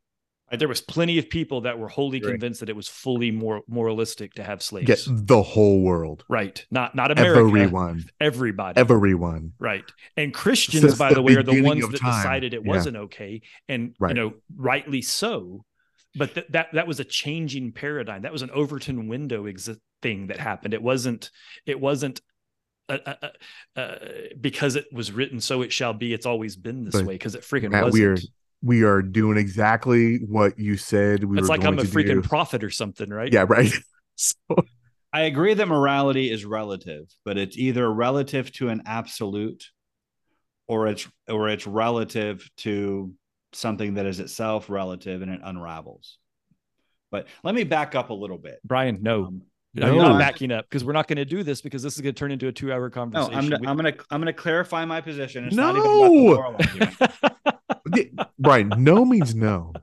there 0.58 0.68
was 0.68 0.82
plenty 0.82 1.18
of 1.20 1.30
people 1.30 1.62
that 1.62 1.78
were 1.80 1.88
wholly 1.88 2.20
Right. 2.22 2.32
convinced 2.32 2.60
that 2.62 2.70
it 2.70 2.76
was 2.76 2.88
fully 2.88 3.32
more 3.32 3.62
moralistic 3.68 4.34
to 4.36 4.44
have 4.44 4.62
slaves 4.64 4.88
Get 4.88 5.28
the 5.28 5.42
whole 5.44 5.82
world. 5.82 6.24
right 6.30 6.66
not 6.72 6.96
not 6.96 7.12
america 7.12 7.40
Everyone. 7.40 8.06
everybody 8.20 8.80
Everyone. 8.80 9.54
right 9.60 9.84
and 10.18 10.34
christians 10.34 10.84
Since 10.84 10.98
by 10.98 11.10
the 11.10 11.16
the 11.16 11.22
way 11.22 11.36
are 11.36 11.44
the 11.44 11.62
ones 11.62 11.88
that 11.88 12.00
time. 12.00 12.12
decided 12.22 12.54
it 12.54 12.62
Yeah. 12.64 12.70
wasn't 12.70 12.98
okay 12.98 13.42
and 13.68 13.96
Right. 14.00 14.16
you 14.16 14.22
know 14.22 14.34
rightly 14.56 15.02
so 15.02 15.66
but 16.16 16.34
th- 16.34 16.48
that 16.50 16.70
that 16.74 16.88
was 16.88 17.00
a 17.00 17.04
changing 17.06 17.72
paradigm 17.72 18.24
that 18.24 18.32
was 18.32 18.42
an 18.42 18.50
overton 18.52 19.08
window 19.08 19.46
thing 20.02 20.28
that 20.28 20.38
happened 20.40 20.74
it 20.74 20.82
wasn't 20.82 21.30
it 21.66 21.80
wasn't 21.80 22.22
uh, 22.88 22.98
uh, 23.06 23.14
uh, 23.22 23.80
uh, 23.80 23.96
because 24.42 24.76
it 24.76 24.86
was 24.92 25.12
written 25.12 25.40
so 25.40 25.62
it 25.62 25.72
shall 25.72 25.94
be 25.94 26.12
it's 26.14 26.26
always 26.26 26.56
been 26.56 26.86
this 26.86 26.96
But, 26.96 27.06
way 27.06 27.14
because 27.14 27.36
it 27.36 27.42
freaking 27.42 27.70
Matt, 27.72 27.84
wasn't 27.84 28.02
we 28.02 28.06
are 28.08 28.18
we 28.62 28.84
are 28.84 29.02
doing 29.02 29.38
exactly 29.38 30.18
what 30.18 30.60
you 30.60 30.76
said 30.78 31.24
we 31.24 31.38
it's 31.38 31.44
were 31.44 31.56
like 31.56 31.62
going 31.62 31.80
i'm 31.80 31.86
a 31.86 31.88
freaking 31.88 32.22
do. 32.22 32.28
prophet 32.28 32.64
or 32.64 32.70
something 32.70 33.10
right 33.10 33.32
Yeah, 33.32 33.46
right. 33.48 33.72
so, 34.16 34.36
i 35.14 35.22
agree 35.22 35.54
that 35.54 35.68
morality 35.68 36.30
is 36.32 36.44
relative 36.46 37.06
but 37.24 37.38
it's 37.38 37.58
either 37.58 37.92
relative 37.92 38.52
to 38.54 38.70
an 38.70 38.82
absolute 38.86 39.70
or 40.68 40.88
it's 40.88 41.08
or 41.30 41.48
it's 41.50 41.66
relative 41.66 42.48
to 42.58 43.14
something 43.54 43.94
that 43.96 44.06
is 44.06 44.20
itself 44.20 44.70
relative 44.70 45.22
and 45.22 45.32
it 45.32 45.40
unravels 45.44 46.18
but 47.12 47.28
let 47.44 47.56
me 47.56 47.64
back 47.64 47.96
up 47.96 48.10
a 48.10 48.14
little 48.14 48.38
bit 48.38 48.60
brian 48.66 49.00
no 49.02 49.26
Um, 49.26 49.42
No, 49.74 49.88
No. 49.88 49.94
you're 49.94 50.04
not 50.04 50.20
backing 50.20 50.52
up 50.52 50.66
because 50.66 50.84
we're 50.84 50.94
not 50.94 51.08
going 51.08 51.18
to 51.18 51.26
do 51.26 51.44
this 51.44 51.62
because 51.62 51.82
this 51.84 51.96
is 51.96 52.02
going 52.02 52.14
to 52.14 52.20
turn 52.20 52.32
into 52.32 52.48
a 52.48 52.52
two-hour 52.52 52.90
No, 52.90 52.90
conversation. 52.90 53.36
I'm 53.36 53.44
gonna, 53.50 53.60
We- 53.62 53.68
I'm 53.68 53.76
gonna 53.78 53.94
I'm 54.12 54.20
gonna 54.22 54.34
clarify 54.34 54.84
my 54.84 55.00
position. 55.00 55.46
It's 55.46 55.56
not 55.56 55.76
even 55.78 55.92
about 55.92 56.10
the 56.74 57.30
No. 57.46 57.52
moral 57.90 58.00
argument. 58.02 58.20
Yeah, 58.20 58.26
Brian, 58.40 58.74
no 58.78 59.06
means 59.06 59.36
no. 59.36 59.74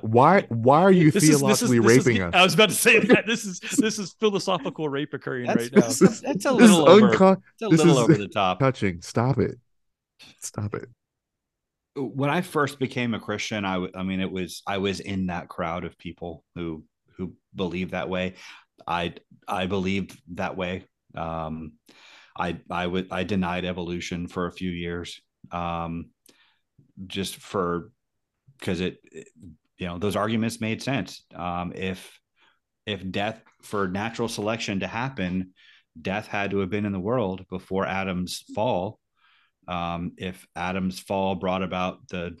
Why 0.00 0.42
why 0.48 0.80
are 0.82 0.92
you 0.92 1.10
This 1.10 1.24
is- 1.24 1.40
this 1.40 1.62
is- 1.62 1.68
theologically 1.70 1.78
this 1.80 1.90
is- 1.98 2.06
raping 2.06 2.22
us? 2.22 2.34
I 2.34 2.42
was 2.42 2.54
about 2.54 2.68
to 2.68 2.74
say 2.74 3.00
that 3.00 3.26
this 3.26 3.44
is 3.44 3.58
this 3.78 3.98
is 3.98 4.14
philosophical 4.20 4.88
rape 4.88 5.12
occurring 5.12 5.46
That's, 5.46 5.62
right 5.64 5.72
now. 5.74 5.86
Is- 5.86 6.20
that's 6.20 6.44
a 6.44 6.52
little 6.52 6.88
over. 6.88 7.10
uncon- 7.10 7.42
It's 7.54 7.62
a 7.62 7.68
little 7.68 7.98
over 7.98 8.14
the 8.14 8.28
top. 8.28 8.60
touching. 8.60 9.02
Stop 9.02 9.38
it. 9.38 9.56
Stop 10.40 10.74
it. 10.74 10.88
When 11.96 12.30
I 12.30 12.42
first 12.42 12.78
became 12.78 13.12
a 13.14 13.18
Christian, 13.20 13.64
I 13.64 13.74
w- 13.74 13.92
I 13.94 14.04
mean, 14.04 14.20
it 14.20 14.30
was 14.30 14.62
I 14.66 14.78
was 14.78 15.00
in 15.00 15.26
that 15.26 15.48
crowd 15.48 15.84
of 15.84 15.98
people 15.98 16.44
who 16.54 16.84
who 17.16 17.32
believe 17.56 17.90
that 17.90 18.08
way. 18.08 18.34
I 18.86 19.14
I 19.48 19.66
believed 19.66 20.16
that 20.34 20.56
way. 20.56 20.84
Um, 21.16 21.72
I 22.38 22.58
I 22.70 22.86
would 22.86 23.08
I 23.10 23.24
denied 23.24 23.64
evolution 23.64 24.28
for 24.28 24.46
a 24.46 24.52
few 24.52 24.70
years, 24.70 25.20
um, 25.50 26.10
just 27.06 27.36
for 27.36 27.90
because 28.58 28.80
it, 28.80 28.98
it- 29.04 29.28
you 29.78 29.86
know 29.86 29.96
those 29.98 30.16
arguments 30.16 30.60
made 30.60 30.82
sense. 30.82 31.22
Um, 31.32 31.72
if 31.74 32.18
if 32.84 33.08
death 33.12 33.40
for 33.62 33.86
natural 33.86 34.26
selection 34.28 34.80
to 34.80 34.88
happen, 34.88 35.52
death 36.00 36.26
had 36.26 36.50
to 36.50 36.58
have 36.58 36.70
been 36.70 36.84
in 36.84 36.90
the 36.92 36.98
world 36.98 37.44
before 37.48 37.86
Adam's 37.86 38.42
fall. 38.56 38.98
Um, 39.68 40.12
if 40.16 40.46
Adam's 40.56 40.98
fall 40.98 41.36
brought 41.36 41.62
about 41.62 42.08
the 42.08 42.36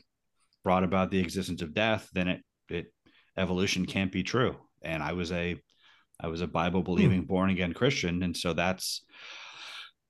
brought 0.64 0.82
about 0.82 1.10
the 1.12 1.20
existence 1.20 1.62
of 1.62 1.74
death, 1.74 2.08
then 2.12 2.26
it 2.26 2.42
it 2.68 2.92
evolution 3.36 3.86
can't 3.86 4.10
be 4.10 4.24
true. 4.24 4.56
And 4.82 5.00
I 5.00 5.12
was 5.12 5.30
a 5.30 5.62
I 6.20 6.26
was 6.26 6.40
a 6.40 6.48
Bible 6.48 6.82
believing 6.82 7.22
born 7.24 7.50
again 7.50 7.72
Christian, 7.72 8.24
and 8.24 8.36
so 8.36 8.52
that's 8.52 9.04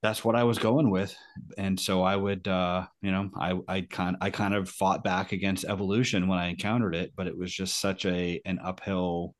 that's 0.02 0.24
what 0.24 0.36
I 0.36 0.44
was 0.44 0.58
going 0.58 0.90
with. 0.90 1.14
And 1.56 1.78
so 1.78 2.02
I 2.02 2.14
would, 2.14 2.46
uh, 2.46 2.86
you 3.02 3.10
know, 3.10 3.30
I 3.36 3.58
I 3.66 3.80
kind 3.82 4.16
I 4.20 4.30
kind 4.30 4.54
of 4.54 4.68
fought 4.68 5.02
back 5.02 5.32
against 5.32 5.64
evolution 5.64 6.28
when 6.28 6.38
I 6.38 6.48
encountered 6.48 6.94
it, 6.94 7.12
but 7.16 7.26
it 7.26 7.36
was 7.36 7.52
just 7.52 7.80
such 7.80 8.06
a 8.06 8.40
an 8.44 8.60
uphill. 8.62 9.34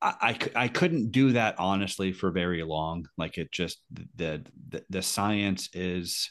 I, 0.00 0.38
I 0.54 0.68
couldn't 0.68 1.10
do 1.10 1.32
that 1.32 1.56
honestly 1.58 2.12
for 2.12 2.30
very 2.30 2.62
long. 2.62 3.08
Like 3.16 3.36
it 3.36 3.50
just 3.50 3.82
the 4.14 4.44
the, 4.68 4.84
the 4.88 5.02
science 5.02 5.68
is 5.72 6.30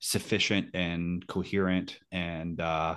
sufficient 0.00 0.68
and 0.74 1.26
coherent 1.26 1.98
and 2.12 2.60
uh 2.60 2.96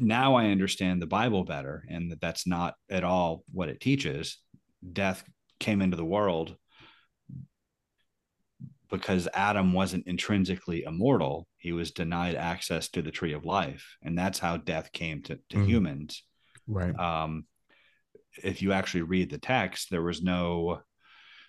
now 0.00 0.34
I 0.36 0.46
understand 0.46 1.02
the 1.02 1.06
Bible 1.06 1.44
better 1.44 1.84
and 1.90 2.10
that 2.10 2.20
that's 2.22 2.46
not 2.46 2.74
at 2.90 3.04
all 3.04 3.44
what 3.52 3.68
it 3.68 3.80
teaches. 3.80 4.38
Death 4.92 5.22
came 5.60 5.82
into 5.82 5.98
the 5.98 6.04
world 6.04 6.56
because 8.90 9.28
Adam 9.34 9.72
wasn't 9.72 10.06
intrinsically 10.06 10.84
immortal. 10.84 11.46
He 11.58 11.72
was 11.72 11.90
denied 11.90 12.34
access 12.36 12.88
to 12.90 13.02
the 13.02 13.10
tree 13.10 13.32
of 13.32 13.44
life. 13.44 13.96
And 14.02 14.16
that's 14.16 14.38
how 14.38 14.56
death 14.58 14.92
came 14.92 15.22
to, 15.24 15.38
to 15.50 15.56
Mm. 15.56 15.66
humans. 15.66 16.22
Right. 16.66 16.98
Um, 16.98 17.46
if 18.42 18.62
you 18.62 18.72
actually 18.72 19.02
read 19.02 19.30
the 19.30 19.38
text, 19.38 19.90
there 19.90 20.02
was 20.02 20.22
no, 20.22 20.82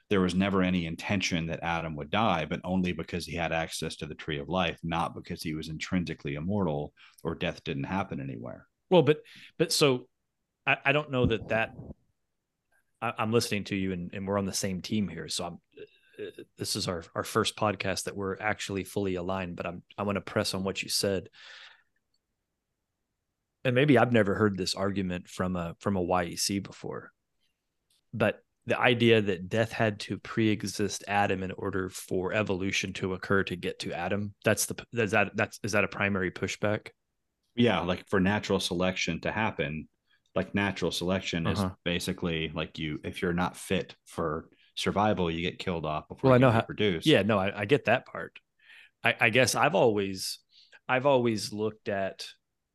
there 0.10 0.22
was 0.22 0.34
never 0.34 0.62
any 0.62 0.86
intention 0.86 1.48
that 1.48 1.64
Adam 1.64 1.96
would 1.98 2.10
die, 2.10 2.46
but 2.46 2.62
only 2.64 2.94
because 2.94 3.26
he 3.26 3.36
had 3.36 3.52
access 3.52 3.98
to 3.98 4.06
the 4.06 4.16
tree 4.16 4.40
of 4.40 4.48
life, 4.48 4.80
not 4.84 5.14
because 5.14 5.44
he 5.44 5.54
was 5.54 5.68
intrinsically 5.70 6.36
immortal 6.36 6.94
or 7.24 7.36
death 7.36 7.64
didn't 7.64 7.84
happen 7.84 8.22
anywhere. 8.22 8.68
Well, 8.90 9.02
but 9.04 9.18
but 9.58 9.74
so 9.74 10.08
I, 10.66 10.78
I 10.86 10.92
don't 10.94 11.12
know 11.12 11.26
that 11.26 11.50
that 11.50 11.72
I, 13.02 13.14
I'm 13.18 13.34
listening 13.34 13.66
to 13.66 13.76
you 13.76 13.92
and, 13.92 14.12
and 14.14 14.26
we're 14.26 14.38
on 14.40 14.46
the 14.46 14.54
same 14.54 14.82
team 14.82 15.10
here. 15.10 15.28
So 15.28 15.46
I'm 15.46 15.58
this 16.58 16.76
is 16.76 16.88
our 16.88 17.04
our 17.16 17.24
first 17.24 17.56
podcast 17.56 18.06
that 18.06 18.16
we're 18.16 18.38
actually 18.40 18.84
fully 18.84 19.16
aligned. 19.16 19.56
But 19.56 19.66
I'm 19.66 19.84
I 19.98 20.04
want 20.04 20.18
to 20.18 20.22
press 20.22 20.54
on 20.54 20.64
what 20.64 20.82
you 20.84 20.90
said. 20.90 21.30
and 23.64 23.76
maybe 23.76 23.98
I've 23.98 24.14
never 24.14 24.36
heard 24.36 24.58
this 24.58 24.76
argument 24.76 25.28
from 25.28 25.56
a 25.56 25.76
from 25.80 25.98
a 25.98 26.02
YEC 26.04 26.64
before, 26.64 27.12
but 28.14 28.42
the 28.66 28.80
idea 28.80 29.22
that 29.22 29.48
death 29.48 29.72
had 29.72 29.98
to 30.02 30.18
pre-exist 30.18 31.04
Adam 31.08 31.42
in 31.42 31.52
order 31.54 31.90
for 31.90 32.34
evolution 32.34 32.92
to 32.92 33.14
occur 33.14 33.42
to 33.44 33.56
get 33.56 33.80
to 33.80 33.94
Adam 33.94 34.34
that's 34.44 34.66
the 34.66 34.76
is 34.94 35.12
that 35.12 35.32
that's 35.36 35.60
is 35.64 35.72
that 35.72 35.86
a 35.86 35.88
primary 35.88 36.32
pushback? 36.32 36.90
Yeah, 37.56 37.80
like 37.80 38.08
for 38.08 38.20
natural 38.20 38.60
selection 38.60 39.20
to 39.22 39.32
happen, 39.32 39.88
like 40.36 40.54
natural 40.54 40.92
selection 40.92 41.48
uh-huh. 41.48 41.66
is 41.66 41.72
basically 41.84 42.52
like 42.54 42.78
you 42.78 43.00
if 43.04 43.22
you're 43.22 43.34
not 43.34 43.58
fit 43.58 43.96
for 44.06 44.50
survival, 44.78 45.30
you 45.30 45.42
get 45.42 45.60
killed 45.60 45.86
off 45.86 46.08
before 46.08 46.30
well, 46.30 46.36
I 46.36 46.38
know 46.38 46.52
how, 46.52 46.62
produce. 46.62 47.06
Yeah, 47.06 47.24
no, 47.24 47.38
I, 47.38 47.62
I 47.62 47.66
get 47.66 47.86
that 47.86 48.06
part. 48.06 48.40
I, 49.04 49.16
I 49.20 49.30
guess 49.30 49.56
I've 49.56 49.76
always 49.76 50.40
I've 50.88 51.06
always 51.06 51.52
looked 51.52 51.90
at 51.90 52.26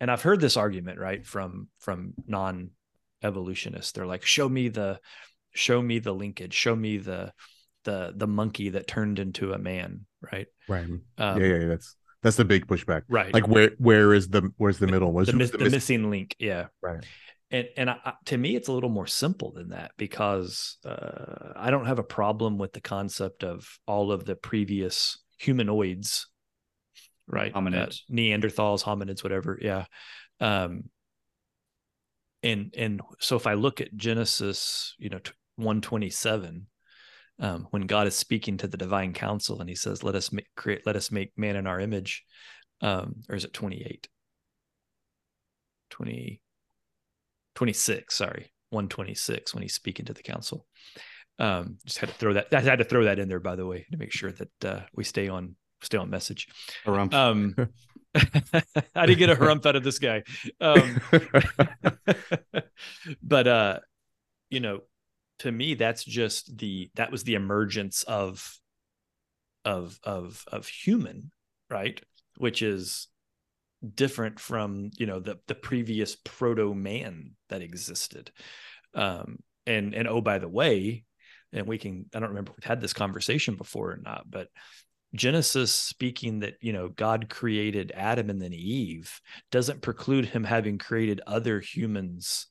and 0.01 0.11
I've 0.11 0.23
heard 0.23 0.41
this 0.41 0.57
argument 0.57 0.99
right 0.99 1.25
from 1.27 1.69
from 1.79 2.15
non 2.27 2.71
evolutionists. 3.23 3.93
They're 3.93 4.07
like, 4.07 4.25
show 4.25 4.49
me 4.49 4.69
the 4.69 4.99
show 5.55 5.81
me 5.81 5.99
the 5.99 6.13
linkage, 6.13 6.55
show 6.55 6.75
me 6.75 6.99
the 6.99 7.33
the 7.85 8.13
the 8.15 8.27
monkey 8.27 8.71
that 8.71 8.87
turned 8.87 9.19
into 9.19 9.53
a 9.53 9.59
man, 9.59 10.07
right? 10.21 10.47
Right. 10.69 10.87
Um, 10.87 11.03
yeah, 11.19 11.47
yeah, 11.47 11.67
that's 11.67 11.97
that's 12.23 12.37
the 12.37 12.45
big 12.45 12.67
pushback. 12.67 13.03
Right. 13.09 13.33
Like 13.33 13.49
where 13.49 13.71
where 13.79 14.15
is 14.15 14.29
the 14.29 14.51
where's 14.57 14.79
the 14.79 14.87
middle? 14.87 15.13
Was 15.13 15.29
the, 15.29 15.33
the, 15.33 15.59
the 15.59 15.71
missing 15.71 16.11
link? 16.11 16.37
Yeah. 16.39 16.67
Right. 16.81 17.05
And 17.53 17.69
and 17.77 17.91
I, 17.91 18.15
to 18.27 18.37
me, 18.37 18.57
it's 18.57 18.69
a 18.69 18.73
little 18.73 18.91
more 18.91 19.07
simple 19.07 19.53
than 19.53 19.69
that 19.69 19.93
because 19.97 20.79
uh, 20.85 21.53
I 21.55 21.71
don't 21.71 21.87
have 21.87 21.99
a 21.99 22.05
problem 22.05 22.59
with 22.59 22.73
the 22.73 22.81
concept 22.81 23.45
of 23.45 23.69
all 23.87 24.11
of 24.11 24.25
the 24.25 24.35
previous 24.35 25.19
humanoids 25.39 26.27
right? 27.33 27.53
Hominids, 27.53 28.01
uh, 28.11 28.15
Neanderthals, 28.15 28.83
hominids, 28.83 29.23
whatever. 29.25 29.59
Yeah. 29.61 29.87
Um, 30.41 30.85
and 32.43 32.75
and 32.77 33.01
so 33.21 33.37
if 33.37 33.47
I 33.47 33.55
look 33.55 33.81
at 33.81 33.97
Genesis, 33.97 34.95
you 34.99 35.09
know, 35.09 35.21
one 35.57 35.81
twenty 35.81 36.11
seven, 36.11 36.67
um, 37.39 37.69
when 37.71 37.87
God 37.87 38.07
is 38.07 38.17
speaking 38.17 38.57
to 38.59 38.69
the 38.69 38.77
divine 38.77 39.13
council 39.13 39.61
and 39.61 39.69
He 39.69 39.77
says, 39.77 40.03
"Let 40.03 40.15
us 40.15 40.33
make, 40.33 40.49
create, 40.57 40.83
let 40.87 40.97
us 40.97 41.11
make 41.11 41.33
man 41.37 41.57
in 41.57 41.67
our 41.67 41.81
image," 41.81 42.25
um, 42.81 43.23
or 43.29 43.37
is 43.37 43.45
it 43.45 43.53
twenty 43.53 43.83
eight? 43.83 44.09
20, 45.91 46.41
26, 47.55 48.15
sorry, 48.15 48.53
126 48.71 49.55
when 49.55 49.63
he's 49.63 49.75
speaking 49.75 50.07
to 50.07 50.15
the 50.15 50.23
council. 50.23 50.67
Um, 51.39 51.79
just 51.85 51.99
had 51.99 52.09
to 52.09 52.15
throw 52.15 52.35
that. 52.35 52.49
I 52.53 52.61
had 52.61 52.79
to 52.79 52.85
throw 52.85 53.05
that 53.05 53.19
in 53.19 53.29
there, 53.29 53.41
by 53.41 53.57
the 53.57 53.67
way, 53.67 53.87
to 53.91 53.97
make 53.97 54.13
sure 54.13 54.33
that 54.33 54.65
uh, 54.65 54.81
we 54.95 55.05
stay 55.05 55.29
on 55.29 55.57
stay 55.83 55.99
on 55.99 56.11
message. 56.11 56.49
Harumph. 56.87 57.13
Um, 57.13 57.55
I 58.95 59.07
didn't 59.07 59.19
get 59.19 59.31
a 59.31 59.37
harumph 59.37 59.67
out 59.67 59.77
of 59.77 59.85
this 59.85 59.99
guy. 59.99 60.23
Um, 60.61 61.01
but 63.23 63.47
uh, 63.47 63.79
you 64.51 64.61
know, 64.61 64.81
to 65.41 65.51
me, 65.51 65.75
that's 65.75 66.05
just 66.05 66.57
the 66.59 66.91
that 66.95 67.11
was 67.11 67.25
the 67.25 67.35
emergence 67.35 68.03
of 68.05 68.59
of 69.65 69.99
of 70.05 70.45
of 70.49 70.67
human, 70.67 71.31
right? 71.71 72.01
Which 72.37 72.63
is 72.63 73.09
different 73.95 74.39
from 74.39 74.91
you 74.99 75.07
know 75.07 75.21
the 75.21 75.39
the 75.49 75.55
previous 75.55 76.17
proto 76.17 76.75
man 76.75 77.33
that 77.49 77.63
existed. 77.63 78.31
Um, 78.95 79.39
and 79.67 79.95
and 79.95 80.09
oh 80.09 80.21
by 80.21 80.39
the 80.39 80.49
way, 80.49 81.05
and 81.53 81.67
we 81.67 81.79
can 81.79 82.07
I 82.15 82.21
don't 82.21 82.31
remember 82.31 82.53
if 82.53 82.59
we've 82.59 82.65
had 82.69 82.81
this 82.81 82.93
conversation 82.93 83.57
before 83.57 83.93
or 83.93 84.01
not, 84.03 84.31
but 84.31 84.49
Genesis 85.15 85.75
speaking 85.75 86.41
that, 86.41 86.55
you 86.61 86.73
know, 86.73 86.89
God 86.89 87.29
created 87.29 87.93
Adam 87.95 88.31
and 88.31 88.41
then 88.41 88.55
Eve 88.55 89.21
doesn't 89.51 89.83
preclude 89.83 90.27
him 90.27 90.45
having 90.45 90.79
created 90.79 91.21
other 91.27 91.61
humans 91.61 92.47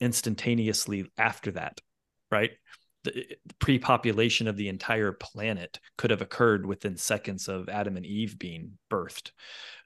instantaneously 0.00 1.06
after 1.16 1.52
that, 1.52 1.80
right? 2.30 2.50
The, 3.04 3.26
the 3.46 3.54
pre-population 3.58 4.46
of 4.46 4.56
the 4.56 4.68
entire 4.68 5.12
planet 5.12 5.80
could 5.96 6.10
have 6.10 6.22
occurred 6.22 6.64
within 6.64 6.96
seconds 6.96 7.48
of 7.48 7.68
Adam 7.68 7.96
and 7.96 8.06
Eve 8.06 8.38
being 8.38 8.78
birthed, 8.90 9.32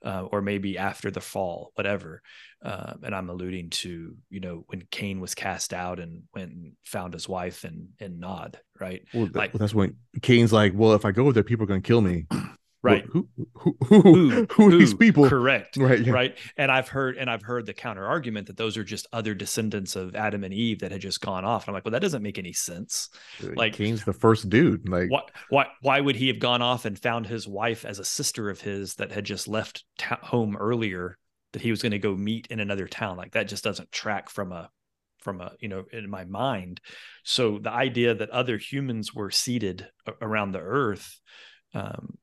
uh, 0.05 0.23
or 0.25 0.43
maybe 0.43 0.77
after 0.77 1.11
the 1.11 1.21
fall, 1.21 1.73
whatever. 1.75 2.23
Um, 2.63 3.01
and 3.05 3.15
I'm 3.15 3.31
alluding 3.31 3.71
to, 3.71 4.17
you 4.29 4.41
know, 4.41 4.65
when 4.67 4.83
Cain 4.91 5.21
was 5.21 5.35
cast 5.35 5.73
out 5.73 6.01
and 6.01 6.25
went 6.35 6.53
and 6.53 6.73
found 6.85 7.15
his 7.15 7.29
wife 7.29 7.65
and 7.65 7.89
and 8.01 8.21
Nod, 8.21 8.59
right? 8.81 9.03
Well, 9.15 9.29
like 9.35 9.55
well, 9.55 9.61
that's 9.61 9.75
when 9.75 9.97
Cain's 10.23 10.53
like, 10.53 10.73
well, 10.75 10.95
if 10.95 11.05
I 11.05 11.13
go 11.13 11.31
there, 11.33 11.43
people 11.43 11.65
are 11.65 11.69
going 11.69 11.83
to 11.83 11.87
kill 11.87 12.01
me. 12.01 12.27
Right. 12.87 13.05
Who, 13.05 13.29
who, 13.55 13.77
who, 13.85 14.03
who, 14.03 14.47
who, 14.51 14.69
are 14.69 14.79
these 14.79 14.95
people? 14.95 15.29
Correct. 15.29 15.77
Right. 15.77 16.01
Yeah. 16.01 16.13
Right. 16.13 16.39
And 16.57 16.71
I've 16.71 16.89
heard, 16.89 17.17
and 17.17 17.29
I've 17.29 17.43
heard 17.43 17.67
the 17.67 17.75
counter 17.75 18.07
argument 18.07 18.47
that 18.47 18.57
those 18.57 18.77
are 18.77 18.85
just 18.85 19.07
other 19.13 19.35
descendants 19.35 19.97
of 19.97 20.15
Adam 20.15 20.45
and 20.45 20.55
Eve 20.55 20.81
that 20.81 20.93
had 20.93 21.01
just 21.01 21.21
gone 21.21 21.45
off. 21.45 21.65
And 21.65 21.71
I'm 21.71 21.75
like, 21.75 21.85
well, 21.85 21.93
that 21.93 22.03
doesn't 22.03 22.23
make 22.23 22.39
any 22.39 22.53
sense. 22.53 23.09
Like 23.41 23.75
Cain's 23.75 24.05
the 24.05 24.13
first 24.13 24.49
dude. 24.49 24.89
Like, 24.89 25.11
why, 25.11 25.23
why, 25.51 25.67
why 25.83 26.01
would 26.01 26.17
he 26.17 26.29
have 26.29 26.39
gone 26.39 26.63
off 26.63 26.85
and 26.85 26.99
found 26.99 27.27
his 27.27 27.47
wife 27.47 27.85
as 27.85 27.99
a 27.99 28.05
sister 28.05 28.51
of 28.51 28.61
his 28.61 28.95
that 28.95 29.13
had 29.13 29.25
just 29.25 29.49
left 29.49 29.85
ta- 29.99 30.19
home 30.23 30.57
earlier 30.57 31.19
that 31.53 31.63
he 31.63 31.71
was 31.71 31.81
going 31.81 31.93
to 31.93 31.99
go 31.99 32.15
meet 32.15 32.47
in 32.49 32.61
another 32.61 32.87
town 32.87 33.17
like 33.17 33.33
that 33.33 33.49
just 33.49 33.65
doesn't 33.65 33.91
track 33.91 34.29
from 34.29 34.53
a 34.53 34.69
from 35.21 35.41
a 35.41 35.53
you 35.59 35.69
know 35.69 35.85
in 35.91 36.11
my 36.11 36.25
mind 36.25 36.83
so 37.25 37.59
the 37.59 37.71
idea 37.71 38.15
that 38.15 38.29
other 38.29 38.59
humans 38.59 39.15
were 39.15 39.31
seated 39.31 39.89
around 40.21 40.53
the 40.53 40.61
earth 40.61 41.19
um, 41.75 42.19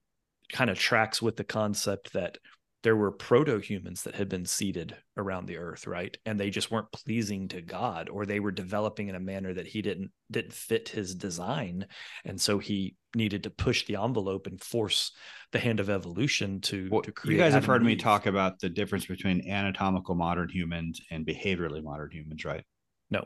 kind 0.54 0.70
of 0.70 0.80
tracks 0.80 1.22
with 1.22 1.36
the 1.36 1.44
concept 1.44 2.14
that 2.14 2.38
there 2.84 2.96
were 2.98 3.12
proto 3.12 3.60
humans 3.60 4.04
that 4.04 4.16
had 4.16 4.28
been 4.28 4.46
seeded 4.46 4.96
around 5.18 5.48
the 5.48 5.58
earth 5.58 5.88
right? 5.88 6.16
And 6.26 6.40
they 6.40 6.50
just 6.50 6.70
weren't 6.70 6.92
pleasing 6.92 7.48
to 7.50 7.62
god 7.62 8.10
or 8.10 8.26
they 8.26 8.40
were 8.40 8.52
developing 8.52 9.08
in 9.08 9.16
a 9.16 9.20
manner 9.20 9.54
that 9.54 9.68
he 9.68 9.82
didn't 9.82 10.12
didn't 10.30 10.54
fit 10.54 10.90
his 10.90 11.16
design. 11.16 11.88
And 12.26 12.40
so 12.40 12.60
he 12.60 12.96
needed 13.16 13.44
to 13.44 13.50
push 13.50 13.86
the 13.86 13.96
envelope 13.96 14.48
and 14.48 14.62
force 14.62 15.12
the 15.52 15.60
hand 15.60 15.80
of 15.80 15.90
evolution 15.90 16.62
to, 16.62 16.90
well, 16.92 17.02
to 17.02 17.12
create 17.12 17.38
you 17.38 17.42
guys 17.42 17.54
have 17.54 17.66
heard 17.66 17.84
me 17.84 17.96
talk 17.96 18.26
about 18.26 18.60
the 18.60 18.70
difference 18.70 19.06
between 19.06 19.50
anatomical 19.50 20.16
modern 20.16 20.50
humans 20.50 21.00
and 21.10 21.26
behaviorally 21.26 21.84
modern 21.84 22.12
humans 22.12 22.44
right? 22.44 22.66
No. 23.10 23.26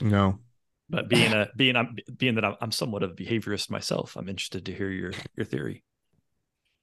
No. 0.00 0.40
But 0.90 1.08
being 1.08 1.32
a 1.32 1.48
being 1.56 1.74
i'm 1.74 1.96
being 2.18 2.34
that 2.34 2.44
i'm 2.60 2.70
somewhat 2.70 3.02
of 3.02 3.12
a 3.12 3.14
behaviorist 3.14 3.70
myself 3.70 4.14
i'm 4.14 4.28
interested 4.28 4.66
to 4.66 4.74
hear 4.74 4.90
your 4.90 5.12
your 5.36 5.46
theory 5.46 5.82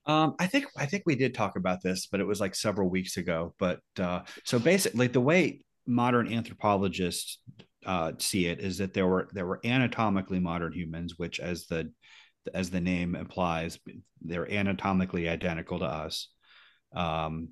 um, 0.10 0.34
I 0.40 0.48
think 0.48 0.66
I 0.76 0.88
think 0.88 1.04
we 1.06 1.16
did 1.16 1.36
talk 1.36 1.56
about 1.56 1.84
this, 1.84 2.08
but 2.08 2.20
it 2.20 2.26
was 2.26 2.42
like 2.42 2.56
several 2.56 2.90
weeks 2.90 3.18
ago. 3.18 3.54
But 3.60 3.82
uh, 4.00 4.22
so 4.44 4.58
basically, 4.58 5.06
the 5.06 5.22
way 5.22 5.62
modern 5.86 6.34
anthropologists 6.34 7.38
uh, 7.86 8.14
see 8.18 8.48
it 8.48 8.60
is 8.60 8.80
that 8.80 8.96
there 8.96 9.06
were 9.06 9.30
there 9.34 9.46
were 9.46 9.60
anatomically 9.64 10.40
modern 10.40 10.74
humans, 10.74 11.20
which, 11.20 11.40
as 11.40 11.68
the 11.68 11.92
as 12.56 12.72
the 12.72 12.82
name 12.82 13.14
implies, 13.14 13.78
they're 14.20 14.52
anatomically 14.52 15.30
identical 15.30 15.78
to 15.78 15.86
us. 15.86 16.30
Um, 16.96 17.50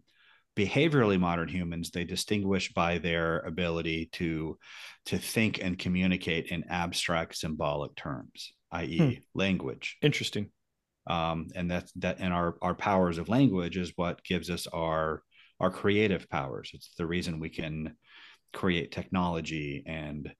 behaviorally 0.55 1.19
modern 1.19 1.47
humans 1.47 1.91
they 1.91 2.03
distinguish 2.03 2.73
by 2.73 2.97
their 2.97 3.41
ability 3.41 4.09
to 4.11 4.57
to 5.05 5.19
think 5.19 5.63
and 5.63 5.77
communicate 5.77 6.47
in 6.47 6.63
abstract 6.71 7.35
symbolic 7.35 7.95
terms 7.95 8.53
i.e 8.71 8.97
hmm. 8.97 9.11
language 9.35 9.97
interesting 10.01 10.49
um, 11.09 11.47
and 11.55 11.69
that's 11.69 11.91
that 11.93 12.17
and 12.19 12.33
our 12.33 12.55
our 12.61 12.75
powers 12.75 13.17
of 13.17 13.29
language 13.29 13.77
is 13.77 13.93
what 13.95 14.23
gives 14.23 14.49
us 14.49 14.67
our 14.67 15.21
our 15.59 15.71
creative 15.71 16.29
powers. 16.29 16.71
It's 16.73 16.93
the 16.97 17.07
reason 17.07 17.39
we 17.39 17.49
can 17.49 17.95
create 18.53 18.91
technology 18.91 19.83
and 19.85 20.31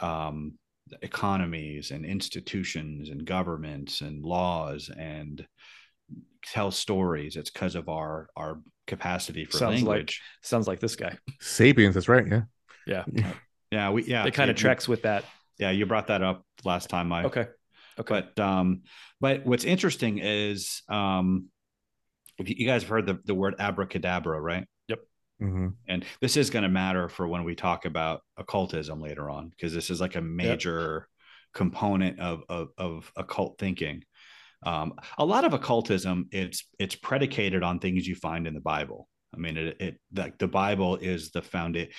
um, 0.00 0.54
economies 1.02 1.90
and 1.90 2.04
institutions 2.04 3.08
and 3.08 3.24
governments 3.24 4.00
and 4.00 4.24
laws 4.24 4.90
and 4.96 5.46
tell 6.44 6.70
stories. 6.70 7.36
It's 7.36 7.50
because 7.50 7.74
of 7.74 7.88
our 7.88 8.28
our 8.36 8.60
capacity 8.86 9.44
for 9.44 9.58
sounds 9.58 9.82
language. 9.82 10.22
like, 10.22 10.46
sounds 10.46 10.68
like 10.68 10.80
this 10.80 10.96
guy. 10.96 11.16
Sapiens 11.40 11.94
that's 11.94 12.08
right 12.08 12.26
yeah. 12.86 13.04
Yeah. 13.12 13.32
Yeah 13.70 13.90
we 13.90 14.04
yeah. 14.04 14.24
It 14.26 14.34
kind 14.34 14.50
of 14.50 14.56
tracks 14.56 14.86
with 14.86 15.02
that. 15.02 15.24
Yeah 15.58 15.70
you 15.70 15.86
brought 15.86 16.06
that 16.08 16.22
up 16.22 16.44
last 16.64 16.88
time. 16.88 17.12
I 17.12 17.24
okay 17.24 17.46
Okay. 17.98 18.24
But 18.36 18.42
um, 18.42 18.82
but 19.20 19.46
what's 19.46 19.64
interesting 19.64 20.18
is 20.18 20.82
um, 20.88 21.46
you 22.38 22.66
guys 22.66 22.82
have 22.82 22.90
heard 22.90 23.06
the, 23.06 23.18
the 23.24 23.34
word 23.34 23.54
abracadabra, 23.58 24.40
right? 24.40 24.66
Yep. 24.88 25.00
Mm-hmm. 25.42 25.68
And 25.88 26.04
this 26.20 26.36
is 26.36 26.50
going 26.50 26.64
to 26.64 26.68
matter 26.68 27.08
for 27.08 27.26
when 27.26 27.44
we 27.44 27.54
talk 27.54 27.84
about 27.84 28.22
occultism 28.36 29.00
later 29.00 29.30
on, 29.30 29.48
because 29.50 29.72
this 29.72 29.90
is 29.90 30.00
like 30.00 30.16
a 30.16 30.20
major 30.20 31.08
yep. 31.08 31.54
component 31.54 32.20
of, 32.20 32.42
of, 32.48 32.68
of 32.76 33.10
occult 33.16 33.58
thinking. 33.58 34.02
Um, 34.64 34.94
a 35.18 35.24
lot 35.24 35.44
of 35.44 35.54
occultism, 35.54 36.28
it's 36.32 36.64
it's 36.78 36.94
predicated 36.94 37.62
on 37.62 37.78
things 37.78 38.06
you 38.06 38.14
find 38.14 38.46
in 38.46 38.54
the 38.54 38.60
Bible. 38.60 39.08
I 39.34 39.38
mean, 39.38 39.56
it, 39.56 39.76
it 39.80 40.00
like 40.14 40.38
the 40.38 40.48
Bible 40.48 40.96
is 40.96 41.30
the 41.30 41.42
foundation, 41.42 41.92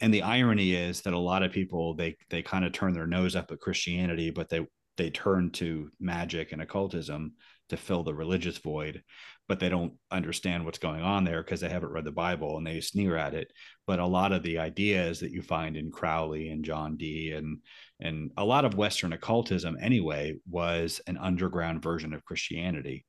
and 0.00 0.12
the 0.12 0.22
irony 0.22 0.74
is 0.74 1.00
that 1.02 1.14
a 1.14 1.18
lot 1.18 1.42
of 1.42 1.50
people 1.50 1.94
they 1.94 2.16
they 2.28 2.42
kind 2.42 2.64
of 2.64 2.72
turn 2.72 2.92
their 2.92 3.06
nose 3.06 3.34
up 3.34 3.50
at 3.50 3.60
Christianity, 3.60 4.30
but 4.30 4.48
they 4.48 4.66
they 4.98 5.10
turn 5.10 5.50
to 5.50 5.90
magic 5.98 6.52
and 6.52 6.60
occultism 6.60 7.32
to 7.70 7.76
fill 7.76 8.02
the 8.02 8.14
religious 8.14 8.58
void 8.58 9.02
but 9.48 9.58
they 9.58 9.70
don't 9.70 9.94
understand 10.10 10.64
what's 10.64 10.78
going 10.78 11.02
on 11.02 11.24
there 11.24 11.42
because 11.42 11.60
they 11.60 11.70
haven't 11.70 11.90
read 11.90 12.04
the 12.04 12.12
Bible 12.12 12.58
and 12.58 12.66
they 12.66 12.80
sneer 12.80 13.16
at 13.16 13.34
it. 13.34 13.50
But 13.86 13.98
a 13.98 14.06
lot 14.06 14.32
of 14.32 14.42
the 14.42 14.58
ideas 14.58 15.20
that 15.20 15.32
you 15.32 15.40
find 15.40 15.74
in 15.74 15.90
Crowley 15.90 16.50
and 16.50 16.64
John 16.64 16.96
Dee 16.98 17.32
and 17.32 17.58
and 17.98 18.30
a 18.36 18.44
lot 18.44 18.66
of 18.66 18.76
Western 18.76 19.14
occultism 19.14 19.76
anyway 19.80 20.36
was 20.48 21.00
an 21.06 21.16
underground 21.16 21.82
version 21.82 22.12
of 22.12 22.24
Christianity. 22.24 23.06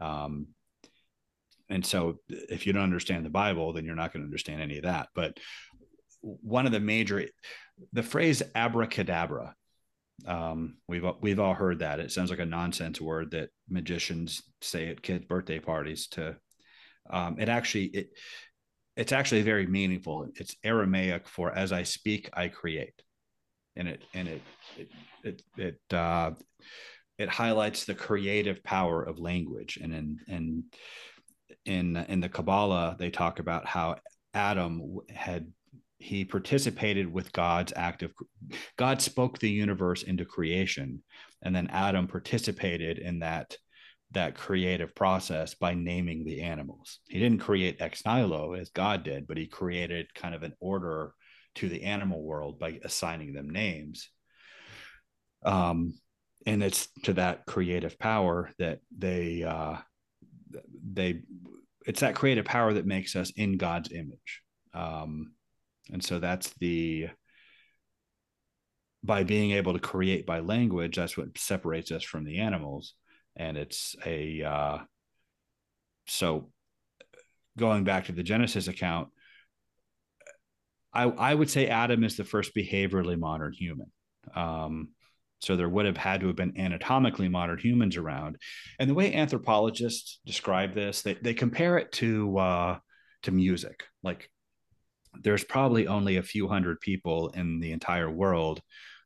Um, 0.00 0.46
and 1.68 1.84
so 1.84 2.18
if 2.28 2.66
you 2.66 2.72
don't 2.72 2.84
understand 2.84 3.26
the 3.26 3.30
Bible, 3.30 3.72
then 3.72 3.84
you're 3.84 3.96
not 3.96 4.12
going 4.12 4.22
to 4.22 4.28
understand 4.28 4.62
any 4.62 4.78
of 4.78 4.84
that. 4.84 5.08
But 5.14 5.38
one 6.22 6.66
of 6.66 6.72
the 6.72 6.80
major 6.80 7.24
the 7.92 8.02
phrase 8.02 8.42
abracadabra 8.54 9.54
um, 10.26 10.76
we've 10.88 11.04
we've 11.20 11.40
all 11.40 11.54
heard 11.54 11.80
that. 11.80 12.00
It 12.00 12.12
sounds 12.12 12.30
like 12.30 12.38
a 12.38 12.46
nonsense 12.46 13.00
word 13.00 13.32
that 13.32 13.50
magicians 13.68 14.42
say 14.60 14.88
at 14.88 15.02
kids' 15.02 15.24
birthday 15.24 15.58
parties. 15.58 16.08
To 16.08 16.36
um, 17.08 17.38
it 17.38 17.48
actually 17.48 17.86
it 17.86 18.10
it's 18.96 19.12
actually 19.12 19.42
very 19.42 19.66
meaningful. 19.66 20.28
It's 20.34 20.56
Aramaic 20.64 21.28
for 21.28 21.52
"as 21.52 21.72
I 21.72 21.84
speak, 21.84 22.30
I 22.32 22.48
create," 22.48 23.02
and 23.76 23.88
it 23.88 24.02
and 24.14 24.28
it 24.28 24.42
it 24.76 24.88
it 25.24 25.42
it, 25.56 25.94
uh, 25.94 26.32
it 27.18 27.28
highlights 27.28 27.84
the 27.84 27.94
creative 27.94 28.62
power 28.62 29.02
of 29.02 29.18
language. 29.18 29.78
And 29.80 29.92
in 29.94 30.18
in 30.26 30.64
in 31.64 31.96
in 31.96 32.20
the 32.20 32.28
Kabbalah, 32.28 32.96
they 32.98 33.10
talk 33.10 33.38
about 33.38 33.66
how 33.66 33.96
Adam 34.34 34.98
had 35.08 35.52
he 36.00 36.24
participated 36.24 37.12
with 37.12 37.32
God's 37.32 37.74
act 37.76 38.02
of 38.02 38.12
God 38.78 39.02
spoke 39.02 39.38
the 39.38 39.50
universe 39.50 40.02
into 40.02 40.24
creation, 40.24 41.02
and 41.42 41.54
then 41.54 41.68
Adam 41.68 42.08
participated 42.08 42.98
in 42.98 43.20
that 43.20 43.56
that 44.12 44.34
creative 44.34 44.94
process 44.94 45.54
by 45.54 45.74
naming 45.74 46.24
the 46.24 46.40
animals. 46.40 46.98
He 47.06 47.20
didn't 47.20 47.40
create 47.40 47.80
ex 47.80 48.04
nihilo 48.04 48.54
as 48.54 48.70
God 48.70 49.04
did, 49.04 49.28
but 49.28 49.36
he 49.36 49.46
created 49.46 50.12
kind 50.14 50.34
of 50.34 50.42
an 50.42 50.54
order 50.58 51.12
to 51.56 51.68
the 51.68 51.82
animal 51.82 52.22
world 52.22 52.58
by 52.58 52.80
assigning 52.82 53.34
them 53.34 53.50
names. 53.50 54.08
Um, 55.44 55.98
and 56.46 56.62
it's 56.62 56.88
to 57.04 57.12
that 57.14 57.44
creative 57.44 57.98
power 57.98 58.50
that 58.58 58.80
they 58.96 59.42
uh, 59.42 59.76
they 60.90 61.22
it's 61.86 62.00
that 62.00 62.14
creative 62.14 62.46
power 62.46 62.72
that 62.72 62.86
makes 62.86 63.14
us 63.16 63.30
in 63.36 63.58
God's 63.58 63.92
image. 63.92 64.42
Um, 64.72 65.32
and 65.92 66.04
so 66.04 66.18
that's 66.18 66.50
the 66.60 67.08
by 69.02 69.24
being 69.24 69.52
able 69.52 69.72
to 69.72 69.78
create 69.78 70.26
by 70.26 70.40
language 70.40 70.96
that's 70.96 71.16
what 71.16 71.36
separates 71.38 71.90
us 71.90 72.02
from 72.02 72.24
the 72.24 72.38
animals. 72.38 72.94
And 73.36 73.56
it's 73.56 73.96
a 74.04 74.42
uh, 74.42 74.78
so 76.06 76.50
going 77.58 77.84
back 77.84 78.06
to 78.06 78.12
the 78.12 78.22
genesis 78.22 78.68
account 78.68 79.08
i 80.94 81.04
i 81.04 81.34
would 81.34 81.50
say 81.50 81.66
adam 81.66 82.04
is 82.04 82.16
the 82.16 82.24
first 82.24 82.54
behaviorally 82.54 83.18
modern 83.18 83.52
human. 83.52 83.90
Um, 84.34 84.90
so 85.40 85.56
there 85.56 85.68
would 85.68 85.86
have 85.86 85.96
had 85.96 86.20
to 86.20 86.26
have 86.26 86.36
been 86.36 86.58
anatomically 86.58 87.28
modern 87.28 87.58
humans 87.58 87.96
around. 87.96 88.36
And 88.78 88.88
the 88.88 88.94
way 88.94 89.14
anthropologists 89.14 90.20
describe 90.26 90.74
this 90.74 91.02
they, 91.02 91.14
they 91.14 91.34
compare 91.34 91.78
it 91.78 91.92
to 91.92 92.38
uh, 92.38 92.78
to 93.22 93.30
music. 93.30 93.84
Like 94.02 94.30
there's 95.14 95.44
probably 95.44 95.86
only 95.86 96.16
a 96.16 96.22
few 96.22 96.48
hundred 96.48 96.80
people 96.80 97.30
in 97.30 97.60
the 97.60 97.72
entire 97.72 98.10
world 98.10 98.60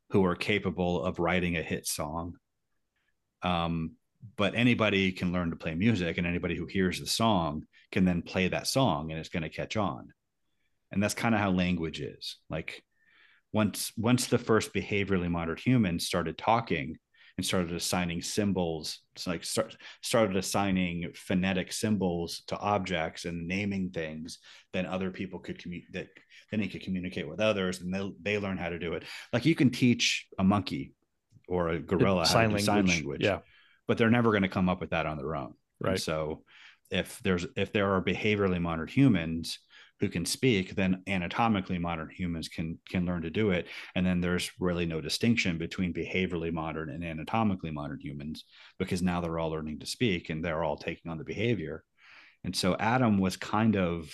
who 0.09 0.23
are 0.25 0.35
capable 0.35 1.03
of 1.03 1.19
writing 1.19 1.57
a 1.57 1.63
hit 1.63 1.87
song. 1.87 2.35
Um, 3.41 3.93
but 4.37 4.55
anybody 4.55 5.11
can 5.11 5.31
learn 5.31 5.51
to 5.51 5.55
play 5.55 5.75
music, 5.75 6.17
and 6.17 6.25
anybody 6.25 6.55
who 6.55 6.65
hears 6.65 6.99
the 6.99 7.07
song 7.07 7.65
can 7.91 8.05
then 8.05 8.21
play 8.21 8.47
that 8.47 8.67
song, 8.67 9.11
and 9.11 9.19
it's 9.19 9.29
going 9.29 9.43
to 9.43 9.49
catch 9.49 9.77
on. 9.77 10.13
And 10.91 11.01
that's 11.01 11.13
kind 11.13 11.35
of 11.35 11.41
how 11.41 11.51
language 11.51 11.99
is. 11.99 12.37
Like 12.49 12.83
once 13.53 13.91
once 13.97 14.27
the 14.27 14.37
first 14.37 14.73
behaviorally 14.73 15.29
modern 15.29 15.57
humans 15.57 16.05
started 16.05 16.37
talking, 16.37 16.97
and 17.37 17.45
started 17.45 17.73
assigning 17.73 18.21
symbols 18.21 18.99
it's 19.15 19.27
like 19.27 19.43
start, 19.43 19.75
started 20.01 20.37
assigning 20.37 21.11
phonetic 21.15 21.71
symbols 21.71 22.43
to 22.47 22.57
objects 22.57 23.25
and 23.25 23.47
naming 23.47 23.89
things 23.89 24.39
then 24.73 24.85
other 24.85 25.11
people 25.11 25.39
could 25.39 25.59
communicate 25.59 25.93
that 25.93 26.07
then 26.51 26.59
he 26.59 26.67
could 26.67 26.81
communicate 26.81 27.27
with 27.27 27.39
others 27.39 27.81
and 27.81 27.93
they, 27.93 28.11
they 28.21 28.39
learn 28.39 28.57
how 28.57 28.69
to 28.69 28.79
do 28.79 28.93
it. 28.93 29.03
Like 29.33 29.45
you 29.45 29.55
can 29.55 29.69
teach 29.69 30.27
a 30.37 30.43
monkey 30.43 30.93
or 31.47 31.69
a 31.69 31.79
gorilla 31.79 32.25
sign 32.25 32.45
language. 32.45 32.63
sign 32.63 32.85
language 32.85 33.21
yeah. 33.23 33.39
but 33.87 33.97
they're 33.97 34.09
never 34.09 34.31
going 34.31 34.43
to 34.43 34.49
come 34.49 34.69
up 34.69 34.79
with 34.79 34.91
that 34.91 35.05
on 35.05 35.17
their 35.17 35.35
own. 35.35 35.53
Right. 35.79 35.91
and 35.91 36.01
so 36.01 36.43
if 36.91 37.19
there's 37.23 37.45
if 37.55 37.73
there 37.73 37.93
are 37.93 38.01
behaviorally 38.01 38.61
modern 38.61 38.87
humans 38.87 39.59
who 39.99 40.09
can 40.09 40.25
speak, 40.25 40.75
then 40.75 41.01
anatomically 41.07 41.77
modern 41.77 42.09
humans 42.09 42.49
can 42.49 42.77
can 42.89 43.05
learn 43.05 43.21
to 43.21 43.29
do 43.29 43.51
it. 43.51 43.67
And 43.95 44.05
then 44.05 44.19
there's 44.19 44.51
really 44.59 44.85
no 44.85 44.99
distinction 45.01 45.57
between 45.57 45.93
behaviorally 45.93 46.51
modern 46.51 46.89
and 46.89 47.03
anatomically 47.03 47.71
modern 47.71 47.99
humans 47.99 48.43
because 48.77 49.01
now 49.01 49.21
they're 49.21 49.39
all 49.39 49.51
learning 49.51 49.79
to 49.79 49.85
speak 49.85 50.29
and 50.29 50.43
they're 50.43 50.63
all 50.63 50.77
taking 50.77 51.11
on 51.11 51.17
the 51.17 51.23
behavior. 51.23 51.83
And 52.43 52.55
so 52.55 52.75
Adam 52.77 53.17
was 53.17 53.37
kind 53.37 53.75
of 53.75 54.13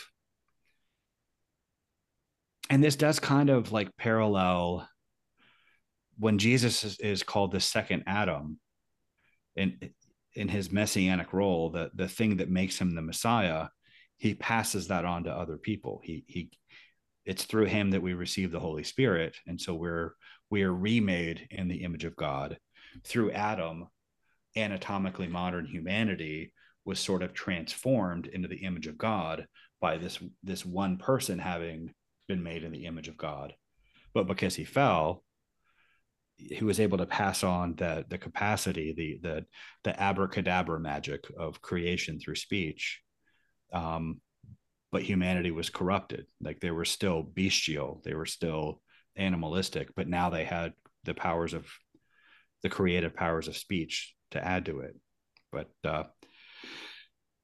and 2.69 2.83
this 2.83 2.95
does 2.95 3.19
kind 3.19 3.49
of 3.49 3.71
like 3.71 3.97
parallel 3.97 4.87
when 6.17 6.37
Jesus 6.37 6.83
is, 6.83 6.99
is 6.99 7.23
called 7.23 7.51
the 7.51 7.59
second 7.59 8.03
Adam 8.05 8.59
in 9.55 9.77
in 10.35 10.47
his 10.47 10.71
messianic 10.71 11.33
role, 11.33 11.71
the 11.71 11.89
the 11.95 12.07
thing 12.07 12.37
that 12.37 12.49
makes 12.49 12.79
him 12.79 12.93
the 12.93 13.01
Messiah 13.01 13.67
he 14.21 14.35
passes 14.35 14.87
that 14.89 15.03
on 15.03 15.23
to 15.23 15.31
other 15.31 15.57
people. 15.57 15.99
He 16.03 16.23
he 16.27 16.51
it's 17.25 17.45
through 17.45 17.65
him 17.65 17.89
that 17.89 18.03
we 18.03 18.13
receive 18.13 18.51
the 18.51 18.59
Holy 18.59 18.83
Spirit. 18.83 19.35
And 19.47 19.59
so 19.59 19.73
we're 19.73 20.13
we 20.51 20.61
are 20.61 20.71
remade 20.71 21.47
in 21.49 21.67
the 21.67 21.83
image 21.83 22.05
of 22.05 22.15
God. 22.15 22.59
Through 23.03 23.31
Adam, 23.31 23.87
anatomically 24.55 25.27
modern 25.27 25.65
humanity 25.65 26.53
was 26.85 26.99
sort 26.99 27.23
of 27.23 27.33
transformed 27.33 28.27
into 28.27 28.47
the 28.47 28.63
image 28.63 28.85
of 28.85 28.95
God 28.95 29.47
by 29.79 29.97
this 29.97 30.19
this 30.43 30.63
one 30.63 30.97
person 30.97 31.39
having 31.39 31.91
been 32.27 32.43
made 32.43 32.63
in 32.63 32.71
the 32.71 32.85
image 32.85 33.07
of 33.07 33.17
God. 33.17 33.55
But 34.13 34.27
because 34.27 34.53
he 34.53 34.65
fell, 34.65 35.23
he 36.37 36.63
was 36.63 36.79
able 36.79 36.99
to 36.99 37.07
pass 37.07 37.43
on 37.43 37.73
the 37.75 38.05
the 38.07 38.19
capacity, 38.19 38.93
the 38.95 39.19
the 39.27 39.45
the 39.83 39.99
abracadabra 39.99 40.79
magic 40.79 41.25
of 41.35 41.59
creation 41.63 42.19
through 42.19 42.35
speech 42.35 43.01
um, 43.71 44.21
but 44.91 45.03
humanity 45.03 45.51
was 45.51 45.69
corrupted. 45.69 46.25
Like 46.41 46.59
they 46.59 46.71
were 46.71 46.85
still 46.85 47.23
bestial, 47.23 48.01
they 48.03 48.13
were 48.13 48.25
still 48.25 48.81
animalistic, 49.15 49.89
but 49.95 50.07
now 50.07 50.29
they 50.29 50.43
had 50.43 50.73
the 51.03 51.13
powers 51.13 51.53
of 51.53 51.65
the 52.63 52.69
creative 52.69 53.15
powers 53.15 53.47
of 53.47 53.57
speech 53.57 54.13
to 54.31 54.45
add 54.45 54.65
to 54.65 54.81
it. 54.81 54.95
But 55.51 55.69
uh, 55.83 56.03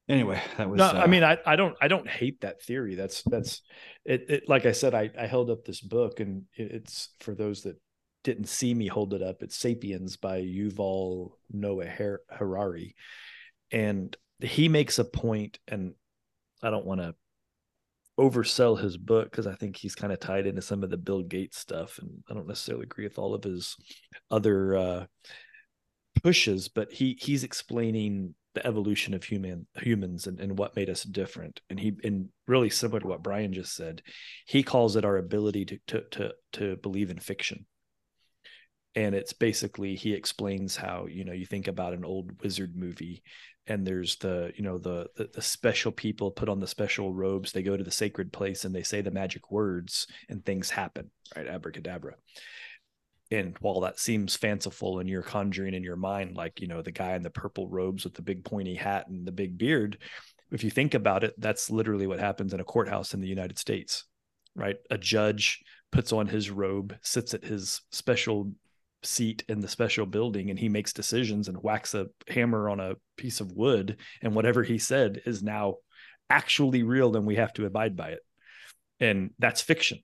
anyway, 0.08 0.40
that 0.56 0.68
was. 0.68 0.78
No, 0.78 0.86
uh, 0.86 1.02
I 1.04 1.06
mean, 1.06 1.24
I, 1.24 1.38
I 1.44 1.56
don't 1.56 1.76
I 1.80 1.88
don't 1.88 2.08
hate 2.08 2.40
that 2.42 2.62
theory. 2.62 2.94
That's 2.94 3.22
that's 3.22 3.62
it. 4.04 4.24
it 4.28 4.48
like 4.48 4.66
I 4.66 4.72
said, 4.72 4.94
I 4.94 5.10
I 5.18 5.26
held 5.26 5.50
up 5.50 5.64
this 5.64 5.80
book, 5.80 6.20
and 6.20 6.44
it's 6.54 7.10
for 7.20 7.34
those 7.34 7.62
that 7.62 7.76
didn't 8.24 8.48
see 8.48 8.74
me 8.74 8.86
hold 8.86 9.14
it 9.14 9.22
up. 9.22 9.42
It's 9.42 9.56
*Sapiens* 9.56 10.16
by 10.16 10.42
Yuval 10.42 11.32
Noah 11.50 11.86
Harari, 12.30 12.94
and 13.70 14.16
he 14.40 14.68
makes 14.68 14.98
a 14.98 15.04
point, 15.04 15.58
and 15.68 15.94
I 16.62 16.70
don't 16.70 16.86
want 16.86 17.00
to 17.00 17.14
oversell 18.18 18.80
his 18.80 18.96
book 18.96 19.30
because 19.30 19.46
I 19.46 19.54
think 19.54 19.76
he's 19.76 19.94
kind 19.94 20.12
of 20.12 20.18
tied 20.18 20.46
into 20.46 20.60
some 20.60 20.82
of 20.82 20.90
the 20.90 20.96
Bill 20.96 21.22
Gates 21.22 21.58
stuff, 21.58 21.98
and 21.98 22.22
I 22.28 22.34
don't 22.34 22.48
necessarily 22.48 22.84
agree 22.84 23.04
with 23.04 23.18
all 23.18 23.34
of 23.34 23.44
his 23.44 23.76
other 24.30 24.76
uh, 24.76 25.06
pushes. 26.22 26.68
But 26.68 26.92
he 26.92 27.16
he's 27.20 27.44
explaining 27.44 28.34
the 28.54 28.66
evolution 28.66 29.14
of 29.14 29.22
human 29.22 29.66
humans 29.76 30.26
and, 30.26 30.40
and 30.40 30.58
what 30.58 30.74
made 30.74 30.90
us 30.90 31.04
different, 31.04 31.60
and 31.70 31.78
he 31.78 31.92
and 32.02 32.28
really 32.46 32.70
similar 32.70 33.00
to 33.00 33.06
what 33.06 33.22
Brian 33.22 33.52
just 33.52 33.74
said, 33.74 34.02
he 34.46 34.62
calls 34.62 34.96
it 34.96 35.04
our 35.04 35.16
ability 35.16 35.64
to 35.66 35.78
to 35.86 36.02
to, 36.10 36.32
to 36.54 36.76
believe 36.76 37.10
in 37.10 37.18
fiction. 37.18 37.66
And 38.98 39.14
it's 39.14 39.32
basically 39.32 39.94
he 39.94 40.12
explains 40.12 40.74
how 40.74 41.06
you 41.06 41.24
know 41.24 41.32
you 41.32 41.46
think 41.46 41.68
about 41.68 41.92
an 41.92 42.04
old 42.04 42.32
wizard 42.42 42.74
movie 42.74 43.22
and 43.68 43.86
there's 43.86 44.16
the 44.16 44.52
you 44.56 44.64
know 44.64 44.76
the, 44.76 45.06
the, 45.16 45.30
the 45.34 45.40
special 45.40 45.92
people 45.92 46.32
put 46.32 46.48
on 46.48 46.58
the 46.58 46.66
special 46.66 47.14
robes 47.14 47.52
they 47.52 47.62
go 47.62 47.76
to 47.76 47.84
the 47.84 47.92
sacred 47.92 48.32
place 48.32 48.64
and 48.64 48.74
they 48.74 48.82
say 48.82 49.00
the 49.00 49.12
magic 49.12 49.52
words 49.52 50.08
and 50.28 50.44
things 50.44 50.68
happen 50.68 51.12
right? 51.36 51.46
Abracadabra. 51.46 52.14
And 53.30 53.56
while 53.60 53.82
that 53.82 54.00
seems 54.00 54.34
fanciful 54.34 54.98
and 54.98 55.08
you're 55.08 55.22
conjuring 55.22 55.74
in 55.74 55.84
your 55.84 55.94
mind 55.94 56.36
like 56.36 56.60
you 56.60 56.66
know 56.66 56.82
the 56.82 56.90
guy 56.90 57.14
in 57.14 57.22
the 57.22 57.30
purple 57.30 57.68
robes 57.68 58.02
with 58.02 58.14
the 58.14 58.22
big 58.22 58.44
pointy 58.44 58.74
hat 58.74 59.06
and 59.06 59.24
the 59.24 59.30
big 59.30 59.56
beard 59.56 59.98
if 60.50 60.64
you 60.64 60.70
think 60.70 60.94
about 60.94 61.22
it 61.22 61.34
that's 61.38 61.70
literally 61.70 62.08
what 62.08 62.18
happens 62.18 62.52
in 62.52 62.58
a 62.58 62.64
courthouse 62.64 63.14
in 63.14 63.20
the 63.20 63.28
united 63.28 63.60
states 63.60 64.06
right? 64.58 64.76
A 64.90 64.98
judge 64.98 65.62
puts 65.92 66.12
on 66.12 66.26
his 66.26 66.50
robe 66.50 66.94
sits 67.00 67.32
at 67.32 67.44
his 67.44 67.80
special 67.92 68.50
seat 69.02 69.44
in 69.48 69.60
the 69.60 69.68
special 69.68 70.06
building 70.06 70.50
and 70.50 70.58
he 70.58 70.68
makes 70.68 70.92
decisions 70.92 71.48
and 71.48 71.56
whacks 71.58 71.94
a 71.94 72.06
hammer 72.28 72.68
on 72.68 72.80
a 72.80 72.96
piece 73.16 73.40
of 73.40 73.52
wood 73.52 73.98
and 74.22 74.34
whatever 74.34 74.62
he 74.62 74.78
said 74.78 75.22
is 75.24 75.42
now 75.42 75.76
actually 76.30 76.82
real 76.82 77.16
and 77.16 77.26
we 77.26 77.36
have 77.36 77.52
to 77.52 77.66
abide 77.66 77.96
by 77.96 78.10
it. 78.10 78.20
And 79.00 79.30
that's 79.38 79.60
fiction 79.60 80.00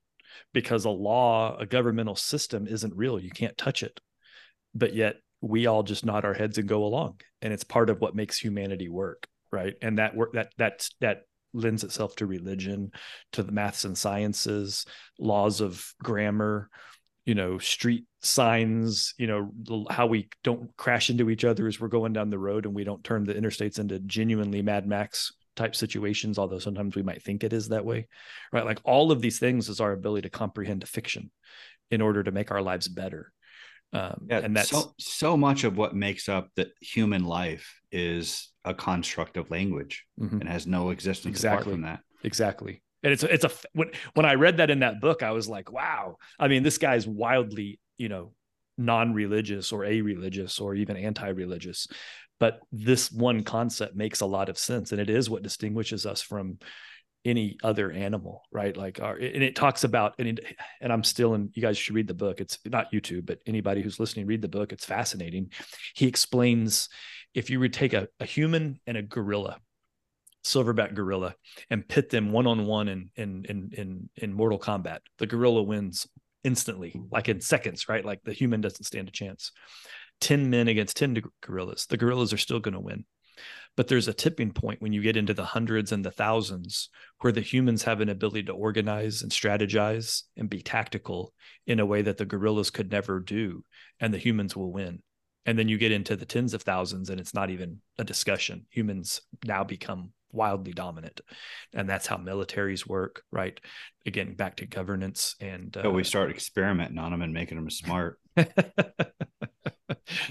because 0.53 0.85
a 0.85 0.89
law 0.89 1.57
a 1.57 1.65
governmental 1.65 2.15
system 2.15 2.67
isn't 2.67 2.95
real. 2.95 3.19
You 3.19 3.31
can't 3.31 3.57
touch 3.57 3.83
it. 3.83 3.99
But 4.73 4.93
yet 4.93 5.17
we 5.41 5.67
all 5.67 5.83
just 5.83 6.05
nod 6.05 6.25
our 6.25 6.33
heads 6.33 6.57
and 6.57 6.67
go 6.67 6.83
along. 6.83 7.21
And 7.41 7.53
it's 7.53 7.63
part 7.63 7.89
of 7.89 7.99
what 8.01 8.15
makes 8.15 8.37
humanity 8.37 8.89
work 8.89 9.27
right? 9.55 9.75
And 9.81 9.97
that 9.99 10.15
work 10.15 10.33
that 10.33 10.51
that 10.57 10.87
that 10.99 11.21
lends 11.53 11.85
itself 11.85 12.15
to 12.17 12.25
religion 12.25 12.91
to 13.31 13.41
the 13.41 13.51
maths 13.51 13.85
and 13.85 13.97
sciences 13.97 14.85
laws 15.17 15.61
of 15.61 15.93
grammar 16.03 16.69
you 17.25 17.35
know 17.35 17.57
street 17.57 18.05
signs 18.21 19.13
you 19.17 19.27
know 19.27 19.85
how 19.89 20.05
we 20.05 20.29
don't 20.43 20.75
crash 20.77 21.09
into 21.09 21.29
each 21.29 21.43
other 21.43 21.67
as 21.67 21.79
we're 21.79 21.87
going 21.87 22.13
down 22.13 22.29
the 22.29 22.39
road 22.39 22.65
and 22.65 22.73
we 22.73 22.83
don't 22.83 23.03
turn 23.03 23.23
the 23.23 23.33
interstates 23.33 23.79
into 23.79 23.99
genuinely 23.99 24.61
mad 24.61 24.87
max 24.87 25.33
type 25.55 25.75
situations 25.75 26.37
although 26.37 26.59
sometimes 26.59 26.95
we 26.95 27.03
might 27.03 27.23
think 27.23 27.43
it 27.43 27.53
is 27.53 27.69
that 27.69 27.85
way 27.85 28.07
right 28.51 28.65
like 28.65 28.79
all 28.83 29.11
of 29.11 29.21
these 29.21 29.39
things 29.39 29.69
is 29.69 29.79
our 29.79 29.91
ability 29.91 30.23
to 30.23 30.29
comprehend 30.29 30.87
fiction 30.87 31.31
in 31.91 32.01
order 32.01 32.23
to 32.23 32.31
make 32.31 32.51
our 32.51 32.61
lives 32.61 32.87
better 32.87 33.31
um, 33.93 34.25
yeah, 34.29 34.39
and 34.39 34.57
that's 34.57 34.71
so, 34.71 34.93
so 34.99 35.37
much 35.37 35.63
of 35.63 35.77
what 35.77 35.95
makes 35.95 36.27
up 36.27 36.49
the 36.55 36.69
human 36.81 37.23
life 37.23 37.79
is 37.91 38.51
a 38.65 38.73
construct 38.73 39.37
of 39.37 39.49
language 39.49 40.05
mm-hmm. 40.19 40.41
and 40.41 40.49
has 40.49 40.67
no 40.67 40.89
existence 40.89 41.31
exactly. 41.31 41.61
apart 41.61 41.73
from 41.73 41.81
that 41.83 41.99
exactly 42.23 42.81
and 43.05 43.13
it's 43.13 43.23
it's 43.23 43.45
a 43.45 43.51
when 43.73 43.91
when 44.15 44.25
I 44.25 44.33
read 44.33 44.57
that 44.57 44.71
in 44.71 44.79
that 44.79 44.99
book, 44.99 45.21
I 45.21 45.31
was 45.31 45.47
like, 45.47 45.71
wow. 45.71 46.17
I 46.39 46.47
mean, 46.47 46.63
this 46.63 46.79
guy's 46.79 47.07
wildly, 47.07 47.79
you 47.97 48.09
know, 48.09 48.33
non-religious 48.77 49.71
or 49.71 49.85
a-religious 49.85 50.59
or 50.59 50.73
even 50.73 50.97
anti-religious, 50.97 51.87
but 52.39 52.59
this 52.71 53.11
one 53.11 53.43
concept 53.43 53.95
makes 53.95 54.21
a 54.21 54.25
lot 54.25 54.49
of 54.49 54.57
sense, 54.57 54.91
and 54.91 54.99
it 54.99 55.09
is 55.09 55.29
what 55.29 55.43
distinguishes 55.43 56.05
us 56.05 56.21
from 56.21 56.57
any 57.23 57.57
other 57.63 57.91
animal, 57.91 58.43
right? 58.51 58.75
Like, 58.75 58.99
our, 59.01 59.15
and 59.15 59.43
it 59.43 59.55
talks 59.55 59.83
about, 59.83 60.15
and 60.19 60.27
it, 60.27 60.39
and 60.81 60.91
I'm 60.91 61.03
still 61.03 61.35
in. 61.35 61.51
You 61.53 61.61
guys 61.61 61.77
should 61.77 61.95
read 61.95 62.07
the 62.07 62.13
book. 62.13 62.41
It's 62.41 62.57
not 62.65 62.91
YouTube, 62.91 63.25
but 63.25 63.39
anybody 63.45 63.81
who's 63.81 63.99
listening, 63.99 64.25
read 64.25 64.41
the 64.41 64.47
book. 64.47 64.73
It's 64.73 64.85
fascinating. 64.85 65.51
He 65.95 66.07
explains 66.07 66.89
if 67.33 67.49
you 67.49 67.59
would 67.59 67.73
take 67.73 67.93
a, 67.93 68.07
a 68.19 68.25
human 68.25 68.79
and 68.87 68.97
a 68.97 69.01
gorilla 69.01 69.59
silverback 70.45 70.93
gorilla 70.93 71.35
and 71.69 71.87
pit 71.87 72.09
them 72.09 72.31
one 72.31 72.47
on 72.47 72.65
one 72.65 72.87
in 72.87 73.09
in 73.15 73.71
in 73.73 74.09
in 74.15 74.33
Mortal 74.33 74.59
Kombat, 74.59 74.99
the 75.17 75.27
gorilla 75.27 75.63
wins 75.63 76.07
instantly, 76.43 77.01
like 77.11 77.27
in 77.27 77.41
seconds, 77.41 77.89
right? 77.89 78.05
Like 78.05 78.21
the 78.23 78.33
human 78.33 78.61
doesn't 78.61 78.85
stand 78.85 79.07
a 79.07 79.11
chance. 79.11 79.51
10 80.21 80.49
men 80.49 80.67
against 80.67 80.95
10 80.95 81.21
gorillas. 81.41 81.87
The 81.87 81.97
gorillas 81.97 82.31
are 82.31 82.37
still 82.37 82.59
going 82.59 82.75
to 82.75 82.79
win. 82.79 83.03
But 83.75 83.89
there's 83.89 84.07
a 84.07 84.13
tipping 84.13 84.51
point 84.51 84.81
when 84.81 84.93
you 84.93 85.01
get 85.01 85.17
into 85.17 85.33
the 85.33 85.43
hundreds 85.43 85.91
and 85.91 86.05
the 86.05 86.11
thousands 86.11 86.89
where 87.19 87.33
the 87.33 87.41
humans 87.41 87.83
have 87.83 87.99
an 87.99 88.07
ability 88.07 88.43
to 88.43 88.53
organize 88.53 89.21
and 89.21 89.31
strategize 89.31 90.23
and 90.37 90.49
be 90.49 90.61
tactical 90.61 91.33
in 91.67 91.81
a 91.81 91.85
way 91.85 92.01
that 92.01 92.17
the 92.17 92.25
gorillas 92.25 92.69
could 92.69 92.91
never 92.91 93.19
do. 93.19 93.65
And 93.99 94.13
the 94.13 94.19
humans 94.19 94.55
will 94.55 94.71
win. 94.71 95.01
And 95.45 95.59
then 95.59 95.67
you 95.67 95.77
get 95.77 95.91
into 95.91 96.15
the 96.15 96.25
tens 96.25 96.53
of 96.53 96.61
thousands 96.61 97.09
and 97.09 97.19
it's 97.19 97.33
not 97.33 97.49
even 97.49 97.81
a 97.97 98.03
discussion. 98.03 98.65
Humans 98.69 99.21
now 99.43 99.63
become 99.63 100.11
wildly 100.35 100.73
dominant. 100.73 101.21
And 101.73 101.89
that's 101.89 102.07
how 102.07 102.17
militaries 102.17 102.87
work 102.87 103.23
right? 103.31 103.59
Again 104.05 104.35
back 104.35 104.57
to 104.57 104.65
governance 104.65 105.35
and 105.39 105.75
uh, 105.83 105.89
we 105.89 106.03
start 106.03 106.29
experimenting 106.29 106.97
on 106.97 107.11
them 107.11 107.21
and 107.21 107.33
making 107.33 107.57
them 107.57 107.69
smart. 107.69 108.19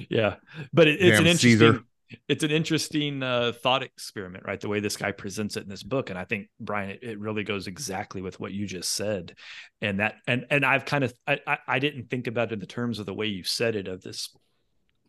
Yeah 0.09 0.37
but 0.73 0.89
it, 0.89 1.01
it's 1.01 1.19
Damn 1.19 1.23
an 1.23 1.27
interesting 1.27 1.51
Caesar. 1.59 1.81
it's 2.29 2.45
an 2.45 2.51
interesting 2.51 3.23
uh, 3.23 3.53
thought 3.63 3.83
experiment 3.83 4.45
right? 4.47 4.61
The 4.61 4.69
way 4.69 4.81
this 4.81 4.97
guy 4.97 5.13
presents 5.13 5.57
it 5.57 5.65
in 5.65 5.69
this 5.69 5.83
book 5.83 6.11
and 6.11 6.19
i 6.19 6.25
think 6.25 6.49
brian 6.61 6.91
it, 6.91 7.01
it 7.03 7.19
really 7.19 7.43
goes 7.45 7.67
exactly 7.67 8.23
with 8.23 8.39
what 8.39 8.53
you 8.53 8.67
just 8.67 8.93
said. 8.93 9.35
And 9.81 10.01
that 10.01 10.17
and 10.27 10.47
and 10.51 10.65
i've 10.65 10.85
kind 10.85 11.05
of 11.05 11.13
I, 11.27 11.59
I 11.67 11.79
didn't 11.79 12.11
think 12.11 12.27
about 12.27 12.51
it 12.51 12.55
in 12.55 12.59
the 12.61 12.67
terms 12.67 12.99
of 12.99 13.07
the 13.07 13.15
way 13.15 13.27
you 13.27 13.45
said 13.45 13.75
it 13.77 13.89
of 13.89 14.03
this 14.03 14.35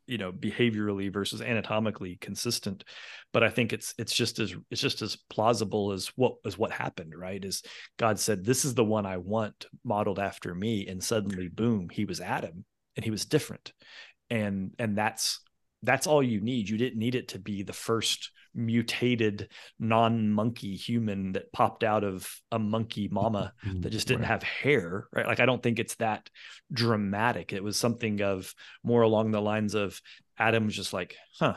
you 0.07 0.17
know 0.17 0.31
behaviorally 0.31 1.11
versus 1.11 1.41
anatomically 1.41 2.17
consistent 2.21 2.83
but 3.33 3.43
i 3.43 3.49
think 3.49 3.73
it's 3.73 3.93
it's 3.97 4.13
just 4.13 4.39
as 4.39 4.55
it's 4.69 4.81
just 4.81 5.01
as 5.01 5.17
plausible 5.29 5.91
as 5.91 6.07
what 6.15 6.35
as 6.45 6.57
what 6.57 6.71
happened 6.71 7.13
right? 7.15 7.43
Is 7.43 7.63
god 7.97 8.19
said 8.19 8.43
this 8.43 8.65
is 8.65 8.75
the 8.75 8.83
one 8.83 9.05
i 9.05 9.17
want 9.17 9.65
modeled 9.83 10.19
after 10.19 10.53
me 10.53 10.87
and 10.87 11.03
suddenly 11.03 11.47
boom 11.47 11.89
he 11.91 12.05
was 12.05 12.21
adam 12.21 12.65
and 12.95 13.03
he 13.03 13.11
was 13.11 13.25
different. 13.25 13.73
And 14.29 14.71
and 14.79 14.97
that's 14.97 15.39
that's 15.83 16.07
all 16.07 16.23
you 16.23 16.41
need. 16.41 16.69
You 16.69 16.77
didn't 16.77 16.99
need 16.99 17.15
it 17.15 17.29
to 17.29 17.39
be 17.39 17.63
the 17.63 17.73
first 17.73 18.31
mutated 18.55 19.49
non-monkey 19.79 20.75
human 20.75 21.33
that 21.33 21.51
popped 21.51 21.83
out 21.83 22.03
of 22.03 22.29
a 22.51 22.57
monkey 22.57 23.09
mama 23.11 23.53
mm-hmm. 23.65 23.81
that 23.81 23.91
just 23.91 24.07
didn't 24.07 24.21
right. 24.21 24.29
have 24.29 24.43
hair 24.43 25.07
right? 25.11 25.27
Like 25.27 25.39
i 25.39 25.45
don't 25.45 25.61
think 25.61 25.79
it's 25.79 25.95
that 25.95 26.29
dramatic. 26.71 27.53
It 27.53 27.63
was 27.63 27.77
something 27.77 28.21
of 28.21 28.53
more 28.83 29.01
along 29.01 29.31
the 29.31 29.41
lines 29.41 29.75
of 29.75 30.01
adam 30.37 30.65
was 30.65 30.75
just 30.75 30.93
like 30.93 31.15
huh. 31.39 31.55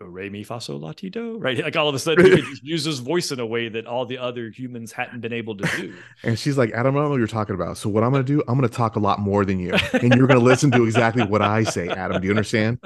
Do 0.00 0.06
re 0.06 0.28
mi 0.28 0.42
fa 0.42 0.60
sol 0.60 0.80
la 0.80 0.92
ti 0.92 1.08
do 1.08 1.38
right? 1.38 1.62
Like 1.62 1.76
all 1.76 1.88
of 1.88 1.94
a 1.94 2.00
sudden 2.00 2.26
he 2.26 2.42
just 2.42 2.62
use 2.64 2.84
his 2.84 2.98
voice 2.98 3.30
in 3.30 3.38
a 3.38 3.46
way 3.46 3.68
that 3.68 3.86
all 3.86 4.06
the 4.06 4.18
other 4.18 4.50
humans 4.50 4.90
hadn't 4.90 5.20
been 5.20 5.32
able 5.32 5.56
to 5.56 5.68
do. 5.76 5.94
And 6.24 6.36
she's 6.36 6.58
like 6.58 6.72
adam 6.72 6.96
i 6.96 6.98
don't 6.98 7.04
know 7.04 7.10
what 7.10 7.18
you're 7.18 7.26
talking 7.28 7.54
about. 7.54 7.76
So 7.78 7.88
what 7.88 8.02
i'm 8.02 8.10
going 8.10 8.24
to 8.24 8.32
do 8.32 8.42
i'm 8.48 8.58
going 8.58 8.68
to 8.68 8.76
talk 8.76 8.96
a 8.96 9.00
lot 9.00 9.20
more 9.20 9.44
than 9.44 9.60
you 9.60 9.72
and 9.92 10.14
you're 10.14 10.26
going 10.26 10.40
to 10.40 10.44
listen 10.44 10.70
to 10.72 10.84
exactly 10.84 11.24
what 11.24 11.42
i 11.42 11.62
say 11.62 11.88
adam. 11.88 12.20
Do 12.20 12.26
you 12.26 12.32
understand 12.32 12.80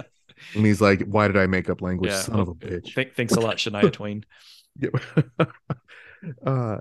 and 0.54 0.66
he's 0.66 0.80
like, 0.80 1.02
"Why 1.02 1.26
did 1.26 1.36
I 1.36 1.46
make 1.46 1.68
up 1.70 1.80
language? 1.82 2.10
Yeah. 2.10 2.20
Son 2.20 2.40
of 2.40 2.48
a 2.48 2.54
bitch." 2.54 2.94
Th- 2.94 3.12
thanks 3.14 3.34
a 3.34 3.40
lot, 3.40 3.56
Shania 3.56 3.92
Twain. 3.92 4.24
yeah. 4.78 4.90
uh, 6.46 6.78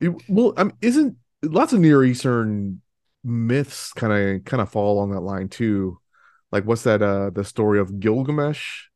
it, 0.00 0.12
well, 0.28 0.54
um, 0.56 0.72
isn't 0.80 1.16
lots 1.42 1.72
of 1.72 1.80
Near 1.80 2.04
Eastern 2.04 2.80
myths 3.24 3.92
kind 3.92 4.12
of 4.12 4.44
kind 4.44 4.60
of 4.60 4.70
fall 4.70 4.94
along 4.94 5.10
that 5.10 5.20
line 5.20 5.48
too? 5.48 5.98
Like, 6.50 6.64
what's 6.64 6.82
that? 6.82 7.02
Uh, 7.02 7.30
the 7.30 7.44
story 7.44 7.78
of 7.78 8.00
Gilgamesh 8.00 8.86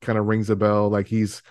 kind 0.00 0.18
of 0.18 0.26
rings 0.26 0.50
a 0.50 0.56
bell. 0.56 0.88
Like 0.88 1.06
he's 1.06 1.42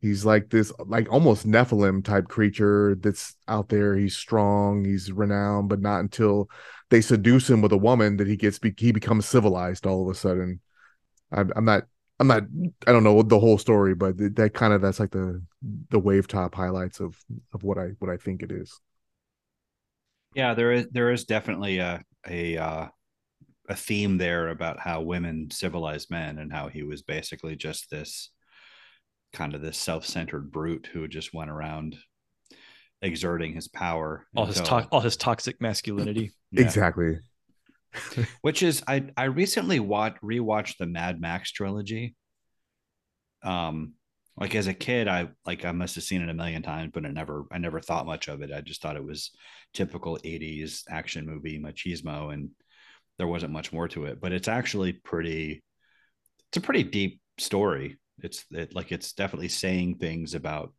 he's 0.00 0.24
like 0.24 0.50
this 0.50 0.72
like 0.86 1.10
almost 1.12 1.46
nephilim 1.46 2.04
type 2.04 2.28
creature 2.28 2.96
that's 3.00 3.36
out 3.48 3.68
there 3.68 3.96
he's 3.96 4.16
strong 4.16 4.84
he's 4.84 5.12
renowned 5.12 5.68
but 5.68 5.80
not 5.80 6.00
until 6.00 6.48
they 6.88 7.00
seduce 7.00 7.48
him 7.48 7.60
with 7.60 7.72
a 7.72 7.76
woman 7.76 8.16
that 8.16 8.26
he 8.26 8.36
gets 8.36 8.58
he 8.78 8.92
becomes 8.92 9.26
civilized 9.26 9.86
all 9.86 10.02
of 10.02 10.14
a 10.14 10.18
sudden 10.18 10.60
I'm, 11.32 11.52
I'm 11.56 11.64
not 11.64 11.84
I'm 12.18 12.26
not 12.26 12.42
I 12.86 12.92
don't 12.92 13.04
know 13.04 13.22
the 13.22 13.38
whole 13.38 13.58
story, 13.58 13.94
but 13.94 14.18
that 14.36 14.52
kind 14.52 14.72
of 14.72 14.82
that's 14.82 15.00
like 15.00 15.10
the 15.10 15.42
the 15.90 15.98
wave 15.98 16.28
top 16.28 16.54
highlights 16.54 17.00
of 17.00 17.18
of 17.54 17.62
what 17.62 17.78
I 17.78 17.92
what 17.98 18.10
I 18.10 18.16
think 18.16 18.42
it 18.42 18.52
is. 18.52 18.78
Yeah, 20.34 20.54
there 20.54 20.72
is 20.72 20.86
there 20.92 21.10
is 21.10 21.24
definitely 21.24 21.78
a 21.78 22.02
a 22.28 22.56
uh, 22.58 22.86
a 23.70 23.76
theme 23.76 24.18
there 24.18 24.48
about 24.48 24.80
how 24.80 25.00
women 25.00 25.48
civilize 25.50 26.10
men 26.10 26.38
and 26.38 26.52
how 26.52 26.68
he 26.68 26.82
was 26.82 27.02
basically 27.02 27.56
just 27.56 27.88
this 27.90 28.30
kind 29.32 29.54
of 29.54 29.62
this 29.62 29.78
self-centered 29.78 30.50
brute 30.50 30.88
who 30.92 31.06
just 31.06 31.32
went 31.32 31.50
around 31.50 31.96
exerting 33.00 33.54
his 33.54 33.68
power 33.68 34.26
all 34.36 34.44
his 34.44 34.60
to- 34.60 34.88
all 34.90 35.00
his 35.00 35.16
toxic 35.16 35.60
masculinity 35.60 36.32
yeah. 36.50 36.62
exactly 36.62 37.18
which 38.42 38.62
is 38.62 38.82
I 38.86 39.06
I 39.16 39.24
recently 39.24 39.80
watched 39.80 40.22
rewatched 40.22 40.76
the 40.78 40.86
Mad 40.86 41.20
Max 41.20 41.50
trilogy. 41.50 42.14
Um, 43.42 43.94
like 44.36 44.54
as 44.54 44.66
a 44.66 44.74
kid, 44.74 45.08
I 45.08 45.28
like 45.44 45.64
I 45.64 45.72
must 45.72 45.96
have 45.96 46.04
seen 46.04 46.22
it 46.22 46.30
a 46.30 46.34
million 46.34 46.62
times, 46.62 46.92
but 46.94 47.04
I 47.04 47.10
never 47.10 47.44
I 47.52 47.58
never 47.58 47.80
thought 47.80 48.06
much 48.06 48.28
of 48.28 48.42
it. 48.42 48.50
I 48.52 48.60
just 48.60 48.80
thought 48.80 48.96
it 48.96 49.04
was 49.04 49.30
typical 49.74 50.18
'80s 50.24 50.82
action 50.88 51.26
movie 51.26 51.60
machismo, 51.60 52.32
and 52.32 52.50
there 53.18 53.26
wasn't 53.26 53.52
much 53.52 53.72
more 53.72 53.88
to 53.88 54.06
it. 54.06 54.20
But 54.20 54.32
it's 54.32 54.48
actually 54.48 54.94
pretty. 54.94 55.62
It's 56.48 56.56
a 56.56 56.60
pretty 56.62 56.84
deep 56.84 57.20
story. 57.38 57.98
It's 58.22 58.44
it, 58.50 58.74
like 58.74 58.92
it's 58.92 59.12
definitely 59.12 59.48
saying 59.48 59.96
things 59.96 60.34
about 60.34 60.72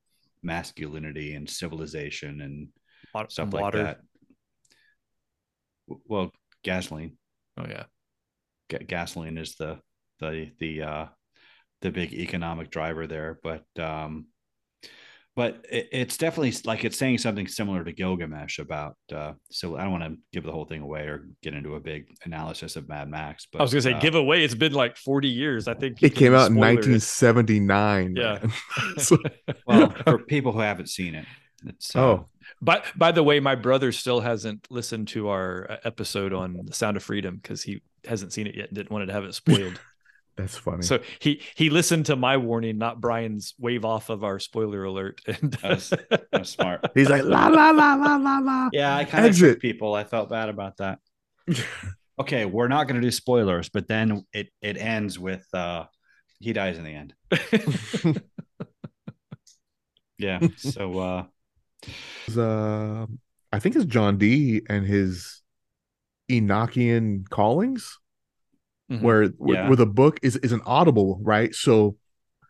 masculinity 0.43 1.35
and 1.35 1.49
civilization 1.49 2.41
and 2.41 3.29
stuff 3.31 3.53
like 3.53 3.73
that. 3.73 3.99
Well, 6.07 6.31
gasoline. 6.63 7.17
Oh 7.57 7.65
yeah, 7.67 7.83
G- 8.69 8.85
gasoline 8.85 9.38
is 9.38 9.55
the 9.55 9.79
the 10.19 10.51
the 10.59 10.81
uh, 10.81 11.05
the 11.81 11.91
big 11.91 12.13
economic 12.13 12.69
driver 12.69 13.07
there, 13.07 13.39
but 13.41 13.65
um, 13.79 14.27
but 15.35 15.65
it, 15.69 15.89
it's 15.91 16.17
definitely 16.17 16.53
like 16.65 16.83
it's 16.85 16.97
saying 16.97 17.17
something 17.17 17.47
similar 17.47 17.83
to 17.83 17.91
Gilgamesh 17.91 18.59
about. 18.59 18.95
Uh, 19.13 19.33
so 19.49 19.77
I 19.77 19.83
don't 19.83 19.91
want 19.91 20.03
to 20.03 20.17
give 20.33 20.43
the 20.43 20.51
whole 20.51 20.65
thing 20.65 20.81
away 20.81 21.01
or 21.01 21.27
get 21.41 21.53
into 21.53 21.75
a 21.75 21.79
big 21.79 22.07
analysis 22.25 22.75
of 22.75 22.88
Mad 22.88 23.09
Max. 23.09 23.47
But 23.51 23.59
I 23.59 23.63
was 23.63 23.71
gonna 23.71 23.81
say, 23.81 23.93
uh, 23.93 23.99
give 23.99 24.15
away. 24.15 24.43
It's 24.43 24.55
been 24.55 24.73
like 24.73 24.97
forty 24.97 25.29
years. 25.29 25.67
I 25.67 25.73
think 25.73 26.01
it 26.01 26.15
came 26.15 26.33
out 26.33 26.51
in 26.51 26.55
1979. 26.55 28.15
Yeah. 28.15 28.39
so, 28.97 29.17
well, 29.65 29.91
for 30.03 30.19
people 30.19 30.51
who 30.51 30.59
haven't 30.59 30.89
seen 30.89 31.15
it, 31.15 31.25
it's 31.65 31.95
uh, 31.95 31.99
oh 31.99 32.29
By 32.61 32.84
by 32.95 33.11
the 33.11 33.23
way, 33.23 33.39
my 33.39 33.55
brother 33.55 33.91
still 33.91 34.19
hasn't 34.22 34.68
listened 34.69 35.07
to 35.09 35.30
our 35.30 35.69
uh, 35.72 35.77
episode 35.84 36.34
on 36.34 36.59
the 36.65 36.73
Sound 36.73 36.97
of 36.97 37.03
Freedom 37.03 37.38
because 37.41 37.63
he 37.63 37.81
hasn't 38.05 38.34
seen 38.34 38.47
it 38.47 38.55
yet 38.55 38.68
and 38.69 38.76
didn't 38.76 38.91
want 38.91 39.07
to 39.07 39.13
have 39.13 39.23
it 39.26 39.34
spoiled. 39.43 39.80
That's 40.38 40.57
funny. 40.57 40.81
so 40.81 40.99
he 41.19 41.41
he 41.55 41.69
listened 41.69 42.05
to 42.07 42.15
my 42.15 42.38
warning, 42.38 42.77
not 42.77 43.01
Brian's 43.01 43.53
wave 43.59 43.84
off 43.85 44.09
of 44.09 44.23
our 44.23 44.39
spoiler 44.39 44.84
alert. 44.85 45.22
And 45.27 45.51
That's, 45.61 45.91
that's 46.31 46.49
smart. 46.49 46.89
He's 46.95 47.09
like 47.09 47.23
la 47.23 47.47
la 47.47 47.72
la 47.72 47.95
la 47.95 48.15
la 48.15 48.39
la. 48.39 48.69
Yeah, 48.72 48.95
I 48.95 49.03
kind 49.03 49.26
of 49.26 49.30
Exit. 49.30 49.39
tricked 49.45 49.61
people. 49.61 49.93
I 49.93 50.03
felt 50.05 50.30
bad 50.30 50.49
about 50.49 50.77
that. 50.77 50.99
Okay, 52.19 52.45
we're 52.45 52.68
not 52.68 52.88
going 52.88 53.01
to 53.01 53.05
do 53.05 53.09
spoilers, 53.09 53.69
but 53.69 53.88
then 53.88 54.26
it 54.31 54.49
it 54.61 54.77
ends 54.77 55.18
with 55.18 55.43
uh 55.55 55.85
he 56.39 56.53
dies 56.53 56.77
in 56.77 56.84
the 56.84 56.91
end. 56.93 57.13
Yeah. 60.18 60.39
So 60.57 60.99
uh 60.99 61.23
It's, 61.23 61.40
uh, 62.37 63.05
I 63.51 63.59
think 63.59 63.75
it's 63.75 63.85
John 63.85 64.17
Dee 64.17 64.61
and 64.69 64.85
his 64.85 65.41
Enochian 66.29 67.27
callings, 67.29 67.97
Mhm. 68.91 69.01
where 69.01 69.23
Yeah. 69.23 69.67
where 69.67 69.75
the 69.75 69.85
book 69.85 70.19
is 70.21 70.35
is 70.37 70.51
an 70.51 70.61
audible, 70.65 71.19
right? 71.23 71.53
So 71.55 71.97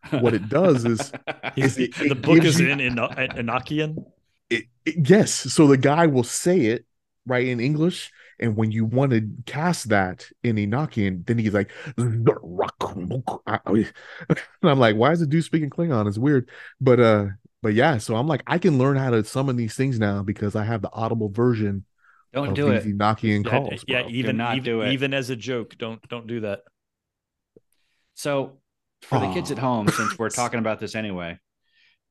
What 0.09 0.33
it 0.33 0.49
does 0.49 0.83
is- 0.83 1.11
He's- 1.55 1.77
it- 1.77 1.93
the 1.95 2.11
it 2.11 2.21
book 2.23 2.43
is 2.43 2.59
you- 2.59 2.69
in 2.69 2.81
Eno- 2.81 3.09
Enochian. 3.09 4.03
it, 4.49 4.65
it- 4.83 5.07
yes, 5.09 5.31
so 5.31 5.67
the 5.67 5.77
guy 5.77 6.07
will 6.07 6.23
say 6.23 6.61
it 6.73 6.85
right 7.27 7.45
in 7.45 7.59
English, 7.59 8.11
and 8.39 8.55
when 8.57 8.71
you 8.71 8.83
want 8.83 9.11
to 9.11 9.29
cast 9.45 9.89
that 9.89 10.25
in 10.43 10.55
Enochian, 10.55 11.23
then 11.27 11.37
he's 11.37 11.53
like, 11.53 11.69
and 11.97 12.27
I'm 14.63 14.79
like, 14.79 14.95
why 14.95 15.11
is 15.11 15.19
the 15.19 15.27
dude 15.27 15.43
speaking 15.43 15.69
Klingon? 15.69 16.07
It's 16.07 16.17
weird, 16.17 16.49
but 16.79 16.99
uh, 16.99 17.25
but 17.61 17.73
yeah, 17.73 17.97
so 17.97 18.15
I'm 18.15 18.27
like, 18.27 18.43
I 18.47 18.57
can 18.57 18.77
learn 18.77 18.97
how 18.97 19.11
to 19.11 19.23
summon 19.23 19.55
these 19.55 19.75
things 19.75 19.99
now 19.99 20.23
because 20.23 20.55
I 20.55 20.63
have 20.63 20.81
the 20.81 20.91
audible 20.91 21.29
version 21.29 21.85
don't 22.33 22.49
of 22.49 22.53
do 22.55 22.71
these 22.71 22.85
it. 22.85 22.97
Enochian 22.97 23.43
Yeah, 23.45 23.51
calls. 23.51 23.85
yeah, 23.87 24.01
bro. 24.01 24.11
even 24.11 24.37
not 24.37 24.53
even, 24.55 24.63
do 24.63 24.81
it. 24.81 24.91
even 24.93 25.13
as 25.13 25.29
a 25.29 25.35
joke, 25.35 25.77
don't 25.77 26.01
don't 26.09 26.27
do 26.27 26.41
that. 26.41 26.61
So 28.15 28.59
for 29.03 29.19
the 29.19 29.33
kids 29.33 29.51
at 29.51 29.57
home, 29.57 29.87
since 29.87 30.17
we're 30.17 30.29
talking 30.41 30.59
about 30.59 30.79
this 30.79 30.95
anyway, 30.95 31.37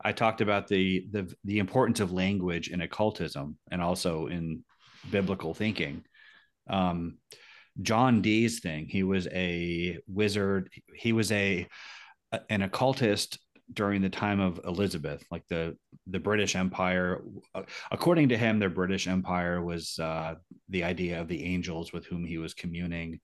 I 0.02 0.12
talked 0.12 0.40
about 0.40 0.68
the 0.68 1.06
the 1.10 1.32
the 1.44 1.58
importance 1.58 2.00
of 2.00 2.12
language 2.12 2.68
in 2.68 2.80
occultism 2.80 3.56
and 3.70 3.80
also 3.82 4.26
in 4.26 4.64
biblical 5.10 5.54
thinking. 5.54 6.04
Um, 6.68 7.18
John 7.80 8.20
Dee's 8.20 8.60
thing. 8.60 8.86
He 8.88 9.02
was 9.02 9.26
a 9.28 9.98
wizard. 10.06 10.70
He 10.94 11.12
was 11.12 11.32
a 11.32 11.66
an 12.48 12.62
occultist 12.62 13.38
during 13.72 14.02
the 14.02 14.10
time 14.10 14.40
of 14.40 14.60
Elizabeth, 14.64 15.24
like 15.30 15.46
the 15.48 15.76
the 16.06 16.20
British 16.20 16.56
Empire. 16.56 17.22
According 17.90 18.30
to 18.30 18.36
him, 18.36 18.58
the 18.58 18.68
British 18.68 19.06
Empire 19.06 19.62
was 19.62 19.98
uh, 19.98 20.34
the 20.68 20.84
idea 20.84 21.20
of 21.20 21.28
the 21.28 21.44
angels 21.44 21.92
with 21.92 22.06
whom 22.06 22.24
he 22.24 22.38
was 22.38 22.54
communing 22.54 23.20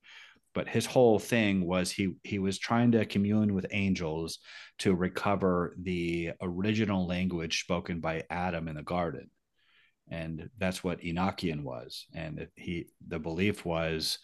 but 0.56 0.66
his 0.70 0.86
whole 0.86 1.18
thing 1.18 1.66
was 1.66 1.92
he 1.92 2.14
he 2.24 2.38
was 2.38 2.58
trying 2.58 2.90
to 2.90 3.04
commune 3.04 3.52
with 3.52 3.66
angels 3.72 4.38
to 4.78 4.94
recover 4.94 5.76
the 5.82 6.32
original 6.40 7.06
language 7.06 7.60
spoken 7.60 8.00
by 8.00 8.24
Adam 8.30 8.66
in 8.66 8.76
the 8.76 8.82
garden 8.82 9.28
and 10.10 10.48
that's 10.56 10.82
what 10.82 11.02
Enochian 11.02 11.62
was 11.62 12.06
and 12.14 12.48
he 12.54 12.86
the 13.06 13.18
belief 13.18 13.66
was 13.66 14.18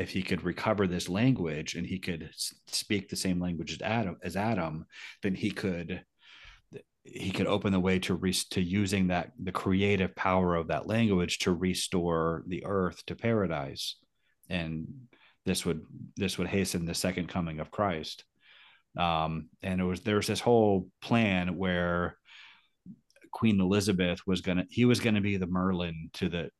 if 0.00 0.10
he 0.10 0.22
could 0.22 0.42
recover 0.42 0.86
this 0.86 1.08
language 1.08 1.74
and 1.74 1.86
he 1.86 1.98
could 1.98 2.30
speak 2.66 3.08
the 3.08 3.16
same 3.16 3.40
language 3.40 3.72
as 3.72 3.82
Adam 3.82 4.16
as 4.22 4.36
Adam 4.36 4.86
then 5.22 5.34
he 5.34 5.50
could 5.50 6.04
he 7.04 7.30
could 7.30 7.46
open 7.46 7.72
the 7.72 7.80
way 7.80 7.98
to 7.98 8.14
re- 8.14 8.32
to 8.50 8.60
using 8.60 9.08
that 9.08 9.32
the 9.42 9.52
creative 9.52 10.14
power 10.14 10.54
of 10.54 10.68
that 10.68 10.86
language 10.86 11.38
to 11.38 11.52
restore 11.52 12.44
the 12.46 12.64
earth 12.64 13.04
to 13.06 13.14
paradise 13.14 13.96
and 14.48 14.86
this 15.46 15.64
would 15.64 15.82
this 16.16 16.36
would 16.38 16.48
hasten 16.48 16.84
the 16.84 16.94
second 16.94 17.28
coming 17.28 17.60
of 17.60 17.70
Christ. 17.70 18.24
Um, 18.98 19.48
and 19.62 19.80
it 19.80 19.84
was 19.84 20.00
there 20.00 20.16
was 20.16 20.26
this 20.26 20.40
whole 20.40 20.88
plan 21.00 21.56
where 21.56 22.16
Queen 23.32 23.60
Elizabeth 23.60 24.20
was 24.26 24.40
gonna 24.40 24.66
he 24.68 24.84
was 24.84 25.00
gonna 25.00 25.20
be 25.20 25.36
the 25.36 25.46
Merlin 25.46 26.10
to 26.14 26.28
the 26.28 26.50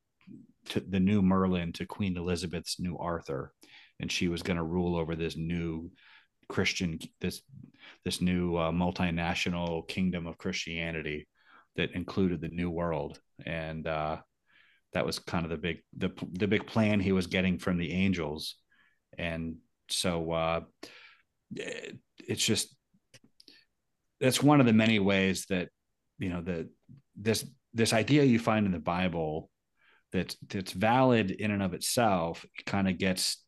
the 0.87 0.99
new 0.99 1.21
Merlin 1.21 1.73
to 1.73 1.85
Queen 1.85 2.17
Elizabeth's 2.17 2.79
new 2.79 2.97
Arthur, 2.97 3.53
and 3.99 4.11
she 4.11 4.27
was 4.27 4.43
gonna 4.43 4.63
rule 4.63 4.95
over 4.95 5.15
this 5.15 5.35
new 5.35 5.91
Christian 6.49 6.99
this 7.19 7.41
this 8.05 8.21
new 8.21 8.55
uh, 8.57 8.71
multinational 8.71 9.87
kingdom 9.87 10.27
of 10.27 10.37
Christianity 10.37 11.27
that 11.75 11.91
included 11.91 12.41
the 12.41 12.49
New 12.49 12.69
World 12.69 13.19
and. 13.45 13.87
uh 13.87 14.17
that 14.93 15.05
was 15.05 15.19
kind 15.19 15.45
of 15.45 15.49
the 15.51 15.57
big 15.57 15.81
the 15.97 16.11
the 16.33 16.47
big 16.47 16.67
plan 16.67 16.99
he 16.99 17.11
was 17.11 17.27
getting 17.27 17.57
from 17.57 17.77
the 17.77 17.91
angels 17.93 18.55
and 19.17 19.55
so 19.89 20.31
uh 20.31 20.61
it, 21.55 21.97
it's 22.27 22.43
just 22.43 22.75
that's 24.19 24.43
one 24.43 24.59
of 24.59 24.65
the 24.65 24.73
many 24.73 24.99
ways 24.99 25.45
that 25.49 25.69
you 26.19 26.29
know 26.29 26.41
the 26.41 26.69
this 27.15 27.45
this 27.73 27.93
idea 27.93 28.23
you 28.23 28.39
find 28.39 28.65
in 28.65 28.71
the 28.71 28.79
bible 28.79 29.49
that 30.11 30.35
that's 30.49 30.71
valid 30.71 31.31
in 31.31 31.51
and 31.51 31.63
of 31.63 31.73
itself 31.73 32.45
it 32.57 32.65
kind 32.65 32.87
of 32.87 32.97
gets 32.97 33.43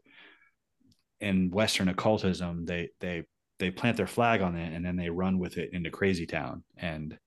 in 1.19 1.49
western 1.52 1.90
occultism 1.90 2.65
they 2.65 2.90
they 2.99 3.23
they 3.64 3.72
plant 3.72 3.98
their 3.98 4.07
flag 4.07 4.41
on 4.41 4.57
it 4.57 4.73
and 4.73 4.85
then 4.85 4.98
they 4.98 5.10
run 5.10 5.40
with 5.40 5.57
it 5.57 5.69
into 5.73 5.90
crazy 5.90 6.26
town. 6.26 6.64
And 6.76 7.18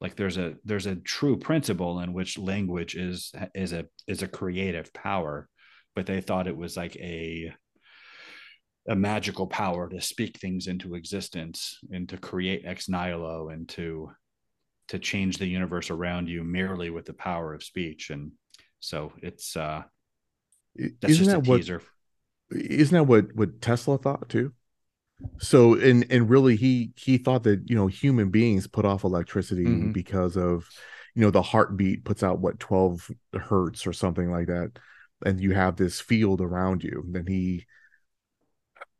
like 0.00 0.16
there's 0.16 0.38
a 0.38 0.54
there's 0.64 0.86
a 0.86 0.96
true 0.96 1.36
principle 1.36 2.00
in 2.00 2.12
which 2.12 2.38
language 2.38 2.94
is 2.94 3.32
is 3.54 3.72
a 3.72 3.86
is 4.06 4.22
a 4.22 4.28
creative 4.28 4.92
power 4.92 5.48
but 5.94 6.04
they 6.04 6.20
thought 6.20 6.46
it 6.46 6.56
was 6.56 6.76
like 6.76 6.94
a 6.96 7.50
a 8.88 8.94
magical 8.94 9.46
power 9.46 9.88
to 9.88 10.00
speak 10.00 10.38
things 10.38 10.66
into 10.66 10.94
existence 10.94 11.78
and 11.90 12.10
to 12.10 12.18
create 12.18 12.62
ex 12.66 12.88
nihilo 12.90 13.48
and 13.48 13.68
to 13.70 14.10
to 14.88 14.98
change 14.98 15.38
the 15.38 15.46
universe 15.46 15.90
around 15.90 16.28
you 16.28 16.44
merely 16.44 16.90
with 16.90 17.06
the 17.06 17.14
power 17.14 17.54
of 17.54 17.62
speech 17.62 18.10
and 18.10 18.32
so 18.80 19.12
it's 19.22 19.56
uh 19.56 19.82
that's 21.00 21.12
Isn't 21.12 21.18
just 21.18 21.30
that 21.30 21.38
a 21.38 21.42
what 21.42 21.58
teaser 21.58 21.82
isn't 22.52 22.94
that 22.94 23.04
what 23.04 23.34
what 23.34 23.60
Tesla 23.60 23.98
thought 23.98 24.28
too? 24.28 24.52
So 25.40 25.74
and 25.74 26.06
and 26.10 26.28
really 26.30 26.56
he 26.56 26.92
he 26.96 27.18
thought 27.18 27.44
that 27.44 27.62
you 27.68 27.76
know 27.76 27.86
human 27.86 28.30
beings 28.30 28.66
put 28.66 28.84
off 28.84 29.04
electricity 29.04 29.64
Mm-hmm. 29.64 29.90
Mhm. 29.90 29.92
because 29.92 30.36
of 30.36 30.68
you 31.14 31.22
know 31.22 31.30
the 31.30 31.42
heartbeat 31.42 32.04
puts 32.04 32.22
out 32.22 32.40
what 32.40 32.60
12 32.60 33.10
hertz 33.34 33.86
or 33.86 33.92
something 33.92 34.30
like 34.30 34.48
that 34.48 34.72
and 35.24 35.40
you 35.40 35.52
have 35.54 35.76
this 35.76 36.00
field 36.00 36.40
around 36.42 36.84
you 36.84 37.04
then 37.10 37.26
he 37.26 37.66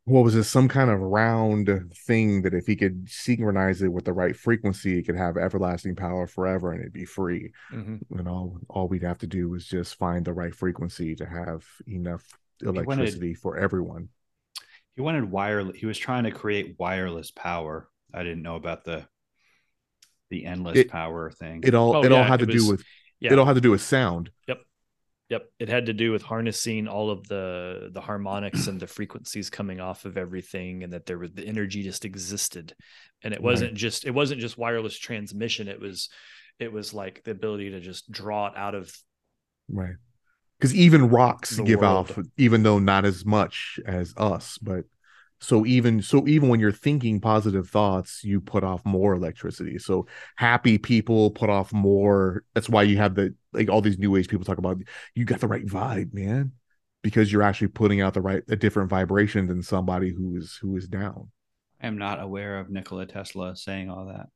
what 0.07 0.23
was 0.23 0.33
this 0.33 0.47
some 0.49 0.69
kind 0.69 0.89
of 0.89 0.99
round 1.01 1.69
thing 1.93 2.41
that 2.43 2.53
if 2.53 2.65
he 2.65 2.77
could 2.77 3.09
synchronize 3.09 3.81
it 3.81 3.91
with 3.91 4.05
the 4.05 4.13
right 4.13 4.37
frequency 4.37 4.97
it 4.99 5.03
could 5.05 5.17
have 5.17 5.35
everlasting 5.35 5.95
power 5.95 6.25
forever 6.27 6.71
and 6.71 6.79
it'd 6.79 6.93
be 6.93 7.03
free. 7.05 7.51
Mhm. 7.73 7.99
and 8.17 8.27
all 8.27 8.57
all 8.69 8.87
we'd 8.87 9.03
have 9.03 9.17
to 9.19 9.27
do 9.27 9.53
is 9.53 9.65
just 9.67 9.95
find 9.95 10.23
the 10.25 10.33
right 10.33 10.55
frequency 10.55 11.13
to 11.15 11.25
have 11.25 11.65
enough 11.87 12.23
wanted- 12.63 12.85
electricity 12.85 13.33
for 13.33 13.57
everyone. 13.57 14.07
He 14.95 15.01
wanted 15.01 15.25
wireless 15.29 15.75
he 15.77 15.85
was 15.85 15.97
trying 15.97 16.23
to 16.23 16.31
create 16.31 16.75
wireless 16.79 17.29
power. 17.31 17.89
I 18.13 18.23
didn't 18.23 18.43
know 18.43 18.55
about 18.55 18.85
the 18.85 19.05
the 20.29 20.45
endless 20.45 20.77
It- 20.77 20.89
power 20.89 21.31
thing. 21.31 21.61
it 21.65 21.73
all 21.75 21.97
Oh, 21.97 22.03
it 22.03 22.11
all 22.13 22.23
had 22.23 22.41
it 22.41 22.45
to 22.47 22.53
was- 22.53 22.63
do 22.65 22.71
with 22.71 22.83
Yeah. 23.19 23.33
it 23.33 23.39
all 23.39 23.45
had 23.45 23.55
to 23.55 23.61
do 23.61 23.71
with 23.71 23.81
sound. 23.81 24.31
Yep, 24.47 24.61
it 25.29 25.67
had 25.69 25.87
to 25.87 25.93
do 25.93 26.11
with 26.11 26.21
harnessing 26.21 26.87
all 26.87 27.09
of 27.09 27.27
the 27.27 27.89
the 27.91 28.01
harmonics 28.01 28.67
and 28.67 28.79
the 28.79 28.87
frequencies 28.87 29.49
coming 29.49 29.79
off 29.79 30.05
of 30.05 30.17
everything, 30.17 30.83
and 30.83 30.93
that 30.93 31.05
there 31.05 31.17
was 31.17 31.31
the 31.33 31.45
energy 31.45 31.83
just 31.83 32.05
existed, 32.05 32.73
and 33.23 33.33
it 33.33 33.41
wasn't 33.41 33.73
just 33.73 34.05
it 34.05 34.11
wasn't 34.11 34.39
just 34.39 34.57
wireless 34.57 34.97
transmission. 34.97 35.67
It 35.67 35.79
was 35.81 36.09
it 36.59 36.71
was 36.71 36.93
like 36.93 37.23
the 37.23 37.31
ability 37.31 37.71
to 37.71 37.79
just 37.79 38.11
draw 38.11 38.47
it 38.47 38.53
out 38.55 38.75
of 38.75 38.91
right 39.69 39.95
because 40.59 40.73
even 40.73 41.09
rocks 41.09 41.59
give 41.59 41.81
world. 41.81 42.09
off 42.09 42.19
even 42.37 42.63
though 42.63 42.79
not 42.79 43.05
as 43.05 43.25
much 43.25 43.79
as 43.85 44.13
us 44.17 44.57
but 44.57 44.85
so 45.39 45.65
even 45.65 46.01
so 46.01 46.27
even 46.27 46.49
when 46.49 46.59
you're 46.59 46.71
thinking 46.71 47.19
positive 47.21 47.69
thoughts 47.69 48.23
you 48.23 48.41
put 48.41 48.63
off 48.63 48.83
more 48.85 49.13
electricity 49.13 49.77
so 49.77 50.07
happy 50.35 50.77
people 50.77 51.29
put 51.31 51.49
off 51.49 51.71
more 51.71 52.43
that's 52.55 52.69
why 52.69 52.81
you 52.83 52.97
have 52.97 53.13
the 53.15 53.33
like 53.53 53.69
all 53.69 53.81
these 53.81 53.99
new 53.99 54.15
age 54.15 54.27
people 54.27 54.45
talk 54.45 54.57
about 54.57 54.77
you 55.15 55.25
got 55.25 55.39
the 55.39 55.47
right 55.47 55.65
vibe 55.65 56.13
man 56.13 56.51
because 57.03 57.31
you're 57.31 57.43
actually 57.43 57.67
putting 57.67 58.01
out 58.01 58.13
the 58.15 58.21
right 58.21 58.43
a 58.49 58.55
different 58.55 58.89
vibration 58.89 59.45
than 59.47 59.61
somebody 59.61 60.11
who 60.11 60.35
is 60.35 60.57
who 60.61 60.75
is 60.75 60.87
down 60.87 61.29
i 61.81 61.85
am 61.87 61.97
not 61.97 62.19
aware 62.21 62.57
of 62.59 62.69
nikola 62.71 63.05
tesla 63.05 63.55
saying 63.55 63.89
all 63.91 64.07
that 64.07 64.27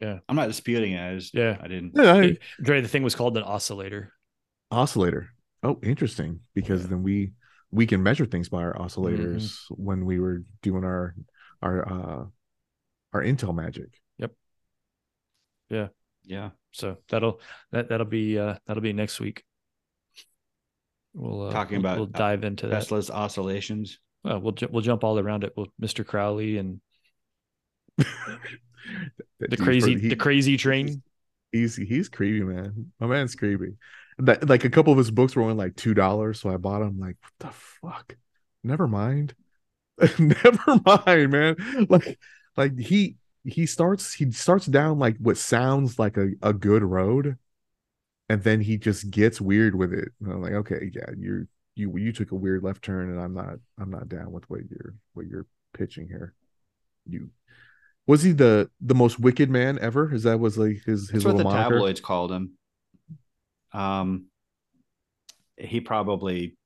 Yeah. 0.00 0.18
i'm 0.28 0.34
not 0.36 0.48
disputing 0.48 0.92
it 0.92 1.08
i 1.08 1.14
just 1.14 1.34
Yeah. 1.34 1.56
i 1.60 1.68
didn't 1.68 1.92
yeah, 1.94 2.12
I- 2.14 2.22
It- 2.24 2.42
Dre, 2.60 2.80
the 2.80 2.88
thing 2.88 3.04
was 3.04 3.14
called 3.14 3.36
an 3.36 3.44
oscillator. 3.44 4.12
oscillator 4.72 5.28
oh 5.62 5.78
interesting 5.82 6.40
because 6.54 6.82
Yeah. 6.82 6.88
then 6.88 7.02
we 7.04 7.32
we 7.70 7.86
can 7.86 8.02
measure 8.02 8.26
things 8.26 8.48
by 8.48 8.62
our 8.62 8.74
oscillators 8.74 9.58
when 9.70 10.04
we 10.04 10.18
were 10.20 10.42
doing 10.62 10.84
our 10.84 11.14
our 11.62 11.88
uh 11.88 12.24
our 13.12 13.22
intel 13.22 13.54
magic 13.54 13.88
Yep. 14.18 14.32
yeah 15.70 15.88
Yeah. 16.24 16.50
So 16.72 16.98
that'll 17.08 17.40
that 17.72 17.88
that'll 17.88 18.06
be 18.06 18.38
uh 18.38 18.56
that'll 18.66 18.82
be 18.82 18.92
next 18.92 19.18
week. 19.20 19.42
We'll 21.14 21.48
uh, 21.48 21.50
Talking 21.52 21.78
we'll- 21.82 21.86
about, 21.92 21.96
we'll 21.98 22.06
dive 22.06 22.44
into 22.44 22.66
that. 22.66 22.80
Tesla's 22.80 23.10
oscillations. 23.10 23.98
Well, 24.22 24.40
we'll 24.40 24.52
ju- 24.52 24.68
we'll 24.70 24.82
jump 24.82 25.02
all 25.04 25.18
around 25.18 25.44
it. 25.44 25.54
We'll 25.56 25.68
Mr. 25.80 26.04
Crowley 26.06 26.58
and 26.58 26.80
the 27.96 29.56
crazy 29.56 29.92
pretty- 29.92 30.00
he- 30.00 30.08
the 30.08 30.16
crazy 30.16 30.56
train. 30.56 31.02
He's 31.52 31.76
he's 31.76 32.08
creepy, 32.08 32.44
man. 32.44 32.92
My 33.00 33.06
man's 33.06 33.34
creepy. 33.34 33.74
That 34.18 34.48
like 34.48 34.64
a 34.64 34.70
couple 34.70 34.92
of 34.92 34.98
his 34.98 35.10
books 35.10 35.36
were 35.36 35.42
only 35.42 35.54
like 35.54 35.76
two 35.76 35.92
dollars, 35.94 36.40
so 36.40 36.50
I 36.50 36.56
bought 36.56 36.80
them. 36.80 36.98
Like, 36.98 37.16
what 37.20 37.32
the 37.38 37.50
fuck? 37.52 38.16
Never 38.64 38.88
mind. 38.88 39.34
Never 40.18 40.80
mind, 40.84 41.30
man. 41.30 41.56
Like, 41.90 42.18
like 42.56 42.78
he 42.78 43.16
he 43.44 43.66
starts 43.66 44.12
he 44.14 44.30
starts 44.32 44.66
down 44.66 44.98
like 44.98 45.16
what 45.18 45.36
sounds 45.36 45.98
like 45.98 46.16
a, 46.16 46.30
a 46.42 46.52
good 46.52 46.82
road, 46.82 47.36
and 48.28 48.42
then 48.42 48.60
he 48.60 48.78
just 48.78 49.10
gets 49.10 49.40
weird 49.40 49.74
with 49.74 49.92
it. 49.92 50.08
And 50.20 50.32
I'm 50.32 50.42
like, 50.42 50.52
okay, 50.52 50.90
yeah, 50.94 51.10
you 51.16 51.48
you 51.74 51.96
you 51.96 52.12
took 52.12 52.32
a 52.32 52.36
weird 52.36 52.62
left 52.62 52.82
turn, 52.82 53.10
and 53.10 53.20
I'm 53.20 53.34
not 53.34 53.58
I'm 53.78 53.90
not 53.90 54.08
down 54.08 54.32
with 54.32 54.48
what 54.50 54.62
you're 54.70 54.94
what 55.14 55.26
you're 55.26 55.46
pitching 55.74 56.08
here. 56.08 56.34
You 57.06 57.30
was 58.06 58.22
he 58.22 58.32
the 58.32 58.70
the 58.80 58.94
most 58.94 59.18
wicked 59.20 59.50
man 59.50 59.78
ever? 59.80 60.12
Is 60.12 60.24
that 60.24 60.40
was 60.40 60.58
like 60.58 60.82
his 60.84 61.10
his 61.10 61.24
That's 61.24 61.24
what 61.24 61.36
the 61.36 61.44
moniker? 61.44 61.74
tabloids 61.74 62.00
called 62.00 62.32
him. 62.32 62.52
Um, 63.72 64.26
he 65.56 65.80
probably 65.80 66.56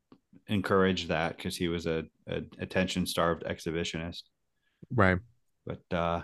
encouraged 0.48 1.09
that 1.09 1.36
because 1.36 1.56
he 1.56 1.68
was 1.68 1.86
a, 1.86 2.05
a 2.28 2.43
attention 2.59 3.06
starved 3.06 3.44
exhibitionist. 3.44 4.22
Right. 4.94 5.18
But 5.66 5.97
uh, 5.97 6.22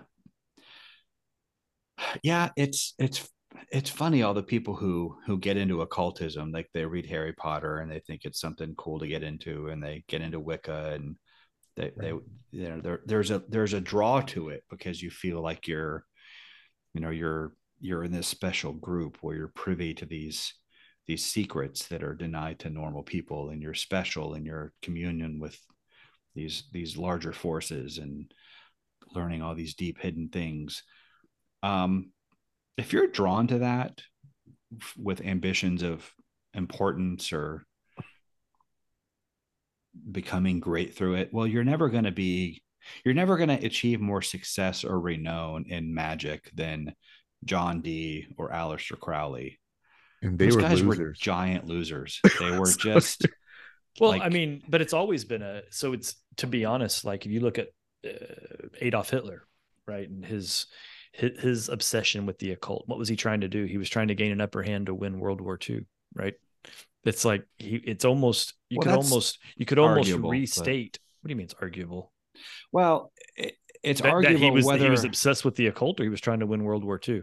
yeah, 2.22 2.50
it's 2.56 2.94
it's 2.98 3.28
it's 3.70 3.90
funny 3.90 4.22
all 4.22 4.34
the 4.34 4.42
people 4.42 4.74
who 4.74 5.16
who 5.26 5.38
get 5.38 5.56
into 5.56 5.82
occultism, 5.82 6.52
like 6.52 6.68
they 6.74 6.84
read 6.84 7.06
Harry 7.06 7.32
Potter 7.32 7.78
and 7.78 7.90
they 7.90 8.00
think 8.00 8.22
it's 8.24 8.40
something 8.40 8.74
cool 8.76 8.98
to 8.98 9.06
get 9.06 9.22
into, 9.22 9.68
and 9.68 9.82
they 9.82 10.04
get 10.08 10.22
into 10.22 10.40
Wicca 10.40 10.92
and 10.94 11.16
they 11.76 11.92
they 11.96 12.08
you 12.08 12.68
know 12.68 12.80
there 12.80 13.00
there's 13.06 13.30
a 13.30 13.42
there's 13.48 13.74
a 13.74 13.80
draw 13.80 14.20
to 14.22 14.48
it 14.48 14.64
because 14.70 15.02
you 15.02 15.10
feel 15.10 15.40
like 15.40 15.68
you're 15.68 16.04
you 16.94 17.00
know 17.00 17.10
you're 17.10 17.52
you're 17.80 18.04
in 18.04 18.12
this 18.12 18.26
special 18.26 18.72
group 18.72 19.18
where 19.20 19.36
you're 19.36 19.48
privy 19.48 19.92
to 19.94 20.06
these 20.06 20.54
these 21.06 21.24
secrets 21.24 21.86
that 21.86 22.02
are 22.02 22.14
denied 22.14 22.58
to 22.60 22.70
normal 22.70 23.02
people 23.02 23.50
and 23.50 23.62
you're 23.62 23.74
special 23.74 24.34
in 24.34 24.44
your 24.44 24.72
communion 24.82 25.38
with 25.38 25.58
these 26.34 26.64
these 26.72 26.96
larger 26.96 27.32
forces 27.32 27.98
and 27.98 28.32
learning 29.14 29.42
all 29.42 29.54
these 29.54 29.74
deep 29.74 29.98
hidden 30.00 30.28
things. 30.28 30.82
Um 31.62 32.10
if 32.76 32.92
you're 32.92 33.06
drawn 33.06 33.46
to 33.46 33.58
that 33.58 34.02
with 34.96 35.20
ambitions 35.20 35.82
of 35.82 36.12
importance 36.54 37.32
or 37.32 37.64
becoming 40.10 40.60
great 40.60 40.94
through 40.94 41.14
it 41.14 41.32
well 41.32 41.46
you're 41.46 41.64
never 41.64 41.88
going 41.88 42.04
to 42.04 42.12
be 42.12 42.62
you're 43.04 43.14
never 43.14 43.36
going 43.36 43.48
to 43.48 43.66
achieve 43.66 44.00
more 44.00 44.20
success 44.20 44.84
or 44.84 45.00
renown 45.00 45.64
in 45.68 45.94
magic 45.94 46.50
than 46.54 46.92
john 47.44 47.80
dee 47.80 48.26
or 48.36 48.50
Aleister 48.50 48.98
crowley 48.98 49.58
And 50.22 50.38
they 50.38 50.46
those 50.46 50.56
were 50.56 50.62
guys 50.62 50.82
were 50.82 51.12
giant 51.12 51.66
losers 51.66 52.20
they 52.40 52.50
were 52.58 52.66
So 52.66 52.78
just 52.78 53.26
Well, 54.00 54.10
Like- 54.10 54.22
I 54.22 54.28
mean, 54.28 54.62
but 54.68 54.80
it's 54.82 54.92
always 54.92 55.24
been 55.24 55.42
a 55.42 55.62
so 55.70 55.92
it's 55.92 56.16
to 56.38 56.46
be 56.46 56.64
honest, 56.64 57.04
like 57.04 57.26
if 57.26 57.32
you 57.32 57.40
look 57.40 57.58
at 57.58 57.68
uh, 58.04 58.68
Adolf 58.80 59.10
Hitler, 59.10 59.46
right, 59.86 60.08
and 60.08 60.24
his 60.24 60.66
his, 61.12 61.40
his 61.40 61.68
obsession 61.70 62.26
with 62.26 62.38
the 62.38 62.52
occult, 62.52 62.84
what 62.86 62.98
was 62.98 63.08
he 63.08 63.16
trying 63.16 63.40
to 63.40 63.48
do? 63.48 63.64
He 63.64 63.78
was 63.78 63.88
trying 63.88 64.08
to 64.08 64.14
gain 64.14 64.32
an 64.32 64.40
upper 64.42 64.62
hand 64.62 64.86
to 64.86 64.94
win 64.94 65.18
World 65.18 65.40
War 65.40 65.58
II, 65.68 65.86
right? 66.14 66.34
It's 67.04 67.24
like 67.24 67.46
he, 67.56 67.76
it's 67.76 68.04
almost 68.04 68.54
you 68.68 68.78
Well, 68.78 68.84
could 68.84 69.04
almost 69.04 69.38
you 69.56 69.64
could 69.64 69.78
almost 69.78 70.08
arguable, 70.10 70.30
but- 70.30 70.38
restate. 70.38 70.98
What 71.22 71.28
do 71.28 71.32
you 71.32 71.36
mean 71.36 71.44
it's 71.46 71.54
arguable? 71.60 72.12
well 72.70 73.12
it, 73.34 73.54
it's 73.82 74.00
That, 74.02 74.08
that 74.08 74.14
arguable 74.14 74.40
he 74.44 74.50
was 74.50 74.64
whether 74.66 74.84
he 74.84 74.90
was 74.90 75.04
obsessed 75.04 75.44
with 75.44 75.54
the 75.56 75.68
occult, 75.68 75.98
or 76.00 76.02
he 76.02 76.10
was 76.10 76.20
trying 76.20 76.40
to 76.40 76.46
win 76.46 76.64
World 76.64 76.84
War 76.84 77.00
II. 77.08 77.22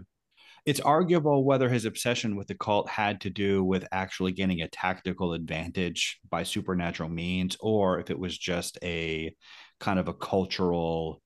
It's 0.66 0.80
arguable 0.80 1.44
whether 1.44 1.68
his 1.70 1.84
obsession 1.86 2.36
with 2.38 2.48
the 2.48 2.56
cult 2.56 2.88
had 2.90 3.22
to 3.22 3.30
do 3.30 3.64
with 3.64 3.86
actually 3.92 4.32
getting 4.32 4.62
a 4.62 4.68
tactical 4.70 5.34
advantage 5.34 6.20
by 6.30 6.44
supernatural 6.44 7.10
means 7.10 7.58
or 7.60 8.00
if 8.00 8.10
it 8.10 8.18
was 8.18 8.38
just 8.38 8.78
a 8.84 9.36
kind 9.80 10.00
of 10.00 10.08
a 10.08 10.14
cultural 10.14 11.22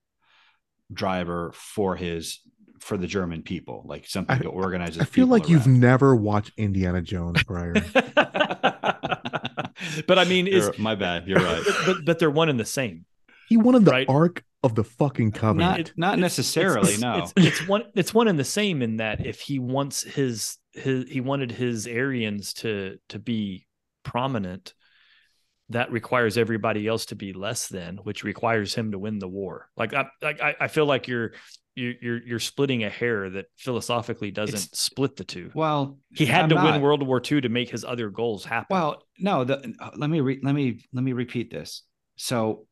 driver 0.92 1.52
for 1.54 1.96
his 1.96 2.40
for 2.80 2.96
the 2.98 3.08
german 3.08 3.42
people 3.44 3.84
like 3.86 4.08
something 4.08 4.38
I- 4.38 4.40
to 4.40 4.50
organize 4.50 4.96
his 4.96 5.02
I 5.02 5.06
feel 5.06 5.26
people 5.26 5.30
like 5.30 5.50
you've 5.50 5.68
never 5.68 6.16
watched 6.16 6.52
Indiana 6.58 7.02
Jones, 7.02 7.44
prior. 7.44 7.74
but 10.08 10.18
I 10.20 10.26
mean, 10.26 10.48
is 10.48 10.72
my 10.78 10.96
bad 10.96 11.28
you're 11.28 11.40
right 11.40 11.64
but, 11.66 11.76
but 11.86 12.06
but 12.06 12.20
they're 12.20 12.30
one 12.32 12.50
and 12.50 12.60
the 12.60 12.66
same. 12.66 13.06
he 13.50 13.58
wanted 13.58 13.86
the 13.86 13.92
Right. 13.92 14.10
ark 14.10 14.44
of 14.64 14.76
the 14.76 14.84
fucking 14.84 15.32
covenant. 15.32 15.94
not 15.96 16.12
not 16.12 16.20
necessarily 16.20 16.94
it's, 16.94 17.02
no 17.02 17.18
It's, 17.20 17.34
it's 17.38 17.68
one. 17.68 17.84
It's 17.96 18.14
one 18.14 18.28
and 18.28 18.40
the 18.40 18.44
same 18.44 18.82
in 18.82 18.98
that 18.98 19.26
if 19.26 19.40
he 19.40 19.60
wants 19.60 20.04
his 20.04 20.58
his 20.74 21.06
he 21.10 21.22
wanted 21.22 21.52
his 21.52 21.88
Aryans 21.88 22.54
to 22.56 22.98
to 23.10 23.20
be 23.20 23.68
prominent, 24.04 24.74
that 25.70 25.92
requires 25.92 26.38
everybody 26.38 26.88
else 26.88 27.06
to 27.08 27.16
be 27.16 27.34
less 27.34 27.68
than, 27.68 27.98
which 27.98 28.24
requires 28.24 28.74
him 28.74 28.92
to 28.92 29.00
win 29.00 29.20
the 29.20 29.28
war. 29.28 29.70
Like 29.78 29.94
I 29.94 30.08
like 30.22 30.42
I, 30.42 30.56
I 30.62 30.68
feel 30.70 30.86
like 30.86 31.08
you're 31.08 31.34
you're 31.76 31.94
you're 32.02 32.22
you're 32.28 32.40
splitting 32.40 32.84
a 32.84 32.90
hair 32.90 33.30
that 33.30 33.46
philosophically 33.58 34.32
doesn't 34.32 34.56
It's- 34.56 34.80
split 34.80 35.16
the 35.18 35.24
two. 35.24 35.52
well 35.54 36.00
He 36.16 36.26
had 36.26 36.44
I'm 36.44 36.50
to 36.50 36.56
not- 36.56 36.72
win 36.74 36.82
World 36.82 37.06
War 37.06 37.22
II 37.24 37.42
to 37.42 37.50
make 37.50 37.70
his 37.70 37.86
other 37.86 38.10
goals 38.10 38.44
happen. 38.46 38.68
Well, 38.76 39.04
no. 39.20 39.44
The, 39.44 39.74
uh, 39.80 39.92
let 39.96 40.10
me 40.10 40.20
re, 40.22 40.40
let 40.42 40.56
me 40.56 40.84
let 40.94 41.04
me 41.04 41.14
repeat 41.14 41.52
this. 41.52 41.84
So, 42.16 42.66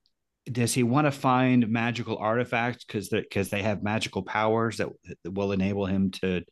does 0.51 0.73
he 0.73 0.83
want 0.83 1.05
to 1.05 1.11
find 1.11 1.69
magical 1.69 2.17
artifacts 2.17 2.85
because 2.85 3.09
because 3.09 3.49
they 3.49 3.63
have 3.63 3.83
magical 3.83 4.23
powers 4.23 4.77
that, 4.77 4.89
that 5.23 5.33
will 5.33 5.51
enable 5.51 5.85
him 5.85 6.11
to 6.11 6.43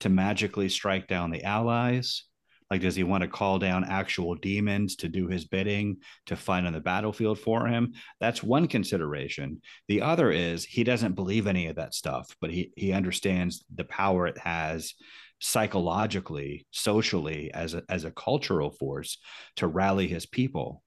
to 0.00 0.08
magically 0.08 0.68
strike 0.68 1.06
down 1.06 1.30
the 1.30 1.44
allies? 1.44 2.24
Like, 2.68 2.80
does 2.80 2.96
he 2.96 3.04
want 3.04 3.22
to 3.22 3.28
call 3.28 3.60
down 3.60 3.84
actual 3.84 4.34
demons 4.34 4.96
to 4.96 5.08
do 5.08 5.28
his 5.28 5.44
bidding 5.44 5.98
to 6.26 6.34
fight 6.34 6.64
on 6.64 6.72
the 6.72 6.80
battlefield 6.80 7.38
for 7.38 7.68
him? 7.68 7.92
That's 8.18 8.42
one 8.42 8.66
consideration. 8.66 9.62
The 9.86 10.02
other 10.02 10.32
is 10.32 10.64
he 10.64 10.82
doesn't 10.82 11.14
believe 11.14 11.46
any 11.46 11.68
of 11.68 11.76
that 11.76 11.94
stuff, 11.94 12.34
but 12.40 12.50
he 12.50 12.72
he 12.76 12.92
understands 12.92 13.64
the 13.74 13.84
power 13.84 14.26
it 14.26 14.38
has 14.38 14.94
psychologically, 15.38 16.66
socially, 16.70 17.52
as 17.52 17.74
a, 17.74 17.82
as 17.88 18.04
a 18.04 18.10
cultural 18.10 18.70
force 18.70 19.18
to 19.56 19.66
rally 19.66 20.08
his 20.08 20.26
people. 20.26 20.82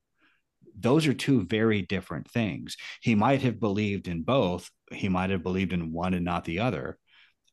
Those 0.80 1.08
are 1.08 1.14
two 1.14 1.46
very 1.46 1.82
different 1.82 2.30
things. 2.30 2.78
He 3.02 3.16
might 3.16 3.42
have 3.42 3.60
believed 3.60 4.08
in 4.08 4.24
both. 4.24 4.70
He 4.92 5.10
might 5.10 5.30
have 5.30 5.44
believed 5.44 5.74
in 5.74 5.92
one 5.92 6.14
and 6.14 6.26
not 6.26 6.46
the 6.46 6.60
other, 6.60 6.98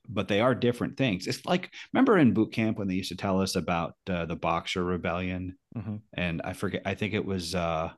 but 0.08 0.28
they 0.28 0.40
are 0.40 0.54
different 0.54 0.96
things. 0.96 1.26
It's 1.26 1.44
like 1.44 1.70
remember 1.92 2.18
in 2.18 2.34
boot 2.34 2.52
camp 2.52 2.78
when 2.78 2.88
they 2.88 2.94
used 2.94 3.10
to 3.10 3.16
tell 3.16 3.40
us 3.40 3.56
about 3.56 3.94
uh, 4.08 4.24
the 4.26 4.36
Boxer 4.36 4.84
Rebellion, 4.84 5.58
Mhm. 5.76 6.00
and 6.14 6.40
I 6.42 6.52
forget. 6.52 6.82
I 6.84 6.94
think 6.94 7.14
it 7.14 7.24
was. 7.24 7.54
uh 7.54 7.90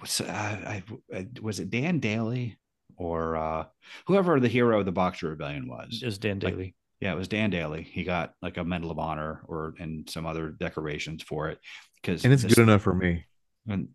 was, 0.00 0.20
uh, 0.20 0.24
I, 0.28 0.82
I, 1.14 1.26
was 1.40 1.58
it 1.60 1.70
Dan 1.70 2.00
Daly 2.00 2.58
or 2.96 3.36
uh, 3.36 3.64
whoever 4.06 4.38
the 4.40 4.48
hero 4.48 4.80
of 4.80 4.84
the 4.86 4.92
Boxer 4.92 5.28
Rebellion 5.30 5.68
was? 5.68 6.02
Is 6.04 6.18
Dan 6.18 6.38
like- 6.40 6.54
Daly? 6.54 6.74
Yeah, 7.00 7.12
it 7.12 7.16
was 7.16 7.28
Dan 7.28 7.48
Daly. 7.48 7.82
He 7.82 8.04
got 8.04 8.34
like 8.42 8.58
a 8.58 8.64
Medal 8.64 8.90
of 8.90 8.98
Honor 8.98 9.40
or 9.48 9.72
and 9.78 10.08
some 10.10 10.26
other 10.26 10.50
decorations 10.50 11.22
for 11.22 11.48
it 11.48 11.58
because 12.02 12.24
and 12.24 12.32
it's 12.32 12.44
good 12.44 12.58
enough 12.58 12.82
for 12.82 12.94
me. 12.94 13.24
and 13.68 13.88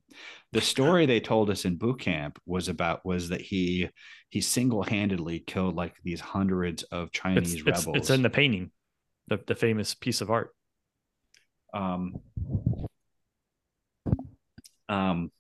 the 0.52 0.62
story 0.62 1.06
they 1.06 1.20
told 1.20 1.50
us 1.50 1.66
in 1.66 1.76
boot 1.76 2.00
camp 2.00 2.40
was 2.46 2.70
about 2.70 3.06
was 3.06 3.30
that 3.30 3.42
he 3.42 3.90
he 4.30 4.42
single 4.42 4.84
handedly 4.84 5.40
killed 5.40 5.76
like 5.76 5.96
these 6.04 6.22
hundreds 6.22 6.84
of 6.84 7.12
Chinese 7.12 7.54
it's, 7.54 7.64
rebels. 7.64 7.98
it's 7.98 8.10
in 8.10 8.22
the 8.22 8.30
painting, 8.30 8.72
the 9.28 9.40
the 9.48 9.56
famous 9.56 9.94
piece 9.94 10.22
of 10.22 10.30
art. 10.32 10.52
um 11.74 12.16
um 14.88 15.32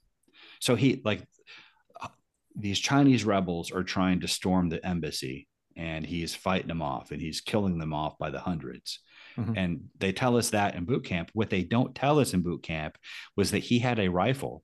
so 0.60 0.76
he 0.76 1.02
like 1.06 1.24
these 2.56 2.80
chinese 2.80 3.24
rebels 3.26 3.72
are 3.72 3.84
trying 3.84 4.22
to 4.22 4.28
storm 4.28 4.70
the 4.70 4.84
embassy 4.86 5.48
and 5.78 6.06
he's 6.06 6.34
fighting 6.34 6.68
them 6.68 6.82
off 6.82 7.12
and 7.12 7.22
he's 7.22 7.42
killing 7.42 7.78
them 7.78 7.94
off 7.94 8.18
by 8.18 8.30
the 8.32 8.40
100s 8.40 8.98
Mhm. 9.38 9.58
and 9.58 9.90
they 10.00 10.12
tell 10.12 10.38
us 10.38 10.52
that 10.52 10.76
in 10.76 10.86
boot 10.86 11.04
camp 11.06 11.30
what 11.34 11.50
they 11.50 11.64
don't 11.64 11.94
tell 11.96 12.20
us 12.20 12.34
in 12.34 12.42
boot 12.42 12.64
camp 12.64 12.98
was 13.36 13.52
that 13.52 13.60
he 13.64 13.80
had 13.80 14.00
a 14.00 14.10
rifle 14.10 14.64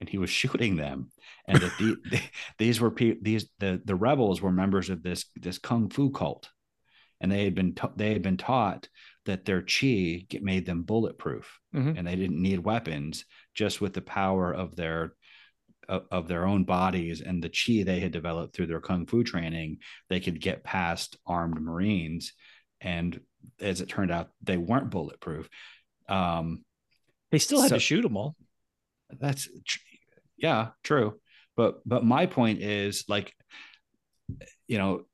and 0.00 0.08
he 0.08 0.18
was 0.18 0.30
shooting 0.40 0.76
them 0.76 1.10
and 1.46 1.60
that 1.60 1.72
the, 1.78 2.20
these 2.58 2.80
were 2.80 2.90
pe- 2.90 3.18
these 3.20 3.48
the 3.58 3.80
the 3.84 3.94
rebels 3.96 4.40
were 4.42 4.52
members 4.52 4.90
of 4.90 5.02
this 5.02 5.24
this 5.36 5.58
kung 5.58 5.88
fu 5.90 6.10
cult 6.10 6.50
and 7.20 7.32
they 7.32 7.44
had 7.44 7.54
been 7.54 7.74
ta- 7.74 7.92
they 7.96 8.12
had 8.12 8.22
been 8.22 8.36
taught 8.36 8.88
that 9.26 9.44
their 9.44 9.62
chi 9.62 10.26
made 10.40 10.64
them 10.66 10.82
bulletproof 10.82 11.58
Mhm. 11.74 11.98
and 11.98 12.06
they 12.06 12.16
didn't 12.16 12.40
need 12.42 12.60
weapons 12.60 13.24
just 13.54 13.80
with 13.80 13.92
the 13.92 14.00
power 14.02 14.52
of 14.52 14.76
their 14.76 15.14
of, 15.88 16.04
of 16.10 16.28
their 16.28 16.44
own 16.46 16.64
bodies 16.64 17.20
and 17.22 17.42
the 17.42 17.48
chi 17.48 17.82
they 17.82 18.00
had 18.00 18.12
developed 18.12 18.54
through 18.54 18.66
their 18.66 18.80
kung 18.80 19.06
fu 19.06 19.24
training, 19.24 19.78
they 20.10 20.20
could 20.20 20.38
get 20.40 20.62
past 20.62 21.16
armed 21.26 21.58
Marines. 21.60 22.34
And 22.80 23.20
as 23.60 23.80
it 23.80 23.88
turned 23.88 24.10
out, 24.10 24.30
they 24.42 24.56
weren't 24.56 24.90
bulletproof. 24.90 25.48
Um, 26.08 26.64
They 27.30 27.38
still 27.38 27.60
had 27.60 27.68
So- 27.70 27.76
to 27.76 27.80
shoot 27.80 28.02
them 28.02 28.16
all. 28.16 28.36
that's 29.20 29.48
tr- 29.66 29.78
yeah 30.36 30.68
true 30.84 31.18
but 31.56 31.80
but 31.88 32.04
my 32.04 32.26
point 32.26 32.60
is 32.60 33.04
like 33.08 33.34
you 34.66 34.76
know 34.78 35.04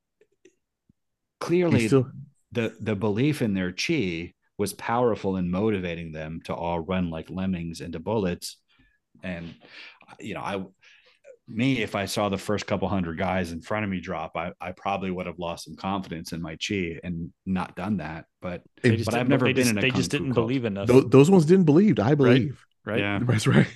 clearly 1.40 1.86
still 1.86 2.10
the 2.52 2.76
the 2.80 2.96
belief 2.96 3.40
in 3.42 3.54
their 3.54 3.72
chi 3.72 4.32
was 4.58 4.72
powerful 4.72 5.36
in 5.36 5.50
motivating 5.50 6.12
them 6.12 6.40
to 6.44 6.54
all 6.54 6.80
run 6.80 7.10
like 7.10 7.30
lemmings 7.30 7.80
into 7.80 7.98
bullets 8.00 8.56
and 9.22 9.54
you 10.20 10.34
know 10.34 10.40
i 10.40 10.62
me 11.46 11.82
if 11.82 11.94
i 11.94 12.06
saw 12.06 12.28
the 12.28 12.38
first 12.38 12.66
couple 12.66 12.88
hundred 12.88 13.18
guys 13.18 13.52
in 13.52 13.60
front 13.60 13.84
of 13.84 13.90
me 13.90 14.00
drop 14.00 14.32
i, 14.36 14.52
I 14.60 14.72
probably 14.72 15.10
would 15.10 15.26
have 15.26 15.38
lost 15.38 15.64
some 15.64 15.76
confidence 15.76 16.32
in 16.32 16.40
my 16.40 16.56
chi 16.56 16.98
and 17.04 17.32
not 17.44 17.76
done 17.76 17.98
that 17.98 18.24
but 18.40 18.62
They 18.82 18.96
but 18.96 19.14
I've 19.14 19.28
never 19.28 19.46
they 19.46 19.52
been 19.52 19.64
just, 19.64 19.70
in 19.72 19.78
a 19.78 19.80
They 19.80 19.90
just 19.90 20.10
didn't 20.10 20.28
cult. 20.34 20.46
believe 20.46 20.64
enough, 20.64 20.86
those, 20.86 21.08
those 21.08 21.30
ones 21.30 21.44
didn't 21.46 21.64
believe. 21.64 21.98
I 21.98 22.14
believe. 22.14 22.62
right? 22.84 22.98
yeah 23.00 23.18
That's 23.22 23.46
right. 23.46 23.66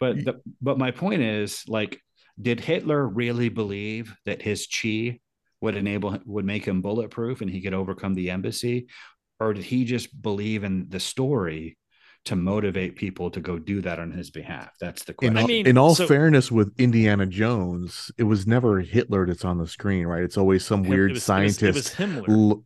But 0.00 0.24
the, 0.24 0.40
but 0.60 0.78
my 0.78 0.90
point 0.90 1.22
is 1.22 1.62
like, 1.68 2.00
did 2.40 2.58
Hitler 2.60 3.06
really 3.06 3.48
believe 3.48 4.14
that 4.24 4.42
his 4.42 4.66
chi 4.66 5.20
would 5.60 5.76
enable 5.76 6.18
would 6.26 6.44
make 6.44 6.64
him 6.66 6.82
bulletproof 6.82 7.40
and 7.40 7.48
he 7.50 7.60
could 7.60 7.72
overcome 7.74 8.14
the 8.14 8.30
embassy, 8.30 8.88
or 9.40 9.54
did 9.54 9.64
he 9.64 9.84
just 9.84 10.20
believe 10.20 10.64
in 10.64 10.88
the 10.88 11.00
story 11.00 11.78
to 12.26 12.36
motivate 12.36 12.96
people 12.96 13.30
to 13.30 13.40
go 13.40 13.58
do 13.58 13.80
that 13.80 13.98
on 13.98 14.10
his 14.12 14.30
behalf? 14.30 14.70
That's 14.80 15.04
the 15.04 15.12
In 15.22 15.32
question. 15.32 15.36
I 15.38 15.46
mean, 15.46 15.66
in 15.66 15.78
all 15.78 15.94
so- 15.94 16.06
fairness, 16.06 16.52
with 16.52 16.72
Indiana 16.78 17.26
Jones, 17.26 18.10
it 18.18 18.24
was 18.24 18.46
never 18.46 18.80
Hitler 18.80 19.26
that's 19.26 19.44
on 19.44 19.58
the 19.58 19.66
screen, 19.66 20.06
right? 20.06 20.22
It's 20.22 20.36
always 20.36 20.64
some 20.64 20.84
Him- 20.84 20.90
weird 20.90 21.10
it 21.12 21.14
was, 21.14 21.22
scientist. 21.24 21.62
It 21.62 21.74
was, 21.74 21.86
it 21.88 21.98
was 21.98 22.24
Himmler. 22.26 22.28
l- 22.28 22.64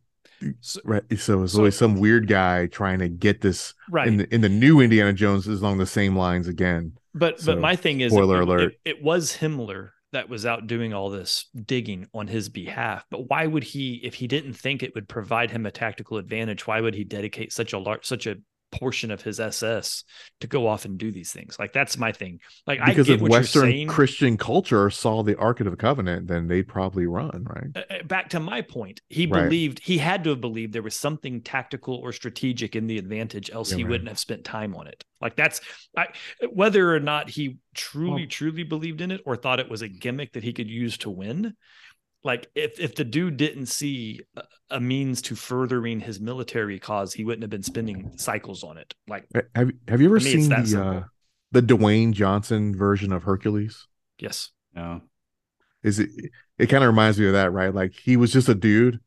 So- 0.59 0.81
right. 0.85 1.03
So 1.17 1.43
it's 1.43 1.53
so- 1.53 1.59
always 1.59 1.75
some 1.75 1.99
weird 1.99 2.27
guy 2.27 2.65
trying 2.67 2.99
to 2.99 3.07
get 3.09 3.41
this 3.41 3.73
right. 3.89 4.07
in 4.07 4.17
the, 4.17 4.33
in 4.33 4.41
the 4.41 4.49
new 4.49 4.79
Indiana 4.81 5.13
Jones 5.13 5.47
is 5.47 5.61
along 5.61 5.77
the 5.77 5.85
same 5.85 6.15
lines 6.15 6.47
again. 6.47 6.93
But 7.13 7.39
So, 7.39 7.53
but 7.53 7.61
my 7.61 7.75
thing 7.75 8.01
is, 8.01 8.11
spoiler 8.11 8.41
it, 8.41 8.43
alert. 8.47 8.61
It, 8.83 8.97
it 8.97 9.03
was 9.03 9.37
Himmler 9.37 9.89
that 10.13 10.27
was 10.29 10.45
out 10.45 10.65
doing 10.67 10.93
all 10.93 11.09
this 11.09 11.45
digging 11.65 12.07
on 12.13 12.27
his 12.27 12.49
behalf. 12.49 13.05
But 13.11 13.29
why 13.29 13.45
would 13.47 13.63
he, 13.63 14.01
if 14.03 14.15
he 14.15 14.27
didn't 14.27 14.53
think 14.53 14.81
it 14.83 14.93
would 14.95 15.07
provide 15.07 15.51
him 15.51 15.65
a 15.65 15.71
tactical 15.71 16.17
advantage, 16.17 16.65
why 16.67 16.81
would 16.81 16.95
he 16.95 17.03
dedicate 17.03 17.53
such 17.53 17.71
a 17.73 17.77
large, 17.77 18.03
such 18.05 18.25
a 18.27 18.35
portion 18.71 19.11
of 19.11 19.21
his 19.21 19.39
SS 19.39 20.03
to 20.39 20.47
go 20.47 20.67
off 20.67 20.85
and 20.85 20.97
do 20.97 21.11
these 21.11 21.31
things? 21.31 21.57
Like 21.59 21.73
that's 21.73 21.97
my 21.97 22.11
thing. 22.11 22.39
Like 22.65 22.79
I 22.81 22.87
Because 22.87 23.07
get 23.07 23.15
if 23.15 23.21
what 23.21 23.31
you're 23.31 23.39
Western 23.41 23.61
saying. 23.63 23.87
Christian 23.87 24.37
culture 24.37 24.89
saw 24.89 25.23
the 25.23 25.37
Ark 25.37 25.59
of 25.59 25.69
the 25.69 25.75
Covenant, 25.77 26.27
then 26.27 26.47
they'd 26.47 26.67
probably 26.67 27.05
run, 27.05 27.45
right? 27.49 27.67
Uh, 27.75 27.93
uh, 27.95 28.03
back 28.03 28.29
to 28.29 28.39
my 28.39 28.61
point 28.61 29.01
he 29.09 29.25
Right. 29.25 29.43
believed 29.43 29.79
he 29.79 29.97
had 29.97 30.23
to 30.23 30.31
have 30.31 30.41
believed 30.41 30.73
there 30.73 30.81
was 30.81 30.95
something 30.95 31.41
tactical 31.41 31.95
or 31.95 32.11
strategic 32.11 32.75
in 32.75 32.87
the 32.87 32.97
advantage 32.97 33.49
else 33.51 33.71
Yeah, 33.71 33.77
he 33.77 33.83
right. 33.83 33.91
wouldn't 33.91 34.09
have 34.09 34.19
spent 34.19 34.43
time 34.43 34.75
on 34.75 34.87
it 34.87 35.03
like 35.21 35.35
that's 35.35 35.61
I, 35.97 36.07
whether 36.51 36.95
or 36.95 36.99
not 36.99 37.29
he 37.29 37.57
truly 37.75 38.21
Well- 38.21 38.29
truly 38.29 38.63
believed 38.63 39.01
in 39.01 39.11
it 39.11 39.21
or 39.25 39.35
thought 39.35 39.59
it 39.59 39.69
was 39.69 39.81
a 39.81 39.87
gimmick 39.89 40.33
that 40.33 40.43
he 40.43 40.53
could 40.53 40.69
use 40.69 40.97
to 40.99 41.09
win 41.09 41.55
like 42.23 42.49
if 42.55 42.79
if 42.79 42.95
the 42.95 43.03
dude 43.03 43.37
didn't 43.37 43.65
see 43.67 44.21
a, 44.35 44.43
a 44.71 44.79
means 44.79 45.21
to 45.23 45.35
furthering 45.35 45.99
his 45.99 46.19
military 46.19 46.79
cause 46.79 47.13
he 47.13 47.23
wouldn't 47.23 47.43
have 47.43 47.49
been 47.49 47.63
spending 47.63 48.11
cycles 48.17 48.63
on 48.63 48.77
it 48.77 48.93
like 49.07 49.27
Have 49.55 49.71
Have 49.87 50.01
you 50.01 50.07
ever 50.07 50.19
To 50.19 50.23
me, 50.23 50.31
seen 50.31 50.49
the 50.49 50.55
simple. 50.65 50.97
uh, 50.97 51.03
the 51.51 51.61
Dwayne 51.61 52.11
Johnson 52.13 52.75
version 52.75 53.11
of 53.11 53.23
Hercules? 53.23 53.87
yes 54.19 54.51
no. 54.73 55.01
Is 55.83 55.99
it? 55.99 56.09
It 56.59 56.67
kind 56.67 56.83
of 56.83 56.89
reminds 56.89 57.19
me 57.19 57.25
of 57.25 57.33
that, 57.33 57.51
right? 57.51 57.73
Like 57.73 57.93
he 57.93 58.15
was 58.15 58.31
just 58.31 58.47
a 58.49 58.53
dude, 58.55 58.99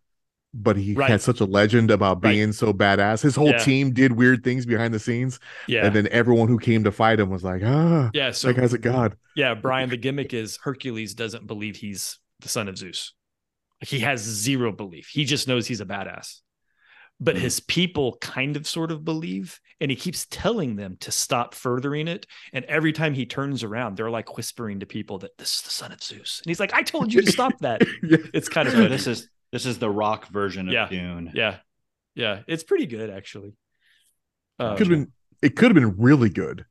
but 0.53 0.77
he 0.77 0.95
Right. 0.95 1.11
had 1.11 1.23
such 1.23 1.41
a 1.41 1.45
legend 1.45 1.91
about 1.91 2.23
Right. 2.23 2.32
being 2.32 2.53
so 2.53 2.73
badass. 2.73 3.23
His 3.23 3.36
whole 3.36 3.51
Yeah. 3.51 3.65
team 3.65 3.93
did 3.93 4.12
weird 4.12 4.43
things 4.45 4.66
behind 4.66 4.93
the 4.93 4.99
scenes, 4.99 5.39
yeah 5.69 5.86
and 5.86 5.95
then 5.95 6.09
everyone 6.11 6.49
who 6.49 6.59
came 6.59 6.85
to 6.85 6.93
fight 6.93 7.20
him 7.20 7.31
was 7.31 7.45
like, 7.45 7.62
"Ah, 7.65 8.11
yeah 8.12 8.31
so 8.32 8.49
that 8.49 8.55
guy's 8.55 8.73
a 8.73 8.78
god." 8.78 9.16
Yeah, 9.36 9.55
Brian, 9.55 9.89
the 9.91 9.97
gimmick 9.97 10.32
is 10.35 10.59
Hercules 10.62 11.15
doesn't 11.15 11.47
believe 11.47 11.77
he's 11.77 12.19
the 12.45 12.49
son 12.49 12.69
of 12.69 12.79
Zeus. 12.79 13.12
He 13.81 13.99
has 14.01 14.21
zero 14.21 14.71
belief. 14.71 15.09
He 15.12 15.25
just 15.25 15.49
knows 15.49 15.66
he's 15.66 15.81
a 15.81 15.85
badass. 15.87 16.41
But 17.21 17.37
Mhm. 17.37 17.41
his 17.41 17.61
people 17.61 18.16
kind 18.21 18.57
of 18.57 18.66
sort 18.66 18.91
of 18.91 19.05
believe, 19.05 19.61
and 19.81 19.91
he 19.91 19.97
keeps 19.97 20.27
telling 20.31 20.77
them 20.77 20.97
to 21.01 21.11
stop 21.12 21.55
furthering 21.55 22.07
it. 22.09 22.27
And 22.53 22.65
every 22.66 22.93
time 22.93 23.15
he 23.15 23.25
turns 23.27 23.62
around, 23.62 23.97
they're 23.97 24.11
like 24.11 24.37
whispering 24.37 24.81
to 24.81 24.87
people 24.87 25.19
that 25.19 25.37
this 25.39 25.57
is 25.57 25.62
the 25.62 25.71
son 25.71 25.93
of 25.93 26.03
Zeus. 26.03 26.41
And 26.45 26.51
he's 26.51 26.61
like, 26.61 26.73
I 26.75 26.83
told 26.83 27.12
you 27.12 27.23
to 27.23 27.31
stop 27.33 27.53
that. 27.61 27.83
yeah, 28.03 28.19
It's 28.33 28.49
kind 28.49 28.69
of 28.69 28.75
So 28.75 28.89
this 28.89 29.07
is 29.07 29.29
this 29.53 29.66
is 29.66 29.79
the 29.79 29.91
rock 29.91 30.29
version 30.29 30.69
of 30.69 30.75
Yeah. 30.75 30.89
Dune. 30.89 31.31
yeah. 31.35 31.59
Yeah. 32.16 32.43
It's 32.49 32.65
pretty 32.65 32.87
good, 32.87 33.11
actually. 33.11 33.55
Uh, 34.59 34.77
could 34.77 34.87
have 34.89 34.99
been. 34.99 35.12
It 35.43 35.57
could 35.57 35.66
have 35.66 35.75
been 35.75 35.97
really 36.03 36.31
good, 36.31 36.65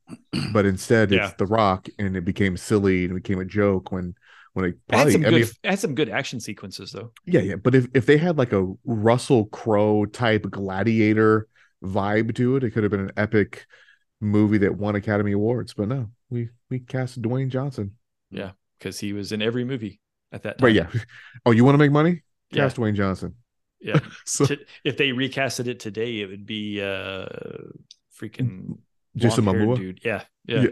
but 0.52 0.66
instead 0.66 1.10
Yeah. 1.12 1.26
it's 1.28 1.36
The 1.36 1.46
Rock, 1.46 1.86
and 1.98 2.16
it 2.16 2.24
became 2.24 2.56
silly 2.56 3.04
and 3.04 3.12
it 3.12 3.22
became 3.22 3.38
a 3.38 3.44
joke 3.44 3.92
when 3.92 4.14
when 4.54 4.64
it 4.66 4.78
it 4.88 4.96
had 4.96 5.08
probably. 5.08 5.12
some 5.12 5.24
I 5.24 5.30
good, 5.30 5.40
mean, 5.42 5.48
had 5.64 5.78
some 5.78 5.94
good 5.94 6.08
action 6.08 6.40
sequences, 6.40 6.92
though. 6.92 7.12
Yeah, 7.26 7.40
yeah. 7.40 7.56
But 7.56 7.74
if, 7.74 7.86
if 7.94 8.06
they 8.06 8.16
had 8.16 8.38
like 8.38 8.52
a 8.52 8.72
Russell 8.84 9.46
Crowe 9.46 10.06
type 10.06 10.50
gladiator 10.50 11.48
vibe 11.84 12.34
to 12.36 12.56
it, 12.56 12.64
it 12.64 12.70
could 12.70 12.82
have 12.82 12.90
been 12.90 13.00
an 13.00 13.12
epic 13.16 13.66
movie 14.20 14.58
that 14.58 14.76
won 14.76 14.94
Academy 14.96 15.32
Awards. 15.32 15.74
But 15.74 15.88
no, 15.88 16.10
we 16.30 16.48
we 16.70 16.78
cast 16.80 17.20
Dwayne 17.20 17.50
Johnson. 17.50 17.92
Yeah, 18.30 18.52
because 18.78 18.98
he 18.98 19.12
was 19.12 19.32
in 19.32 19.42
every 19.42 19.64
movie 19.64 20.00
at 20.32 20.42
that 20.44 20.58
time. 20.58 20.66
But 20.66 20.72
yeah. 20.72 20.88
Oh, 21.46 21.50
you 21.50 21.64
want 21.64 21.74
to 21.74 21.78
make 21.78 21.92
money? 21.92 22.22
Yeah. 22.50 22.64
Cast 22.64 22.76
Dwayne 22.76 22.94
Johnson. 22.94 23.34
Yeah. 23.80 24.00
So 24.24 24.46
if 24.84 24.96
they 24.96 25.10
recasted 25.10 25.66
it 25.66 25.78
today, 25.80 26.20
it 26.20 26.26
would 26.26 26.46
be 26.46 26.80
uh 26.80 27.26
freaking 28.18 28.78
Jason 29.16 29.44
Momoa. 29.44 29.76
dude. 29.76 30.00
Yeah, 30.04 30.22
yeah, 30.46 30.62
yeah. 30.62 30.68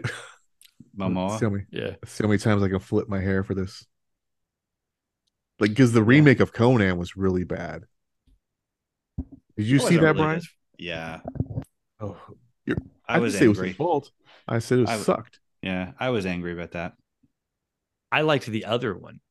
Momoa. 0.97 1.39
See 1.39 1.45
how 1.45 1.49
many 1.51 1.65
see 2.05 2.23
how 2.23 2.27
many 2.29 2.37
times 2.37 2.61
I 2.63 2.69
can 2.69 2.79
flip 2.79 3.07
my 3.09 3.19
hair 3.19 3.43
for 3.43 3.53
this. 3.55 3.85
Like 5.59 5.71
because 5.71 5.91
the 5.93 6.03
remake 6.03 6.39
of 6.39 6.53
Conan 6.53 6.97
was 6.97 7.15
really 7.15 7.43
bad. 7.43 7.83
Did 9.57 9.65
you 9.67 9.79
see 9.79 9.95
that, 9.97 10.01
really 10.01 10.13
Brian? 10.17 10.39
good. 10.39 10.47
Yeah, 10.79 11.19
Oh, 11.99 12.17
I, 12.67 12.73
I, 13.07 13.19
was 13.19 13.33
didn't 13.33 13.45
it 13.45 13.49
was 13.49 13.57
angry. 13.59 13.67
his 13.69 13.77
fault. 13.77 14.11
I 14.47 14.59
said 14.59 14.79
it 14.79 14.81
was 14.81 14.89
I 14.89 14.93
w- 14.93 15.05
sucked. 15.05 15.39
Yeah, 15.61 15.91
I 15.99 16.09
was 16.09 16.25
angry 16.25 16.51
about 16.53 16.71
that. 16.71 16.93
I 18.11 18.21
liked 18.21 18.45
the 18.47 18.65
other 18.65 18.95
one, 18.97 19.21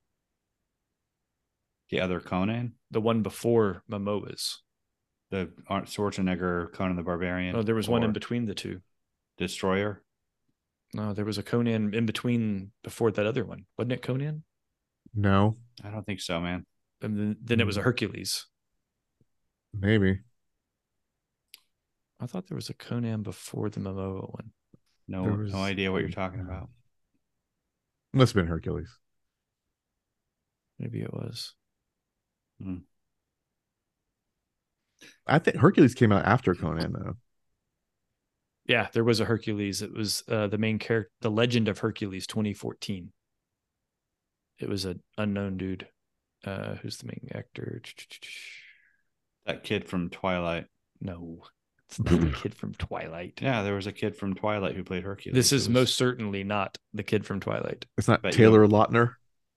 The 1.90 2.00
other 2.00 2.20
Conan, 2.20 2.74
the 2.90 3.00
one 3.00 3.22
before 3.22 3.82
Momoa's. 3.90 4.62
the 5.30 5.50
Arnold 5.66 5.88
Schwarzenegger 5.90 6.72
Conan 6.72 6.96
the 6.96 7.02
Barbarian. 7.02 7.54
Oh, 7.56 7.62
there 7.62 7.74
was 7.74 7.88
one 7.88 8.02
in 8.04 8.12
between 8.12 8.46
the 8.46 8.54
two. 8.54 8.80
Destroyer. 9.38 10.02
No, 10.94 11.14
there 11.14 11.24
was 11.24 11.38
a 11.38 11.42
Conan 11.42 11.94
in 11.94 12.04
between 12.06 12.72
before 12.84 13.10
that 13.12 13.26
other 13.26 13.44
one, 13.44 13.64
wasn't 13.78 13.92
it? 13.92 14.02
Conan, 14.02 14.44
No, 15.14 15.56
I 15.82 15.90
don't 15.90 16.04
think 16.04 16.20
so, 16.20 16.38
man. 16.40 16.66
and 17.00 17.18
then, 17.18 17.36
then 17.42 17.60
it 17.60 17.66
was 17.66 17.76
a 17.76 17.80
hmm. 17.80 17.84
Hercules. 17.84 18.46
maybe. 19.72 20.20
I 22.20 22.26
thought 22.26 22.46
there 22.46 22.56
was 22.56 22.70
a 22.70 22.74
Conan 22.74 23.22
before 23.22 23.68
the 23.68 23.80
Momoa 23.80 24.30
one. 24.32 24.52
No, 25.08 25.24
was- 25.24 25.52
no 25.52 25.58
idea 25.62 25.90
what 25.90 26.02
you're 26.02 26.10
talking 26.10 26.40
about. 26.40 26.68
Must 28.12 28.34
have 28.34 28.42
been 28.42 28.48
Hercules. 28.48 28.98
Maybe 30.78 31.00
it 31.00 31.12
was. 31.12 31.54
Hmm. 32.62 32.78
I 35.26 35.38
think 35.38 35.56
Hercules 35.56 35.94
came 35.94 36.12
out 36.12 36.26
after 36.26 36.54
Conan 36.54 36.92
though. 36.92 37.16
Yeah, 38.66 38.88
there 38.92 39.04
was 39.04 39.20
a 39.20 39.24
Hercules. 39.24 39.82
It 39.82 39.92
was 39.92 40.22
uh, 40.28 40.46
the 40.46 40.58
main 40.58 40.78
character, 40.78 41.10
the 41.20 41.30
Legend 41.30 41.68
of 41.68 41.78
Hercules, 41.78 42.26
2014. 42.26 43.12
It 44.58 44.68
was 44.68 44.84
an 44.84 45.02
unknown 45.18 45.56
dude. 45.56 45.88
Uh, 46.44 46.74
who's 46.76 46.98
the 46.98 47.06
main 47.06 47.28
actor? 47.34 47.82
That 49.44 49.64
kid 49.64 49.88
from 49.88 50.08
Twilight. 50.08 50.66
No, 51.00 51.42
it's 51.88 51.98
not 51.98 52.20
the 52.20 52.30
kid 52.42 52.54
from 52.54 52.74
Twilight. 52.74 53.40
Yeah, 53.42 53.64
there 53.64 53.74
was 53.74 53.88
a 53.88 53.92
kid 53.92 54.14
from 54.14 54.34
Twilight 54.34 54.76
who 54.76 54.84
played 54.84 55.02
Hercules. 55.02 55.34
This 55.34 55.52
is 55.52 55.62
was- 55.62 55.74
most 55.74 55.96
certainly 55.96 56.44
not 56.44 56.78
the 56.94 57.02
kid 57.02 57.26
from 57.26 57.40
Twilight. 57.40 57.84
It's 57.98 58.06
not 58.06 58.22
Bet 58.22 58.34
you 58.34 58.38
Taylor 58.38 58.68
Lautner. 58.68 59.14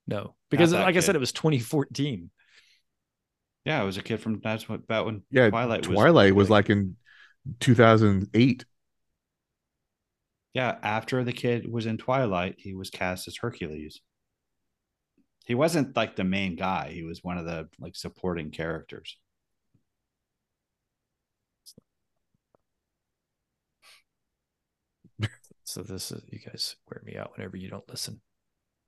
No, 0.08 0.34
because 0.50 0.72
that 0.72 0.82
like 0.82 0.96
I 0.96 1.02
said, 1.02 1.16
it 1.16 1.20
was 1.20 1.32
2014. 1.32 2.32
Yeah, 3.64 3.82
it 3.82 3.86
was 3.86 3.98
a 3.98 4.02
kid 4.02 4.22
from 4.22 4.40
that's 4.44 4.68
what 4.68 4.80
about 4.80 5.06
when 5.06 5.22
Yeah, 5.30 5.50
Twilight 5.50 5.84
Twilight 5.84 6.34
was 6.34 6.46
was, 6.46 6.50
like 6.50 6.72
in 6.72 6.96
2008. 7.60 8.66
Yeah, 10.56 10.78
after 10.82 11.24
the 11.24 11.34
kid 11.34 11.72
was 11.72 11.86
in 11.86 11.98
Twilight, 11.98 12.56
he 12.58 12.74
was 12.74 12.90
cast 12.90 13.28
as 13.28 13.36
Hercules. 13.38 14.00
He 15.46 15.54
wasn't 15.54 15.96
like 15.96 16.16
the 16.16 16.24
main 16.24 16.56
guy. 16.56 16.92
He 16.92 17.04
was 17.04 17.24
one 17.24 17.38
of 17.38 17.46
the 17.46 17.70
like 17.78 17.96
supporting 17.96 18.52
characters. 18.52 19.18
So 25.64 25.82
this 25.82 26.12
is 26.12 26.22
you 26.32 26.40
guys 26.40 26.76
wear 26.88 27.02
me 27.04 27.18
out 27.18 27.32
whenever 27.36 27.58
you 27.58 27.70
don't 27.70 27.88
listen. 27.90 28.22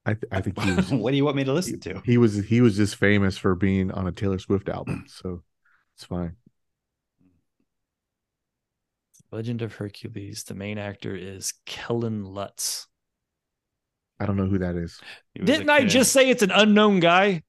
I, 0.06 0.14
th- 0.14 0.31
I 0.31 0.41
think 0.41 0.60
he 0.60 0.72
was 0.72 0.91
what 0.91 1.11
do 1.11 1.18
you 1.18 1.26
want 1.26 1.35
me 1.35 1.44
to 1.44 1.53
listen 1.53 1.80
to? 1.81 2.02
he 2.06 2.18
was 2.18 2.35
he 2.35 2.61
was 2.61 2.77
just 2.77 2.95
famous 2.95 3.38
for 3.38 3.56
being 3.56 3.91
on 3.91 4.07
a 4.07 4.11
Taylor 4.11 4.39
Swift 4.39 4.69
album, 4.69 5.06
so 5.07 5.44
it's 5.95 6.06
fine. 6.06 6.35
Legend 9.38 9.62
of 9.62 9.76
Hercules. 9.76 10.46
The 10.46 10.56
main 10.56 10.80
actor 10.80 11.16
is 11.16 11.54
Kellen 11.68 12.26
Lutz. 12.26 12.88
I 14.20 14.26
don't 14.26 14.36
know 14.36 14.48
who 14.48 14.58
that 14.58 14.76
is. 14.76 15.00
He 15.36 15.42
was 15.42 15.50
a 15.50 15.54
Didn't 15.54 15.70
I 15.70 15.86
just 15.86 16.12
say 16.12 16.28
it's 16.32 16.42
an 16.42 16.50
unknown 16.50 17.00
guy? 17.00 17.44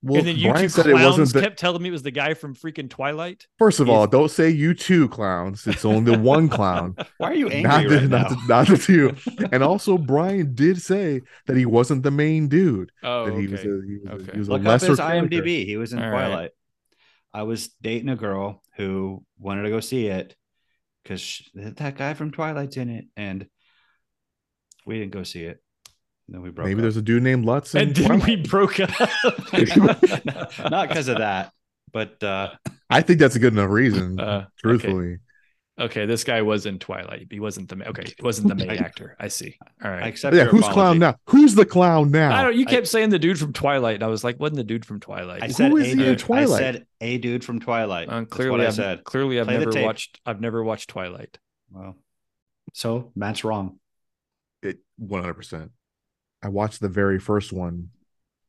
Well, 0.00 0.20
and 0.20 0.26
then 0.28 0.36
you 0.36 0.48
Brian 0.52 0.62
two 0.64 0.68
said 0.70 0.86
it 0.86 0.92
clowns 0.92 1.18
wasn't. 1.18 1.34
The, 1.34 1.42
kept 1.42 1.58
telling 1.58 1.82
me 1.82 1.90
it 1.90 1.92
was 1.92 2.02
the 2.02 2.10
guy 2.10 2.32
from 2.32 2.54
freaking 2.54 2.88
Twilight. 2.88 3.46
first 3.58 3.78
of 3.78 3.88
He's- 3.88 3.94
all, 3.94 4.06
don't 4.06 4.30
say 4.30 4.48
you 4.48 4.72
two 4.72 5.06
clowns. 5.10 5.66
It's 5.66 5.84
only 5.84 6.12
the 6.12 6.18
one 6.18 6.48
clown, 6.56 6.96
Why 7.18 7.32
are 7.32 7.34
you 7.34 7.50
angry 7.50 7.62
not 7.68 7.82
the, 7.90 7.96
right 7.98 8.08
not, 8.08 8.22
now? 8.22 8.28
the, 8.28 8.46
not 8.48 8.68
the 8.68 8.78
two. 8.78 9.14
And 9.52 9.62
also, 9.62 9.98
Brian 9.98 10.54
did 10.54 10.80
say 10.80 11.20
that 11.46 11.58
he 11.58 11.66
wasn't 11.66 12.04
the 12.04 12.10
main 12.10 12.48
dude. 12.48 12.90
Oh, 13.02 13.26
that 13.26 13.38
he 13.38 13.44
okay. 13.44 13.52
was 13.52 13.60
a, 13.60 13.64
he 13.86 13.98
was, 13.98 14.22
Okay. 14.22 14.32
he 14.32 14.38
was 14.38 14.48
a 14.48 14.52
Look 14.52 14.60
up 14.62 14.66
lesser 14.68 14.86
his 14.86 14.98
character. 14.98 15.28
IMDb. 15.42 15.66
He 15.66 15.76
was 15.76 15.92
in 15.92 15.98
All 15.98 16.08
right. 16.08 16.26
Twilight. 16.28 16.50
I 17.34 17.42
was 17.42 17.68
dating 17.82 18.08
a 18.08 18.16
girl 18.16 18.62
who 18.78 19.22
wanted 19.38 19.64
to 19.64 19.68
go 19.68 19.80
see 19.80 20.06
it 20.06 20.34
because 21.08 21.42
that 21.54 21.96
guy 21.96 22.12
from 22.12 22.30
Twilight's 22.30 22.76
in 22.76 22.90
it, 22.90 23.06
and 23.16 23.46
we 24.84 24.98
didn't 24.98 25.12
go 25.12 25.22
see 25.22 25.44
it. 25.44 25.62
then 26.28 26.42
we 26.42 26.50
broke. 26.50 26.66
Maybe 26.66 26.80
up. 26.80 26.82
there's 26.82 26.98
a 26.98 27.02
dude 27.02 27.22
named 27.22 27.46
Lutz. 27.46 27.74
in 27.74 27.88
and 27.88 27.96
then 27.96 28.20
we 28.20 28.36
broke 28.36 28.78
up. 28.78 28.90
not 30.70 30.88
because 30.88 31.08
of 31.08 31.18
that, 31.18 31.52
but 31.92 32.22
uh, 32.22 32.50
I 32.90 33.00
think 33.00 33.20
that's 33.20 33.36
a 33.36 33.38
good 33.38 33.54
enough 33.54 33.70
reason. 33.70 34.20
Uh, 34.20 34.46
truthfully, 34.58 35.12
Okay, 35.12 35.22
this 35.78 36.24
guy 36.24 36.42
was 36.42 36.66
in 36.66 36.78
Twilight. 36.78 37.28
He 37.30 37.40
wasn't 37.40 37.68
the 37.68 37.76
ma- 37.76 37.84
okay. 37.86 38.04
He 38.04 38.22
wasn't 38.22 38.48
the 38.48 38.54
main 38.54 38.70
actor. 38.78 39.16
I 39.18 39.28
see. 39.28 39.56
All 39.82 39.90
right. 39.90 39.96
I 39.98 40.00
right. 40.00 40.08
accept. 40.08 40.34
yeah. 40.36 40.44
Who's 40.44 40.60
apology. 40.60 40.74
clown 40.74 40.98
now? 40.98 41.16
Who's 41.26 41.54
the 41.54 41.64
clown 41.64 42.10
now? 42.10 42.34
I 42.36 42.42
don't. 42.42 42.56
You 42.56 42.66
I- 42.66 42.70
kept 42.70 42.88
saying 42.88 43.10
the 43.10 43.18
dude 43.18 43.38
from 43.38 43.52
Twilight, 43.52 43.94
and 43.96 44.02
I 44.04 44.08
was 44.08 44.24
like, 44.24 44.38
wasn't 44.40 44.56
the 44.56 44.64
dude 44.64 44.84
from 44.84 45.00
Twilight? 45.00 45.42
I 45.42 45.46
Who 45.46 45.52
said 45.52 45.72
is 45.72 45.80
a 45.80 45.84
he 45.84 45.92
in 45.92 45.98
dude. 45.98 46.18
Twilight? 46.18 46.60
I 46.62 46.72
said 46.72 46.86
a 47.00 47.18
dude 47.18 47.44
from 47.44 47.60
Twilight. 47.60 48.08
Uh, 48.08 48.20
That's 48.20 48.30
clearly, 48.32 48.50
what 48.50 48.60
I 48.60 48.66
I've, 48.66 48.74
said. 48.74 49.04
clearly, 49.04 49.38
I've 49.40 49.46
Play 49.46 49.58
never 49.58 49.82
watched. 49.82 50.20
I've 50.26 50.40
never 50.40 50.62
watched 50.64 50.90
Twilight. 50.90 51.38
Well, 51.70 51.96
so 52.74 53.12
Matt's 53.14 53.44
wrong. 53.44 53.78
It 54.62 54.78
100%. 55.00 55.70
I 56.42 56.48
watched 56.48 56.80
the 56.80 56.88
very 56.88 57.18
first 57.18 57.52
one 57.52 57.90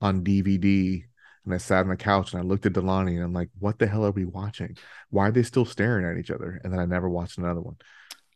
on 0.02 0.24
DVD 0.24 1.04
and 1.50 1.56
I 1.56 1.58
sat 1.58 1.80
on 1.80 1.90
the 1.90 1.98
couch 1.98 2.32
and 2.32 2.40
I 2.40 2.46
looked 2.46 2.68
at 2.68 2.74
Delani 2.74 3.16
and 3.16 3.24
I'm 3.24 3.34
like, 3.34 3.50
what 3.58 3.80
the 3.80 3.88
hell 3.88 4.06
are 4.06 4.12
we 4.12 4.24
watching? 4.24 4.78
Why 5.10 5.30
are 5.30 5.32
they 5.32 5.42
still 5.42 5.66
staring 5.66 6.06
at 6.06 6.20
each 6.20 6.30
other? 6.30 6.62
And 6.64 6.72
then 6.72 6.80
I 6.80 6.86
never 6.86 7.10
watched 7.10 7.40
another 7.40 7.60
one. 7.60 7.78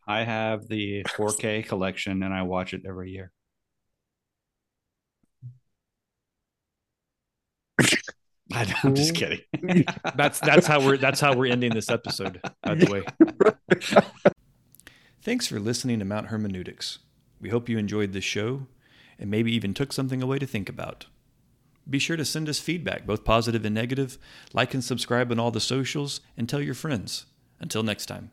I 0.07 0.23
have 0.23 0.68
the 0.68 1.03
4K 1.03 1.68
collection, 1.68 2.23
and 2.23 2.34
I 2.34 2.41
watch 2.41 2.73
it 2.73 2.81
every 2.88 3.11
year. 3.11 3.31
I, 8.52 8.76
I'm 8.84 8.95
just 8.95 9.14
kidding. 9.14 9.41
That's 10.15 10.40
that's 10.40 10.65
how 10.68 10.84
we're 10.84 10.98
that's 10.98 11.19
how 11.19 11.35
we're 11.35 11.52
ending 11.52 11.73
this 11.73 11.90
episode. 11.90 12.41
By 12.64 12.76
the 12.76 12.91
way. 12.91 13.06
Thanks 15.22 15.48
for 15.48 15.60
listening 15.60 15.99
to 15.99 16.06
Mount 16.06 16.27
Hermeneutics. 16.27 16.99
We 17.40 17.49
hope 17.49 17.69
you 17.69 17.77
enjoyed 17.77 18.11
this 18.11 18.26
show 18.26 18.68
and 19.18 19.30
maybe 19.30 19.53
even 19.53 19.73
took 19.73 19.94
something 19.94 20.22
away 20.22 20.40
to 20.40 20.48
think 20.48 20.68
about. 20.68 21.06
Be 21.89 21.99
sure 21.99 22.18
to 22.18 22.26
send 22.26 22.47
us 22.49 22.60
feedback, 22.60 23.05
both 23.05 23.26
positive 23.26 23.65
and 23.65 23.76
negative. 23.76 24.18
Like 24.53 24.73
and 24.73 24.84
subscribe 24.84 25.31
on 25.31 25.39
all 25.39 25.51
the 25.51 25.60
socials, 25.60 26.22
and 26.38 26.47
tell 26.47 26.61
your 26.61 26.73
friends. 26.73 27.26
Until 27.60 27.84
next 27.84 28.05
time. 28.05 28.31